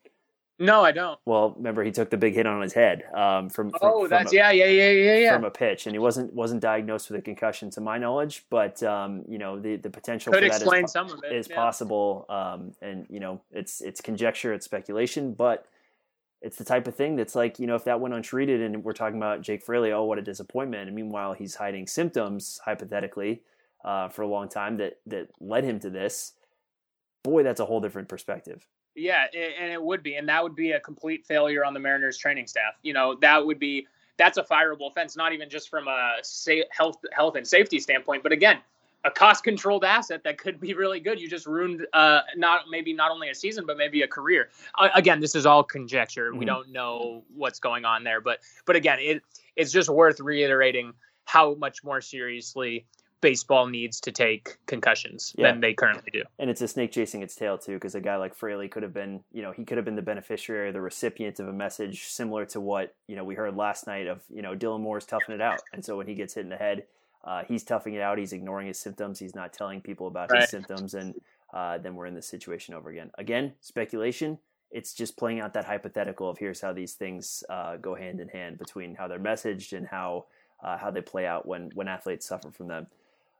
No, 0.60 0.84
I 0.84 0.92
don't. 0.92 1.18
Well, 1.26 1.54
remember 1.56 1.84
he 1.84 1.92
took 1.92 2.10
the 2.10 2.18
big 2.18 2.36
hit 2.36 2.46
on 2.46 2.62
his 2.62 2.74
head 2.74 3.04
um, 3.14 3.50
from, 3.50 3.72
from. 3.72 3.80
Oh, 3.82 4.08
that's 4.08 4.34
a, 4.34 4.36
yeah, 4.36 4.52
yeah, 4.52 4.66
yeah, 4.66 4.90
yeah, 4.90 5.16
yeah. 5.16 5.34
From 5.34 5.46
a 5.46 5.52
pitch, 5.52 5.88
and 5.88 5.96
he 5.96 6.00
wasn't 6.00 6.34
wasn't 6.34 6.62
diagnosed 6.62 7.10
with 7.10 7.20
a 7.20 7.22
concussion, 7.22 7.70
to 7.72 7.82
my 7.82 7.98
knowledge. 7.98 8.46
But 8.50 8.84
um, 8.84 9.24
you 9.28 9.38
know, 9.38 9.60
the 9.60 9.78
the 9.78 9.90
potential 9.90 10.34
could 10.34 10.42
for 10.42 10.48
explain 10.48 10.82
that 10.82 10.86
is, 10.86 10.92
some 10.92 11.10
of 11.10 11.24
it 11.24 11.32
is 11.32 11.48
yeah. 11.50 11.56
possible. 11.56 12.26
Um, 12.28 12.74
and 12.82 13.06
you 13.10 13.22
know, 13.22 13.42
it's 13.52 13.80
it's 13.80 14.02
conjecture, 14.02 14.54
it's 14.54 14.66
speculation, 14.66 15.34
but 15.34 15.66
it's 16.42 16.58
the 16.58 16.66
type 16.66 16.88
of 16.88 16.96
thing 16.96 17.16
that's 17.16 17.36
like 17.36 17.58
you 17.58 17.66
know, 17.66 17.76
if 17.76 17.86
that 17.86 18.02
went 18.02 18.14
untreated, 18.14 18.62
and 18.62 18.84
we're 18.84 18.94
talking 18.94 19.18
about 19.18 19.42
Jake 19.42 19.64
Fraley, 19.64 19.94
oh, 19.94 20.04
what 20.04 20.20
a 20.20 20.22
disappointment. 20.22 20.88
And 20.88 20.96
meanwhile, 20.96 21.34
he's 21.34 21.56
hiding 21.56 21.88
symptoms, 21.88 22.60
hypothetically, 22.66 23.44
uh, 23.86 24.10
for 24.10 24.24
a 24.24 24.28
long 24.28 24.50
time 24.50 24.76
that 24.78 25.00
that 25.06 25.30
led 25.40 25.64
him 25.64 25.80
to 25.80 25.90
this 25.90 26.34
boy, 27.24 27.44
that's 27.44 27.60
a 27.60 27.66
whole 27.66 27.82
different 27.82 28.10
perspective. 28.10 28.66
Yeah, 28.96 29.26
and 29.34 29.72
it 29.72 29.82
would 29.82 30.04
be, 30.04 30.16
and 30.16 30.28
that 30.28 30.44
would 30.44 30.56
be 30.56 30.72
a 30.72 30.80
complete 30.80 31.26
failure 31.26 31.64
on 31.64 31.74
the 31.74 31.80
Mariners 31.80 32.18
training 32.18 32.48
staff. 32.48 32.74
You 32.82 32.94
know, 32.94 33.16
that 33.22 33.46
would 33.46 33.60
be 33.60 33.88
that's 34.18 34.38
a 34.38 34.44
fireable 34.44 34.90
offense, 34.90 35.16
not 35.16 35.32
even 35.32 35.50
just 35.50 35.70
from 35.70 35.88
a 35.88 36.18
health 36.72 36.98
health 37.12 37.36
and 37.36 37.48
safety 37.48 37.80
standpoint, 37.80 38.24
but 38.24 38.32
again, 38.32 38.60
a 39.06 39.12
cost 39.12 39.44
controlled 39.44 39.86
asset 39.86 40.24
that 40.24 40.38
could 40.38 40.60
be 40.60 40.74
really 40.74 41.00
good. 41.00 41.20
You 41.20 41.30
just 41.30 41.46
ruined 41.46 41.88
uh, 41.94 42.22
not 42.36 42.64
maybe 42.70 42.94
not 42.94 43.12
only 43.12 43.30
a 43.30 43.36
season, 43.36 43.66
but 43.66 43.78
maybe 43.78 44.02
a 44.02 44.08
career. 44.08 44.50
Uh, 44.78 44.90
again, 44.94 45.22
this 45.22 45.36
is 45.36 45.46
all 45.46 45.64
conjecture. 45.64 46.30
Mm-hmm. 46.30 46.40
We 46.40 46.46
don't 46.46 46.70
know 46.72 47.24
what's 47.34 47.60
going 47.60 47.86
on 47.86 48.04
there, 48.04 48.22
but 48.22 48.40
but 48.66 48.76
again, 48.76 49.00
it 49.00 49.24
it's 49.56 49.72
just 49.72 49.90
worth 49.90 50.20
reiterating 50.20 50.94
how 51.26 51.54
much 51.56 51.84
more 51.84 52.02
seriously 52.02 52.86
baseball 53.22 53.68
needs 53.68 54.00
to 54.02 54.12
take 54.12 54.58
concussions 54.66 55.34
yeah. 55.38 55.52
than 55.52 55.62
they 55.62 55.74
currently 55.74 56.10
do. 56.12 56.24
And 56.38 56.50
it's 56.50 56.62
a 56.62 56.68
snake 56.68 56.92
chasing 56.92 57.22
its 57.22 57.36
tail 57.36 57.58
too, 57.58 57.74
because 57.74 57.96
a 57.96 58.02
guy 58.02 58.16
like 58.16 58.36
Fraley 58.36 58.68
could 58.68 58.84
have 58.84 58.94
been, 58.94 59.24
you 59.32 59.42
know, 59.42 59.52
he 59.52 59.66
could 59.66 59.78
have 59.78 59.86
been 59.86 59.96
the 59.96 60.02
beneficiary, 60.02 60.72
the 60.72 60.82
recipient 60.82 61.40
of 61.40 61.48
a 61.48 61.54
message 61.54 62.06
similar 62.06 62.46
to 62.48 62.62
what 62.62 62.96
you 63.08 63.16
know 63.16 63.24
we 63.24 63.36
heard 63.36 63.56
last 63.56 63.88
night 63.88 64.08
of, 64.08 64.22
you 64.30 64.42
know, 64.42 64.56
Dylan 64.56 64.82
Moore's 64.82 65.06
toughing 65.06 65.36
it 65.36 65.42
out, 65.42 65.62
and 65.74 65.84
so 65.84 65.98
when 65.98 66.08
he 66.08 66.16
gets 66.16 66.34
hit 66.34 66.42
in 66.42 66.50
the 66.50 66.58
head, 66.58 66.84
uh, 67.24 67.44
he's 67.48 67.64
toughing 67.64 67.94
it 67.94 68.02
out. 68.02 68.18
He's 68.18 68.34
ignoring 68.34 68.68
his 68.68 68.80
symptoms. 68.80 69.20
He's 69.20 69.36
not 69.36 69.54
telling 69.54 69.82
people 69.82 70.08
about 70.08 70.32
right. 70.32 70.42
his 70.42 70.50
symptoms, 70.50 70.94
and 70.94 71.16
uh, 71.54 71.78
then 71.78 71.96
we're 71.96 72.06
in 72.06 72.16
this 72.16 72.28
situation 72.28 72.74
over 72.74 72.90
again. 72.90 73.12
Again, 73.18 73.54
speculation. 73.60 74.40
It's 74.72 74.94
just 74.94 75.18
playing 75.18 75.40
out 75.40 75.54
that 75.56 75.66
hypothetical 75.66 76.30
of 76.30 76.38
here's 76.38 76.62
how 76.62 76.74
these 76.74 76.94
things 76.94 77.44
uh, 77.50 77.78
go 77.78 77.96
hand 77.96 78.20
in 78.20 78.28
hand 78.30 78.60
between 78.60 78.96
how 78.96 79.08
they're 79.08 79.20
messaged 79.20 79.76
and 79.76 79.88
how 79.88 80.26
uh, 80.64 80.78
how 80.78 80.92
they 80.92 81.02
play 81.02 81.26
out 81.26 81.48
when 81.48 81.72
when 81.74 81.88
athletes 81.88 82.28
suffer 82.28 82.52
from 82.52 82.68
them. 82.68 82.88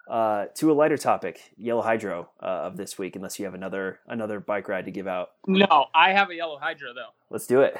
Uh, 0.10 0.48
to 0.56 0.72
a 0.72 0.74
lighter 0.74 0.98
topic, 0.98 1.40
Yellow 1.56 1.84
Hydro 1.84 2.28
uh, 2.42 2.46
of 2.46 2.78
this 2.78 2.98
week. 2.98 3.16
Unless 3.16 3.38
you 3.38 3.46
have 3.46 3.54
another 3.54 4.00
another 4.08 4.40
bike 4.40 4.68
ride 4.68 4.86
to 4.86 4.92
give 4.92 5.08
out. 5.08 5.34
No, 5.46 5.86
I 5.94 6.14
have 6.14 6.32
a 6.32 6.36
Yellow 6.36 6.58
Hydro 6.58 6.96
though. 6.96 7.14
Let's 7.30 7.46
do 7.46 7.62
it. 7.62 7.78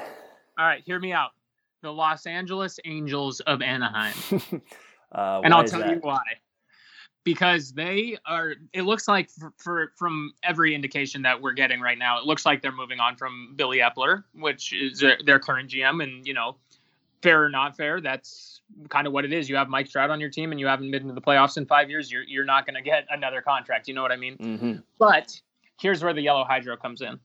All 0.56 0.64
right, 0.64 0.80
hear 0.86 1.00
me 1.00 1.12
out. 1.12 1.30
The 1.82 1.92
Los 1.92 2.26
Angeles 2.26 2.78
Angels 2.84 3.40
of 3.40 3.62
Anaheim, 3.62 4.14
uh, 5.12 5.40
and 5.42 5.52
I'll 5.52 5.64
tell 5.64 5.80
that? 5.80 5.90
you 5.90 6.00
why. 6.02 6.22
Because 7.24 7.72
they 7.72 8.16
are. 8.26 8.54
It 8.72 8.82
looks 8.82 9.08
like 9.08 9.28
for, 9.30 9.52
for, 9.58 9.92
from 9.96 10.32
every 10.44 10.72
indication 10.72 11.22
that 11.22 11.42
we're 11.42 11.52
getting 11.52 11.80
right 11.80 11.98
now, 11.98 12.20
it 12.20 12.26
looks 12.26 12.46
like 12.46 12.62
they're 12.62 12.70
moving 12.70 13.00
on 13.00 13.16
from 13.16 13.54
Billy 13.56 13.78
Eppler, 13.78 14.22
which 14.34 14.72
is 14.72 15.00
their, 15.00 15.18
their 15.24 15.38
current 15.40 15.70
GM, 15.70 16.00
and 16.02 16.24
you 16.24 16.34
know, 16.34 16.58
fair 17.22 17.44
or 17.44 17.50
not 17.50 17.76
fair, 17.76 18.00
that's 18.00 18.60
kind 18.88 19.06
of 19.06 19.12
what 19.12 19.24
it 19.24 19.32
is. 19.32 19.48
You 19.48 19.56
have 19.56 19.68
Mike 19.68 19.88
Trout 19.88 20.10
on 20.10 20.20
your 20.20 20.30
team, 20.30 20.50
and 20.50 20.60
you 20.60 20.66
haven't 20.66 20.90
been 20.90 21.06
to 21.08 21.12
the 21.12 21.20
playoffs 21.20 21.56
in 21.56 21.66
five 21.66 21.90
years. 21.90 22.10
You're 22.10 22.22
you're 22.22 22.44
not 22.44 22.66
going 22.66 22.76
to 22.76 22.82
get 22.82 23.06
another 23.10 23.40
contract. 23.42 23.88
You 23.88 23.94
know 23.94 24.02
what 24.02 24.12
I 24.12 24.16
mean? 24.16 24.36
Mm-hmm. 24.38 24.72
But 24.98 25.40
here's 25.80 26.02
where 26.02 26.12
the 26.12 26.22
yellow 26.22 26.44
hydro 26.44 26.76
comes 26.76 27.02
in. 27.02 27.18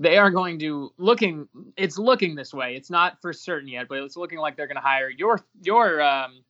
They 0.00 0.16
are 0.16 0.30
going 0.30 0.58
to 0.60 0.92
looking. 0.98 1.48
It's 1.76 1.98
looking 1.98 2.34
this 2.34 2.54
way. 2.54 2.74
It's 2.74 2.90
not 2.90 3.20
for 3.20 3.32
certain 3.32 3.68
yet, 3.68 3.88
but 3.88 3.98
it's 3.98 4.16
looking 4.16 4.38
like 4.38 4.56
they're 4.56 4.66
going 4.66 4.76
to 4.76 4.80
hire 4.80 5.10
your 5.10 5.40
your 5.62 6.00
um, 6.00 6.44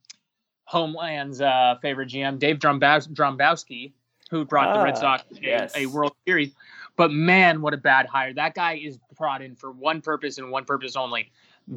homeland's 0.64 1.40
uh, 1.40 1.76
favorite 1.80 2.10
GM, 2.10 2.38
Dave 2.38 2.58
Dombrowski, 2.58 3.94
who 4.30 4.44
brought 4.44 4.68
ah, 4.68 4.78
the 4.78 4.84
Red 4.84 4.94
ah, 4.96 5.00
Sox 5.00 5.24
yes. 5.40 5.74
a, 5.74 5.80
a 5.80 5.86
World 5.86 6.12
Series. 6.26 6.52
But 6.96 7.10
man, 7.12 7.62
what 7.62 7.74
a 7.74 7.78
bad 7.78 8.06
hire! 8.06 8.34
That 8.34 8.54
guy 8.54 8.74
is 8.74 8.98
brought 9.16 9.40
in 9.40 9.54
for 9.54 9.70
one 9.70 10.02
purpose 10.02 10.38
and 10.38 10.50
one 10.50 10.64
purpose 10.64 10.96
only: 10.96 11.30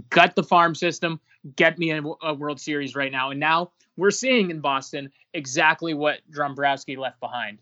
gut 0.10 0.36
the 0.36 0.44
farm 0.44 0.76
system, 0.76 1.20
get 1.56 1.78
me 1.78 1.92
a, 1.92 2.02
a 2.22 2.34
World 2.34 2.60
Series 2.60 2.96
right 2.96 3.12
now. 3.12 3.32
And 3.32 3.40
now 3.40 3.72
we're 3.98 4.12
seeing 4.12 4.52
in 4.52 4.60
Boston 4.60 5.12
exactly 5.34 5.94
what 5.94 6.20
Dombrowski 6.32 6.96
left 6.96 7.20
behind. 7.20 7.60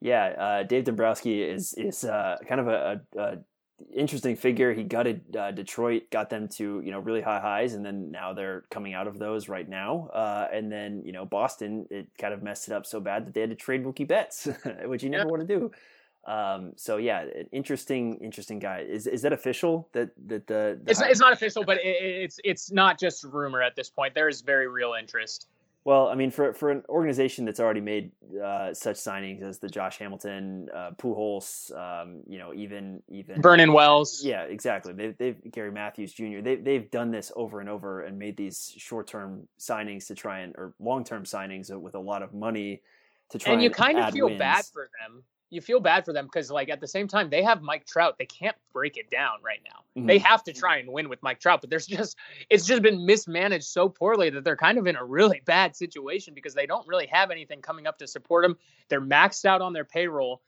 Yeah, 0.00 0.26
uh, 0.26 0.62
Dave 0.62 0.84
Dombrowski 0.84 1.42
is 1.42 1.74
is 1.74 2.04
uh, 2.04 2.38
kind 2.48 2.60
of 2.60 2.68
a, 2.68 3.02
a, 3.16 3.20
a, 3.20 3.38
interesting 3.94 4.34
figure. 4.34 4.72
He 4.72 4.82
gutted 4.82 5.36
uh, 5.36 5.50
Detroit, 5.50 6.04
got 6.10 6.30
them 6.30 6.48
to 6.56 6.80
you 6.82 6.90
know 6.90 7.00
really 7.00 7.20
high 7.20 7.40
highs, 7.40 7.74
and 7.74 7.84
then 7.84 8.10
now 8.10 8.32
they're 8.32 8.64
coming 8.70 8.94
out 8.94 9.06
of 9.06 9.18
those 9.18 9.48
right 9.48 9.68
now. 9.68 10.08
Uh, 10.14 10.48
and 10.50 10.72
then 10.72 11.02
you 11.04 11.12
know 11.12 11.26
Boston, 11.26 11.86
it 11.90 12.08
kind 12.18 12.32
of 12.32 12.42
messed 12.42 12.68
it 12.68 12.72
up 12.72 12.86
so 12.86 12.98
bad 12.98 13.26
that 13.26 13.34
they 13.34 13.42
had 13.42 13.50
to 13.50 13.56
trade 13.56 13.84
Mookie 13.84 14.08
Betts, 14.08 14.48
which 14.86 15.02
you 15.02 15.10
never 15.10 15.24
yeah. 15.24 15.30
want 15.30 15.46
to 15.46 15.58
do. 15.58 15.70
Um, 16.26 16.72
so 16.76 16.98
yeah, 16.98 17.24
interesting, 17.50 18.16
interesting 18.16 18.58
guy. 18.58 18.80
Is 18.80 19.06
is 19.06 19.22
that 19.22 19.32
official? 19.32 19.88
That 19.92 20.10
that 20.26 20.46
the, 20.46 20.78
the 20.84 20.90
it's, 20.90 21.00
it's 21.00 21.20
not 21.20 21.32
official, 21.32 21.64
but 21.64 21.78
it, 21.78 21.96
it's 22.02 22.38
it's 22.44 22.70
not 22.70 22.98
just 22.98 23.24
rumor 23.24 23.62
at 23.62 23.74
this 23.74 23.88
point. 23.88 24.14
There 24.14 24.28
is 24.28 24.42
very 24.42 24.68
real 24.68 24.94
interest. 24.98 25.48
Well, 25.84 26.08
I 26.08 26.14
mean, 26.14 26.30
for 26.30 26.52
for 26.52 26.70
an 26.70 26.82
organization 26.90 27.46
that's 27.46 27.58
already 27.58 27.80
made 27.80 28.12
uh, 28.42 28.74
such 28.74 28.96
signings 28.96 29.42
as 29.42 29.60
the 29.60 29.68
Josh 29.68 29.96
Hamilton, 29.96 30.68
uh, 30.74 30.90
Pujols, 30.98 31.74
um, 31.74 32.20
you 32.28 32.38
know, 32.38 32.52
even 32.52 33.02
even 33.08 33.40
Vernon 33.40 33.72
Wells, 33.72 34.22
yeah, 34.22 34.42
exactly. 34.42 34.92
They, 34.92 35.14
they've 35.18 35.50
Gary 35.50 35.72
Matthews 35.72 36.12
Jr. 36.12 36.42
They 36.42 36.56
they've 36.56 36.90
done 36.90 37.10
this 37.10 37.32
over 37.34 37.60
and 37.60 37.68
over 37.70 38.02
and 38.02 38.18
made 38.18 38.36
these 38.36 38.74
short 38.76 39.06
term 39.06 39.48
signings 39.58 40.06
to 40.08 40.14
try 40.14 40.40
and 40.40 40.54
or 40.58 40.74
long 40.78 41.02
term 41.02 41.24
signings 41.24 41.74
with 41.74 41.94
a 41.94 42.00
lot 42.00 42.22
of 42.22 42.34
money 42.34 42.82
to 43.30 43.38
try. 43.38 43.54
And 43.54 43.62
you 43.62 43.68
and 43.68 43.74
kind 43.74 43.98
of 43.98 44.12
feel 44.12 44.26
wins. 44.26 44.38
bad 44.38 44.66
for 44.66 44.90
them 45.00 45.24
you 45.50 45.60
feel 45.60 45.80
bad 45.80 46.04
for 46.04 46.12
them 46.12 46.26
because 46.26 46.50
like 46.50 46.70
at 46.70 46.80
the 46.80 46.86
same 46.86 47.08
time 47.08 47.28
they 47.28 47.42
have 47.42 47.60
Mike 47.60 47.84
Trout. 47.84 48.16
They 48.18 48.26
can't 48.26 48.56
break 48.72 48.96
it 48.96 49.10
down 49.10 49.38
right 49.44 49.60
now. 49.64 49.80
Mm-hmm. 49.96 50.06
They 50.06 50.18
have 50.18 50.44
to 50.44 50.52
try 50.52 50.78
and 50.78 50.90
win 50.92 51.08
with 51.08 51.22
Mike 51.22 51.40
Trout, 51.40 51.60
but 51.60 51.70
there's 51.70 51.86
just 51.86 52.16
it's 52.48 52.64
just 52.64 52.82
been 52.82 53.04
mismanaged 53.04 53.64
so 53.64 53.88
poorly 53.88 54.30
that 54.30 54.44
they're 54.44 54.56
kind 54.56 54.78
of 54.78 54.86
in 54.86 54.96
a 54.96 55.04
really 55.04 55.42
bad 55.46 55.76
situation 55.76 56.34
because 56.34 56.54
they 56.54 56.66
don't 56.66 56.86
really 56.86 57.06
have 57.06 57.30
anything 57.30 57.60
coming 57.60 57.86
up 57.86 57.98
to 57.98 58.06
support 58.06 58.44
them. 58.44 58.56
They're 58.88 59.00
maxed 59.00 59.44
out 59.44 59.60
on 59.60 59.72
their 59.72 59.84
payroll. 59.84 60.40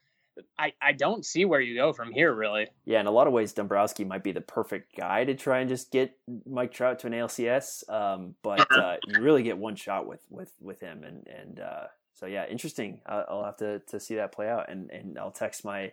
I, 0.58 0.72
I 0.80 0.92
don't 0.92 1.26
see 1.26 1.44
where 1.44 1.60
you 1.60 1.74
go 1.74 1.92
from 1.92 2.10
here, 2.10 2.32
really. 2.32 2.66
Yeah, 2.86 3.00
in 3.00 3.06
a 3.06 3.10
lot 3.10 3.26
of 3.26 3.34
ways, 3.34 3.52
Dombrowski 3.52 4.04
might 4.04 4.24
be 4.24 4.32
the 4.32 4.40
perfect 4.40 4.96
guy 4.96 5.26
to 5.26 5.34
try 5.34 5.60
and 5.60 5.68
just 5.68 5.90
get 5.90 6.16
Mike 6.46 6.72
Trout 6.72 7.00
to 7.00 7.06
an 7.08 7.12
ALCS. 7.12 7.88
Um, 7.90 8.34
but 8.42 8.60
uh-huh. 8.60 8.80
uh, 8.80 8.96
you 9.06 9.20
really 9.20 9.42
get 9.42 9.58
one 9.58 9.76
shot 9.76 10.06
with 10.06 10.22
with 10.30 10.50
with 10.58 10.80
him, 10.80 11.04
and 11.04 11.26
and 11.26 11.60
uh, 11.60 11.84
so 12.14 12.26
yeah, 12.26 12.46
interesting. 12.48 13.00
I'll, 13.06 13.44
have 13.44 13.56
to, 13.58 13.80
to 13.80 13.98
see 13.98 14.16
that 14.16 14.32
play 14.32 14.48
out, 14.48 14.70
and 14.70 14.90
and 14.90 15.18
I'll 15.18 15.30
text 15.30 15.64
my 15.64 15.92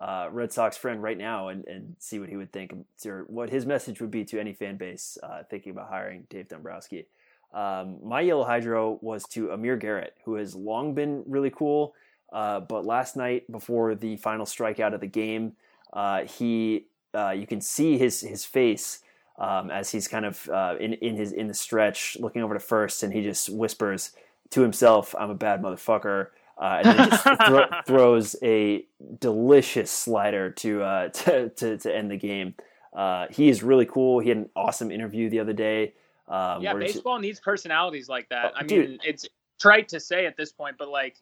uh, 0.00 0.28
Red 0.32 0.52
Sox 0.52 0.76
friend 0.76 1.02
right 1.02 1.18
now 1.18 1.48
and, 1.48 1.64
and 1.66 1.94
see 1.98 2.18
what 2.18 2.28
he 2.28 2.36
would 2.36 2.52
think 2.52 2.72
or 3.04 3.24
what 3.28 3.50
his 3.50 3.66
message 3.66 4.00
would 4.00 4.10
be 4.10 4.24
to 4.24 4.40
any 4.40 4.54
fan 4.54 4.76
base 4.76 5.18
uh, 5.22 5.42
thinking 5.48 5.72
about 5.72 5.88
hiring 5.88 6.26
Dave 6.30 6.48
Dombrowski. 6.48 7.06
Um, 7.52 7.98
my 8.02 8.20
yellow 8.20 8.44
hydro 8.44 8.98
was 9.02 9.24
to 9.30 9.50
Amir 9.50 9.76
Garrett, 9.76 10.16
who 10.24 10.34
has 10.36 10.54
long 10.54 10.94
been 10.94 11.22
really 11.26 11.50
cool, 11.50 11.94
uh, 12.32 12.60
but 12.60 12.86
last 12.86 13.16
night 13.16 13.50
before 13.50 13.94
the 13.94 14.16
final 14.16 14.46
strikeout 14.46 14.94
of 14.94 15.00
the 15.00 15.06
game, 15.06 15.52
uh, 15.92 16.24
he 16.24 16.86
uh, 17.12 17.30
you 17.30 17.46
can 17.46 17.60
see 17.60 17.98
his 17.98 18.20
his 18.20 18.44
face. 18.44 19.02
Um, 19.38 19.70
as 19.70 19.90
he's 19.90 20.06
kind 20.06 20.26
of 20.26 20.48
in 20.80 20.92
in 20.94 21.16
his 21.16 21.32
in 21.32 21.48
the 21.48 21.54
stretch, 21.54 22.16
looking 22.20 22.42
over 22.42 22.52
to 22.52 22.60
first, 22.60 23.02
and 23.02 23.10
he 23.10 23.22
just 23.22 23.48
whispers, 23.48 24.12
to 24.50 24.60
himself, 24.62 25.14
"I'm 25.18 25.30
a 25.30 25.34
bad 25.34 25.62
motherfucker," 25.62 26.28
uh, 26.60 26.82
and 26.84 26.98
then 26.98 27.10
just 27.10 27.22
thro- 27.46 27.68
throws 27.86 28.36
a 28.42 28.86
delicious 29.18 29.90
slider 29.90 30.50
to, 30.50 30.82
uh, 30.82 31.08
to, 31.08 31.48
to 31.50 31.78
to 31.78 31.96
end 31.96 32.10
the 32.10 32.16
game. 32.16 32.54
Uh, 32.92 33.26
he 33.30 33.48
is 33.48 33.62
really 33.62 33.86
cool. 33.86 34.18
He 34.20 34.28
had 34.28 34.38
an 34.38 34.50
awesome 34.56 34.90
interview 34.90 35.30
the 35.30 35.40
other 35.40 35.52
day. 35.52 35.94
Um, 36.28 36.62
yeah, 36.62 36.74
baseball 36.74 37.18
needs 37.18 37.40
personalities 37.40 38.08
like 38.08 38.28
that. 38.28 38.52
Oh, 38.54 38.58
I 38.58 38.62
mean, 38.62 38.98
it's 39.04 39.28
trite 39.60 39.88
to 39.88 40.00
say 40.00 40.26
at 40.26 40.36
this 40.36 40.52
point, 40.52 40.76
but 40.78 40.88
like 40.88 41.16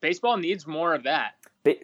baseball 0.00 0.36
needs 0.36 0.66
more 0.66 0.94
of 0.94 1.02
that. 1.04 1.32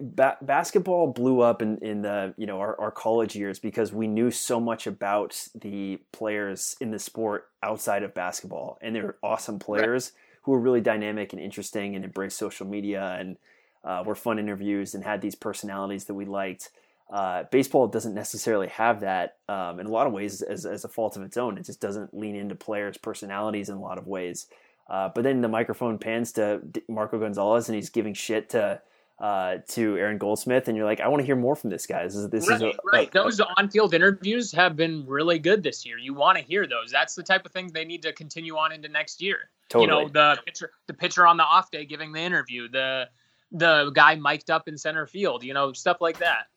ba- 0.00 0.38
basketball 0.42 1.08
blew 1.08 1.40
up 1.40 1.62
in, 1.62 1.78
in 1.78 2.02
the 2.02 2.34
you 2.36 2.46
know 2.46 2.60
our, 2.60 2.78
our 2.80 2.90
college 2.90 3.36
years 3.36 3.58
because 3.58 3.92
we 3.92 4.06
knew 4.06 4.30
so 4.30 4.60
much 4.60 4.86
about 4.86 5.48
the 5.54 6.00
players 6.12 6.76
in 6.80 6.90
the 6.90 6.98
sport 6.98 7.48
outside 7.62 8.02
of 8.02 8.14
basketball, 8.14 8.78
and 8.80 8.94
they're 8.94 9.16
awesome 9.22 9.58
players 9.58 10.12
right. 10.14 10.22
Who 10.46 10.52
were 10.52 10.60
really 10.60 10.80
dynamic 10.80 11.32
and 11.32 11.42
interesting 11.42 11.96
and 11.96 12.04
embraced 12.04 12.38
social 12.38 12.66
media 12.66 13.16
and 13.18 13.36
uh, 13.84 14.04
were 14.06 14.14
fun 14.14 14.38
interviews 14.38 14.94
and 14.94 15.02
had 15.02 15.20
these 15.20 15.34
personalities 15.34 16.04
that 16.04 16.14
we 16.14 16.24
liked. 16.24 16.70
Uh, 17.12 17.42
baseball 17.50 17.88
doesn't 17.88 18.14
necessarily 18.14 18.68
have 18.68 19.00
that 19.00 19.38
um, 19.48 19.80
in 19.80 19.86
a 19.86 19.90
lot 19.90 20.06
of 20.06 20.12
ways 20.12 20.42
as, 20.42 20.64
as 20.64 20.84
a 20.84 20.88
fault 20.88 21.16
of 21.16 21.22
its 21.22 21.36
own. 21.36 21.58
It 21.58 21.66
just 21.66 21.80
doesn't 21.80 22.16
lean 22.16 22.36
into 22.36 22.54
players' 22.54 22.96
personalities 22.96 23.68
in 23.68 23.74
a 23.74 23.80
lot 23.80 23.98
of 23.98 24.06
ways. 24.06 24.46
Uh, 24.88 25.08
but 25.12 25.24
then 25.24 25.40
the 25.40 25.48
microphone 25.48 25.98
pans 25.98 26.30
to 26.32 26.62
Marco 26.88 27.18
Gonzalez 27.18 27.68
and 27.68 27.74
he's 27.74 27.90
giving 27.90 28.14
shit 28.14 28.48
to 28.50 28.80
uh, 29.18 29.56
to 29.68 29.96
Aaron 29.96 30.18
Goldsmith, 30.18 30.68
and 30.68 30.76
you're 30.76 30.86
like, 30.86 31.00
I 31.00 31.08
want 31.08 31.20
to 31.20 31.26
hear 31.26 31.36
more 31.36 31.56
from 31.56 31.70
this 31.70 31.86
guy. 31.86 32.04
This 32.04 32.14
is 32.14 32.28
this 32.28 32.48
right, 32.48 32.56
is 32.56 32.62
a, 32.62 32.72
right. 32.92 33.08
A, 33.08 33.12
those 33.12 33.40
on-field 33.40 33.94
interviews 33.94 34.52
have 34.52 34.76
been 34.76 35.06
really 35.06 35.38
good 35.38 35.62
this 35.62 35.86
year. 35.86 35.98
You 35.98 36.12
want 36.12 36.36
to 36.38 36.44
hear 36.44 36.66
those. 36.66 36.90
That's 36.92 37.14
the 37.14 37.22
type 37.22 37.46
of 37.46 37.52
things 37.52 37.72
they 37.72 37.84
need 37.84 38.02
to 38.02 38.12
continue 38.12 38.56
on 38.56 38.72
into 38.72 38.88
next 38.88 39.22
year. 39.22 39.50
Totally. 39.68 39.84
You 39.84 40.04
know, 40.04 40.08
the 40.08 40.42
pitcher, 40.44 40.70
the 40.86 40.94
pitcher 40.94 41.26
on 41.26 41.38
the 41.38 41.44
off 41.44 41.70
day 41.70 41.86
giving 41.86 42.12
the 42.12 42.20
interview, 42.20 42.68
the 42.68 43.08
the 43.52 43.90
guy 43.94 44.16
mic'd 44.16 44.50
up 44.50 44.68
in 44.68 44.76
center 44.76 45.06
field. 45.06 45.44
You 45.44 45.54
know, 45.54 45.72
stuff 45.72 46.00
like 46.00 46.18
that. 46.18 46.48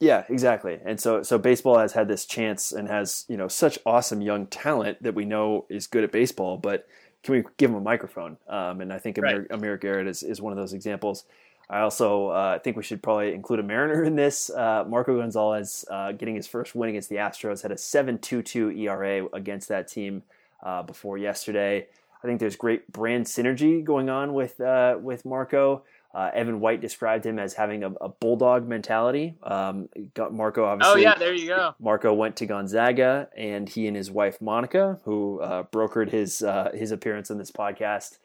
Yeah, 0.00 0.24
exactly. 0.28 0.80
And 0.84 1.00
so 1.00 1.22
so 1.22 1.38
baseball 1.38 1.78
has 1.78 1.92
had 1.92 2.08
this 2.08 2.24
chance 2.26 2.72
and 2.72 2.88
has 2.88 3.24
you 3.28 3.36
know 3.36 3.46
such 3.46 3.78
awesome 3.86 4.20
young 4.20 4.48
talent 4.48 5.00
that 5.04 5.14
we 5.14 5.24
know 5.24 5.66
is 5.68 5.86
good 5.86 6.02
at 6.02 6.10
baseball, 6.10 6.56
but 6.56 6.88
can 7.22 7.34
we 7.34 7.44
give 7.56 7.70
him 7.70 7.76
a 7.76 7.80
microphone? 7.80 8.36
Um, 8.48 8.80
and 8.80 8.92
I 8.92 8.98
think 8.98 9.18
Amir, 9.18 9.40
right. 9.42 9.50
Amir 9.52 9.76
Garrett 9.76 10.08
is, 10.08 10.24
is 10.24 10.40
one 10.40 10.52
of 10.52 10.58
those 10.58 10.72
examples. 10.72 11.24
I 11.70 11.80
also 11.80 12.28
uh, 12.28 12.58
think 12.58 12.76
we 12.76 12.82
should 12.82 13.02
probably 13.02 13.32
include 13.32 13.60
a 13.60 13.62
Mariner 13.62 14.04
in 14.04 14.14
this. 14.14 14.50
Uh, 14.50 14.84
Marco 14.86 15.18
Gonzalez 15.18 15.84
uh, 15.90 16.12
getting 16.12 16.34
his 16.34 16.46
first 16.46 16.74
win 16.74 16.90
against 16.90 17.08
the 17.08 17.16
Astros 17.16 17.62
had 17.62 17.72
a 17.72 17.76
7.22 17.76 18.78
ERA 18.78 19.26
against 19.32 19.68
that 19.68 19.88
team 19.88 20.22
uh, 20.62 20.82
before 20.82 21.18
yesterday. 21.18 21.86
I 22.22 22.26
think 22.26 22.40
there's 22.40 22.56
great 22.56 22.92
brand 22.92 23.24
synergy 23.26 23.82
going 23.82 24.08
on 24.08 24.34
with 24.34 24.60
uh, 24.60 24.96
with 25.00 25.24
Marco. 25.24 25.82
Uh, 26.14 26.30
Evan 26.34 26.60
White 26.60 26.82
described 26.82 27.24
him 27.24 27.38
as 27.38 27.54
having 27.54 27.82
a, 27.84 27.90
a 27.92 28.10
bulldog 28.10 28.68
mentality. 28.68 29.34
Um, 29.42 29.88
Marco 30.30 30.66
obviously. 30.66 31.00
Oh 31.00 31.02
yeah, 31.02 31.14
there 31.18 31.32
you 31.32 31.48
go. 31.48 31.74
Marco 31.80 32.12
went 32.12 32.36
to 32.36 32.46
Gonzaga, 32.46 33.28
and 33.34 33.66
he 33.66 33.86
and 33.86 33.96
his 33.96 34.10
wife 34.10 34.42
Monica, 34.42 35.00
who 35.04 35.40
brokered 35.72 36.10
his 36.10 36.44
his 36.74 36.92
appearance 36.92 37.30
on 37.30 37.38
this 37.38 37.50
podcast, 37.50 38.18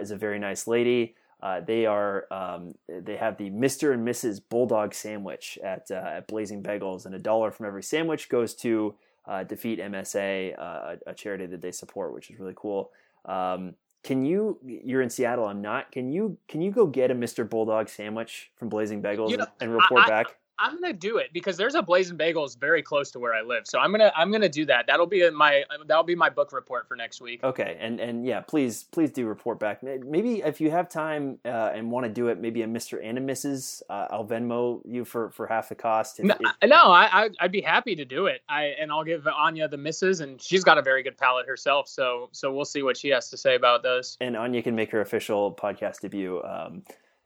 is 0.00 0.10
a 0.10 0.16
very 0.16 0.40
nice 0.40 0.66
lady. 0.66 1.14
Uh, 1.42 1.60
they 1.60 1.86
are 1.86 2.26
um, 2.30 2.74
they 2.88 3.16
have 3.16 3.38
the 3.38 3.50
Mr. 3.50 3.94
and 3.94 4.06
Mrs. 4.06 4.40
Bulldog 4.46 4.94
sandwich 4.94 5.58
at 5.64 5.90
uh, 5.90 5.94
at 5.94 6.28
Blazing 6.28 6.62
Bagels, 6.62 7.06
and 7.06 7.14
a 7.14 7.18
dollar 7.18 7.50
from 7.50 7.66
every 7.66 7.82
sandwich 7.82 8.28
goes 8.28 8.54
to 8.56 8.94
uh, 9.26 9.44
Defeat 9.44 9.78
MSA, 9.80 10.58
uh, 10.58 10.96
a 11.06 11.14
charity 11.14 11.46
that 11.46 11.62
they 11.62 11.72
support, 11.72 12.12
which 12.12 12.30
is 12.30 12.38
really 12.38 12.54
cool. 12.56 12.90
Um, 13.24 13.74
can 14.02 14.24
you? 14.24 14.58
You're 14.64 15.02
in 15.02 15.10
Seattle. 15.10 15.46
I'm 15.46 15.62
not. 15.62 15.92
Can 15.92 16.10
you? 16.10 16.38
Can 16.48 16.62
you 16.62 16.70
go 16.70 16.86
get 16.86 17.10
a 17.10 17.14
Mr. 17.14 17.48
Bulldog 17.48 17.88
sandwich 17.88 18.50
from 18.56 18.68
Blazing 18.68 19.02
Bagels 19.02 19.30
you 19.30 19.36
know, 19.38 19.46
and, 19.60 19.70
and, 19.70 19.72
report 19.72 20.04
I, 20.04 20.08
back? 20.08 20.26
I'm 20.60 20.80
gonna 20.80 20.92
do 20.92 21.16
it 21.16 21.32
because 21.32 21.56
there's 21.56 21.74
a 21.74 21.82
Blazing 21.82 22.18
Bagels 22.18 22.58
very 22.58 22.82
close 22.82 23.10
to 23.12 23.18
where 23.18 23.34
I 23.34 23.40
live. 23.40 23.66
So 23.66 23.78
I'm 23.78 23.90
gonna 23.90 24.12
I'm 24.14 24.30
gonna 24.30 24.48
do 24.48 24.66
that. 24.66 24.86
That'll 24.86 25.06
be 25.06 25.28
my 25.30 25.64
that'll 25.86 26.04
be 26.04 26.14
my 26.14 26.28
book 26.28 26.52
report 26.52 26.86
for 26.86 26.96
next 26.96 27.20
week. 27.20 27.42
Okay, 27.42 27.76
and 27.80 27.98
and 27.98 28.26
yeah, 28.26 28.40
please 28.40 28.84
please 28.84 29.10
do 29.10 29.26
report 29.26 29.58
back. 29.58 29.82
Maybe 29.82 30.42
if 30.42 30.60
you 30.60 30.70
have 30.70 30.88
time 30.88 31.38
uh, 31.44 31.72
and 31.74 31.90
want 31.90 32.04
to 32.04 32.12
do 32.12 32.28
it, 32.28 32.38
maybe 32.38 32.62
a 32.62 32.66
Mister 32.66 32.98
and 32.98 33.18
a 33.18 33.20
Mrs. 33.20 33.82
Uh, 33.88 34.08
I'll 34.10 34.26
Venmo 34.26 34.80
you 34.84 35.04
for 35.04 35.30
for 35.30 35.46
half 35.46 35.70
the 35.70 35.74
cost. 35.74 36.20
If, 36.20 36.26
no, 36.26 36.36
if... 36.38 36.68
no, 36.68 36.76
I 36.76 37.30
I'd 37.40 37.52
be 37.52 37.62
happy 37.62 37.96
to 37.96 38.04
do 38.04 38.26
it. 38.26 38.42
I 38.48 38.74
and 38.80 38.92
I'll 38.92 39.04
give 39.04 39.26
Anya 39.26 39.68
the 39.68 39.78
Mrs. 39.78 40.20
and 40.20 40.40
she's 40.40 40.64
got 40.64 40.78
a 40.78 40.82
very 40.82 41.02
good 41.02 41.16
palate 41.16 41.46
herself. 41.46 41.88
So 41.88 42.28
so 42.32 42.52
we'll 42.52 42.64
see 42.64 42.82
what 42.82 42.96
she 42.96 43.08
has 43.08 43.30
to 43.30 43.36
say 43.36 43.54
about 43.54 43.82
those. 43.82 44.16
And 44.20 44.36
Anya 44.36 44.62
can 44.62 44.74
make 44.74 44.90
her 44.90 45.00
official 45.00 45.52
podcast 45.52 46.00
debut. 46.00 46.42
Um, 46.42 46.82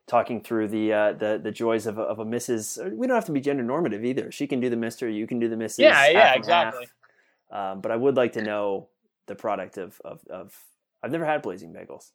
talking 0.07 0.43
through 0.43 0.69
the 0.69 0.93
uh, 0.93 1.13
the 1.13 1.41
the 1.43 1.51
joys 1.51 1.87
of 1.87 1.99
a, 1.99 2.03
of 2.03 2.19
a 2.19 2.25
Mrs. 2.25 2.95
We 2.95 3.07
don't 3.07 3.15
have 3.15 3.25
to 3.27 3.33
be 3.33 3.41
gender 3.41 3.63
normative 3.63 4.05
either. 4.05 4.31
She 4.31 4.47
can 4.47 4.61
do 4.61 4.71
the 4.71 4.77
Mister. 4.77 5.09
You 5.09 5.27
can 5.27 5.39
do 5.39 5.49
the 5.49 5.57
Mrs. 5.57 5.79
Yeah, 5.79 6.09
yeah, 6.09 6.35
exactly. 6.35 6.87
Um, 7.51 7.81
but 7.81 7.91
I 7.91 7.97
would 7.97 8.17
like 8.17 8.33
to 8.33 8.43
know 8.43 8.89
the 9.27 9.35
product 9.35 9.79
of, 9.79 10.01
of 10.05 10.21
of. 10.29 10.59
I've 11.03 11.11
never 11.11 11.27
had 11.27 11.43
blazing 11.43 11.73
bagels. 11.73 12.13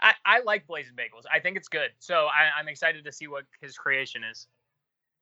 I, 0.00 0.12
I 0.24 0.40
like 0.40 0.66
blazing 0.66 0.94
bagels. 0.94 1.24
I 1.32 1.40
think 1.40 1.56
it's 1.56 1.68
good. 1.68 1.90
So 1.98 2.26
I, 2.26 2.58
I'm 2.58 2.68
excited 2.68 3.04
to 3.04 3.12
see 3.12 3.26
what 3.26 3.44
his 3.60 3.76
creation 3.76 4.22
is. 4.30 4.46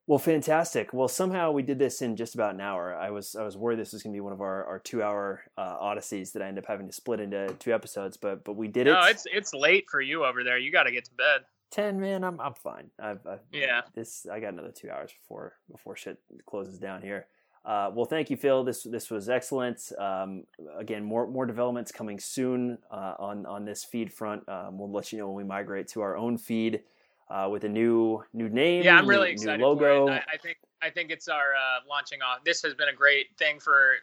Well, 0.06 0.18
fantastic. 0.18 0.94
Well, 0.94 1.06
somehow 1.06 1.52
we 1.52 1.62
did 1.62 1.78
this 1.78 2.00
in 2.00 2.16
just 2.16 2.34
about 2.34 2.54
an 2.54 2.62
hour. 2.62 2.94
I 2.94 3.10
was 3.10 3.36
I 3.36 3.42
was 3.42 3.56
worried 3.56 3.78
this 3.78 3.92
was 3.92 4.02
going 4.02 4.14
to 4.14 4.16
be 4.16 4.20
one 4.20 4.32
of 4.32 4.40
our, 4.40 4.64
our 4.64 4.78
two 4.78 5.02
hour 5.02 5.42
uh, 5.58 5.76
odysseys 5.80 6.32
that 6.32 6.42
I 6.42 6.46
end 6.46 6.58
up 6.58 6.64
having 6.66 6.86
to 6.86 6.92
split 6.92 7.20
into 7.20 7.54
two 7.58 7.74
episodes, 7.74 8.16
but 8.16 8.42
but 8.42 8.54
we 8.54 8.68
did 8.68 8.86
it. 8.86 8.92
No, 8.92 9.02
it's 9.04 9.26
it's 9.30 9.52
late 9.52 9.84
for 9.90 10.00
you 10.00 10.24
over 10.24 10.42
there. 10.42 10.56
You 10.56 10.72
got 10.72 10.84
to 10.84 10.92
get 10.92 11.04
to 11.04 11.10
bed 11.12 11.42
ten, 11.70 12.00
man, 12.00 12.24
I'm 12.24 12.40
I'm 12.40 12.54
fine. 12.54 12.90
I've, 12.98 13.26
I've, 13.26 13.40
yeah. 13.52 13.82
This 13.94 14.26
I 14.30 14.40
got 14.40 14.52
another 14.52 14.72
two 14.72 14.90
hours 14.90 15.12
before 15.12 15.54
before 15.70 15.96
shit 15.96 16.18
closes 16.46 16.78
down 16.78 17.02
here. 17.02 17.26
Uh, 17.64 17.90
well, 17.94 18.06
thank 18.06 18.30
you, 18.30 18.36
Phil. 18.36 18.64
This 18.64 18.82
this 18.84 19.10
was 19.10 19.28
excellent. 19.28 19.92
Um, 19.98 20.44
again, 20.78 21.04
more 21.04 21.26
more 21.26 21.44
developments 21.44 21.92
coming 21.92 22.18
soon 22.18 22.78
uh, 22.90 23.14
on 23.18 23.44
on 23.46 23.64
this 23.64 23.84
feed 23.84 24.12
front. 24.12 24.48
Um, 24.48 24.78
we'll 24.78 24.90
let 24.90 25.12
you 25.12 25.18
know 25.18 25.26
when 25.28 25.36
we 25.36 25.44
migrate 25.44 25.88
to 25.88 26.00
our 26.00 26.16
own 26.16 26.38
feed 26.38 26.82
uh, 27.30 27.48
with 27.50 27.64
a 27.64 27.68
new 27.68 28.22
new 28.32 28.48
name. 28.48 28.84
Yeah, 28.84 28.98
I'm 28.98 29.06
really 29.06 29.28
new, 29.28 29.32
excited. 29.32 29.58
New 29.58 29.66
logo. 29.66 30.08
I, 30.08 30.22
I, 30.32 30.36
think 30.42 30.58
I 30.80 30.90
think 30.90 31.10
it's 31.10 31.28
our 31.28 31.54
uh, 31.54 31.80
launching 31.88 32.22
off. 32.22 32.44
This 32.44 32.62
has 32.62 32.74
been 32.74 32.88
a 32.88 32.94
great 32.94 33.36
thing 33.38 33.60
for 33.60 33.96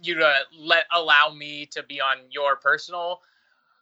you 0.00 0.14
to 0.14 0.34
let 0.58 0.84
allow 0.92 1.30
me 1.30 1.66
to 1.66 1.82
be 1.82 2.00
on 2.00 2.18
your 2.30 2.56
personal 2.56 3.20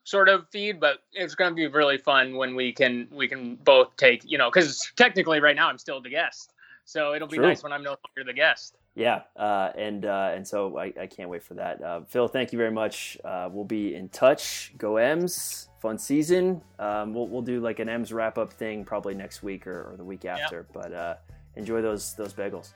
sort 0.08 0.28
of 0.28 0.48
feed, 0.50 0.80
but 0.80 1.00
it's 1.12 1.34
going 1.34 1.50
to 1.50 1.54
be 1.54 1.66
really 1.66 1.98
fun 1.98 2.36
when 2.36 2.54
we 2.54 2.72
can 2.72 3.08
we 3.12 3.28
can 3.28 3.56
both 3.56 3.96
take 3.96 4.22
you 4.24 4.38
know 4.38 4.50
because 4.50 4.90
technically 4.96 5.40
right 5.40 5.56
now 5.56 5.68
I'm 5.68 5.78
still 5.78 6.00
the 6.00 6.10
guest, 6.10 6.54
so 6.84 7.14
it'll 7.14 7.28
be 7.28 7.36
True. 7.36 7.46
nice 7.46 7.62
when 7.62 7.72
I'm 7.72 7.82
no 7.82 7.90
longer 7.90 8.24
the 8.26 8.32
guest. 8.32 8.76
Yeah, 8.94 9.22
uh, 9.36 9.70
and 9.76 10.04
uh, 10.06 10.32
and 10.34 10.46
so 10.46 10.76
I, 10.76 10.92
I, 11.00 11.06
can't 11.06 11.28
wait 11.28 11.44
for 11.44 11.54
that. 11.54 11.80
Uh, 11.80 12.00
Phil, 12.08 12.26
thank 12.26 12.52
you 12.52 12.58
very 12.58 12.72
much. 12.72 13.16
Uh, 13.24 13.48
we'll 13.52 13.64
be 13.64 13.94
in 13.94 14.08
touch. 14.08 14.72
Go 14.76 14.96
M's, 14.96 15.68
fun 15.80 15.98
season. 15.98 16.62
Um, 16.80 17.14
we'll 17.14 17.28
we'll 17.28 17.42
do 17.42 17.60
like 17.60 17.78
an 17.78 17.88
M's 17.88 18.12
wrap 18.12 18.38
up 18.38 18.52
thing 18.52 18.84
probably 18.84 19.14
next 19.14 19.42
week 19.42 19.68
or, 19.68 19.92
or 19.92 19.96
the 19.96 20.04
week 20.04 20.24
after. 20.24 20.66
But 20.72 20.92
uh, 20.92 21.14
enjoy 21.54 21.80
those 21.80 22.14
those 22.14 22.32
bagels. 22.32 22.72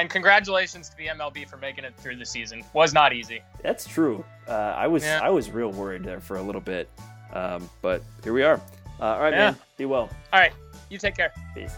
And 0.00 0.08
congratulations 0.08 0.88
to 0.88 0.96
the 0.96 1.08
MLB 1.08 1.46
for 1.46 1.58
making 1.58 1.84
it 1.84 1.94
through 1.98 2.16
the 2.16 2.24
season. 2.24 2.64
Was 2.72 2.94
not 2.94 3.12
easy. 3.12 3.42
That's 3.62 3.86
true. 3.86 4.24
Uh, 4.48 4.52
I 4.52 4.86
was 4.86 5.04
yeah. 5.04 5.20
I 5.22 5.28
was 5.28 5.50
real 5.50 5.72
worried 5.72 6.04
there 6.04 6.20
for 6.20 6.38
a 6.38 6.42
little 6.42 6.62
bit, 6.62 6.88
um, 7.34 7.68
but 7.82 8.02
here 8.24 8.32
we 8.32 8.42
are. 8.42 8.58
Uh, 8.98 9.04
all 9.04 9.20
right, 9.20 9.34
yeah. 9.34 9.50
man. 9.50 9.56
Be 9.76 9.84
well. 9.84 10.08
All 10.32 10.40
right. 10.40 10.52
You 10.88 10.96
take 10.96 11.16
care. 11.16 11.34
Peace. 11.54 11.74